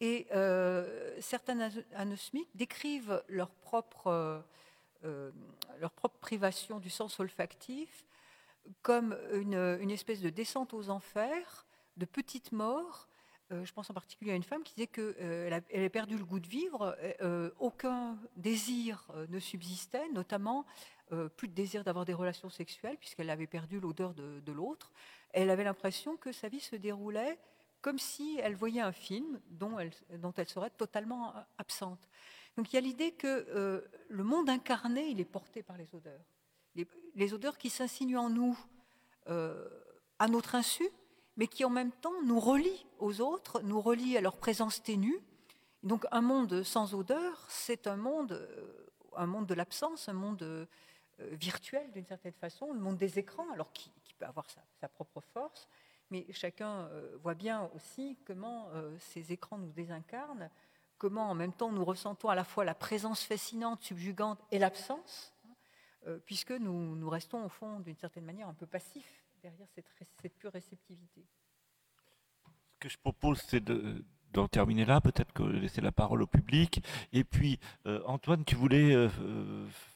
et 0.00 0.26
euh, 0.32 1.16
certains 1.20 1.70
anosmiques 1.94 2.50
décrivent 2.54 3.22
leur 3.28 3.50
propre, 3.50 4.08
euh, 4.08 4.40
euh, 5.04 5.30
leur 5.80 5.92
propre 5.92 6.18
privation 6.18 6.80
du 6.80 6.90
sens 6.90 7.20
olfactif 7.20 8.04
comme 8.82 9.16
une, 9.32 9.90
espèce 9.90 10.20
de 10.20 10.30
descente 10.30 10.72
aux 10.72 10.88
enfers, 10.88 11.66
de 11.96 12.04
petites 12.04 12.52
morts, 12.52 13.08
je 13.50 13.72
pense 13.72 13.90
en 13.90 13.92
particulier 13.92 14.30
à 14.30 14.36
une 14.36 14.44
femme 14.44 14.62
qui 14.62 14.74
disait 14.74 14.86
qu'elle 14.86 15.16
elle 15.68 15.80
avait 15.80 15.88
perdu 15.88 16.16
le 16.16 16.24
goût 16.24 16.38
de 16.38 16.46
vivre, 16.46 16.96
aucun 17.58 18.16
désir 18.36 19.04
ne 19.28 19.40
subsistait, 19.40 20.08
notamment 20.10 20.64
plus 21.36 21.48
de 21.48 21.54
désir 21.54 21.82
d'avoir 21.82 22.04
des 22.04 22.14
relations 22.14 22.50
sexuelles, 22.50 22.96
puisqu'elle 22.98 23.30
avait 23.30 23.48
perdu 23.48 23.80
l'odeur 23.80 24.14
de, 24.14 24.38
de 24.38 24.52
l'autre. 24.52 24.92
Elle 25.32 25.50
avait 25.50 25.64
l'impression 25.64 26.16
que 26.16 26.30
sa 26.30 26.48
vie 26.48 26.60
se 26.60 26.76
déroulait 26.76 27.36
comme 27.82 27.98
si 27.98 28.38
elle 28.42 28.54
voyait 28.54 28.80
un 28.80 28.92
film 28.92 29.40
dont 29.50 29.76
elle, 29.78 30.48
serait 30.48 30.70
totalement 30.70 31.34
absente. 31.58 32.08
Donc 32.56 32.72
il 32.72 32.76
y 32.76 32.78
a 32.78 32.80
l'idée 32.80 33.12
que 33.12 33.26
euh, 33.26 33.82
le 34.08 34.22
monde 34.22 34.48
incarné, 34.48 35.08
il 35.08 35.20
est 35.20 35.26
porté 35.26 35.62
par 35.62 35.76
les 35.76 35.94
odeurs. 35.94 36.24
Les, 37.14 37.34
odeurs 37.34 37.58
qui 37.58 37.68
s'insinuent 37.68 38.18
en 38.18 38.30
nous 38.30 38.58
euh, 39.28 39.68
à 40.18 40.28
notre 40.28 40.54
insu, 40.54 40.88
mais 41.36 41.46
qui 41.46 41.64
en 41.64 41.70
même 41.70 41.92
temps 41.92 42.22
nous 42.24 42.40
relient 42.40 42.86
aux 42.98 43.20
autres, 43.20 43.60
nous 43.62 43.80
relient 43.80 44.16
à 44.16 44.20
leur 44.20 44.36
présence 44.38 44.82
ténue. 44.82 45.20
Donc 45.82 46.06
un 46.12 46.22
monde 46.22 46.62
sans 46.62 46.94
odeur, 46.94 47.44
c'est 47.48 47.86
un 47.86 47.96
monde, 47.96 48.32
euh, 48.32 48.86
un 49.16 49.26
monde 49.26 49.46
de 49.46 49.54
l'absence, 49.54 50.08
un 50.08 50.14
monde 50.14 50.68
virtuel 51.18 51.90
d'une 51.92 52.06
certaine 52.06 52.32
façon, 52.32 52.72
le 52.72 52.80
monde 52.80 52.96
des 52.96 53.18
écrans, 53.18 53.48
alors 53.52 53.72
qui, 53.72 53.92
peut 54.18 54.24
avoir 54.24 54.46
sa 54.80 54.88
propre 54.88 55.20
force, 55.20 55.68
mais 56.12 56.26
chacun 56.30 56.82
euh, 56.92 57.16
voit 57.22 57.34
bien 57.34 57.70
aussi 57.74 58.18
comment 58.26 58.68
euh, 58.74 58.94
ces 58.98 59.32
écrans 59.32 59.56
nous 59.56 59.72
désincarnent, 59.72 60.50
comment 60.98 61.30
en 61.30 61.34
même 61.34 61.54
temps 61.54 61.72
nous 61.72 61.84
ressentons 61.84 62.28
à 62.28 62.34
la 62.34 62.44
fois 62.44 62.66
la 62.66 62.74
présence 62.74 63.24
fascinante, 63.24 63.82
subjugante 63.82 64.38
et 64.50 64.58
l'absence, 64.58 65.32
hein, 65.46 65.54
euh, 66.06 66.18
puisque 66.26 66.52
nous, 66.52 67.08
restons 67.08 67.42
au 67.46 67.48
fond 67.48 67.80
d'une 67.80 67.96
certaine 67.96 68.26
manière 68.26 68.46
un 68.46 68.52
peu 68.52 68.66
passifs 68.66 69.24
derrière 69.42 69.66
cette, 69.74 69.86
cette 70.20 70.36
pure 70.36 70.52
réceptivité. 70.52 71.24
Ce 72.74 72.78
que 72.78 72.88
je 72.90 72.98
propose, 72.98 73.40
c'est 73.48 73.64
d'en 74.32 74.48
terminer 74.48 74.84
là, 74.84 75.00
peut-être 75.00 75.32
que 75.32 75.42
laisser 75.44 75.80
la 75.80 75.92
parole 75.92 76.22
au 76.22 76.26
public. 76.26 76.84
Et 77.12 77.24
puis, 77.24 77.58
Antoine, 78.06 78.44
tu 78.44 78.56
voulais 78.56 79.08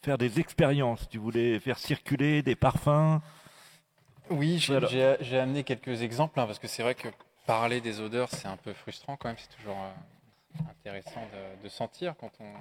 faire 0.02 0.18
des 0.18 0.38
expériences, 0.38 1.09
tu 1.09 1.18
voulais 1.18 1.59
faire 1.59 1.78
circuler 1.78 2.43
des 2.43 2.55
parfums? 2.55 3.20
Oui, 4.30 4.58
j'ai 4.58 5.38
amené 5.38 5.62
quelques 5.62 6.02
exemples, 6.02 6.40
hein, 6.40 6.46
parce 6.46 6.58
que 6.58 6.66
c'est 6.66 6.82
vrai 6.82 6.94
que 6.94 7.08
parler 7.46 7.80
des 7.80 8.00
odeurs, 8.00 8.28
c'est 8.30 8.48
un 8.48 8.56
peu 8.56 8.72
frustrant 8.72 9.16
quand 9.16 9.28
même, 9.28 9.38
c'est 9.38 9.56
toujours 9.56 9.78
euh, 9.78 10.70
intéressant 10.70 11.22
de, 11.62 11.68
sentir 11.68 12.16
quand 12.18 12.32
on, 12.40 12.52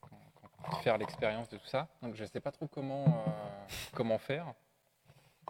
quand, 0.00 0.76
faire 0.78 0.96
l'expérience 0.96 1.48
de 1.50 1.58
tout 1.58 1.66
ça. 1.66 1.88
Donc 2.02 2.14
je 2.14 2.22
ne 2.22 2.28
sais 2.28 2.40
pas 2.40 2.50
trop 2.50 2.66
comment, 2.66 3.04
euh, 3.04 3.72
comment 3.92 4.18
faire, 4.18 4.54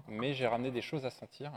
mais 0.08 0.34
j'ai 0.34 0.48
ramené 0.48 0.72
des 0.72 0.82
choses 0.82 1.06
à 1.06 1.10
sentir 1.10 1.52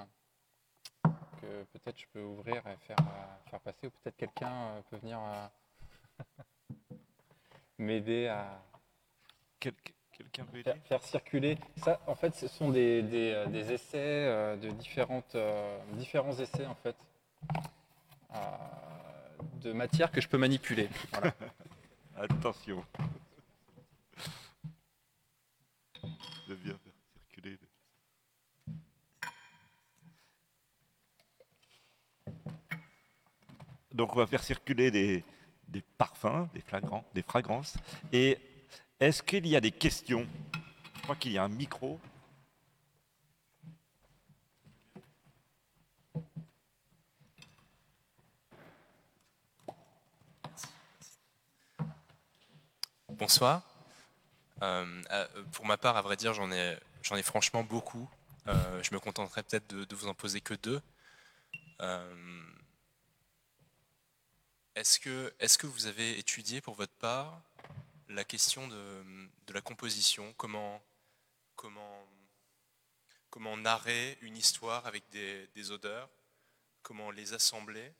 que 1.41 1.63
peut-être 1.73 1.99
je 1.99 2.05
peux 2.13 2.21
ouvrir 2.21 2.57
et 2.67 2.77
faire, 2.85 2.97
euh, 2.99 3.49
faire 3.49 3.59
passer, 3.59 3.87
ou 3.87 3.89
peut-être 3.89 4.17
quelqu'un 4.17 4.83
peut 4.89 4.97
venir 4.97 5.19
m'aider 7.79 8.27
à... 8.27 8.61
Faire, 10.85 11.03
circuler. 11.03 11.57
Ça, 11.77 11.99
en 12.07 12.15
fait, 12.15 12.35
ce 12.35 12.47
sont 12.47 12.69
des, 12.69 13.01
des, 13.01 13.31
euh, 13.33 13.69
essais 13.69 13.97
euh, 13.97 14.55
de 14.57 14.69
différentes, 14.69 15.35
euh, 15.35 15.79
différents 15.93 16.37
essais, 16.37 16.65
en 16.65 16.75
fait, 16.75 16.95
de 19.61 19.71
matière 19.71 20.11
que 20.11 20.19
je 20.19 20.27
peux 20.27 20.37
manipuler. 20.37 20.89
Attention. 22.17 22.83
De 26.47 26.55
bien 26.55 26.73
faire 26.73 26.93
circuler. 27.13 27.57
Donc, 33.93 34.13
on 34.13 34.19
va 34.19 34.27
faire 34.27 34.43
circuler 34.43 34.91
des, 34.91 35.23
des 35.69 35.81
parfums, 35.97 36.47
des 36.53 36.61
flagrants, 36.61 37.05
des 37.13 37.21
fragrances. 37.21 37.77
Et 38.11 38.37
est-ce 38.99 39.23
qu'il 39.23 39.47
y 39.47 39.55
a 39.55 39.61
des 39.61 39.71
questions? 39.71 40.27
Je 40.95 41.01
crois 41.01 41.15
qu'il 41.15 41.31
y 41.31 41.37
a 41.37 41.43
un 41.43 41.49
micro. 41.49 41.99
Bonsoir. 53.09 53.63
Euh, 54.61 55.01
euh, 55.11 55.27
pour 55.51 55.65
ma 55.65 55.77
part, 55.77 55.97
à 55.97 56.01
vrai 56.01 56.15
dire, 56.15 56.33
j'en 56.33 56.51
ai, 56.51 56.77
franchement 57.23 57.63
beaucoup. 57.63 58.09
Euh, 58.47 58.83
je 58.83 58.93
me 58.93 58.99
contenterai 58.99 59.43
peut-être 59.43 59.67
de, 59.67 59.95
vous 59.95 60.07
en 60.07 60.13
poser 60.13 60.41
que 60.41 60.53
deux. 60.53 60.81
est-ce 64.75 64.99
que 65.57 65.67
vous 65.67 65.85
avez 65.85 66.17
étudié 66.17 66.61
pour 66.61 66.75
votre 66.75 66.93
part 66.93 67.41
la 68.09 68.23
question 68.23 68.67
de, 68.67 69.53
la 69.53 69.61
composition, 69.61 70.33
comment, 70.37 70.81
comment, 71.55 72.05
comment 73.29 73.55
narrer 73.57 74.17
une 74.21 74.37
histoire 74.37 74.85
avec 74.87 75.03
des, 75.09 75.71
odeurs, 75.71 76.09
comment 76.81 77.11
les 77.11 77.33
assembler 77.33 77.93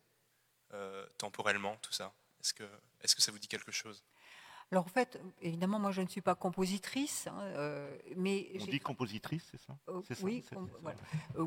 euh, 0.74 1.06
temporellement, 1.18 1.78
tout 1.82 1.94
ça. 1.94 2.14
Est-ce 2.42 2.54
que, 2.54 2.64
est 3.02 3.14
que 3.14 3.22
ça 3.22 3.32
vous 3.32 3.40
dit 3.40 3.48
quelque 3.48 3.72
chose? 3.72 4.04
Alors 4.72 4.86
en 4.86 4.90
fait, 4.90 5.20
évidemment, 5.42 5.80
moi 5.80 5.92
je 5.92 6.02
ne 6.02 6.08
suis 6.08 6.22
pas 6.22 6.36
compositrice, 6.36 7.26
hein, 7.26 7.42
euh, 7.42 7.98
mais 8.16 8.52
on 8.60 8.66
dit 8.66 8.80
compositrice, 8.80 9.44
c'est 9.50 9.60
ça, 9.60 9.76
euh, 9.90 10.02
Oui, 10.22 10.46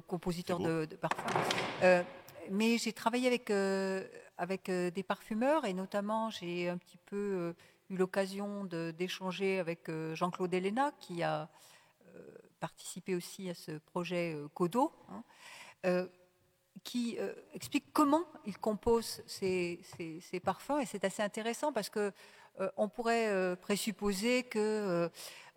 compositeur 0.08 0.58
de, 0.58 0.86
de, 0.86 0.96
parfums. 0.96 2.04
mais 2.50 2.78
j'ai 2.78 2.92
travaillé 2.92 3.28
avec 3.28 3.48
avec 4.38 4.68
des 4.68 5.02
parfumeurs 5.04 5.64
et 5.66 5.72
notamment 5.72 6.30
j'ai 6.30 6.68
un 6.68 6.78
petit 6.78 6.98
peu 7.06 7.54
l'occasion 7.96 8.64
d'échanger 8.64 9.58
avec 9.58 9.88
euh, 9.88 10.14
Jean-Claude 10.14 10.52
Elena, 10.52 10.92
qui 10.98 11.22
a 11.22 11.48
euh, 12.14 12.20
participé 12.60 13.14
aussi 13.14 13.50
à 13.50 13.54
ce 13.54 13.72
projet 13.72 14.34
euh, 14.34 14.48
Codo, 14.54 14.92
hein, 15.10 16.08
qui 16.84 17.18
explique 17.54 17.92
comment 17.92 18.24
il 18.46 18.56
compose 18.56 19.22
ses, 19.26 19.80
parfums. 20.42 20.80
Et 20.80 20.86
c'est 20.86 21.04
assez 21.04 21.22
intéressant 21.22 21.72
parce 21.72 21.90
que 21.90 22.12
on 22.76 22.88
pourrait 22.88 23.56
présupposer 23.56 24.44
que 24.44 25.10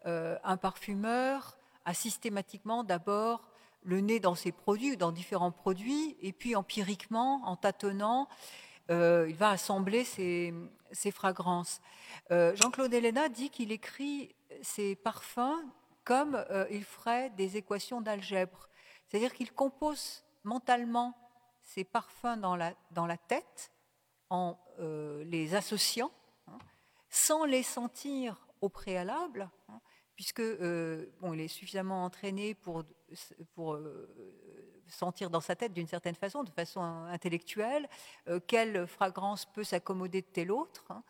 un 0.04 0.58
parfumeur 0.58 1.58
a 1.86 1.94
systématiquement 1.94 2.84
d'abord 2.84 3.48
le 3.84 4.02
nez 4.02 4.20
dans 4.20 4.36
ses 4.36 4.52
produits, 4.52 4.98
dans 4.98 5.12
différents 5.12 5.52
produits, 5.52 6.18
et 6.22 6.34
puis 6.34 6.56
empiriquement, 6.56 7.42
en 7.46 7.56
tâtonnant, 7.56 8.28
il 8.90 9.36
va 9.38 9.52
assembler 9.52 10.04
ses, 10.04 10.54
ses 10.96 11.12
fragrances. 11.12 11.82
Euh, 12.32 12.56
Jean-Claude 12.56 12.94
Helena 12.94 13.30
dit 13.30 13.50
qu'il 13.50 13.72
écrit 13.72 14.36
ses 14.62 14.96
parfums 14.96 15.62
comme 16.04 16.36
euh, 16.50 16.66
il 16.72 16.84
ferait 16.84 17.30
des 17.32 17.58
équations 17.58 18.02
d'algèbre. 18.02 18.70
C'est-à-dire 19.08 19.34
qu'il 19.34 19.52
compose 19.52 20.24
mentalement 20.44 21.16
ses 21.62 21.84
parfums 21.84 22.38
dans 22.40 22.56
la, 22.56 22.74
dans 22.92 23.08
la 23.08 23.18
tête 23.18 23.72
en 24.30 24.58
euh, 24.80 25.24
les 25.26 25.56
associant, 25.56 26.12
hein, 26.48 26.58
sans 27.10 27.46
les 27.46 27.64
sentir 27.64 28.48
au 28.62 28.70
préalable, 28.70 29.50
hein, 29.70 29.80
puisque 30.16 30.42
bon, 30.42 31.34
il 31.34 31.42
est 31.42 31.48
suffisamment 31.48 32.06
entraîné 32.06 32.56
pour, 32.56 32.84
pour 33.54 33.78
sentir 34.88 35.30
dans 35.30 35.42
sa 35.42 35.56
tête 35.56 35.74
d'une 35.74 35.88
certaine 35.88 36.16
façon, 36.16 36.44
de 36.44 36.50
façon 36.52 36.82
intellectuelle, 36.82 37.88
quelle 38.48 38.88
fragrance 38.88 39.46
peut 39.46 39.64
s'accommoder 39.64 40.22
de 40.22 40.28
telle 40.28 40.52
autre. 40.52 40.86
Hein. 40.90 41.04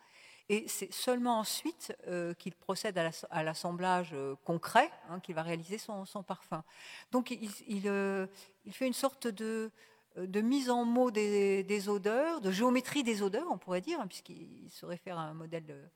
Et 0.48 0.68
c'est 0.68 0.92
seulement 0.92 1.40
ensuite 1.40 1.96
euh, 2.06 2.32
qu'il 2.34 2.54
procède 2.54 2.96
à 3.30 3.42
l'assemblage 3.42 4.10
euh, 4.12 4.36
concret 4.44 4.90
hein, 5.08 5.18
qu'il 5.18 5.34
va 5.34 5.42
réaliser 5.42 5.76
son, 5.76 6.04
parfum. 6.24 6.62
Donc 7.10 7.32
il, 7.32 7.88
euh, 7.88 8.28
fait 8.70 8.86
une 8.86 8.92
sorte 8.92 9.26
de, 9.26 9.72
mise 10.16 10.70
en 10.70 10.84
mots 10.84 11.10
des, 11.10 11.88
odeurs, 11.88 12.40
de 12.40 12.52
géométrie 12.52 13.02
des 13.02 13.22
odeurs, 13.22 13.48
on 13.50 13.58
pourrait 13.58 13.80
dire, 13.80 14.00
hein, 14.00 14.06
puisqu'il 14.06 14.70
se 14.70 14.86
réfère 14.86 15.18
à 15.18 15.22
un 15.22 15.34
modèle 15.34 15.90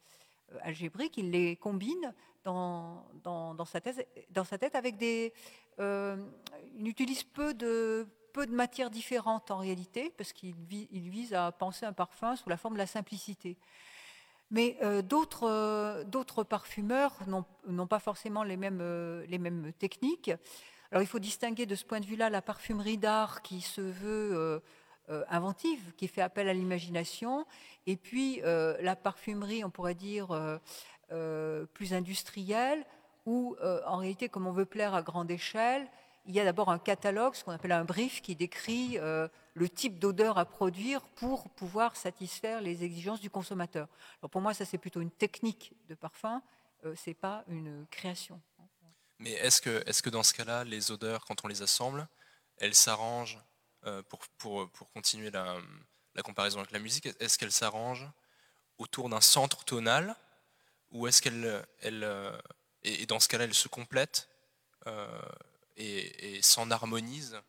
algébrique. 0.62 1.16
Il 1.16 1.30
les 1.30 1.54
combine 1.54 2.12
dans 2.42 3.64
sa 3.64 3.80
tête 3.80 4.74
avec 4.74 4.96
des... 4.96 5.32
il 5.80 6.88
utilise 6.88 7.24
peu 7.24 7.54
de, 7.54 8.06
matières 8.50 8.90
différentes 8.90 9.50
en 9.50 9.58
réalité, 9.58 10.12
parce 10.16 10.32
qu'il 10.32 10.54
il 10.70 11.10
vise 11.10 11.34
à 11.34 11.50
penser 11.52 11.86
un 11.86 11.92
parfum 11.92 12.36
sous 12.36 12.48
la 12.48 12.56
forme 12.56 12.74
de 12.74 12.78
la 12.78 12.86
simplicité. 12.86 13.56
Mais 14.50 14.76
euh, 14.82 15.02
euh, 15.42 16.04
d'autres 16.04 16.42
parfumeurs 16.42 17.16
n'ont 17.26 17.86
pas 17.86 18.00
forcément 18.00 18.44
euh, 18.44 19.26
les 19.26 19.38
mêmes 19.38 19.72
techniques. 19.78 20.32
Alors 20.90 21.02
il 21.02 21.06
faut 21.06 21.20
distinguer 21.20 21.66
de 21.66 21.74
ce 21.76 21.84
point 21.84 22.00
de 22.00 22.06
vue-là 22.06 22.30
la 22.30 22.42
parfumerie 22.42 22.98
d'art 22.98 23.42
qui 23.42 23.60
se 23.60 23.80
veut 23.80 24.60
inventive, 25.28 25.92
qui 25.96 26.08
fait 26.08 26.20
appel 26.20 26.48
à 26.48 26.52
l'imagination, 26.52 27.46
et 27.86 27.96
puis 27.96 28.40
la 28.42 28.96
parfumerie, 28.96 29.62
on 29.64 29.70
pourrait 29.70 29.94
dire, 29.94 30.58
plus 31.74 31.94
industrielle, 31.94 32.84
où 33.26 33.56
en 33.86 33.96
réalité, 33.96 34.28
comme 34.28 34.46
on 34.46 34.52
veut 34.52 34.64
plaire 34.64 34.94
à 34.94 35.02
grande 35.02 35.30
échelle, 35.30 35.86
il 36.26 36.34
y 36.34 36.40
a 36.40 36.44
d'abord 36.44 36.70
un 36.70 36.78
catalogue, 36.78 37.34
ce 37.34 37.44
qu'on 37.44 37.52
appelle 37.52 37.72
un 37.72 37.84
brief, 37.84 38.22
qui 38.22 38.34
décrit 38.34 38.98
le 39.54 39.68
type 39.68 39.98
d'odeur 39.98 40.38
à 40.38 40.44
produire 40.44 41.02
pour 41.02 41.48
pouvoir 41.50 41.96
satisfaire 41.96 42.60
les 42.60 42.84
exigences 42.84 43.20
du 43.20 43.30
consommateur. 43.30 43.88
Alors 44.20 44.30
pour 44.30 44.40
moi, 44.40 44.54
ça 44.54 44.64
c'est 44.64 44.78
plutôt 44.78 45.00
une 45.00 45.10
technique 45.10 45.72
de 45.88 45.94
parfum, 45.94 46.42
euh, 46.84 46.94
c'est 46.96 47.14
pas 47.14 47.44
une 47.48 47.86
création. 47.90 48.40
Mais 49.18 49.32
est-ce 49.32 49.60
que, 49.60 49.82
est 49.86 50.00
que 50.00 50.10
dans 50.10 50.22
ce 50.22 50.32
cas-là, 50.32 50.64
les 50.64 50.90
odeurs, 50.90 51.26
quand 51.26 51.44
on 51.44 51.48
les 51.48 51.62
assemble, 51.62 52.08
elles 52.56 52.74
s'arrangent, 52.74 53.38
euh, 53.84 54.02
pour, 54.04 54.20
pour, 54.38 54.70
pour, 54.70 54.90
continuer 54.92 55.30
la, 55.30 55.56
comparaison 56.22 56.58
avec 56.58 56.70
la 56.70 56.78
musique, 56.78 57.06
est-ce 57.18 57.38
qu'elles 57.38 57.52
s'arrangent 57.52 58.08
autour 58.78 59.08
d'un 59.08 59.20
centre 59.20 59.64
tonal 59.64 60.16
ou 60.90 61.06
est-ce 61.06 61.22
qu'elles, 61.22 61.66
elle, 61.80 62.02
euh, 62.86 62.90
et, 63.00 63.06
dans 63.06 63.20
ce 63.20 63.28
cas-là, 63.28 63.44
elles 63.44 63.54
se 63.54 63.68
complètent 63.68 64.28
et, 65.76 66.36
et 66.36 66.42
s'en 66.42 66.70
harmonisent 66.70 67.40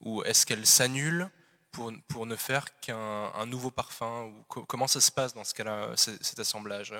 ou 0.00 0.22
est-ce 0.24 0.46
qu'elles 0.46 0.66
s'annulent 0.66 1.30
pour, 1.72 1.92
pour, 2.08 2.26
ne 2.26 2.36
faire 2.36 2.78
qu'un 2.80 3.46
nouveau 3.46 3.70
parfum 3.70 4.32
Comment 4.48 4.86
ça 4.86 5.00
se 5.00 5.10
passe 5.10 5.34
dans 5.34 5.44
ce 5.44 5.54
cas-là, 5.54 5.92
cet 5.96 6.38
assemblage? 6.38 6.94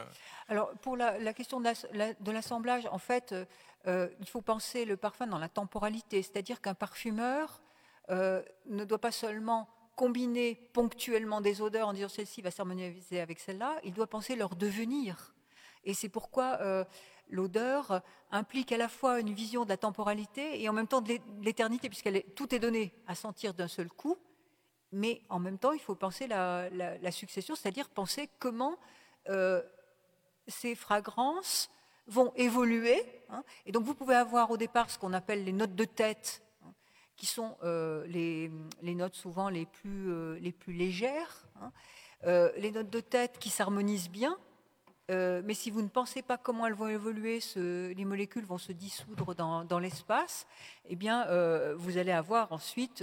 Alors, 0.48 0.73
pour 0.82 0.97
la, 0.97 1.32
question 1.32 1.61
de 1.61 2.32
l'assemblage, 2.32 2.86
en 2.90 2.98
fait, 2.98 3.32
euh, 3.32 3.44
euh, 3.86 4.09
il 4.20 4.27
faut 4.27 4.43
penser 4.43 4.85
le 4.85 4.97
parfum 4.97 5.27
dans 5.27 5.39
la 5.39 5.48
temporalité, 5.48 6.23
c'est-à-dire 6.23 6.61
qu'un 6.61 6.74
parfumeur 6.74 7.62
euh, 8.11 8.43
ne 8.66 8.85
doit 8.85 9.01
pas 9.01 9.12
seulement 9.12 9.69
combiner 9.97 10.56
ponctuellement 10.73 11.40
des 11.40 11.62
odeurs 11.62 11.86
en 11.86 11.93
disant 11.93 12.09
celle-ci 12.09 12.43
va 12.43 12.51
s'harmoniser 12.51 13.20
avec 13.20 13.39
celle-là, 13.39 13.78
il 13.85 13.93
doit 13.93 14.09
penser 14.09 14.35
leur 14.35 14.56
devenir. 14.56 15.35
Et 15.85 15.94
c'est 15.94 16.09
pourquoi 16.09 16.59
l'odeur 17.29 18.03
implique 18.31 18.73
à 18.73 18.77
la 18.77 18.89
fois 18.89 19.21
une 19.21 19.33
vision 19.33 19.65
de 19.65 19.69
la 19.69 19.77
temporalité 19.77 20.63
et 20.63 20.69
en 20.69 20.73
même 20.73 20.89
temps 20.89 21.01
de 21.01 21.19
l'éternité, 21.43 21.89
puisqu'elle 21.89 22.17
est, 22.17 22.35
tout 22.35 22.55
est 22.55 22.59
donné 22.59 22.95
à 23.07 23.15
sentir 23.15 23.55
d'un 23.55 23.69
seul 23.69 23.89
coup, 23.89 24.19
mais 24.95 25.23
en 25.29 25.41
même 25.41 25.59
temps, 25.59 25.73
il 25.73 25.81
faut 25.81 25.97
penser 25.97 26.29
la, 26.29 27.11
succession, 27.11 27.57
c'est-à-dire 27.57 27.89
penser 27.89 28.31
comment 28.39 28.79
euh, 29.29 29.61
ces 30.47 30.77
fragrances 30.77 31.69
vont 32.07 32.33
évoluer. 32.37 33.03
Hein. 33.29 33.43
Et 33.67 33.73
donc, 33.73 33.83
vous 33.85 33.95
pouvez 33.95 34.15
avoir 34.15 34.53
au 34.53 34.57
départ 34.57 34.91
ce 34.91 34.99
qu'on 34.99 35.13
appelle 35.13 35.45
les 35.45 35.53
notes 35.53 35.75
de 35.75 35.85
tête, 35.85 36.45
hein, 36.65 36.73
qui 37.17 37.27
sont 37.27 37.57
euh, 37.65 38.07
les, 38.07 38.51
notes 38.95 39.17
souvent 39.17 39.49
les 39.49 39.67
plus, 39.67 40.13
euh, 40.13 40.39
légères, 40.69 41.49
hein. 41.61 41.73
les 42.57 42.71
notes 42.71 42.91
de 42.91 43.01
tête 43.01 43.39
qui 43.41 43.51
s'harmonisent 43.51 44.11
bien. 44.11 44.39
Mais 45.09 45.55
si 45.55 45.71
vous 45.71 45.83
ne 45.83 45.89
pensez 45.89 46.23
pas 46.23 46.39
comment 46.39 46.67
elles 46.67 46.75
vont 46.75 46.89
évoluer, 46.89 47.41
les 47.57 48.05
molécules 48.05 48.45
vont 48.47 48.59
se 48.59 48.73
dissoudre 48.73 49.35
dans, 49.35 49.79
l'espace, 49.79 50.47
eh 50.89 50.97
bien, 50.97 51.27
vous 51.75 51.99
allez 51.99 52.13
avoir 52.13 52.53
ensuite 52.53 53.03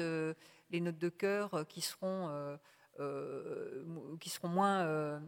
les 0.71 0.79
notes 0.79 0.97
de 0.97 1.09
cœur 1.09 1.53
euh, 1.53 1.63
qui 1.63 1.81
seront, 1.81 2.29
euh, 2.29 2.57
euh, 2.99 3.83
qui 4.19 4.29
seront 4.29 4.47
moins 4.47 5.21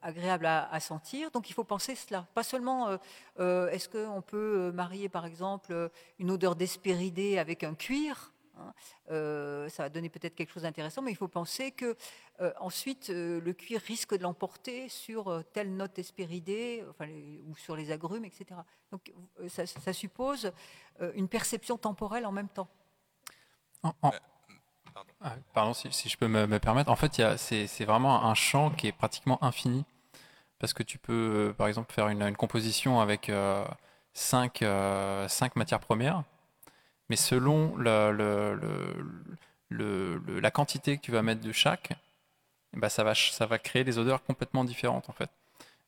agréables 0.00 0.46
à, 0.46 0.80
sentir. 0.80 1.30
Donc 1.30 1.50
il 1.50 1.52
faut 1.52 1.64
penser 1.64 1.94
cela. 1.94 2.26
Pas 2.34 2.42
seulement 2.42 2.98
est-ce 3.38 3.88
qu'on 3.88 4.22
peut 4.22 4.72
marier 4.72 5.08
par 5.08 5.26
exemple 5.26 5.90
une 6.18 6.30
odeur 6.30 6.56
d'espéridé 6.56 7.38
avec 7.38 7.64
un 7.64 7.74
cuir 7.74 8.31
hein, 8.62 9.68
ça 9.68 9.84
va 9.84 9.88
donner 9.88 10.08
peut-être 10.08 10.34
quelque 10.34 10.52
chose 10.52 10.62
d'intéressant, 10.62 11.02
mais 11.02 11.10
il 11.10 11.16
faut 11.16 11.28
penser 11.28 11.72
que 11.72 11.96
ensuite 12.60 13.08
le 13.10 13.52
cuir 13.52 13.80
risque 13.80 14.16
de 14.16 14.22
l'emporter 14.22 14.88
sur 14.88 15.44
telle 15.52 15.74
note 15.76 15.98
espéridée, 15.98 16.84
enfin, 16.90 17.08
ou 17.46 17.56
sur 17.56 17.76
les 17.76 17.90
agrumes, 17.90 18.24
etc. 18.24 18.60
Donc 18.90 19.12
ça, 19.48 19.92
suppose 19.92 20.52
une 21.14 21.28
perception 21.28 21.78
temporelle 21.78 22.26
en 22.26 22.32
même 22.32 22.48
temps. 22.48 22.68
Ah, 25.22 25.36
pardon, 25.52 25.72
si, 25.74 26.08
je 26.08 26.16
peux 26.16 26.28
me, 26.28 26.58
permettre. 26.58 26.90
En 26.90 26.96
fait, 26.96 27.22
c'est 27.36 27.84
vraiment 27.84 28.24
un 28.24 28.34
champ 28.34 28.70
qui 28.70 28.88
est 28.88 28.92
pratiquement 28.92 29.42
infini. 29.42 29.84
Parce 30.58 30.72
que 30.74 30.84
tu 30.84 30.98
peux, 30.98 31.48
euh, 31.48 31.52
par 31.52 31.66
exemple, 31.66 31.92
faire 31.92 32.08
une, 32.08 32.36
composition 32.36 33.00
avec 33.00 33.26
5 33.26 34.62
euh, 34.62 35.26
euh, 35.32 35.48
matières 35.56 35.80
premières. 35.80 36.22
Mais 37.08 37.16
selon 37.16 37.76
la 37.78 38.10
quantité 40.50 40.96
que 40.96 41.02
tu 41.02 41.12
vas 41.12 41.22
mettre 41.22 41.40
de 41.42 41.52
chaque, 41.52 41.92
bah, 42.74 42.88
ça, 42.88 43.04
va, 43.04 43.14
ça 43.14 43.46
va 43.46 43.58
créer 43.58 43.84
des 43.84 43.98
odeurs 43.98 44.22
complètement 44.24 44.64
différentes, 44.64 45.10
en 45.10 45.12
fait. 45.12 45.30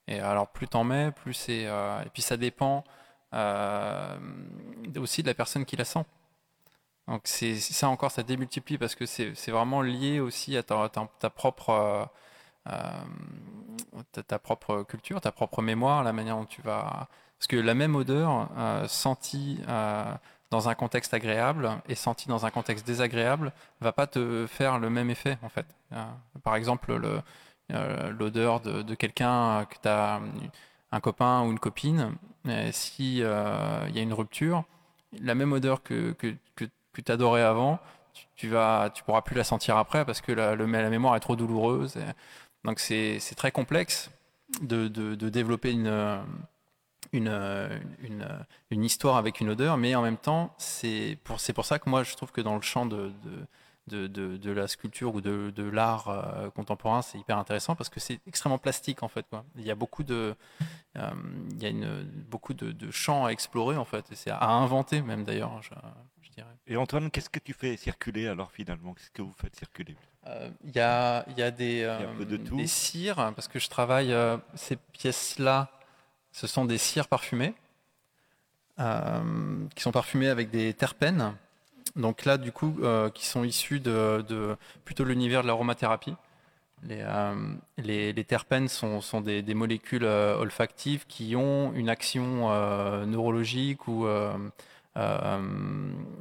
Et 0.06 0.20
alors, 0.20 0.48
plus 0.48 0.68
t'en 0.68 0.84
mets, 0.84 1.12
plus 1.12 1.34
c'est. 1.34 1.62
et 1.62 2.10
puis, 2.12 2.22
ça 2.22 2.36
dépend 2.36 2.84
aussi 4.96 5.22
de 5.22 5.26
la 5.26 5.34
personne 5.34 5.64
qui 5.64 5.76
la 5.76 5.84
sent. 5.84 6.04
Donc 7.08 7.22
c'est 7.24 7.56
ça 7.56 7.88
encore, 7.88 8.10
ça 8.10 8.22
démultiplie 8.22 8.78
parce 8.78 8.94
que 8.94 9.04
c'est 9.06 9.50
vraiment 9.50 9.82
lié 9.82 10.20
aussi 10.20 10.56
à 10.56 10.62
ta, 10.62 10.78
propre 11.30 11.70
euh, 11.70 12.04
euh, 12.68 14.12
ta, 14.26 14.38
propre 14.38 14.82
culture, 14.84 15.20
ta 15.20 15.32
propre 15.32 15.60
mémoire, 15.60 16.02
la 16.02 16.12
manière 16.12 16.36
dont 16.36 16.46
tu 16.46 16.62
vas. 16.62 17.08
Parce 17.38 17.46
que 17.48 17.56
la 17.56 17.74
même 17.74 17.94
odeur 17.94 18.48
euh, 18.56 18.88
sentie 18.88 19.60
dans 20.54 20.68
un 20.68 20.74
contexte 20.74 21.12
agréable 21.14 21.70
et 21.88 21.96
sentie 21.96 22.28
dans 22.28 22.46
un 22.46 22.50
contexte 22.50 22.86
désagréable 22.86 23.52
va 23.80 23.92
pas 23.92 24.06
te 24.06 24.46
faire 24.46 24.78
le 24.78 24.88
même 24.88 25.10
effet 25.10 25.36
en 25.42 25.48
fait. 25.48 25.66
par 26.42 26.54
exemple, 26.54 26.96
l'odeur 27.68 28.60
de, 28.60 28.94
quelqu'un 28.94 29.64
que 29.66 29.76
tu 29.82 29.88
as 29.88 30.20
un 30.92 31.00
copain 31.00 31.42
ou 31.42 31.50
une 31.50 31.58
copine, 31.58 32.14
si 32.70 33.16
il 33.16 33.18
y 33.18 33.24
a 33.24 34.02
une 34.02 34.12
rupture, 34.12 34.64
la 35.20 35.34
même 35.34 35.52
odeur 35.52 35.82
que, 35.82 36.12
que, 36.12 36.34
que 36.54 37.00
tu 37.00 37.12
adorais 37.12 37.42
avant, 37.42 37.80
tu, 38.36 38.48
vas, 38.48 38.90
tu 38.94 39.02
pourras 39.02 39.22
plus 39.22 39.36
la 39.36 39.44
sentir 39.44 39.76
après 39.76 40.04
parce 40.04 40.20
que 40.20 40.32
la, 40.32 40.54
le, 40.54 40.66
la 40.66 40.90
mémoire 40.90 41.16
est 41.16 41.20
trop 41.20 41.36
douloureuse. 41.36 41.96
donc 42.64 42.78
c'est 42.78 43.18
très 43.36 43.50
complexe 43.50 44.10
de, 44.62 44.88
de, 44.88 45.28
développer 45.28 45.72
une, 45.72 46.22
une, 47.14 47.28
une, 48.02 48.26
une, 48.70 48.84
histoire 48.84 49.16
avec 49.16 49.40
une 49.40 49.50
odeur, 49.50 49.76
mais 49.76 49.94
en 49.94 50.02
même 50.02 50.16
temps, 50.16 50.54
c'est 50.58 51.18
pour, 51.24 51.38
pour 51.54 51.64
ça 51.64 51.78
que 51.78 51.88
moi 51.88 52.02
je 52.02 52.14
trouve 52.14 52.32
que 52.32 52.40
dans 52.40 52.56
le 52.56 52.62
champ 52.62 52.86
de, 52.86 53.12
de, 53.86 54.06
de 54.06 54.50
la 54.50 54.68
sculpture 54.68 55.14
ou 55.14 55.20
de, 55.20 55.62
l'art 55.70 56.08
euh, 56.08 56.50
contemporain, 56.50 57.02
c'est 57.02 57.18
hyper 57.18 57.38
intéressant 57.38 57.74
parce 57.74 57.88
que 57.88 58.00
c'est 58.00 58.20
extrêmement 58.26 58.58
plastique 58.58 59.02
en 59.02 59.08
fait. 59.08 59.26
Quoi. 59.30 59.44
Il 59.56 59.64
y 59.64 59.70
a 59.70 59.74
beaucoup 59.74 60.02
de, 60.02 60.34
euh, 60.96 61.10
il 61.52 61.62
y 61.62 61.66
a 61.66 61.70
une, 61.70 62.04
beaucoup 62.28 62.54
de, 62.54 62.90
champs 62.90 63.26
à 63.26 63.30
explorer 63.30 63.76
en 63.76 63.84
fait, 63.84 64.10
et 64.12 64.14
c'est 64.14 64.30
à 64.30 64.50
inventer 64.50 65.02
même 65.02 65.24
d'ailleurs. 65.24 65.60
Et 66.66 66.76
Antoine, 66.76 67.10
qu'est-ce 67.10 67.28
que 67.28 67.38
tu 67.38 67.52
fais 67.52 67.76
circuler 67.76 68.26
alors 68.26 68.50
finalement? 68.50 68.94
Qu'est-ce 68.94 69.10
que 69.10 69.22
vous 69.22 69.34
faites 69.36 69.54
circuler? 69.54 69.96
Euh, 70.26 70.50
Il 70.64 70.74
y, 70.74 70.80
a, 70.80 71.24
y, 71.36 71.42
a, 71.42 71.50
des, 71.50 71.82
euh, 71.82 72.24
des 72.24 72.66
cires, 72.66 73.16
parce 73.34 73.48
que 73.48 73.58
je 73.58 73.68
travaille, 73.68 74.12
euh, 74.12 74.38
ces 74.54 74.76
pièces-là, 74.76 75.70
ce 76.34 76.46
sont 76.46 76.66
des 76.66 76.76
cires 76.76 77.08
parfumées, 77.08 77.54
qui 78.76 79.82
sont 79.82 79.92
parfumées 79.92 80.28
avec 80.28 80.50
des 80.50 80.74
terpènes. 80.74 81.34
Donc 81.96 82.26
là, 82.26 82.36
du 82.36 82.52
coup, 82.52 82.76
qui 83.14 83.24
sont 83.24 83.44
issus 83.44 83.80
de, 83.80 84.22
de 84.28 84.56
plutôt 84.84 85.04
l'univers 85.04 85.42
de 85.42 85.46
l'aromathérapie. 85.46 86.14
Les, 86.82 88.12
les, 88.12 88.24
terpènes 88.24 88.68
sont, 88.68 89.20
des, 89.22 89.54
molécules 89.54 90.04
olfactives 90.04 91.06
qui 91.06 91.36
ont 91.36 91.72
une 91.72 91.88
action 91.88 92.48
neurologique 93.06 93.88
ou 93.88 94.06
euh, 94.96 95.40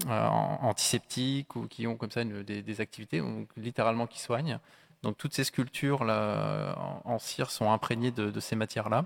euh, 0.07 0.57
antiseptiques 0.63 1.55
ou 1.55 1.67
qui 1.67 1.85
ont 1.85 1.95
comme 1.95 2.09
ça 2.09 2.23
des, 2.23 2.81
activités, 2.81 3.21
littéralement 3.55 4.07
qui 4.07 4.19
soignent. 4.19 4.59
Donc 5.03 5.17
toutes 5.17 5.33
ces 5.33 5.43
sculptures 5.43 6.01
en, 6.01 7.19
cire 7.19 7.51
sont 7.51 7.71
imprégnées 7.71 8.11
de, 8.11 8.39
ces 8.39 8.55
matières-là. 8.55 9.05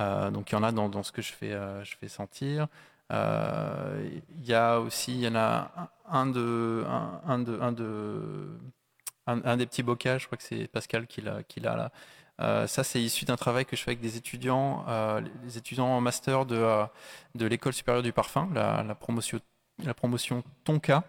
Euh, 0.00 0.30
donc 0.30 0.50
il 0.50 0.54
y 0.54 0.58
en 0.58 0.62
a 0.64 0.72
dans, 0.72 1.02
ce 1.02 1.12
que 1.12 1.22
je 1.22 1.32
fais, 1.32 1.52
je 1.84 1.96
fais 1.96 2.08
sentir. 2.08 2.66
Il 3.10 4.44
y 4.44 4.54
a 4.54 4.80
aussi, 4.80 5.14
il 5.14 5.20
y 5.20 5.28
en 5.28 5.36
a 5.36 5.70
un 6.10 6.26
un, 6.26 6.26
de, 6.26 6.84
un 6.86 7.72
de, 7.72 8.48
un, 9.26 9.56
des 9.56 9.66
petits 9.66 9.82
bocages, 9.82 10.22
je 10.22 10.26
crois 10.26 10.38
que 10.38 10.44
c'est 10.44 10.66
Pascal 10.68 11.06
qui 11.06 11.20
l'a 11.20 11.42
là, 11.76 11.92
euh, 12.40 12.66
ça, 12.66 12.84
c'est 12.84 13.02
issu 13.02 13.24
d'un 13.24 13.36
travail 13.36 13.66
que 13.66 13.76
je 13.76 13.82
fais 13.82 13.90
avec 13.90 14.00
des 14.00 14.16
étudiants, 14.16 14.84
euh, 14.88 15.20
les 15.44 15.58
étudiants 15.58 15.86
en 15.86 16.00
master 16.00 16.46
de, 16.46 16.56
euh, 16.56 16.86
l'école 17.34 17.74
supérieure 17.74 18.02
du 18.02 18.12
parfum, 18.12 18.48
la, 18.54 18.94
promotion, 18.94 20.42
Tonka, 20.64 21.04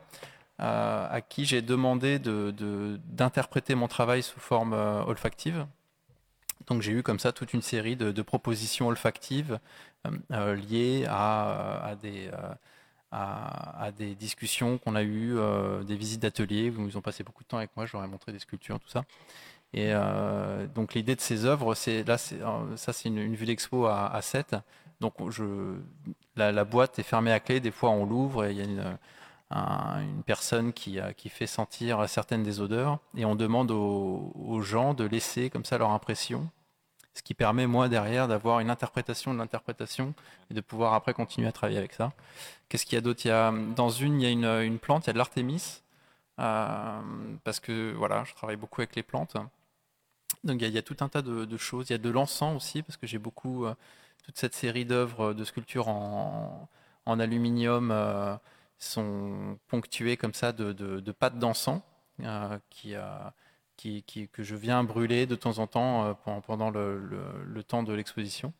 à 0.59 1.21
qui 1.21 1.45
j'ai 1.45 1.61
demandé 1.61 2.19
d'interpréter 2.19 3.75
mon 3.75 3.87
travail 3.87 4.23
sous 4.23 4.39
forme 4.39 4.73
olfactive. 4.73 5.65
Donc 6.67 6.81
j'ai 6.81 6.91
eu 6.91 7.03
comme 7.03 7.19
ça 7.19 7.31
toute 7.31 7.53
une 7.53 7.61
série 7.61 7.95
de, 7.95 8.21
propositions 8.21 8.87
olfactives 8.87 9.59
liées 10.29 11.05
à, 11.07 11.83
à 11.85 11.95
des 11.95 12.29
à, 13.11 13.91
des 13.97 14.15
discussions 14.15 14.77
qu'on 14.77 14.95
a 14.95 15.03
eues, 15.03 15.35
des 15.85 15.95
visites 15.95 16.21
d'ateliers 16.21 16.69
où 16.69 16.87
ils 16.87 16.97
ont 16.97 17.01
passé 17.01 17.23
beaucoup 17.23 17.43
de 17.43 17.47
temps 17.47 17.57
avec 17.57 17.71
moi, 17.75 17.85
je 17.85 17.97
leur 17.97 18.05
ai 18.05 18.07
montré 18.07 18.31
des 18.31 18.39
sculptures, 18.39 18.79
tout 18.79 18.89
ça. 18.89 19.03
Et 19.73 19.91
euh, 19.93 20.67
donc 20.67 20.93
l'idée 20.93 21.15
de 21.15 21.21
ces 21.21 21.45
œuvres, 21.45 21.75
c'est 21.75 22.03
là, 22.03 22.17
euh, 22.33 22.77
ça 22.77 22.91
c'est 22.91 23.07
une, 23.07 23.35
vue 23.35 23.45
d'expo 23.45 23.85
à, 23.85 24.07
à 24.07 24.21
7. 24.21 24.55
Donc 24.99 25.15
la, 26.35 26.65
boîte 26.65 26.99
est 26.99 27.03
fermée 27.03 27.31
à 27.31 27.39
clé, 27.39 27.59
des 27.59 27.71
fois 27.71 27.89
on 27.89 28.05
l'ouvre 28.05 28.45
et 28.45 28.51
il 28.51 28.57
y 28.57 28.61
a 28.61 28.65
une, 28.65 28.97
une 29.51 30.23
personne 30.23 30.73
qui, 30.73 30.99
qui, 31.17 31.29
fait 31.29 31.47
sentir 31.47 32.07
certaines 32.07 32.43
des 32.43 32.61
odeurs 32.61 32.99
et 33.15 33.25
on 33.25 33.35
demande 33.35 33.71
aux, 33.71 34.61
gens 34.61 34.93
de 34.93 35.03
laisser 35.03 35.49
comme 35.49 35.65
ça 35.65 35.77
leur 35.77 35.91
impression, 35.91 36.49
ce 37.13 37.21
qui 37.21 37.33
permet 37.33 37.67
moi 37.67 37.89
derrière 37.89 38.27
d'avoir 38.27 38.59
une 38.59 38.69
interprétation 38.69 39.33
de 39.33 39.39
l'interprétation 39.39 40.13
et 40.49 40.53
de 40.53 40.61
pouvoir 40.61 40.93
après 40.93 41.13
continuer 41.13 41.47
à 41.47 41.51
travailler 41.51 41.77
avec 41.77 41.93
ça. 41.93 42.13
Qu'est-ce 42.69 42.85
qu'il 42.85 42.95
y 42.95 42.97
a 42.97 43.01
d'autre? 43.01 43.27
Dans 43.75 43.89
une, 43.89 44.21
il 44.21 44.23
y 44.23 44.27
a 44.27 44.29
une, 44.29 44.45
une 44.45 44.79
plante, 44.79 45.05
il 45.05 45.07
y 45.07 45.09
a 45.09 45.13
de 45.13 45.17
l'artémis, 45.17 45.81
euh, 46.39 47.01
parce 47.43 47.59
que 47.59 47.93
voilà, 47.93 48.23
je 48.23 48.33
travaille 48.33 48.55
beaucoup 48.55 48.81
avec 48.81 48.95
les 48.95 49.03
plantes. 49.03 49.35
Donc 50.43 50.61
il 50.61 50.69
y, 50.69 50.77
a, 50.77 50.81
tout 50.81 50.97
un 51.01 51.09
tas 51.09 51.21
de, 51.21 51.57
choses. 51.57 51.89
Il 51.89 51.93
y 51.93 51.95
a 51.95 51.99
de 51.99 52.09
l'encens 52.09 52.55
aussi, 52.55 52.81
parce 52.81 52.97
que 52.97 53.05
j'ai 53.05 53.19
beaucoup 53.19 53.65
euh, 53.65 53.75
toute 54.23 54.37
cette 54.37 54.55
série 54.55 54.85
d'œuvres 54.85 55.33
de 55.33 55.43
sculpture 55.43 55.87
en, 55.87 56.69
en 57.05 57.19
aluminium 57.19 57.91
euh, 57.91 58.35
sont 58.85 59.57
ponctuées 59.67 60.17
comme 60.17 60.33
ça 60.33 60.51
de, 60.51 60.73
de, 60.73 61.11
pâtes 61.11 61.39
d'encens 61.39 61.81
qui, 62.69 62.95
qui, 63.77 64.03
qui, 64.03 64.27
que 64.29 64.43
je 64.43 64.55
viens 64.55 64.83
brûler 64.83 65.25
de 65.25 65.35
temps 65.35 65.59
en 65.59 65.67
temps 65.67 66.15
pendant 66.45 66.69
le, 66.69 66.99
le 67.43 67.63
temps 67.63 67.83
de 67.83 67.93
l'exposition. 67.93 68.53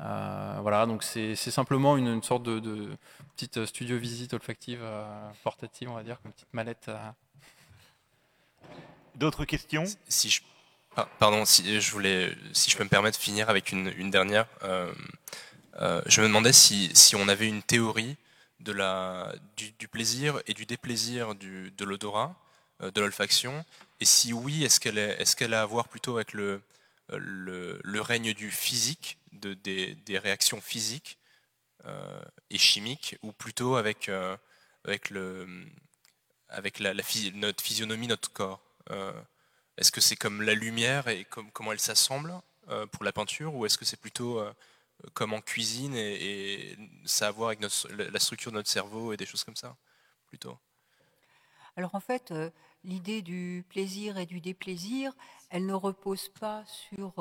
Euh, 0.00 0.58
voilà, 0.62 0.86
donc 0.86 1.02
c'est 1.02 1.34
simplement 1.34 1.96
une, 1.96 2.22
sorte 2.22 2.44
de, 2.44 2.96
petite 3.34 3.66
studio 3.66 3.98
visite 3.98 4.32
olfactive 4.32 4.80
euh, 4.82 5.30
portative, 5.42 5.90
on 5.90 5.94
va 5.94 6.02
dire, 6.02 6.20
comme 6.22 6.32
petite 6.32 6.52
mallette. 6.52 6.88
Euh. 6.88 7.10
D'autres 9.16 9.44
questions? 9.44 9.84
Si 10.08 10.30
je, 10.30 10.42
pardon, 11.18 11.44
si 11.44 11.80
je 11.80 11.90
voulais, 11.90 12.32
si 12.52 12.70
je 12.70 12.76
peux 12.76 12.84
me 12.84 12.88
permettre 12.88 13.18
de 13.18 13.22
finir 13.22 13.50
avec 13.50 13.72
une, 13.72 14.10
dernière. 14.10 14.46
je 14.62 16.20
me 16.20 16.26
demandais 16.28 16.52
si, 16.52 16.90
si, 16.94 17.16
on 17.16 17.26
avait 17.26 17.48
une 17.48 17.62
théorie 17.62 18.16
de 18.60 18.72
la, 18.72 19.34
du, 19.56 19.88
plaisir 19.88 20.40
et 20.46 20.54
du 20.54 20.66
déplaisir 20.66 21.34
du, 21.34 21.70
de 21.70 21.84
l'odorat, 21.84 22.34
de 22.80 23.00
l'olfaction, 23.00 23.64
et 24.00 24.04
si 24.04 24.32
oui, 24.32 24.64
est-ce 24.64 24.78
qu'elle 24.78 24.98
est, 24.98 25.20
est, 25.20 25.34
qu'elle 25.34 25.54
a 25.54 25.62
à 25.62 25.66
voir 25.66 25.88
plutôt 25.88 26.16
avec 26.16 26.32
le, 26.32 26.60
le, 27.16 27.80
le 27.82 28.00
règne 28.00 28.34
du 28.34 28.50
physique 28.50 29.18
de, 29.32 29.54
des, 29.54 30.18
réactions 30.18 30.60
physiques 30.60 31.18
euh, 31.86 32.20
et 32.50 32.58
chimiques, 32.58 33.16
ou 33.22 33.32
plutôt 33.32 33.76
avec, 33.76 34.08
euh, 34.08 34.36
avec, 34.84 35.10
le, 35.10 35.46
avec 36.48 36.78
la, 36.78 36.94
notre 37.34 37.62
physionomie, 37.62 38.06
notre 38.06 38.32
corps 38.32 38.60
euh, 38.90 39.12
Est-ce 39.76 39.92
que 39.92 40.00
c'est 40.00 40.16
comme 40.16 40.42
la 40.42 40.54
lumière 40.54 41.08
et 41.08 41.24
comme, 41.24 41.50
comment 41.52 41.72
elle 41.72 41.80
s'assemble 41.80 42.34
pour 42.92 43.02
la 43.02 43.12
peinture, 43.12 43.54
ou 43.54 43.64
est-ce 43.64 43.78
que 43.78 43.86
c'est 43.86 43.98
plutôt 43.98 44.44
comme 45.14 45.32
en 45.32 45.40
cuisine 45.40 45.94
et, 45.94 46.76
ça 47.04 47.26
a 47.26 47.28
à 47.28 47.32
voir 47.32 47.48
avec 47.48 47.60
la 47.60 48.20
structure 48.20 48.50
de 48.50 48.56
notre 48.56 48.68
cerveau 48.68 49.12
et 49.12 49.16
des 49.16 49.26
choses 49.26 49.44
comme 49.44 49.56
ça, 49.56 49.76
plutôt 50.26 50.58
Alors 51.76 51.94
en 51.94 52.00
fait, 52.00 52.32
l'idée 52.84 53.22
du 53.22 53.64
plaisir 53.68 54.18
et 54.18 54.26
du 54.26 54.40
déplaisir, 54.40 55.12
elle 55.50 55.66
ne 55.66 55.74
repose 55.74 56.28
pas 56.28 56.64
sur 56.66 57.12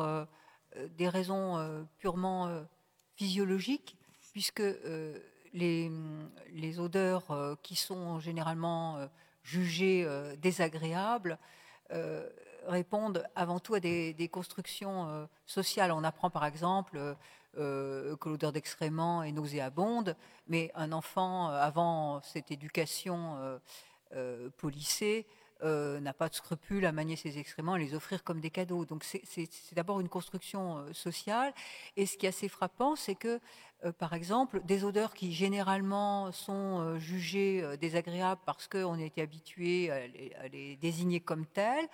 euh, 0.75 0.87
des 0.97 1.09
raisons 1.09 1.57
euh, 1.57 1.83
purement 1.97 2.47
euh, 2.47 2.63
physiologiques, 3.15 3.97
puisque 4.31 4.63
les, 5.53 5.91
les, 6.51 6.79
odeurs 6.79 7.57
qui 7.63 7.75
sont 7.75 8.19
généralement 8.19 9.09
jugées 9.41 10.07
désagréables 10.37 11.39
répondent 12.67 13.23
avant 13.33 13.59
tout 13.59 13.73
à 13.73 13.79
des, 13.79 14.29
constructions 14.31 15.27
sociales. 15.47 15.91
On 15.91 16.03
apprend 16.03 16.29
par 16.29 16.45
exemple 16.45 17.15
que 17.57 18.29
l'odeur 18.29 18.51
d'excréments 18.51 19.23
est 19.23 19.31
nauséabonde, 19.31 20.15
mais 20.47 20.71
un 20.75 20.91
enfant, 20.91 21.47
avant 21.47 22.21
cette 22.21 22.51
éducation 22.51 23.59
polissée, 24.57 25.25
euh, 25.63 25.99
n'a 25.99 26.13
pas 26.13 26.29
de 26.29 26.35
scrupule 26.35 26.85
à 26.85 26.91
manier 26.91 27.15
ses 27.15 27.39
excréments 27.39 27.75
et 27.75 27.79
les 27.79 27.95
offrir 27.95 28.23
comme 28.23 28.39
des 28.39 28.51
cadeaux. 28.51 28.85
Donc 28.85 29.03
c'est 29.03 29.49
d'abord 29.73 29.99
une 29.99 30.09
construction 30.09 30.77
euh, 30.77 30.93
sociale. 30.93 31.51
Et 31.95 32.05
ce 32.05 32.15
qui 32.15 32.27
est 32.27 32.29
assez 32.29 32.47
frappant, 32.47 32.95
c'est 32.95 33.15
que, 33.15 33.39
euh, 33.83 33.91
par 33.91 34.13
exemple, 34.13 34.61
des 34.65 34.83
odeurs 34.83 35.15
qui 35.15 35.33
généralement 35.33 36.31
sont 36.31 36.99
jugées 36.99 37.75
désagréables 37.77 38.41
parce 38.45 38.67
qu'on 38.67 38.99
été 38.99 39.21
habitué 39.21 39.89
à 39.89 40.47
les, 40.47 40.77
désigner 40.77 41.21
comme 41.21 41.47
telles, 41.47 41.87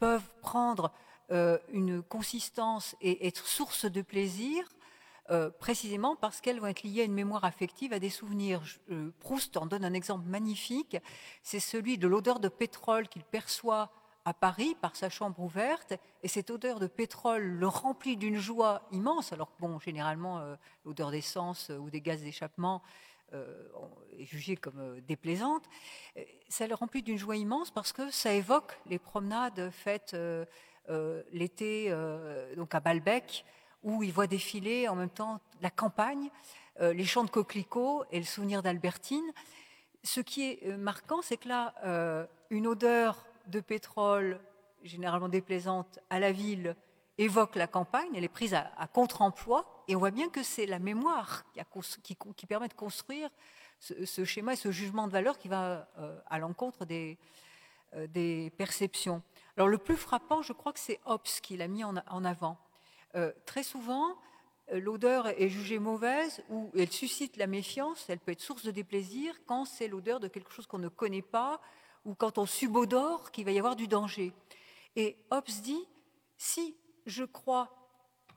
peuvent 0.00 0.28
prendre 0.40 0.92
une 1.30 2.02
consistance 2.02 2.94
et 3.00 3.26
être 3.26 3.46
source 3.46 3.86
de 3.86 4.02
plaisir 4.02 4.68
euh, 5.30 5.48
précisément 5.48 6.16
parce 6.16 6.42
qu'elles 6.42 6.60
vont 6.60 6.66
être 6.66 6.82
liées 6.82 7.00
à 7.00 7.04
une 7.04 7.14
mémoire 7.14 7.44
affective, 7.44 7.94
à 7.94 7.98
des 7.98 8.10
souvenirs. 8.10 8.60
Euh, 8.90 9.10
Proust 9.20 9.56
en 9.56 9.64
donne 9.64 9.82
un 9.82 9.94
exemple 9.94 10.28
magnifique, 10.28 10.98
c'est 11.42 11.60
celui 11.60 11.96
de 11.96 12.06
l'odeur 12.06 12.40
de 12.40 12.48
pétrole 12.48 13.08
qu'il 13.08 13.24
perçoit 13.24 13.90
à 14.26 14.34
Paris 14.34 14.76
par 14.82 14.96
sa 14.96 15.08
chambre 15.08 15.40
ouverte, 15.40 15.94
et 16.22 16.28
cette 16.28 16.50
odeur 16.50 16.78
de 16.78 16.86
pétrole 16.86 17.42
le 17.42 17.66
remplit 17.66 18.18
d'une 18.18 18.36
joie 18.36 18.86
immense, 18.92 19.32
alors 19.32 19.48
que, 19.54 19.60
bon, 19.60 19.78
généralement, 19.78 20.40
euh, 20.40 20.56
l'odeur 20.84 21.10
d'essence 21.10 21.70
ou 21.70 21.88
des 21.88 22.02
gaz 22.02 22.20
d'échappement 22.20 22.82
est 24.16 24.26
jugée 24.26 24.54
comme 24.54 25.00
déplaisante. 25.00 25.64
Ça 26.48 26.68
le 26.68 26.74
remplit 26.76 27.02
d'une 27.02 27.18
joie 27.18 27.34
immense 27.34 27.72
parce 27.72 27.92
que 27.92 28.08
ça 28.12 28.32
évoque 28.32 28.78
les 28.86 29.00
promenades 29.00 29.70
faites 29.72 30.16
l'été 31.32 31.90
donc 32.54 32.76
à 32.76 32.78
Balbec, 32.80 33.44
où 33.84 34.02
il 34.02 34.12
voit 34.12 34.26
défiler 34.26 34.88
en 34.88 34.96
même 34.96 35.10
temps 35.10 35.40
la 35.60 35.70
campagne, 35.70 36.30
euh, 36.80 36.92
les 36.92 37.04
champs 37.04 37.22
de 37.22 37.30
coquelicots 37.30 38.04
et 38.10 38.18
le 38.18 38.24
souvenir 38.24 38.62
d'Albertine. 38.62 39.30
Ce 40.02 40.20
qui 40.20 40.42
est 40.42 40.66
euh, 40.66 40.76
marquant, 40.76 41.20
c'est 41.22 41.36
que 41.36 41.48
là, 41.48 41.74
euh, 41.84 42.26
une 42.50 42.66
odeur 42.66 43.24
de 43.46 43.60
pétrole, 43.60 44.40
généralement 44.82 45.28
déplaisante, 45.28 46.00
à 46.10 46.18
la 46.18 46.32
ville, 46.32 46.74
évoque 47.16 47.54
la 47.54 47.68
campagne, 47.68 48.08
elle 48.16 48.24
est 48.24 48.28
prise 48.28 48.54
à, 48.54 48.88
contre-emploi, 48.92 49.84
et 49.86 49.94
on 49.94 50.00
voit 50.00 50.10
bien 50.10 50.28
que 50.28 50.42
c'est 50.42 50.66
la 50.66 50.80
mémoire 50.80 51.44
qui, 52.02 52.46
permet 52.46 52.66
de 52.66 52.74
construire 52.74 53.30
ce, 53.78 54.24
schéma 54.24 54.54
et 54.54 54.56
ce 54.56 54.72
jugement 54.72 55.06
de 55.06 55.12
valeur 55.12 55.38
qui 55.38 55.46
va 55.46 55.86
à 56.26 56.40
l'encontre 56.40 56.84
des, 56.86 57.16
perceptions. 58.56 59.22
Alors 59.56 59.68
le 59.68 59.78
plus 59.78 59.96
frappant, 59.96 60.42
je 60.42 60.52
crois 60.52 60.72
que 60.72 60.80
c'est 60.80 60.98
Hobbes 61.04 61.22
qui 61.40 61.56
l'a 61.56 61.68
mis 61.68 61.84
en 61.84 62.24
avant. 62.24 62.58
Euh, 63.16 63.32
très 63.46 63.62
souvent, 63.62 64.18
euh, 64.72 64.80
l'odeur 64.80 65.28
est 65.28 65.48
jugée 65.48 65.78
mauvaise 65.78 66.42
ou 66.48 66.70
elle 66.76 66.90
suscite 66.90 67.36
la 67.36 67.46
méfiance, 67.46 68.06
elle 68.08 68.18
peut 68.18 68.32
être 68.32 68.40
source 68.40 68.64
de 68.64 68.70
déplaisir 68.70 69.34
quand 69.46 69.64
c'est 69.64 69.86
l'odeur 69.86 70.18
de 70.18 70.28
quelque 70.28 70.50
chose 70.50 70.66
qu'on 70.66 70.78
ne 70.78 70.88
connaît 70.88 71.22
pas 71.22 71.60
ou 72.04 72.14
quand 72.14 72.38
on 72.38 72.46
subodore 72.46 73.30
qu'il 73.30 73.44
va 73.44 73.52
y 73.52 73.58
avoir 73.58 73.76
du 73.76 73.86
danger. 73.86 74.32
Et 74.96 75.16
Hobbes 75.30 75.50
dit, 75.62 75.88
si 76.36 76.76
je 77.06 77.24
crois 77.24 77.72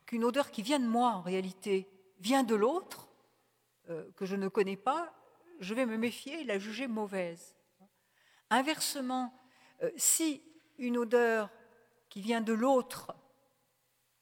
qu'une 0.05 0.23
odeur 0.23 0.51
qui 0.51 0.61
vient 0.61 0.79
de 0.79 0.87
moi 0.87 1.09
en 1.09 1.21
réalité 1.21 1.87
vient 2.19 2.43
de 2.43 2.55
l'autre, 2.55 3.09
euh, 3.89 4.09
que 4.15 4.25
je 4.25 4.35
ne 4.35 4.47
connais 4.47 4.77
pas, 4.77 5.13
je 5.59 5.73
vais 5.73 5.87
me 5.87 5.97
méfier 5.97 6.41
et 6.41 6.43
la 6.43 6.59
juger 6.59 6.87
mauvaise. 6.87 7.55
Inversement, 8.51 9.33
si 9.95 10.41
une 10.77 10.97
odeur 10.97 11.49
qui 12.09 12.21
vient 12.21 12.41
de 12.41 12.53
l'autre 12.53 13.13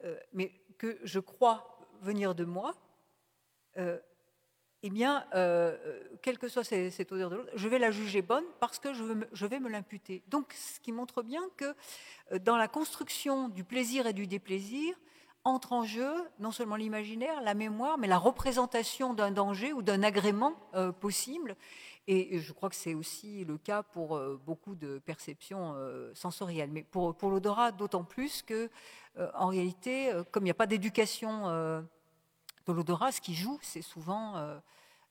euh, 0.03 0.17
mais 0.34 0.51
que 0.77 0.99
je 1.03 1.19
crois 1.19 1.80
venir 2.01 2.35
de 2.35 2.43
moi, 2.43 2.76
euh, 3.77 3.97
eh 4.84 4.89
bien, 4.89 5.26
euh, 5.34 5.76
quelle 6.22 6.38
que 6.38 6.47
soit 6.47 6.63
cette 6.63 7.11
odeur 7.11 7.30
de 7.30 7.38
l'autre, 7.38 7.51
je 7.55 7.67
vais 7.67 7.80
la 7.80 7.91
juger 7.91 8.22
bonne 8.22 8.43
parce 8.59 8.77
que 8.77 8.93
je, 8.93 9.45
vais 9.45 9.59
me 9.59 9.69
l'imputer. 9.69 10.22
Donc, 10.27 10.53
ce 10.53 10.80
qui 10.80 10.91
montre 10.91 11.23
bien 11.23 11.41
que 11.57 11.73
dans 12.39 12.55
la 12.55 12.67
construction 12.67 13.49
du 13.49 13.63
plaisir 13.63 14.05
et 14.05 14.13
du 14.13 14.27
déplaisir, 14.27 14.95
entre 15.43 15.73
en 15.73 15.84
jeu 15.84 16.13
non 16.39 16.51
seulement 16.51 16.76
l'imaginaire, 16.76 17.41
la 17.41 17.55
mémoire, 17.55 17.97
mais 17.97 18.07
la 18.07 18.17
représentation 18.17 19.13
d'un 19.13 19.31
danger 19.31 19.73
ou 19.73 19.81
d'un 19.81 20.03
agrément 20.03 20.53
possible. 20.99 21.55
Et 22.07 22.38
je 22.38 22.53
crois 22.53 22.69
que 22.69 22.76
c'est 22.76 22.93
aussi 22.93 23.43
le 23.45 23.57
cas 23.57 23.81
pour 23.81 24.19
beaucoup 24.45 24.76
de 24.76 24.99
perceptions 24.99 25.76
sensorielles. 26.13 26.69
Mais 26.72 26.84
pour, 26.84 27.15
l'odorat, 27.23 27.72
d'autant 27.72 28.03
plus 28.03 28.43
que 28.43 28.69
en 29.33 29.47
réalité, 29.47 30.11
euh, 30.11 30.23
comme 30.31 30.43
il 30.43 30.45
n'y 30.45 30.51
a 30.51 30.55
pas 30.55 30.67
d'éducation 30.67 31.47
euh, 31.47 31.81
de 32.67 32.73
l'odorat, 32.73 33.11
ce 33.11 33.21
qui 33.21 33.35
joue, 33.35 33.59
c'est 33.61 33.81
souvent 33.81 34.35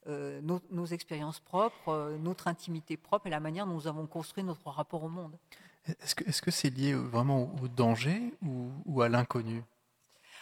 nos, 0.06 0.86
expériences 0.86 1.40
propres, 1.40 2.16
notre 2.20 2.48
intimité 2.48 2.96
propre 2.96 3.28
et 3.28 3.30
la 3.30 3.40
manière 3.40 3.66
dont 3.66 3.74
nous 3.74 3.86
avons 3.86 4.06
construit 4.06 4.44
notre 4.44 4.68
rapport 4.70 5.02
au 5.04 5.08
monde. 5.08 5.38
Est-ce 5.86 6.42
que 6.42 6.50
c'est 6.50 6.70
lié 6.70 6.94
vraiment 6.94 7.54
au 7.62 7.68
danger 7.68 8.34
ou, 8.42 9.02
à 9.02 9.08
l'inconnu? 9.08 9.62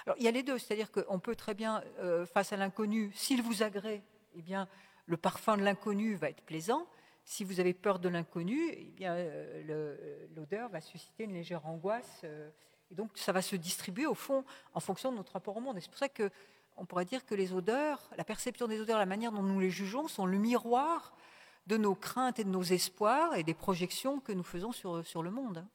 Alors, 0.07 0.17
il 0.19 0.25
y 0.25 0.29
a 0.29 0.31
les 0.31 0.43
deux, 0.43 0.59
c'est-à-dire 0.59 0.91
qu'on 0.91 1.19
peut 1.19 1.37
très 1.37 1.55
bien, 1.55 1.83
face 2.33 2.53
à 2.53 2.57
l'inconnu, 2.57 3.13
s'il 3.15 3.43
vous 3.43 3.63
agrée, 3.63 4.03
eh 4.35 4.43
bien, 4.43 4.69
le 5.07 5.17
parfum 5.17 5.57
de 5.59 5.63
l'inconnu 5.63 6.15
va 6.15 6.31
être 6.31 6.43
plaisant. 6.43 6.87
Si 7.25 7.45
vous 7.45 7.61
avez 7.61 7.75
peur 7.75 7.99
de 7.99 8.09
l'inconnu, 8.09 8.59
eh 8.73 8.91
bien, 8.97 9.17
l'odeur 10.35 10.71
va 10.71 10.81
susciter 10.81 11.25
une 11.25 11.35
légère 11.35 11.67
angoisse 11.67 12.25
et 12.93 12.95
donc, 12.95 13.11
ça 13.15 13.33
va 13.33 13.41
se 13.41 13.57
distribuer 13.57 14.05
au 14.05 14.15
fond 14.15 14.45
en 14.75 14.81
fonction 14.81 15.11
de 15.13 15.17
notre 15.17 15.33
rapport 15.33 15.57
au 15.57 15.61
monde. 15.61 15.79
Et 15.79 15.81
c'est 15.81 15.89
pour 15.89 15.99
ça 15.99 16.11
que 16.11 16.31
on 16.77 16.85
pourrait 16.85 17.07
dire 17.07 17.25
que 17.25 17.35
les 17.35 17.55
odeurs, 17.55 18.11
la 18.19 18.25
perception 18.25 18.69
des 18.69 18.81
odeurs, 18.81 18.99
la 18.99 19.07
manière 19.07 19.33
dont 19.33 19.43
nous 19.43 19.61
les 19.61 19.71
jugeons, 19.71 20.09
sont 20.09 20.27
le 20.27 20.37
miroir 20.37 21.15
de 21.67 21.79
nos 21.79 21.95
craintes 21.95 22.39
et 22.39 22.45
de 22.45 22.51
nos 22.51 22.63
espoirs 22.63 23.35
et 23.35 23.45
des 23.45 23.55
projections 23.55 24.21
que 24.21 24.33
nous 24.33 24.43
faisons 24.43 24.73
sur, 24.73 25.07
sur 25.07 25.23
le 25.23 25.31
monde. 25.31 25.67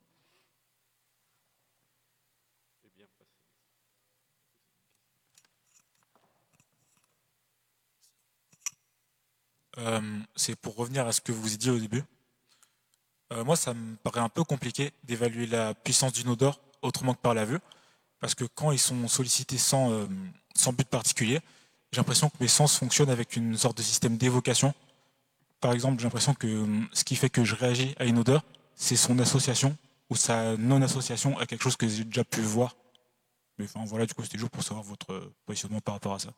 Euh, 9.79 10.19
c'est 10.35 10.55
pour 10.55 10.75
revenir 10.75 11.07
à 11.07 11.11
ce 11.11 11.21
que 11.21 11.31
vous 11.31 11.49
dit 11.49 11.69
au 11.71 11.79
début. 11.79 12.03
Euh, 13.33 13.43
moi, 13.43 13.55
ça 13.55 13.73
me 13.73 13.95
paraît 13.97 14.19
un 14.19 14.29
peu 14.29 14.43
compliqué 14.43 14.93
d'évaluer 15.03 15.47
la 15.47 15.73
puissance 15.73 16.13
d'une 16.13 16.29
odeur 16.29 16.59
autrement 16.81 17.13
que 17.13 17.21
par 17.21 17.33
la 17.33 17.45
vue, 17.45 17.59
parce 18.19 18.35
que 18.35 18.45
quand 18.45 18.71
ils 18.71 18.79
sont 18.79 19.07
sollicités 19.07 19.57
sans, 19.57 19.91
euh, 19.91 20.05
sans 20.55 20.73
but 20.73 20.87
particulier, 20.87 21.39
j'ai 21.91 21.97
l'impression 21.97 22.29
que 22.29 22.35
mes 22.39 22.47
sens 22.47 22.77
fonctionnent 22.77 23.09
avec 23.09 23.35
une 23.35 23.57
sorte 23.57 23.77
de 23.77 23.83
système 23.83 24.17
d'évocation. 24.17 24.73
Par 25.61 25.71
exemple, 25.71 25.99
j'ai 25.99 26.03
l'impression 26.03 26.33
que 26.33 26.65
ce 26.93 27.03
qui 27.03 27.15
fait 27.15 27.29
que 27.29 27.43
je 27.43 27.55
réagis 27.55 27.95
à 27.97 28.05
une 28.05 28.17
odeur, 28.19 28.43
c'est 28.75 28.95
son 28.95 29.17
association 29.19 29.75
ou 30.09 30.15
sa 30.15 30.55
non-association 30.57 31.37
à 31.39 31.45
quelque 31.45 31.63
chose 31.63 31.75
que 31.75 31.87
j'ai 31.87 32.03
déjà 32.03 32.23
pu 32.23 32.41
voir. 32.41 32.75
Mais 33.57 33.65
enfin, 33.65 33.83
voilà, 33.85 34.05
du 34.05 34.13
coup, 34.13 34.23
c'était 34.23 34.37
juste 34.37 34.51
pour 34.51 34.63
savoir 34.63 34.83
votre 34.83 35.31
positionnement 35.45 35.79
par 35.79 35.95
rapport 35.95 36.13
à 36.13 36.19
ça. 36.19 36.29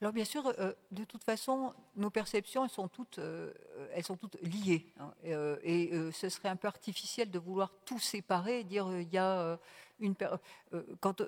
Alors 0.00 0.14
bien 0.14 0.24
sûr, 0.24 0.50
euh, 0.58 0.72
de 0.92 1.04
toute 1.04 1.22
façon, 1.24 1.74
nos 1.94 2.08
perceptions, 2.08 2.64
elles 2.64 2.70
sont 2.70 2.88
toutes, 2.88 3.18
euh, 3.18 3.52
liées. 4.42 4.86
Hein. 4.98 5.12
et, 5.62 5.90
euh, 5.92 6.10
ce 6.10 6.30
serait 6.30 6.48
un 6.48 6.56
peu 6.56 6.68
artificiel 6.68 7.30
de 7.30 7.38
vouloir 7.38 7.70
tout 7.84 7.98
séparer 7.98 8.60
et 8.60 8.64
dire 8.64 8.88
il 8.98 9.12
y 9.12 9.18
a 9.18 9.58
une 10.00 10.14
quand, 11.00 11.20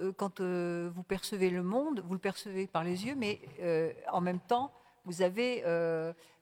vous 0.43 1.03
percevez 1.03 1.51
le 1.51 1.63
monde, 1.63 2.01
vous 2.01 2.15
le 2.15 2.19
percevez 2.19 2.67
par 2.67 2.83
les 2.83 3.05
yeux, 3.05 3.15
mais 3.15 3.41
en 4.11 4.23
même 4.23 4.41
temps, 4.41 4.73
vous 5.05 5.21
avez 5.21 5.63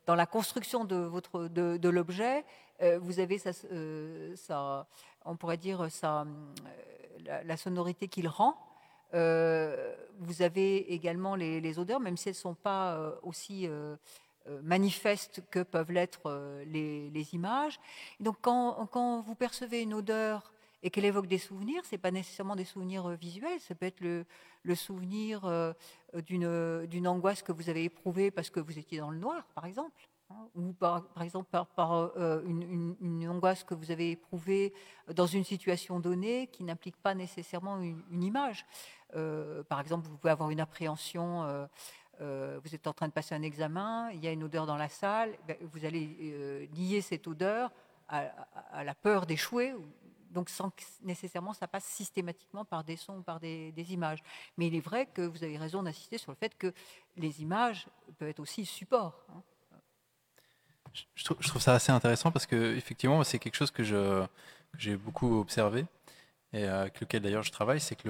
dans 0.06 0.14
la 0.14 0.26
construction 0.26 0.84
de 0.84 1.88
l'objet, 1.88 2.44
vous 3.00 3.18
avez 3.18 3.38
ça, 3.38 4.86
on 5.24 5.34
pourrait 5.34 5.56
dire 5.56 5.90
ça, 5.90 6.24
la 7.26 7.56
sonorité 7.56 8.06
qu'il 8.06 8.28
rend. 8.28 8.69
Euh, 9.14 9.94
vous 10.18 10.42
avez 10.42 10.92
également 10.92 11.34
les, 11.34 11.78
odeurs, 11.78 12.00
même 12.00 12.16
si 12.16 12.28
elles 12.28 12.34
ne 12.34 12.40
sont 12.40 12.54
pas 12.54 12.94
euh, 12.94 13.12
aussi 13.22 13.66
euh, 13.66 13.96
manifestes 14.62 15.42
que 15.50 15.62
peuvent 15.62 15.92
l'être 15.92 16.62
les, 16.66 17.34
images. 17.34 17.80
donc 18.20 18.36
quand, 18.42 19.22
vous 19.22 19.34
percevez 19.34 19.82
une 19.82 19.94
odeur 19.94 20.52
et 20.82 20.90
qu'elle 20.90 21.04
évoque 21.04 21.26
des 21.26 21.38
souvenirs, 21.38 21.84
ce 21.84 21.94
n'est 21.94 21.98
pas 21.98 22.10
nécessairement 22.10 22.56
des 22.56 22.64
souvenirs 22.64 23.08
visuels, 23.10 23.60
ça 23.60 23.74
peut 23.74 23.86
être 23.86 24.00
le, 24.00 24.74
souvenir 24.74 25.74
d'une 26.14 27.06
angoisse 27.08 27.42
que 27.42 27.52
vous 27.52 27.68
avez 27.70 27.84
éprouvée 27.84 28.30
parce 28.30 28.50
que 28.50 28.60
vous 28.60 28.78
étiez 28.78 28.98
dans 28.98 29.10
le 29.10 29.18
noir, 29.18 29.46
par 29.54 29.66
exemple. 29.66 30.08
Hein, 30.30 30.48
ou 30.54 30.72
par, 30.72 31.02
exemple 31.22 31.48
par, 31.50 32.16
une, 32.44 33.28
angoisse 33.28 33.64
que 33.64 33.74
vous 33.74 33.90
avez 33.90 34.12
éprouvée 34.12 34.72
dans 35.12 35.26
une 35.26 35.42
situation 35.42 35.98
donnée 35.98 36.46
qui 36.52 36.62
n'implique 36.62 36.96
pas 36.96 37.14
nécessairement 37.14 37.80
une, 37.80 38.22
image. 38.22 38.64
Euh, 39.14 39.62
par 39.64 39.80
exemple, 39.80 40.06
vous 40.08 40.16
pouvez 40.16 40.32
avoir 40.32 40.50
une 40.50 40.60
appréhension, 40.60 41.44
euh, 42.20 42.60
vous 42.62 42.74
êtes 42.74 42.86
en 42.86 42.92
train 42.92 43.08
de 43.08 43.12
passer 43.12 43.34
un 43.34 43.42
examen, 43.42 44.10
il 44.12 44.22
y 44.22 44.28
a 44.28 44.32
une 44.32 44.44
odeur 44.44 44.66
dans 44.66 44.76
la 44.76 44.88
salle, 44.88 45.36
ben, 45.46 45.56
vous 45.72 45.84
allez 45.84 46.68
lier 46.74 47.00
cette 47.00 47.26
odeur 47.26 47.70
à, 48.08 48.84
la 48.84 48.94
peur 48.94 49.26
d'échouer, 49.26 49.74
donc 50.30 50.48
sans 50.48 50.70
que 50.70 50.82
nécessairement 51.02 51.52
ça 51.52 51.68
passe 51.68 51.84
systématiquement 51.84 52.64
par 52.64 52.84
des 52.84 52.96
sons 52.96 53.18
ou 53.18 53.22
par 53.22 53.40
des, 53.40 53.72
images. 53.92 54.22
Mais 54.58 54.66
il 54.66 54.74
est 54.74 54.80
vrai 54.80 55.06
que 55.06 55.22
vous 55.22 55.44
avez 55.44 55.58
raison 55.58 55.82
d'insister 55.82 56.18
sur 56.18 56.32
le 56.32 56.36
fait 56.36 56.56
que 56.58 56.72
les 57.16 57.40
images 57.40 57.86
peuvent 58.18 58.28
être 58.28 58.40
aussi 58.40 58.64
support. 58.66 59.24
Hein 59.30 59.42
je, 61.14 61.24
trouve, 61.24 61.62
ça 61.62 61.74
assez 61.74 61.92
intéressant 61.92 62.30
parce 62.30 62.46
que 62.46 62.76
effectivement, 62.76 63.22
c'est 63.24 63.38
quelque 63.38 63.54
chose 63.54 63.70
que 63.70 63.82
j'ai 64.76 64.96
beaucoup 64.96 65.40
observé 65.40 65.86
et 66.52 66.64
euh, 66.64 66.82
avec 66.82 67.00
lequel 67.00 67.22
d'ailleurs 67.22 67.42
je 67.42 67.52
travaille, 67.52 67.80
c'est 67.80 67.94
que 67.94 68.08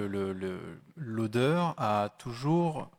l'odeur 0.95 1.75
a 1.77 2.09
toujours 2.17 2.89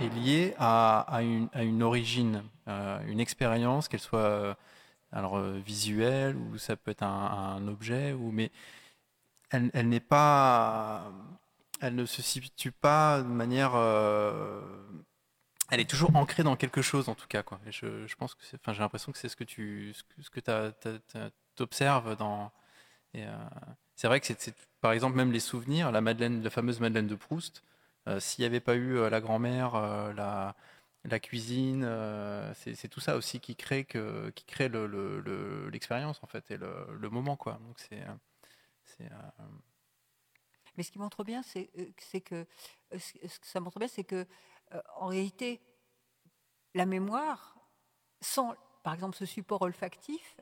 est 0.00 0.08
liée 0.10 0.54
à, 0.58 1.20
une, 1.22 1.82
origine, 1.82 2.44
euh, 2.68 3.00
une 3.06 3.20
expérience, 3.20 3.88
qu'elle 3.88 4.00
soit 4.00 4.18
euh, 4.20 4.54
alors 5.12 5.40
visuelle 5.40 6.36
ou 6.36 6.58
ça 6.58 6.76
peut 6.76 6.90
être 6.90 7.02
un, 7.02 7.66
objet, 7.66 8.12
ou 8.12 8.30
mais 8.30 8.52
elle, 9.50 9.88
n'est 9.88 10.00
pas, 10.00 11.10
elle 11.80 11.96
ne 11.96 12.06
se 12.06 12.22
situe 12.22 12.72
pas 12.72 13.22
de 13.22 13.28
manière 13.28 13.74
elle 15.72 15.80
est 15.80 15.88
toujours 15.88 16.14
ancrée 16.16 16.42
dans 16.42 16.56
quelque 16.56 16.82
chose 16.82 17.08
en 17.08 17.14
tout 17.14 17.28
cas 17.28 17.42
quoi. 17.42 17.60
je, 17.70 18.06
je, 18.06 18.16
pense 18.16 18.34
que 18.34 18.42
enfin 18.56 18.72
j'ai 18.72 18.80
l'impression 18.80 19.12
que 19.12 19.18
c'est 19.18 19.28
ce 19.28 19.36
que 19.36 19.44
tu 19.44 19.94
ce 20.20 20.30
que 20.30 20.40
tu 20.40 21.62
observes 21.62 22.16
dans 22.16 22.52
c'est 24.00 24.08
vrai 24.08 24.20
que 24.20 24.26
c'est 24.26 24.54
par 24.80 24.92
exemple 24.92 25.16
même 25.16 25.32
les 25.32 25.40
souvenirs 25.40 25.92
la 25.92 26.00
fameuse 26.50 26.80
Madeleine 26.80 27.06
de 27.06 27.14
Proust 27.14 27.62
euh, 28.08 28.18
s'il 28.18 28.42
n'y 28.42 28.46
avait 28.46 28.60
pas 28.60 28.74
eu 28.74 28.96
euh, 28.96 29.10
la 29.10 29.20
grand-mère 29.20 29.74
la 30.14 30.56
la 31.04 31.18
cuisine, 31.18 31.88
c'est 32.54 32.88
tout 32.88 33.00
ça 33.00 33.16
aussi 33.16 33.40
qui 33.40 33.56
crée 33.56 33.84
que 33.84 34.28
qui 34.30 34.44
crée 34.44 34.68
l'expérience 34.68 36.18
le, 36.20 36.24
en 36.24 36.26
fait 36.26 36.50
et 36.50 36.58
le, 36.58 37.08
moment 37.08 37.36
quoi. 37.36 37.58
Donc 37.66 37.78
c'est 37.78 38.04
mais 40.76 40.82
ce 40.82 40.92
qui 40.92 40.98
montre 40.98 41.24
bien, 41.24 41.42
c'est 41.42 42.20
que 42.20 42.46
ça 43.42 43.60
montre 43.60 43.78
bien, 43.78 43.88
c'est 43.88 44.04
que 44.04 44.26
euh, 44.72 44.80
en 44.96 45.06
réalité, 45.06 45.60
la 46.74 46.86
mémoire, 46.86 47.56
sans, 48.20 48.54
par 48.82 48.94
exemple, 48.94 49.16
ce 49.16 49.26
support 49.26 49.62
olfactif, 49.62 50.40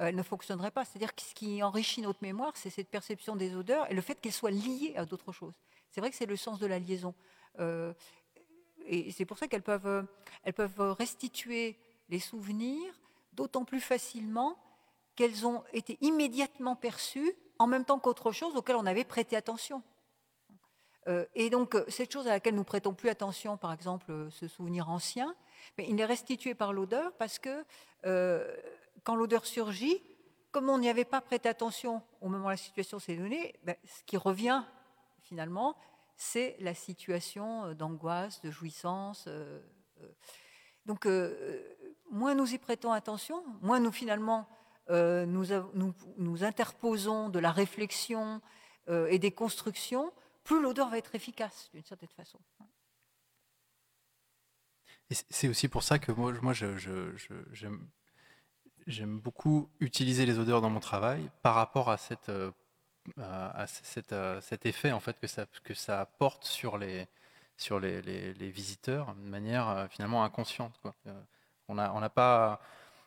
euh, 0.00 0.12
ne 0.12 0.22
fonctionnerait 0.22 0.70
pas. 0.70 0.84
C'est-à-dire 0.84 1.14
que 1.14 1.22
ce 1.22 1.34
qui 1.34 1.62
enrichit 1.62 2.02
notre 2.02 2.22
mémoire, 2.22 2.52
c'est 2.56 2.70
cette 2.70 2.88
perception 2.88 3.36
des 3.36 3.54
odeurs 3.54 3.90
et 3.90 3.94
le 3.94 4.00
fait 4.00 4.20
qu'elles 4.20 4.32
soient 4.32 4.50
liées 4.50 4.94
à 4.96 5.04
d'autres 5.04 5.32
choses. 5.32 5.54
C'est 5.90 6.00
vrai 6.00 6.10
que 6.10 6.16
c'est 6.16 6.26
le 6.26 6.36
sens 6.36 6.58
de 6.58 6.66
la 6.66 6.78
liaison. 6.78 7.14
Euh, 7.58 7.92
et 8.86 9.12
c'est 9.12 9.24
pour 9.24 9.38
ça 9.38 9.48
qu'elles 9.48 9.62
peuvent, 9.62 10.06
elles 10.44 10.54
peuvent 10.54 10.92
restituer 10.92 11.78
les 12.08 12.18
souvenirs 12.18 12.92
d'autant 13.32 13.64
plus 13.64 13.80
facilement 13.80 14.56
qu'elles 15.14 15.46
ont 15.46 15.62
été 15.72 15.98
immédiatement 16.00 16.76
perçues 16.76 17.34
en 17.58 17.66
même 17.66 17.84
temps 17.84 17.98
qu'autre 17.98 18.32
chose 18.32 18.56
auquel 18.56 18.76
on 18.76 18.86
avait 18.86 19.04
prêté 19.04 19.36
attention. 19.36 19.82
Euh, 21.08 21.24
et 21.34 21.50
donc, 21.50 21.74
euh, 21.74 21.84
cette 21.88 22.12
chose 22.12 22.26
à 22.26 22.30
laquelle 22.30 22.54
nous 22.54 22.64
prêtons 22.64 22.94
plus 22.94 23.08
attention, 23.08 23.56
par 23.56 23.72
exemple, 23.72 24.10
euh, 24.10 24.30
ce 24.30 24.46
souvenir 24.46 24.88
ancien, 24.88 25.34
mais 25.76 25.86
il 25.88 26.00
est 26.00 26.04
restitué 26.04 26.54
par 26.54 26.72
l'odeur 26.72 27.12
parce 27.18 27.38
que 27.38 27.64
quand 29.04 29.14
l'odeur 29.14 29.46
surgit, 29.46 30.02
comme 30.50 30.68
on 30.68 30.78
n'y 30.78 30.88
avait 30.88 31.04
pas 31.04 31.20
prêté 31.20 31.48
attention 31.48 32.02
au 32.20 32.28
moment 32.28 32.46
où 32.46 32.50
la 32.50 32.56
situation 32.56 32.98
s'est 32.98 33.16
donnée, 33.16 33.54
ben, 33.64 33.76
ce 33.84 34.02
qui 34.04 34.16
revient 34.16 34.62
finalement, 35.20 35.76
c'est 36.16 36.56
la 36.60 36.74
situation 36.74 37.72
d'angoisse, 37.74 38.42
de 38.42 38.50
jouissance. 38.50 39.28
donc, 40.84 41.08
moins 42.10 42.34
nous 42.34 42.52
y 42.52 42.58
prêtons 42.58 42.92
attention, 42.92 43.42
moins 43.62 43.80
nous 43.80 43.92
finalement 43.92 44.46
nous, 44.90 45.46
nous, 46.18 46.44
interposons 46.44 47.30
de 47.30 47.38
la 47.38 47.50
réflexion 47.50 48.42
et 48.88 49.18
des 49.18 49.32
constructions 49.32 50.12
plus 50.44 50.60
l'odeur 50.60 50.88
va 50.88 50.98
être 50.98 51.14
efficace 51.14 51.70
d'une 51.72 51.84
certaine 51.84 52.08
façon. 52.10 52.38
c'est 55.10 55.48
aussi 55.48 55.68
pour 55.68 55.82
ça 55.82 55.98
que 55.98 56.12
moi, 56.12 56.32
moi 56.42 56.52
j'aime 58.86 59.18
beaucoup 59.18 59.68
utiliser 59.80 60.26
les 60.26 60.38
odeurs 60.38 60.60
dans 60.60 60.70
mon 60.70 60.80
travail 60.80 61.28
par 61.42 61.54
rapport 61.54 61.90
à, 61.90 61.96
cette, 61.96 62.28
euh, 62.28 62.50
à 63.18 63.66
euh, 64.12 64.40
cet 64.40 64.66
effet 64.66 64.92
en 64.92 65.00
fait 65.00 65.18
que 65.20 65.26
ça, 65.26 65.46
que 65.64 65.74
ça 65.74 66.00
apporte 66.00 66.44
sur 66.44 66.78
les, 66.78 67.06
sur 67.56 67.80
les, 67.80 68.02
les, 68.02 68.50
visiteurs 68.50 69.14
de 69.14 69.28
manière 69.28 69.68
euh, 69.68 69.86
finalement 69.88 70.24
inconsciente. 70.24 70.78
Quoi. 70.82 70.94
On 71.68 71.74
n'a 71.74 71.94
on 71.94 72.08
pas 72.08 72.60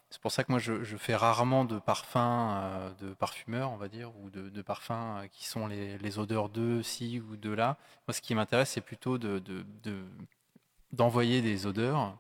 c'est 0.10 0.22
pour 0.22 0.32
ça 0.32 0.44
que 0.44 0.52
moi 0.52 0.60
je, 0.60 0.98
fais 0.98 1.16
rarement 1.16 1.66
de 1.66 1.80
parfums 1.80 2.96
de 3.02 3.14
parfumeurs, 3.16 3.72
on 3.72 3.78
va 3.78 3.90
dire, 3.90 4.16
ou 4.18 4.30
de, 4.30 4.62
parfums 4.62 5.28
qui 5.32 5.46
sont 5.46 5.68
les, 5.68 6.20
odeurs 6.20 6.48
de 6.50 6.82
ci 6.82 7.20
ou 7.20 7.36
de 7.36 7.52
là. 7.52 7.78
Moi, 8.08 8.14
ce 8.14 8.22
qui 8.22 8.34
m'intéresse, 8.36 8.70
c'est 8.70 8.82
plutôt 8.82 9.18
d'envoyer 10.92 11.42
de, 11.42 11.48
des 11.48 11.66
odeurs 11.66 12.18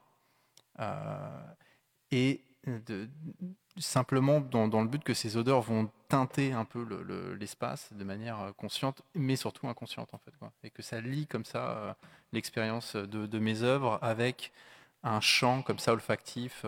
et 2.12 2.42
simplement 3.78 4.40
dans, 4.40 4.82
le 4.82 4.88
but 4.88 5.04
que 5.04 5.14
ces 5.14 5.38
odeurs 5.38 5.62
vont 5.62 5.90
teinter 6.08 6.54
un 6.54 6.66
peu 6.66 6.86
l'espace 7.40 7.94
de 7.94 8.04
manière 8.04 8.54
consciente, 8.58 9.02
mais 9.14 9.36
surtout 9.36 9.68
inconsciente 9.68 10.14
en 10.14 10.18
fait, 10.18 10.34
et 10.64 10.70
que 10.70 10.82
ça 10.82 11.02
lie 11.02 11.28
comme 11.28 11.46
ça 11.46 11.98
l'expérience 12.32 12.96
de, 12.96 13.40
mes 13.40 13.64
œuvres 13.64 14.00
avec 14.02 14.52
un 15.04 15.20
champ 15.20 15.62
comme 15.62 15.80
ça 15.80 15.94
olfactif. 15.94 16.66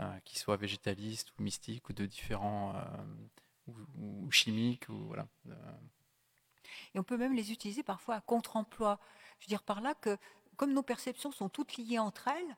Euh, 0.00 0.18
qui 0.24 0.38
soient 0.38 0.56
végétalistes 0.56 1.30
ou 1.38 1.42
mystiques 1.42 1.90
ou 1.90 1.92
de 1.92 2.06
différents 2.06 2.74
euh, 2.74 3.72
ou, 3.98 4.30
chimiques 4.30 4.88
ou 4.88 4.96
voilà. 5.08 5.26
Et 6.94 6.98
on 6.98 7.02
peut 7.02 7.18
même 7.18 7.34
les 7.34 7.52
utiliser 7.52 7.82
parfois 7.82 8.14
à 8.14 8.20
contre-emploi. 8.22 8.98
Je 9.38 9.44
veux 9.44 9.48
dire 9.48 9.62
par 9.62 9.82
là 9.82 9.92
que, 9.94 10.16
comme 10.56 10.72
nos 10.72 10.82
perceptions 10.82 11.32
sont 11.32 11.50
toutes 11.50 11.76
liées 11.76 11.98
entre 11.98 12.28
elles, 12.28 12.56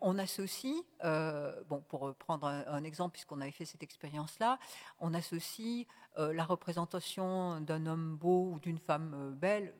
on 0.00 0.18
associe, 0.18 0.74
euh, 1.04 1.52
bon, 1.68 1.80
pour 1.88 2.14
prendre 2.14 2.46
un, 2.46 2.84
exemple, 2.84 3.12
puisqu'on 3.12 3.40
avait 3.40 3.50
fait 3.50 3.64
cette 3.64 3.82
expérience-là, 3.82 4.58
on 5.00 5.14
associe 5.14 5.86
euh, 6.18 6.32
la 6.32 6.44
représentation 6.44 7.60
d'un 7.60 7.86
homme 7.86 8.16
beau 8.16 8.52
ou 8.52 8.58
d'une 8.58 8.78
femme 8.78 9.14
euh, 9.14 9.30
belle, 9.30 9.74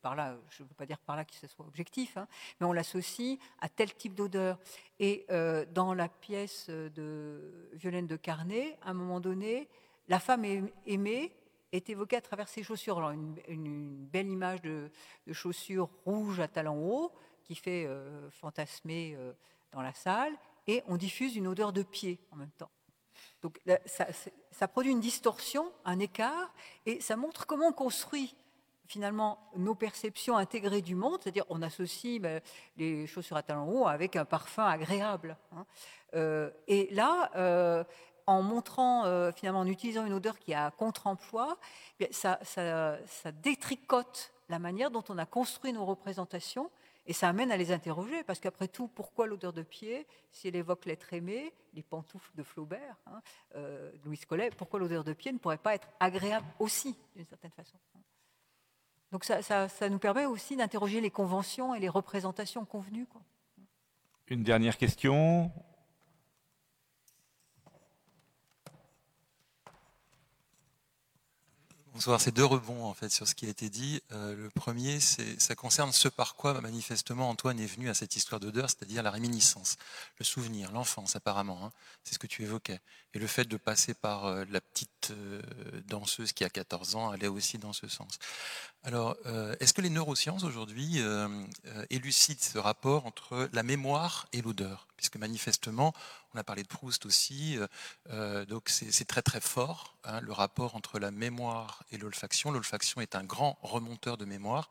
par 0.00 0.14
là, 0.14 0.36
je 0.50 0.62
ne 0.62 0.68
veux 0.68 0.74
pas 0.74 0.86
dire 0.86 0.98
par 0.98 1.16
là 1.16 1.24
que 1.24 1.34
ce 1.34 1.48
soit 1.48 1.66
objectif, 1.66 2.16
hein, 2.16 2.28
mais 2.60 2.66
on 2.66 2.72
l'associe 2.72 3.38
à 3.60 3.68
tel 3.68 3.92
type 3.94 4.14
d'odeur. 4.14 4.58
Et 5.00 5.26
dans 5.72 5.94
la 5.94 6.08
pièce 6.08 6.70
de 6.70 7.68
Violaine 7.72 8.06
de 8.06 8.14
Carnet, 8.14 8.78
à 8.82 8.90
un 8.90 8.94
moment 8.94 9.18
donné, 9.18 9.68
la 10.06 10.20
femme 10.20 10.44
aimée 10.86 11.34
est 11.72 11.90
évoquée 11.90 12.16
à 12.16 12.20
travers 12.20 12.48
ses 12.48 12.62
chaussures. 12.62 12.98
Alors 12.98 13.10
une, 13.10 14.06
belle 14.12 14.28
image 14.28 14.62
de, 14.62 14.88
de, 15.26 15.32
chaussures 15.32 15.88
rouges 16.04 16.38
à 16.38 16.46
talons 16.46 16.88
hauts, 16.88 17.12
qui 17.52 17.60
fait 17.60 17.84
euh, 17.86 18.30
fantasmer 18.30 19.14
euh, 19.18 19.32
dans 19.72 19.82
la 19.82 19.92
salle, 19.92 20.32
et 20.66 20.82
on 20.86 20.96
diffuse 20.96 21.36
une 21.36 21.46
odeur 21.46 21.72
de 21.72 21.82
pied 21.82 22.18
en 22.30 22.36
même 22.36 22.50
temps. 22.52 22.70
Donc 23.42 23.60
ça, 23.84 24.68
produit 24.68 24.92
une 24.92 25.00
distorsion, 25.00 25.70
un 25.84 25.98
écart, 25.98 26.54
et 26.86 27.00
ça 27.00 27.16
montre 27.16 27.46
comment 27.46 27.68
on 27.68 27.72
construit 27.72 28.34
finalement 28.86 29.38
nos 29.56 29.74
perceptions 29.74 30.36
intégrées 30.36 30.82
du 30.82 30.94
monde, 30.94 31.20
c'est-à-dire 31.22 31.44
on 31.48 31.60
associe 31.62 32.20
ben, 32.20 32.40
les 32.76 33.06
chaussures 33.06 33.36
à 33.36 33.42
talons 33.42 33.68
hauts 33.68 33.86
avec 33.86 34.16
un 34.16 34.24
parfum 34.24 34.64
agréable. 34.64 35.36
Hein. 35.52 35.66
Euh, 36.14 36.50
et 36.68 36.88
là, 36.92 37.84
en 38.26 38.42
montrant, 38.42 39.32
finalement, 39.32 39.60
en 39.60 39.66
utilisant 39.66 40.06
une 40.06 40.12
odeur 40.12 40.38
qui 40.38 40.54
a 40.54 40.70
contre-emploi, 40.70 41.58
eh 42.00 42.12
ça, 42.12 42.38
ça, 42.44 43.32
détricote 43.32 44.32
la 44.48 44.58
manière 44.58 44.90
dont 44.90 45.04
on 45.08 45.18
a 45.18 45.26
construit 45.26 45.72
nos 45.72 45.84
représentations 45.84 46.70
et 47.06 47.12
ça 47.12 47.28
amène 47.28 47.50
à 47.50 47.56
les 47.56 47.72
interroger, 47.72 48.22
parce 48.22 48.38
qu'après 48.38 48.68
tout, 48.68 48.88
pourquoi 48.88 49.26
l'odeur 49.26 49.52
de 49.52 49.62
pied 49.62 50.06
Si 50.30 50.48
elle 50.48 50.56
évoque 50.56 50.84
l'être 50.84 51.12
aimé, 51.12 51.52
les 51.74 51.82
pantoufles 51.82 52.34
de 52.36 52.42
Flaubert, 52.42 52.96
hein, 53.06 53.20
euh, 53.56 53.90
Louis 54.04 54.18
Collet, 54.18 54.50
pourquoi 54.56 54.78
l'odeur 54.78 55.02
de 55.02 55.12
pied 55.12 55.32
ne 55.32 55.38
pourrait 55.38 55.58
pas 55.58 55.74
être 55.74 55.88
agréable 55.98 56.46
aussi, 56.58 56.96
d'une 57.16 57.24
certaine 57.24 57.50
façon 57.50 57.76
Donc 59.10 59.24
ça, 59.24 59.42
ça, 59.42 59.88
nous 59.88 59.98
permet 59.98 60.26
aussi 60.26 60.56
d'interroger 60.56 61.00
les 61.00 61.10
conventions 61.10 61.74
et 61.74 61.80
les 61.80 61.88
représentations 61.88 62.64
convenues. 62.64 63.06
Une 64.28 64.44
dernière 64.44 64.78
question 64.78 65.50
Bonsoir, 71.94 72.18
c'est 72.22 72.32
deux 72.32 72.44
rebonds 72.46 72.86
en 72.86 72.94
fait 72.94 73.10
sur 73.10 73.28
ce 73.28 73.34
qui 73.34 73.44
a 73.44 73.50
été 73.50 73.68
dit. 73.68 74.00
Euh, 74.12 74.34
le 74.34 74.48
premier, 74.48 74.98
c'est 74.98 75.38
ça 75.38 75.54
concerne 75.54 75.92
ce 75.92 76.08
par 76.08 76.36
quoi 76.36 76.58
manifestement 76.62 77.28
Antoine 77.28 77.60
est 77.60 77.66
venu 77.66 77.90
à 77.90 77.94
cette 77.94 78.16
histoire 78.16 78.40
d'odeur, 78.40 78.70
c'est-à-dire 78.70 79.02
la 79.02 79.10
réminiscence, 79.10 79.76
le 80.18 80.24
souvenir, 80.24 80.72
l'enfance 80.72 81.16
apparemment. 81.16 81.66
Hein. 81.66 81.70
c'est 82.02 82.14
ce 82.14 82.18
que 82.18 82.26
tu 82.26 82.44
évoquais. 82.44 82.80
Et 83.12 83.18
le 83.18 83.26
fait 83.26 83.44
de 83.44 83.58
passer 83.58 83.92
par 83.92 84.24
euh, 84.24 84.46
la 84.50 84.62
petite 84.62 84.90
euh, 85.10 85.42
danseuse 85.88 86.32
qui 86.32 86.44
a 86.44 86.50
14 86.50 86.96
ans 86.96 87.10
allait 87.10 87.28
aussi 87.28 87.58
dans 87.58 87.72
ce 87.72 87.88
sens. 87.88 88.18
Alors, 88.84 89.16
est-ce 89.60 89.72
que 89.72 89.80
les 89.80 89.90
neurosciences 89.90 90.42
aujourd'hui 90.42 91.00
élucident 91.90 92.40
ce 92.40 92.58
rapport 92.58 93.06
entre 93.06 93.48
la 93.52 93.62
mémoire 93.62 94.26
et 94.32 94.42
l'odeur? 94.42 94.88
Puisque 94.96 95.16
manifestement, 95.16 95.94
on 96.34 96.38
a 96.38 96.44
parlé 96.44 96.62
de 96.62 96.68
Proust 96.68 97.04
aussi, 97.06 97.58
euh, 97.58 97.66
euh, 98.10 98.46
donc 98.46 98.68
c'est 98.68 99.04
très 99.04 99.22
très 99.22 99.40
fort, 99.40 99.96
hein, 100.04 100.20
le 100.20 100.32
rapport 100.32 100.74
entre 100.74 100.98
la 100.98 101.10
mémoire 101.10 101.84
et 101.90 101.98
l'olfaction. 101.98 102.50
L'olfaction 102.50 103.00
est 103.00 103.14
un 103.14 103.24
grand 103.24 103.58
remonteur 103.62 104.16
de 104.16 104.24
mémoire. 104.24 104.70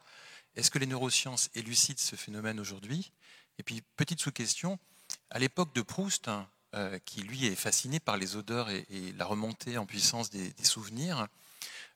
Est-ce 0.55 0.71
que 0.71 0.79
les 0.79 0.87
neurosciences 0.87 1.49
élucident 1.53 1.99
ce 1.99 2.15
phénomène 2.15 2.59
aujourd'hui? 2.59 3.11
Et 3.59 3.63
puis, 3.63 3.83
petite 3.95 4.19
sous-question, 4.19 4.79
à 5.29 5.39
l'époque 5.39 5.73
de 5.75 5.81
Proust, 5.81 6.27
hein, 6.27 6.49
euh, 6.73 6.99
qui 7.05 7.21
lui 7.21 7.47
est 7.47 7.55
fasciné 7.55 7.99
par 7.99 8.17
les 8.17 8.35
odeurs 8.35 8.69
et, 8.69 8.85
la 9.17 9.25
remontée 9.25 9.77
en 9.77 9.85
puissance 9.85 10.29
des 10.29 10.53
souvenirs, 10.63 11.27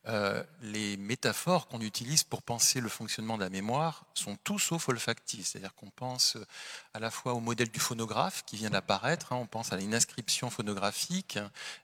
euh, 0.08 0.44
les 0.62 0.98
métaphores 0.98 1.68
qu'on 1.68 1.82
utilise 1.82 2.24
pour 2.24 2.44
penser 2.44 2.80
le 2.80 2.90
fonctionnement 2.90 3.38
de 3.38 3.44
la 3.44 3.50
mémoire 3.50 4.06
sont 4.14 4.38
tout 4.44 4.60
sauf 4.60 4.88
olfactives. 4.88 5.48
C'est-à-dire 5.48 5.74
qu'on 5.74 5.90
pense 5.90 6.36
euh, 6.36 6.46
à 6.94 7.00
la 7.00 7.10
fois 7.10 7.34
au 7.34 7.40
modèle 7.40 7.70
du 7.72 7.80
phonographe 7.80 8.44
qui 8.46 8.56
vient 8.56 8.70
d'apparaître, 8.70 9.34
hein, 9.34 9.38
on 9.38 9.48
pense 9.48 9.74
à 9.74 9.80
une 9.80 9.96
inscription 9.96 10.52
phonographique, 10.52 11.40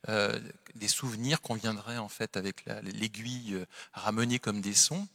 des 0.07 0.87
souvenirs 0.87 1.41
qu'on 1.41 1.55
viendrait 1.55 1.97
en 1.97 2.09
fait 2.09 2.37
avec 2.37 2.65
l'aiguille 2.83 3.65
ramener 3.93 4.39
comme 4.39 4.61
des 4.61 4.75
sons 4.75 5.07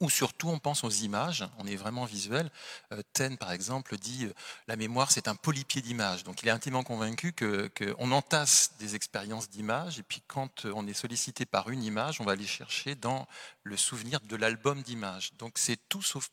ou 0.00 0.10
surtout 0.10 0.48
on 0.48 0.58
pense 0.58 0.84
aux 0.84 0.90
images, 0.90 1.44
on 1.58 1.66
est 1.66 1.76
vraiment 1.76 2.04
visuel. 2.04 2.50
Euh, 2.92 3.02
Ten, 3.12 3.36
par 3.36 3.52
exemple, 3.52 3.96
dit 3.96 4.26
euh, 4.26 4.32
la 4.66 4.76
mémoire, 4.76 5.10
c'est 5.10 5.28
un 5.28 5.34
polypied 5.34 5.82
d'images. 5.82 6.24
Donc 6.24 6.42
il 6.42 6.48
est 6.48 6.52
intimement 6.52 6.82
convaincu 6.82 7.32
qu'on 7.32 8.12
entasse 8.12 8.72
des 8.78 8.94
expériences 8.94 9.50
d'images, 9.50 9.98
et 9.98 10.02
puis 10.02 10.22
quand 10.26 10.66
on 10.66 10.86
est 10.86 10.94
sollicité 10.94 11.46
par 11.46 11.70
une 11.70 11.82
image, 11.82 12.20
on 12.20 12.24
va 12.24 12.32
aller 12.32 12.46
chercher 12.46 12.94
dans 12.94 13.26
le 13.62 13.76
souvenir 13.76 14.20
de 14.20 14.36
l'album 14.36 14.82
d'images. 14.82 15.32
Donc 15.38 15.58
c'est 15.58 15.78
tout 15.88 16.02
sauf 16.02 16.30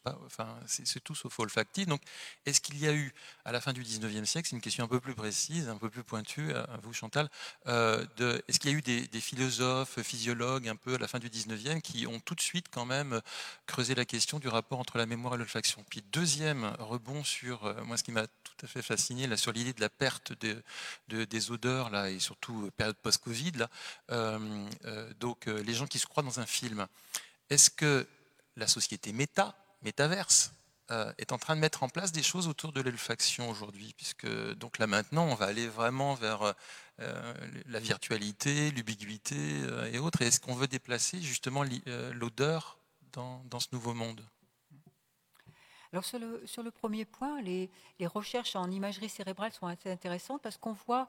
olfactif. 1.39 1.87
Donc 1.87 2.01
est-ce 2.45 2.61
qu'il 2.61 2.77
y 2.77 2.87
a 2.87 2.93
eu 2.93 3.13
à 3.43 3.51
la 3.51 3.61
fin 3.61 3.73
du 3.73 3.83
19e 3.83 4.25
siècle, 4.25 4.47
c'est 4.49 4.55
une 4.55 4.61
question 4.61 4.83
un 4.83 4.87
peu 4.87 4.99
plus 4.99 5.15
précise, 5.15 5.67
un 5.69 5.77
peu 5.77 5.89
plus 5.89 6.03
pointue 6.03 6.53
à 6.53 6.77
vous 6.81 6.93
Chantal, 6.93 7.29
euh, 7.67 8.05
est-ce 8.47 8.59
qu'il 8.59 8.71
y 8.71 8.73
a 8.73 8.77
eu 8.77 8.81
des, 8.81 9.07
des, 9.07 9.21
philosophes, 9.21 10.01
physiologues 10.01 10.67
un 10.69 10.75
peu 10.75 10.95
à 10.95 10.97
la 10.97 11.07
fin 11.07 11.19
du 11.19 11.29
19e 11.29 11.81
qui 11.81 12.07
ont 12.07 12.19
tout 12.19 12.35
de 12.35 12.41
suite 12.41 12.67
quand 12.71 12.85
même 12.85 13.21
creusé 13.65 13.95
la 13.95 14.05
question 14.05 14.39
du 14.39 14.47
rapport 14.47 14.79
entre 14.79 14.97
la 14.97 15.05
mémoire 15.05 15.35
et 15.35 15.37
l'olfaction. 15.37 15.83
Puis 15.89 16.03
deuxième 16.11 16.65
rebond 16.79 17.23
sur 17.23 17.65
euh, 17.65 17.83
moi 17.83 17.97
ce 17.97 18.03
qui 18.03 18.11
m'a 18.11 18.27
tout 18.27 18.53
à 18.63 18.67
fait 18.67 18.81
fasciné 18.81 19.27
là 19.27 19.37
sur 19.37 19.51
l'idée 19.51 19.73
de 19.73 19.81
la 19.81 19.89
perte 19.89 20.33
de, 20.33 21.25
des 21.25 21.51
odeurs 21.51 21.89
là 21.89 22.09
et 22.09 22.19
surtout 22.19 22.65
euh, 22.65 22.71
période 22.71 22.97
post-Covid 22.97 23.51
là. 23.53 24.39
donc 25.19 25.45
les 25.45 25.73
gens 25.73 25.87
qui 25.87 25.99
se 25.99 26.05
croient 26.05 26.23
dans 26.23 26.39
un 26.39 26.45
film. 26.45 26.87
Est-ce 27.49 27.69
que 27.69 28.07
la 28.55 28.67
société 28.67 29.13
méta, 29.13 29.55
métaverse, 29.81 30.51
euh, 30.91 31.11
est 31.17 31.31
en 31.31 31.39
train 31.39 31.55
de 31.55 31.61
mettre 31.61 31.81
en 31.81 31.89
place 31.89 32.11
des 32.11 32.21
choses 32.21 32.47
autour 32.47 32.71
de 32.71 32.79
l'olfaction 32.79 33.49
aujourd'hui, 33.49 33.95
puisque 33.97 34.27
donc 34.53 34.77
là 34.77 34.85
maintenant 34.85 35.25
on 35.25 35.33
va 35.33 35.47
aller 35.47 35.67
vraiment 35.67 36.13
vers 36.13 36.53
euh, 36.99 37.33
la 37.65 37.79
virtualité, 37.79 38.69
l'ubiguïté 38.69 39.35
euh, 39.35 39.91
et 39.91 39.97
autres. 39.97 40.21
est-ce 40.21 40.39
qu'on 40.39 40.53
veut 40.53 40.67
déplacer 40.67 41.19
justement 41.19 41.65
l'odeur 42.13 42.77
dans, 43.15 43.59
ce 43.59 43.67
nouveau 43.71 43.93
monde 43.93 44.21
alors 45.93 46.03
sur 46.03 46.19
le, 46.19 46.45
sur 46.45 46.61
le, 46.61 46.71
premier 46.71 47.05
point, 47.05 47.41
les, 47.41 47.69
les, 47.99 48.07
recherches 48.07 48.57
en 48.57 48.69
imagerie 48.69 49.07
cérébrale 49.07 49.53
sont 49.53 49.67
assez 49.67 49.89
intéressantes 49.89 50.41
parce 50.41 50.57
qu'on 50.57 50.73
voit, 50.73 51.07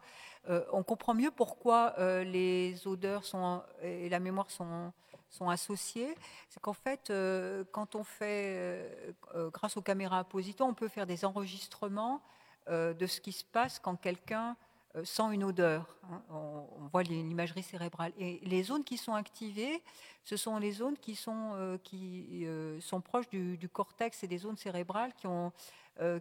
on 0.72 0.84
comprend 0.84 1.12
mieux 1.12 1.32
pourquoi 1.32 1.96
les 2.22 2.86
odeurs 2.86 3.24
sont, 3.24 3.64
et 3.82 4.08
la 4.08 4.20
mémoire 4.20 4.48
sont, 4.48 4.92
sont 5.30 5.48
associés, 5.48 6.14
c'est 6.48 6.60
qu'en 6.60 6.72
fait, 6.72 7.10
euh, 7.10 7.64
quand 7.72 7.94
on 7.94 8.04
fait, 8.04 8.54
euh, 8.56 9.12
euh, 9.34 9.50
grâce 9.50 9.76
aux 9.76 9.82
caméras 9.82 10.20
Aposito, 10.20 10.64
on 10.64 10.74
peut 10.74 10.88
faire 10.88 11.06
des 11.06 11.24
enregistrements 11.24 12.22
de 12.68 13.06
ce 13.06 13.20
qui 13.20 13.30
se 13.30 13.44
passe 13.44 13.78
quand 13.78 13.94
quelqu'un 13.94 14.56
sent 15.04 15.32
une 15.32 15.44
odeur. 15.44 15.96
Hein. 16.10 16.22
On, 16.30 16.88
voit 16.92 17.02
l'imagerie 17.02 17.62
cérébrale. 17.62 18.12
Et 18.18 18.40
les 18.44 18.62
zones 18.62 18.84
qui 18.84 18.96
sont 18.96 19.14
activées, 19.14 19.82
ce 20.24 20.36
sont 20.36 20.58
les 20.58 20.72
zones 20.72 20.96
qui 20.96 21.14
sont, 21.14 21.78
qui, 21.82 22.46
sont 22.80 23.00
proches 23.00 23.28
du, 23.28 23.68
cortex 23.68 24.22
et 24.22 24.28
des 24.28 24.38
zones 24.38 24.56
cérébrales 24.56 25.12
qui, 25.14 25.26
ont, 25.26 25.52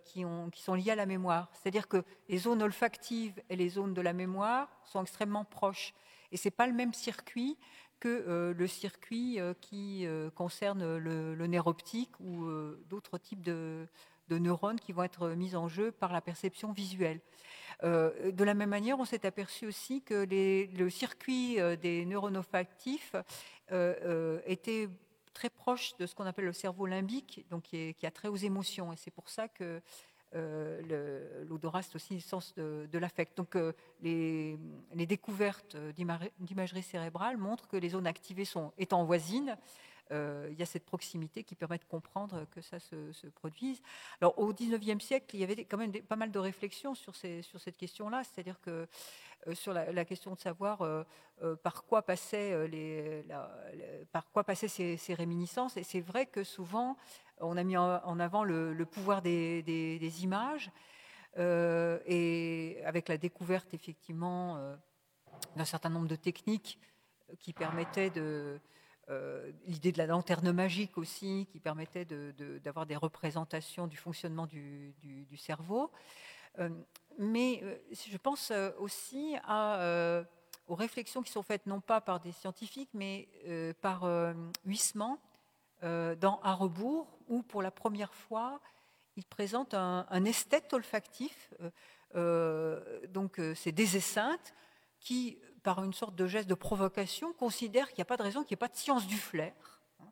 qui, 0.04 0.26
ont, 0.26 0.50
qui 0.50 0.62
sont 0.64 0.74
liées 0.74 0.92
à 0.92 0.96
la 0.96 1.06
mémoire. 1.06 1.50
C'est-à-dire 1.54 1.88
que 1.88 2.04
les 2.28 2.40
zones 2.40 2.64
olfactives 2.64 3.42
et 3.50 3.56
les 3.56 3.70
zones 3.70 3.94
de 3.94 4.02
la 4.02 4.14
mémoire 4.14 4.68
sont 4.84 5.02
extrêmement 5.02 5.46
proches. 5.46 5.94
Et 6.32 6.38
ce 6.38 6.48
n'est 6.48 6.52
pas 6.52 6.68
le 6.68 6.74
même 6.74 6.94
circuit 6.94 7.58
que 8.00 8.24
euh, 8.28 8.54
le 8.54 8.68
circuit 8.68 9.40
euh, 9.40 9.54
qui 9.62 10.06
euh, 10.06 10.30
concerne 10.30 10.98
le, 10.98 11.48
nerf 11.48 11.68
optique 11.68 12.12
ou 12.20 12.48
d'autres 12.90 13.18
types 13.18 13.42
de, 13.42 13.88
neurones 14.32 14.80
qui 14.80 14.92
vont 14.92 15.04
être 15.04 15.30
mis 15.30 15.56
en 15.56 15.68
jeu 15.68 15.92
par 15.92 16.14
la 16.14 16.22
perception 16.22 16.72
visuelle. 16.72 17.20
de 17.84 18.44
la 18.44 18.54
même 18.54 18.70
manière, 18.70 19.00
on 19.00 19.06
s'est 19.06 19.26
aperçu 19.26 19.68
aussi 19.68 20.02
que 20.02 20.26
le 20.78 20.90
circuit 20.90 21.58
des 21.82 22.06
neurones 22.06 22.38
olfactifs 22.38 23.16
était 24.48 24.90
très 25.36 25.50
proche 25.50 25.96
de 25.98 26.08
ce 26.08 26.16
qu'on 26.16 26.26
appelle 26.26 26.46
le 26.46 26.54
cerveau 26.54 26.88
limbique, 26.88 27.46
donc 27.52 27.64
qui, 27.64 28.06
a 28.06 28.12
trait 28.12 28.30
aux 28.30 28.36
émotions. 28.36 28.92
Et 28.94 28.96
c'est 28.96 29.12
pour 29.12 29.30
ça 29.30 29.48
que 29.48 29.82
euh, 30.34 31.46
l'odorat, 31.48 31.84
c'est 31.84 31.96
aussi 31.96 32.16
le 32.16 32.22
sens 32.22 32.56
de, 32.56 32.98
l'affect. 32.98 33.38
Donc, 33.38 33.56
euh, 33.56 33.74
les, 34.02 34.58
découvertes 34.94 35.78
d'imagerie 36.40 36.82
cérébrale 36.82 37.38
montrent 37.38 37.68
que 37.68 37.78
les 37.78 37.90
zones 37.90 38.08
activées 38.08 38.46
sont, 38.46 38.74
étant 38.78 39.04
voisines, 39.04 39.52
euh, 39.52 39.56
il 40.11 40.56
y 40.57 40.61
a 40.61 40.65
cette 40.65 40.86
proximité 40.86 41.44
qui 41.44 41.56
permet 41.56 41.77
de 41.77 41.86
comprendre 41.86 42.45
que 42.52 42.61
ça 42.61 42.80
se, 42.80 43.27
produise. 43.27 43.82
Alors 44.22 44.38
au 44.38 44.53
XIXe 44.53 45.03
siècle, 45.03 45.36
il 45.36 45.40
y 45.40 45.44
avait 45.44 45.65
quand 45.65 45.77
même 45.77 45.91
pas 45.91 46.15
mal 46.15 46.32
de 46.32 46.40
réflexions 46.40 46.95
sur, 46.95 47.15
cette 47.15 47.77
question-là, 47.77 48.23
c'est-à-dire 48.23 48.60
que 48.61 48.88
euh, 49.48 49.56
sur 49.56 49.73
la, 49.73 50.06
question 50.06 50.34
de 50.34 50.40
savoir 50.40 50.82
euh, 50.82 51.03
par 51.64 51.84
quoi 51.84 52.03
passaient, 52.03 52.53
ces, 54.68 55.14
réminiscences. 55.14 55.77
Et 55.77 55.84
c'est 55.84 56.02
vrai 56.02 56.26
que 56.26 56.44
souvent, 56.44 56.98
on 57.40 57.57
a 57.57 57.64
mis 57.64 57.77
en, 57.77 58.19
avant 58.19 58.44
le, 58.44 58.86
pouvoir 58.86 59.22
des, 59.22 59.64
des, 59.64 60.23
images. 60.23 60.72
et 61.38 62.82
avec 62.86 63.10
la 63.10 63.18
découverte 63.18 63.73
effectivement 63.73 64.76
d'un 65.56 65.65
certain 65.65 65.90
nombre 65.90 66.07
de 66.07 66.15
techniques 66.15 66.80
qui 67.40 67.53
permettaient 67.53 68.10
de, 68.10 68.60
euh, 69.10 69.52
l'idée 69.65 69.91
de 69.91 69.99
la 69.99 70.07
lanterne 70.07 70.52
magique 70.52 70.98
aussi, 70.98 71.48
qui 71.52 71.60
permettait 71.60 72.06
d'avoir 72.06 72.88
des 72.88 72.95
représentations 72.95 73.86
du 73.86 73.98
fonctionnement 73.98 74.48
du, 74.48 75.27
cerveau. 75.38 75.91
Euh, 76.57 76.69
mais 77.19 77.60
euh, 77.64 77.77
je 77.91 78.18
pense 78.18 78.52
aussi 78.80 79.36
aux 80.68 80.76
réflexions 80.76 81.22
qui 81.22 81.32
sont 81.32 81.44
faites 81.44 81.68
non 81.68 81.82
pas 81.82 82.02
par 82.02 82.19
des 82.19 82.32
scientifiques, 82.32 82.90
mais 82.94 83.30
par 83.82 84.07
Huysmans 84.65 85.19
dans 85.84 86.40
À 86.41 86.53
rebours, 86.53 87.19
où 87.27 87.44
pour 87.44 87.61
la 87.61 87.72
première 87.72 88.14
fois, 88.14 88.60
il 89.18 89.26
présente 89.26 89.76
un, 89.76 90.07
un 90.10 90.26
esthète 90.26 90.73
olfactif. 90.73 91.53
donc 92.15 93.40
c'est 93.53 93.72
des 93.72 93.98
esseintes 93.98 94.56
qui 94.99 95.38
par 95.66 95.84
une 95.84 95.94
sorte 95.94 96.16
de 96.16 96.28
geste 96.28 96.48
de 96.48 96.54
provocation, 96.54 97.34
considère 97.34 97.88
qu'il 97.88 97.98
n'y 97.98 98.04
a 98.04 98.06
pas 98.06 98.18
de 98.18 98.22
raison 98.22 98.44
qu'il 98.44 98.52
n'y 98.52 98.60
ait 98.60 98.68
pas 98.68 98.68
de 98.68 98.78
science 98.78 99.08
du 99.08 99.18
flair, 99.18 99.52
hein, 100.00 100.12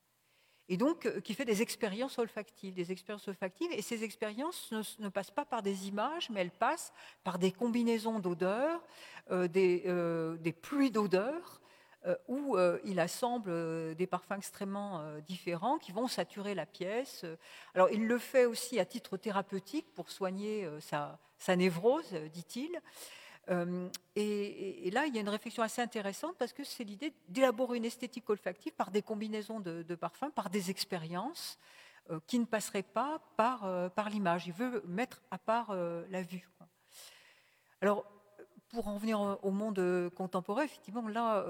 et 0.67 0.77
donc 0.77 1.05
euh, 1.05 1.21
qui 1.21 1.35
fait 1.35 1.45
des 1.45 1.61
expériences 1.61 2.17
olfactives, 2.17 2.73
des 2.73 2.91
expériences 2.91 3.27
olfactives, 3.27 3.71
et 3.71 3.83
ces 3.83 4.03
expériences 4.03 4.73
ne, 4.97 5.09
passent 5.09 5.29
pas 5.29 5.45
par 5.45 5.61
des 5.61 5.87
images, 5.87 6.31
mais 6.31 6.41
elles 6.41 6.49
passent 6.49 6.91
par 7.23 7.37
des 7.37 7.51
combinaisons 7.51 8.17
d'odeurs, 8.17 8.81
euh, 9.29 9.47
des, 9.47 9.83
euh, 9.85 10.37
des, 10.37 10.53
pluies 10.53 10.91
d'odeurs, 10.91 11.61
où 12.27 12.57
il 12.83 12.99
assemble 12.99 13.95
des 13.95 14.07
parfums 14.07 14.35
extrêmement 14.35 15.01
différents 15.21 15.77
qui 15.77 15.93
vont 15.93 16.09
saturer 16.09 16.53
la 16.53 16.65
pièce. 16.65 17.23
Alors 17.75 17.89
il 17.91 18.05
le 18.07 18.17
fait 18.17 18.45
aussi 18.45 18.77
à 18.77 18.83
titre 18.83 19.15
thérapeutique 19.15 19.87
pour 19.93 20.11
soigner 20.11 20.67
sa 20.81 21.55
névrose, 21.55 22.13
dit-il. 22.33 22.81
Euh, 23.49 23.89
et, 24.15 24.89
là, 24.91 25.05
il 25.05 25.15
y 25.15 25.17
a 25.17 25.21
une 25.21 25.29
réflexion 25.29 25.63
assez 25.63 25.81
intéressante 25.81 26.35
parce 26.37 26.53
que 26.53 26.63
c'est 26.63 26.83
l'idée 26.83 27.13
d'élaborer 27.27 27.77
une 27.77 27.85
esthétique 27.85 28.29
olfactive 28.29 28.73
par 28.73 28.91
des 28.91 29.01
combinaisons 29.01 29.59
de, 29.59 29.95
parfums, 29.95 30.31
par 30.33 30.49
des 30.49 30.69
expériences 30.69 31.57
euh, 32.09 32.19
qui 32.27 32.39
ne 32.39 32.45
passeraient 32.45 32.83
pas 32.83 33.19
par, 33.35 33.65
euh, 33.65 33.89
par 33.89 34.09
l'image. 34.09 34.47
Il 34.47 34.53
veut 34.53 34.83
mettre 34.87 35.21
à 35.31 35.37
part 35.37 35.75
la 35.75 36.21
vue. 36.21 36.47
Alors, 37.81 38.05
pour 38.69 38.87
en 38.87 38.97
venir 38.97 39.37
au 39.43 39.51
monde 39.51 40.09
contemporain, 40.15 40.63
effectivement, 40.63 41.07
là, 41.07 41.45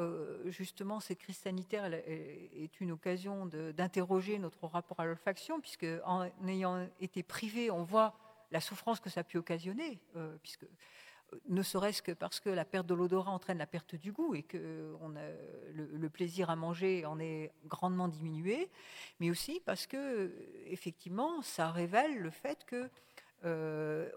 justement, 0.47 0.99
cette 0.99 1.19
crise 1.19 1.37
sanitaire 1.37 1.85
est 1.85 2.81
une 2.81 2.91
occasion 2.91 3.45
d'interroger 3.45 4.39
notre 4.39 4.67
rapport 4.67 4.99
à 4.99 5.05
l'olfaction, 5.05 5.61
puisque 5.61 5.85
en 6.03 6.27
ayant 6.47 6.85
été 6.99 7.23
privé, 7.23 7.71
on 7.71 7.83
voit 7.83 8.13
la 8.51 8.59
souffrance 8.59 8.99
que 8.99 9.09
ça 9.09 9.21
a 9.21 9.23
pu 9.23 9.37
occasionner, 9.37 10.01
puisque 10.41 10.65
ne 11.47 11.61
serait-ce 11.61 12.01
que 12.01 12.11
parce 12.11 12.39
que 12.39 12.49
la 12.49 12.65
perte 12.65 12.87
de 12.87 12.93
l'odorat 12.93 13.31
entraîne 13.31 13.57
la 13.57 13.65
perte 13.65 13.95
du 13.95 14.11
goût 14.11 14.35
et 14.35 14.43
que 14.43 14.93
a, 15.01 15.21
le, 15.73 16.09
plaisir 16.09 16.49
à 16.49 16.55
manger 16.55 17.05
en 17.05 17.19
est 17.19 17.51
grandement 17.65 18.07
diminué, 18.07 18.69
mais 19.19 19.29
aussi 19.29 19.61
parce 19.65 19.87
que 19.87 20.31
effectivement 20.65 21.41
ça 21.41 21.71
révèle 21.71 22.17
le 22.19 22.29
fait 22.29 22.65
que 22.65 22.89
euh, 23.45 24.09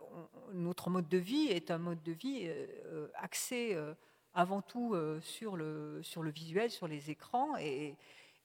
notre 0.52 0.90
mode 0.90 1.08
de 1.08 1.18
vie 1.18 1.48
est 1.48 1.70
un 1.70 1.78
mode 1.78 2.02
de 2.02 2.12
vie 2.12 2.42
euh, 2.44 3.08
axé 3.14 3.72
euh, 3.74 3.94
avant 4.34 4.62
tout 4.62 4.94
sur, 5.22 5.56
le, 5.56 6.00
sur 6.02 6.22
le 6.22 6.30
visuel, 6.30 6.70
sur 6.70 6.86
les 6.86 7.10
écrans 7.10 7.56
et, 7.56 7.96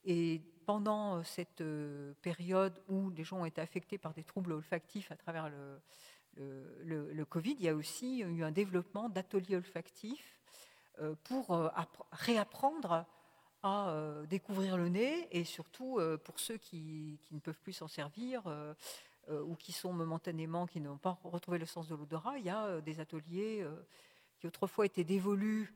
et 0.06 0.42
pendant 0.66 1.22
cette 1.26 1.62
période 2.22 2.82
où 2.88 3.10
les 3.10 3.26
gens 3.26 3.42
ont 3.42 3.46
été 3.46 3.60
affectés 3.60 3.98
par 3.98 4.14
des 4.14 4.24
troubles 4.24 4.54
olfactifs 4.54 5.12
à 5.12 5.18
travers 5.18 5.50
le, 5.50 5.82
le, 6.38 7.24
Covid, 7.26 7.56
il 7.60 7.66
y 7.66 7.70
a 7.70 7.76
aussi 7.76 8.20
eu 8.20 8.44
un 8.44 8.52
développement 8.52 9.10
d'ateliers 9.10 9.58
olfactifs 9.58 10.40
euh, 11.00 11.16
pour 11.24 11.52
euh, 11.52 11.70
réapprendre 12.12 13.06
à 13.64 13.90
euh, 13.90 14.26
découvrir 14.26 14.78
le 14.78 14.90
nez 14.90 15.28
et 15.32 15.44
surtout 15.44 16.00
pour 16.24 16.40
ceux 16.40 16.58
qui, 16.58 17.20
ne 17.32 17.40
peuvent 17.40 17.60
plus 17.60 17.74
s'en 17.74 17.88
servir 17.88 18.44
ou 19.30 19.56
qui 19.56 19.72
sont 19.72 19.94
momentanément, 19.94 20.66
qui 20.66 20.82
n'ont 20.82 20.98
pas 20.98 21.18
retrouvé 21.24 21.60
le 21.60 21.66
sens 21.66 21.88
de 21.88 21.96
l'odorat, 21.96 22.40
il 22.40 22.46
y 22.46 22.50
a 22.50 22.82
des 22.82 23.00
ateliers 23.00 23.66
qui 24.40 24.48
autrefois 24.48 24.88
étaient 24.88 25.04
dévolus 25.04 25.74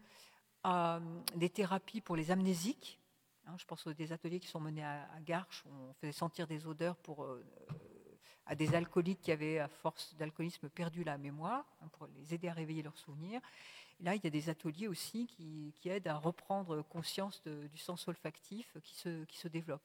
à 0.64 1.00
des 1.36 1.50
thérapies 1.50 2.02
pour 2.02 2.16
les 2.16 2.32
amnésiques. 2.32 3.00
Hein, 3.46 3.56
je 3.60 3.66
pense 3.66 3.86
aux 3.86 3.94
des 3.94 4.12
ateliers 4.12 4.40
qui 4.40 4.48
sont 4.48 4.60
menés 4.60 4.84
à, 4.84 5.08
Garches, 5.22 5.64
où 5.68 5.70
on 5.90 5.94
faisait 5.94 6.12
sentir 6.12 6.48
des 6.48 6.66
odeurs 6.66 6.96
pour 6.96 7.28
à 8.46 8.56
des 8.56 8.76
alcooliques 8.76 9.22
qui 9.22 9.32
avaient, 9.32 9.60
à 9.60 9.68
force 9.68 10.16
d'alcoolisme, 10.16 10.70
perdu 10.70 11.04
la 11.04 11.18
mémoire, 11.18 11.66
hein, 11.82 11.88
pour 11.94 12.08
les 12.16 12.34
aider 12.34 12.48
à 12.48 12.54
réveiller 12.54 12.84
leurs 12.84 12.98
souvenirs. 12.98 13.42
là, 14.02 14.16
il 14.16 14.24
y 14.24 14.28
a 14.28 14.30
des 14.30 14.50
ateliers 14.50 14.88
aussi 14.88 15.28
qui, 15.28 15.74
aident 15.86 16.08
à 16.08 16.18
reprendre 16.18 16.82
conscience 16.84 17.42
du 17.44 17.78
sens 17.78 18.08
olfactif 18.08 18.78
qui 18.84 18.96
se, 18.96 19.24
qui 19.26 19.38
se 19.38 19.48
développe. 19.48 19.84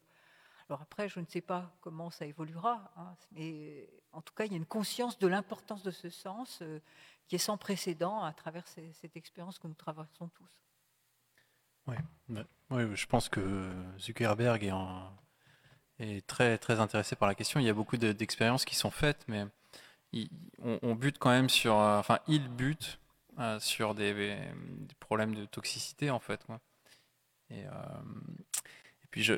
Alors 0.68 0.82
après, 0.82 1.08
je 1.08 1.18
ne 1.18 1.26
sais 1.26 1.40
pas 1.40 1.74
comment 1.80 2.10
ça 2.10 2.26
évoluera, 2.26 2.92
hein, 2.96 3.16
mais 3.32 3.88
en 4.12 4.22
tout 4.22 4.32
cas, 4.34 4.44
il 4.44 4.52
y 4.52 4.54
a 4.54 4.56
une 4.56 4.66
conscience 4.66 5.18
de 5.18 5.26
l'importance 5.26 5.82
de 5.82 5.90
ce 5.90 6.10
sens 6.10 6.60
euh, 6.62 6.78
qui 7.26 7.34
est 7.34 7.38
sans 7.38 7.56
précédent 7.56 8.22
à 8.22 8.32
travers 8.32 8.66
cette 8.68 9.16
expérience 9.16 9.58
que 9.58 9.66
nous 9.66 9.74
traversons 9.74 10.28
tous. 10.28 10.60
Oui, 11.88 11.96
je 12.70 13.06
pense 13.06 13.28
que 13.28 13.72
Zuckerberg 13.98 14.62
est 14.62 14.70
en, 14.70 15.12
est 16.02 16.26
très, 16.26 16.58
très 16.58 16.80
intéressé 16.80 17.16
par 17.16 17.28
la 17.28 17.34
question. 17.34 17.60
Il 17.60 17.66
y 17.66 17.68
a 17.68 17.74
beaucoup 17.74 17.96
d'expériences 17.96 18.64
qui 18.64 18.74
sont 18.74 18.90
faites, 18.90 19.24
mais 19.28 19.44
on, 20.62 20.94
bute 20.94 21.18
quand 21.18 21.30
même 21.30 21.48
sur. 21.48 21.78
Euh, 21.78 21.98
enfin, 21.98 22.18
il 22.26 22.48
bute 22.48 22.98
euh, 23.38 23.58
sur 23.60 23.94
des, 23.94 24.36
problèmes 24.98 25.34
de 25.34 25.44
toxicité, 25.44 26.10
en 26.10 26.20
fait. 26.20 26.40
Et, 27.50 27.64
euh, 27.64 27.70
puis, 29.10 29.22
je, 29.22 29.34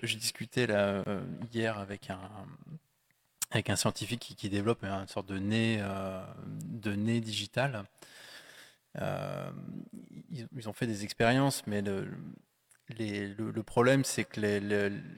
là, 0.67 1.05
hier 1.53 1.79
avec 1.79 2.11
un, 2.11 2.21
avec 3.51 3.71
un 3.71 3.77
scientifique 3.77 4.35
qui, 4.37 4.49
développe 4.49 4.85
une 4.85 5.09
sorte 5.09 5.27
de 5.27 5.39
nez, 5.39 5.83
de 6.65 6.93
nez 6.93 7.21
digital. 7.21 7.85
ils, 8.97 10.69
ont 10.69 10.75
fait 10.75 10.87
des 10.87 11.05
expériences, 11.05 11.67
mais 11.67 11.81
le, 11.81 12.11
le, 12.99 13.63
problème, 13.63 14.05
c'est 14.05 14.25
que 14.25 14.41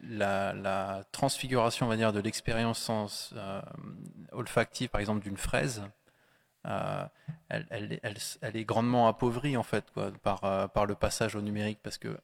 la, 0.09 1.05
transfiguration, 1.13 1.87
on 1.87 1.89
va 1.89 1.97
dire, 1.97 2.13
de 2.13 2.21
l'expérience 2.21 3.33
euh, 3.37 3.63
olfactive, 4.33 4.89
par 4.89 5.01
exemple, 5.01 5.23
d'une 5.23 5.37
fraise, 5.37 5.83
euh, 6.67 7.05
elle, 7.51 7.99
est 8.43 8.65
grandement 8.65 9.07
appauvrie 9.07 9.57
en 9.57 9.63
fait 9.63 9.85
par, 10.23 10.45
euh, 10.45 10.67
le 10.87 10.95
passage 10.95 11.37
au 11.37 11.43
numérique, 11.43 11.79
parce 11.83 11.99
que 11.99 12.17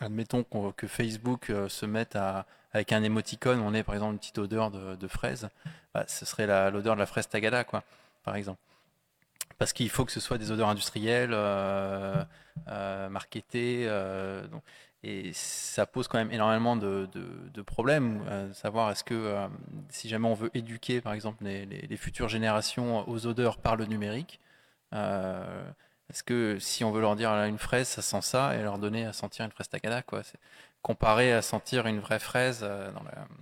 admettons 0.00 0.44
que 0.44 0.86
Facebook 0.86 1.52
se 1.68 1.86
mette 1.86 2.14
à, 2.14 2.46
avec 2.72 2.92
un 2.92 3.02
émoticône, 3.02 3.60
on 3.60 3.74
ait 3.74 3.82
par 3.82 3.94
exemple 3.94 4.12
une 4.12 4.18
petite 4.18 4.38
odeur 4.38 4.70
de, 4.70 5.08
fraise, 5.08 5.48
bah, 5.94 6.04
ce 6.06 6.24
serait 6.24 6.46
l'odeur 6.70 6.94
de 6.94 7.00
la 7.00 7.06
fraise 7.06 7.28
tagada, 7.28 7.64
quoi, 7.64 7.82
par 8.22 8.36
exemple 8.36 8.60
parce 9.58 9.72
qu'il 9.72 9.90
faut 9.90 10.04
que 10.04 10.12
ce 10.12 10.20
soit 10.20 10.38
des 10.38 10.52
odeurs 10.52 10.68
industrielles, 10.68 11.34
marketées. 13.10 13.88
Et 15.04 15.32
ça 15.32 15.86
pose 15.86 16.08
quand 16.08 16.18
même 16.18 16.32
énormément 16.32 16.76
de, 16.76 17.08
problèmes, 17.66 18.24
euh, 18.28 18.52
savoir 18.52 18.90
est-ce 18.90 19.04
que 19.04 19.14
euh, 19.14 19.48
si 19.90 20.08
jamais 20.08 20.26
on 20.26 20.34
veut 20.34 20.50
éduquer 20.54 21.00
par 21.00 21.12
exemple 21.12 21.44
les, 21.44 21.96
futures 21.96 22.28
générations 22.28 23.08
aux 23.08 23.26
odeurs 23.26 23.58
par 23.58 23.76
le 23.76 23.86
numérique, 23.86 24.40
euh, 24.94 25.70
est-ce 26.10 26.22
que 26.22 26.58
si 26.58 26.84
on 26.84 26.90
veut 26.90 27.00
leur 27.00 27.14
dire 27.16 27.30
une 27.30 27.58
fraise 27.58 27.86
ça 27.88 28.02
sent 28.02 28.22
ça 28.22 28.56
et 28.56 28.62
leur 28.62 28.78
donner 28.78 29.04
à 29.06 29.12
sentir 29.12 29.44
une 29.44 29.52
fraise 29.52 29.68
takada 29.68 30.02
quoi, 30.02 30.22
comparé 30.82 31.32
à 31.32 31.42
sentir 31.42 31.86
une 31.86 32.00
vraie 32.00 32.18
fraise. 32.18 32.66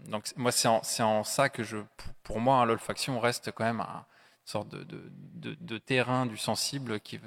Donc 0.08 0.26
moi 0.36 0.52
c'est 0.52 0.68
en, 1.02 1.24
ça 1.24 1.48
que 1.48 1.62
je, 1.62 1.78
pour 2.22 2.40
moi 2.40 2.64
l'olfaction 2.66 3.20
reste 3.20 3.52
quand 3.52 3.64
même 3.64 3.80
une 3.80 4.04
sorte 4.44 4.68
de, 4.68 5.78
terrain 5.78 6.26
du 6.26 6.36
sensible 6.36 7.00
qui, 7.00 7.20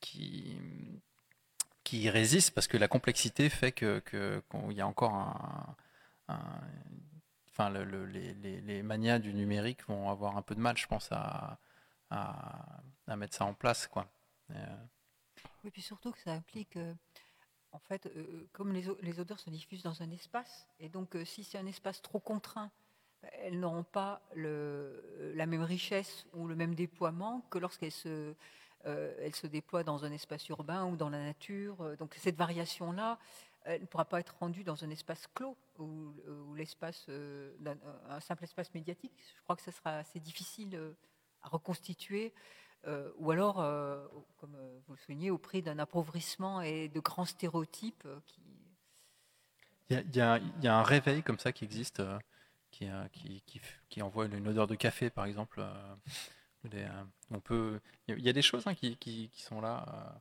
qui 0.00 0.58
qui 1.84 2.08
résiste 2.10 2.52
parce 2.52 2.66
que 2.66 2.76
la 2.78 2.88
complexité 2.88 3.48
fait 3.50 3.72
que 3.72 4.00
qu'il 4.10 4.76
y 4.76 4.80
a 4.80 4.86
encore 4.86 5.14
un, 5.14 5.76
enfin 7.50 7.70
le, 7.70 8.06
les, 8.06 8.34
les, 8.34 8.82
manias 8.82 9.18
du 9.18 9.32
numérique 9.34 9.86
vont 9.86 10.10
avoir 10.10 10.36
un 10.36 10.42
peu 10.42 10.54
de 10.54 10.60
mal, 10.60 10.76
je 10.76 10.86
pense, 10.86 11.08
à, 11.12 11.58
à, 12.10 13.16
mettre 13.16 13.36
ça 13.36 13.44
en 13.44 13.54
place, 13.54 13.86
quoi. 13.86 14.08
Euh, 14.50 14.76
oui, 15.62 15.70
puis 15.70 15.82
surtout 15.82 16.10
que 16.10 16.18
ça 16.18 16.32
implique, 16.32 16.76
euh, 16.76 16.92
en 17.72 17.78
fait, 17.78 18.10
comme 18.52 18.72
les, 18.72 19.20
odeurs 19.20 19.38
se 19.38 19.50
diffusent 19.50 19.82
dans 19.82 20.02
un 20.02 20.10
espace, 20.10 20.66
et 20.80 20.88
donc 20.88 21.16
si 21.24 21.44
c'est 21.44 21.58
un 21.58 21.66
espace 21.66 22.02
trop 22.02 22.18
contraint, 22.18 22.70
elles 23.40 23.58
n'auront 23.58 23.84
pas 23.84 24.22
la 24.34 25.46
même 25.46 25.62
richesse 25.62 26.26
ou 26.32 26.46
le 26.46 26.56
même 26.56 26.74
déploiement 26.74 27.42
que 27.50 27.58
lorsqu'elles 27.58 27.92
se, 27.92 28.34
se 28.84 29.46
déploient 29.46 29.84
dans 29.84 30.04
un 30.04 30.12
espace 30.12 30.48
urbain 30.48 30.84
ou 30.86 30.96
dans 30.96 31.10
la 31.10 31.22
nature. 31.22 31.96
Donc 31.98 32.14
cette 32.16 32.36
variation-là, 32.36 33.18
elle 33.64 33.80
ne 33.80 33.86
pourra 33.86 34.04
pas 34.04 34.20
être 34.20 34.36
rendue 34.38 34.64
dans 34.64 34.84
un 34.84 34.90
espace 34.90 35.26
clos 35.34 35.56
ou, 35.78 36.12
l'espace, 36.54 37.06
un 37.08 38.20
simple 38.20 38.44
espace 38.44 38.72
médiatique. 38.74 39.12
Je 39.36 39.42
crois 39.42 39.56
que 39.56 39.62
ce 39.62 39.70
sera 39.70 39.98
assez 39.98 40.20
difficile 40.20 40.78
à 41.42 41.48
reconstituer 41.48 42.32
euh, 42.86 43.10
ou 43.16 43.30
alors, 43.30 43.60
euh, 43.60 44.06
comme 44.38 44.54
euh, 44.56 44.78
vous 44.86 44.94
le 44.94 44.98
soulignez, 44.98 45.30
au 45.30 45.38
prix 45.38 45.62
d'un 45.62 45.78
appauvrissement 45.78 46.60
et 46.60 46.88
de 46.88 47.00
grands 47.00 47.24
stéréotypes. 47.24 48.06
Il, 49.90 50.04
y 50.14 50.20
a, 50.20 50.40
un 50.64 50.82
réveil 50.82 51.22
comme 51.22 51.38
ça 51.38 51.52
qui 51.52 51.64
existe, 51.64 52.02
qui, 52.70 54.02
envoie 54.02 54.26
une 54.26 54.48
odeur 54.48 54.66
de 54.66 54.74
café, 54.74 55.10
par 55.10 55.26
exemple. 55.26 55.64
On 57.30 57.40
peut, 57.40 57.80
il 58.08 58.20
y 58.20 58.28
a 58.28 58.32
des 58.32 58.42
choses 58.42 58.66
hein, 58.66 58.74
qui, 58.74 59.30
sont 59.36 59.60
là. 59.60 60.20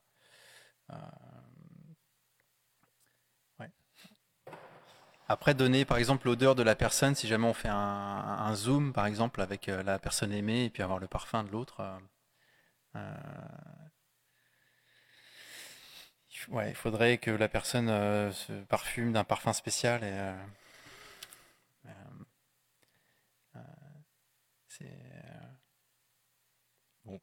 Après, 5.30 5.54
donner 5.54 5.86
par 5.86 5.98
exemple 5.98 6.28
l'odeur 6.28 6.54
de 6.56 6.64
la 6.64 6.76
personne, 6.76 7.16
si 7.16 7.28
jamais 7.28 7.48
on 7.48 7.54
fait 7.54 7.70
un, 7.70 8.54
zoom 8.56 8.94
par 8.94 9.06
exemple 9.06 9.42
avec 9.42 9.68
la 9.68 9.98
personne 10.00 10.32
aimée 10.32 10.66
et 10.66 10.70
puis 10.70 10.84
avoir 10.84 11.00
le 11.00 11.08
parfum 11.08 11.44
de 11.44 11.50
l'autre, 11.50 11.82
euh, 12.96 13.20
il 16.68 16.76
faudrait 16.76 17.18
que 17.18 17.32
la 17.32 17.48
personne 17.48 17.90
euh, 17.90 18.32
se 18.32 18.54
parfume 18.66 19.14
d'un 19.14 19.24
parfum 19.24 19.54
spécial 19.54 20.04
et 20.04 20.12
euh, 20.12 20.36
Bon. 27.06 27.20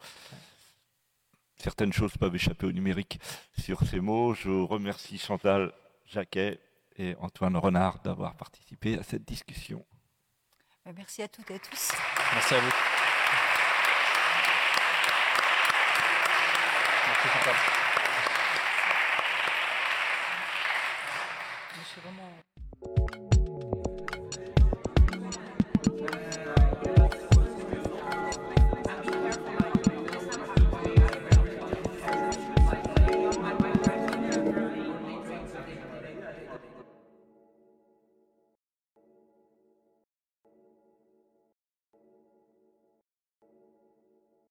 Certaines 1.57 1.93
choses 1.93 2.17
peuvent 2.17 2.35
échapper 2.35 2.67
au 2.67 2.73
numérique. 2.73 3.21
Sur 3.59 3.87
ces 3.87 4.01
mots, 4.01 4.35
je 4.35 4.51
remercie 4.51 5.19
Chantal 5.19 5.73
Jacquet 6.07 6.59
et 6.97 7.15
Antoine 7.21 7.57
Renard 7.57 8.01
d'avoir 8.03 8.35
participé 8.35 8.99
à 8.99 9.03
cette 9.03 9.25
discussion. 9.25 9.85
Merci 10.97 11.23
à 11.23 11.29
toutes 11.29 11.51
et 11.51 11.55
à 11.55 11.59
tous. 11.59 11.93
Merci 12.33 12.55
à 12.55 12.61
vous. 12.61 12.71
Merci 17.07 17.29
Chantal. 17.29 17.55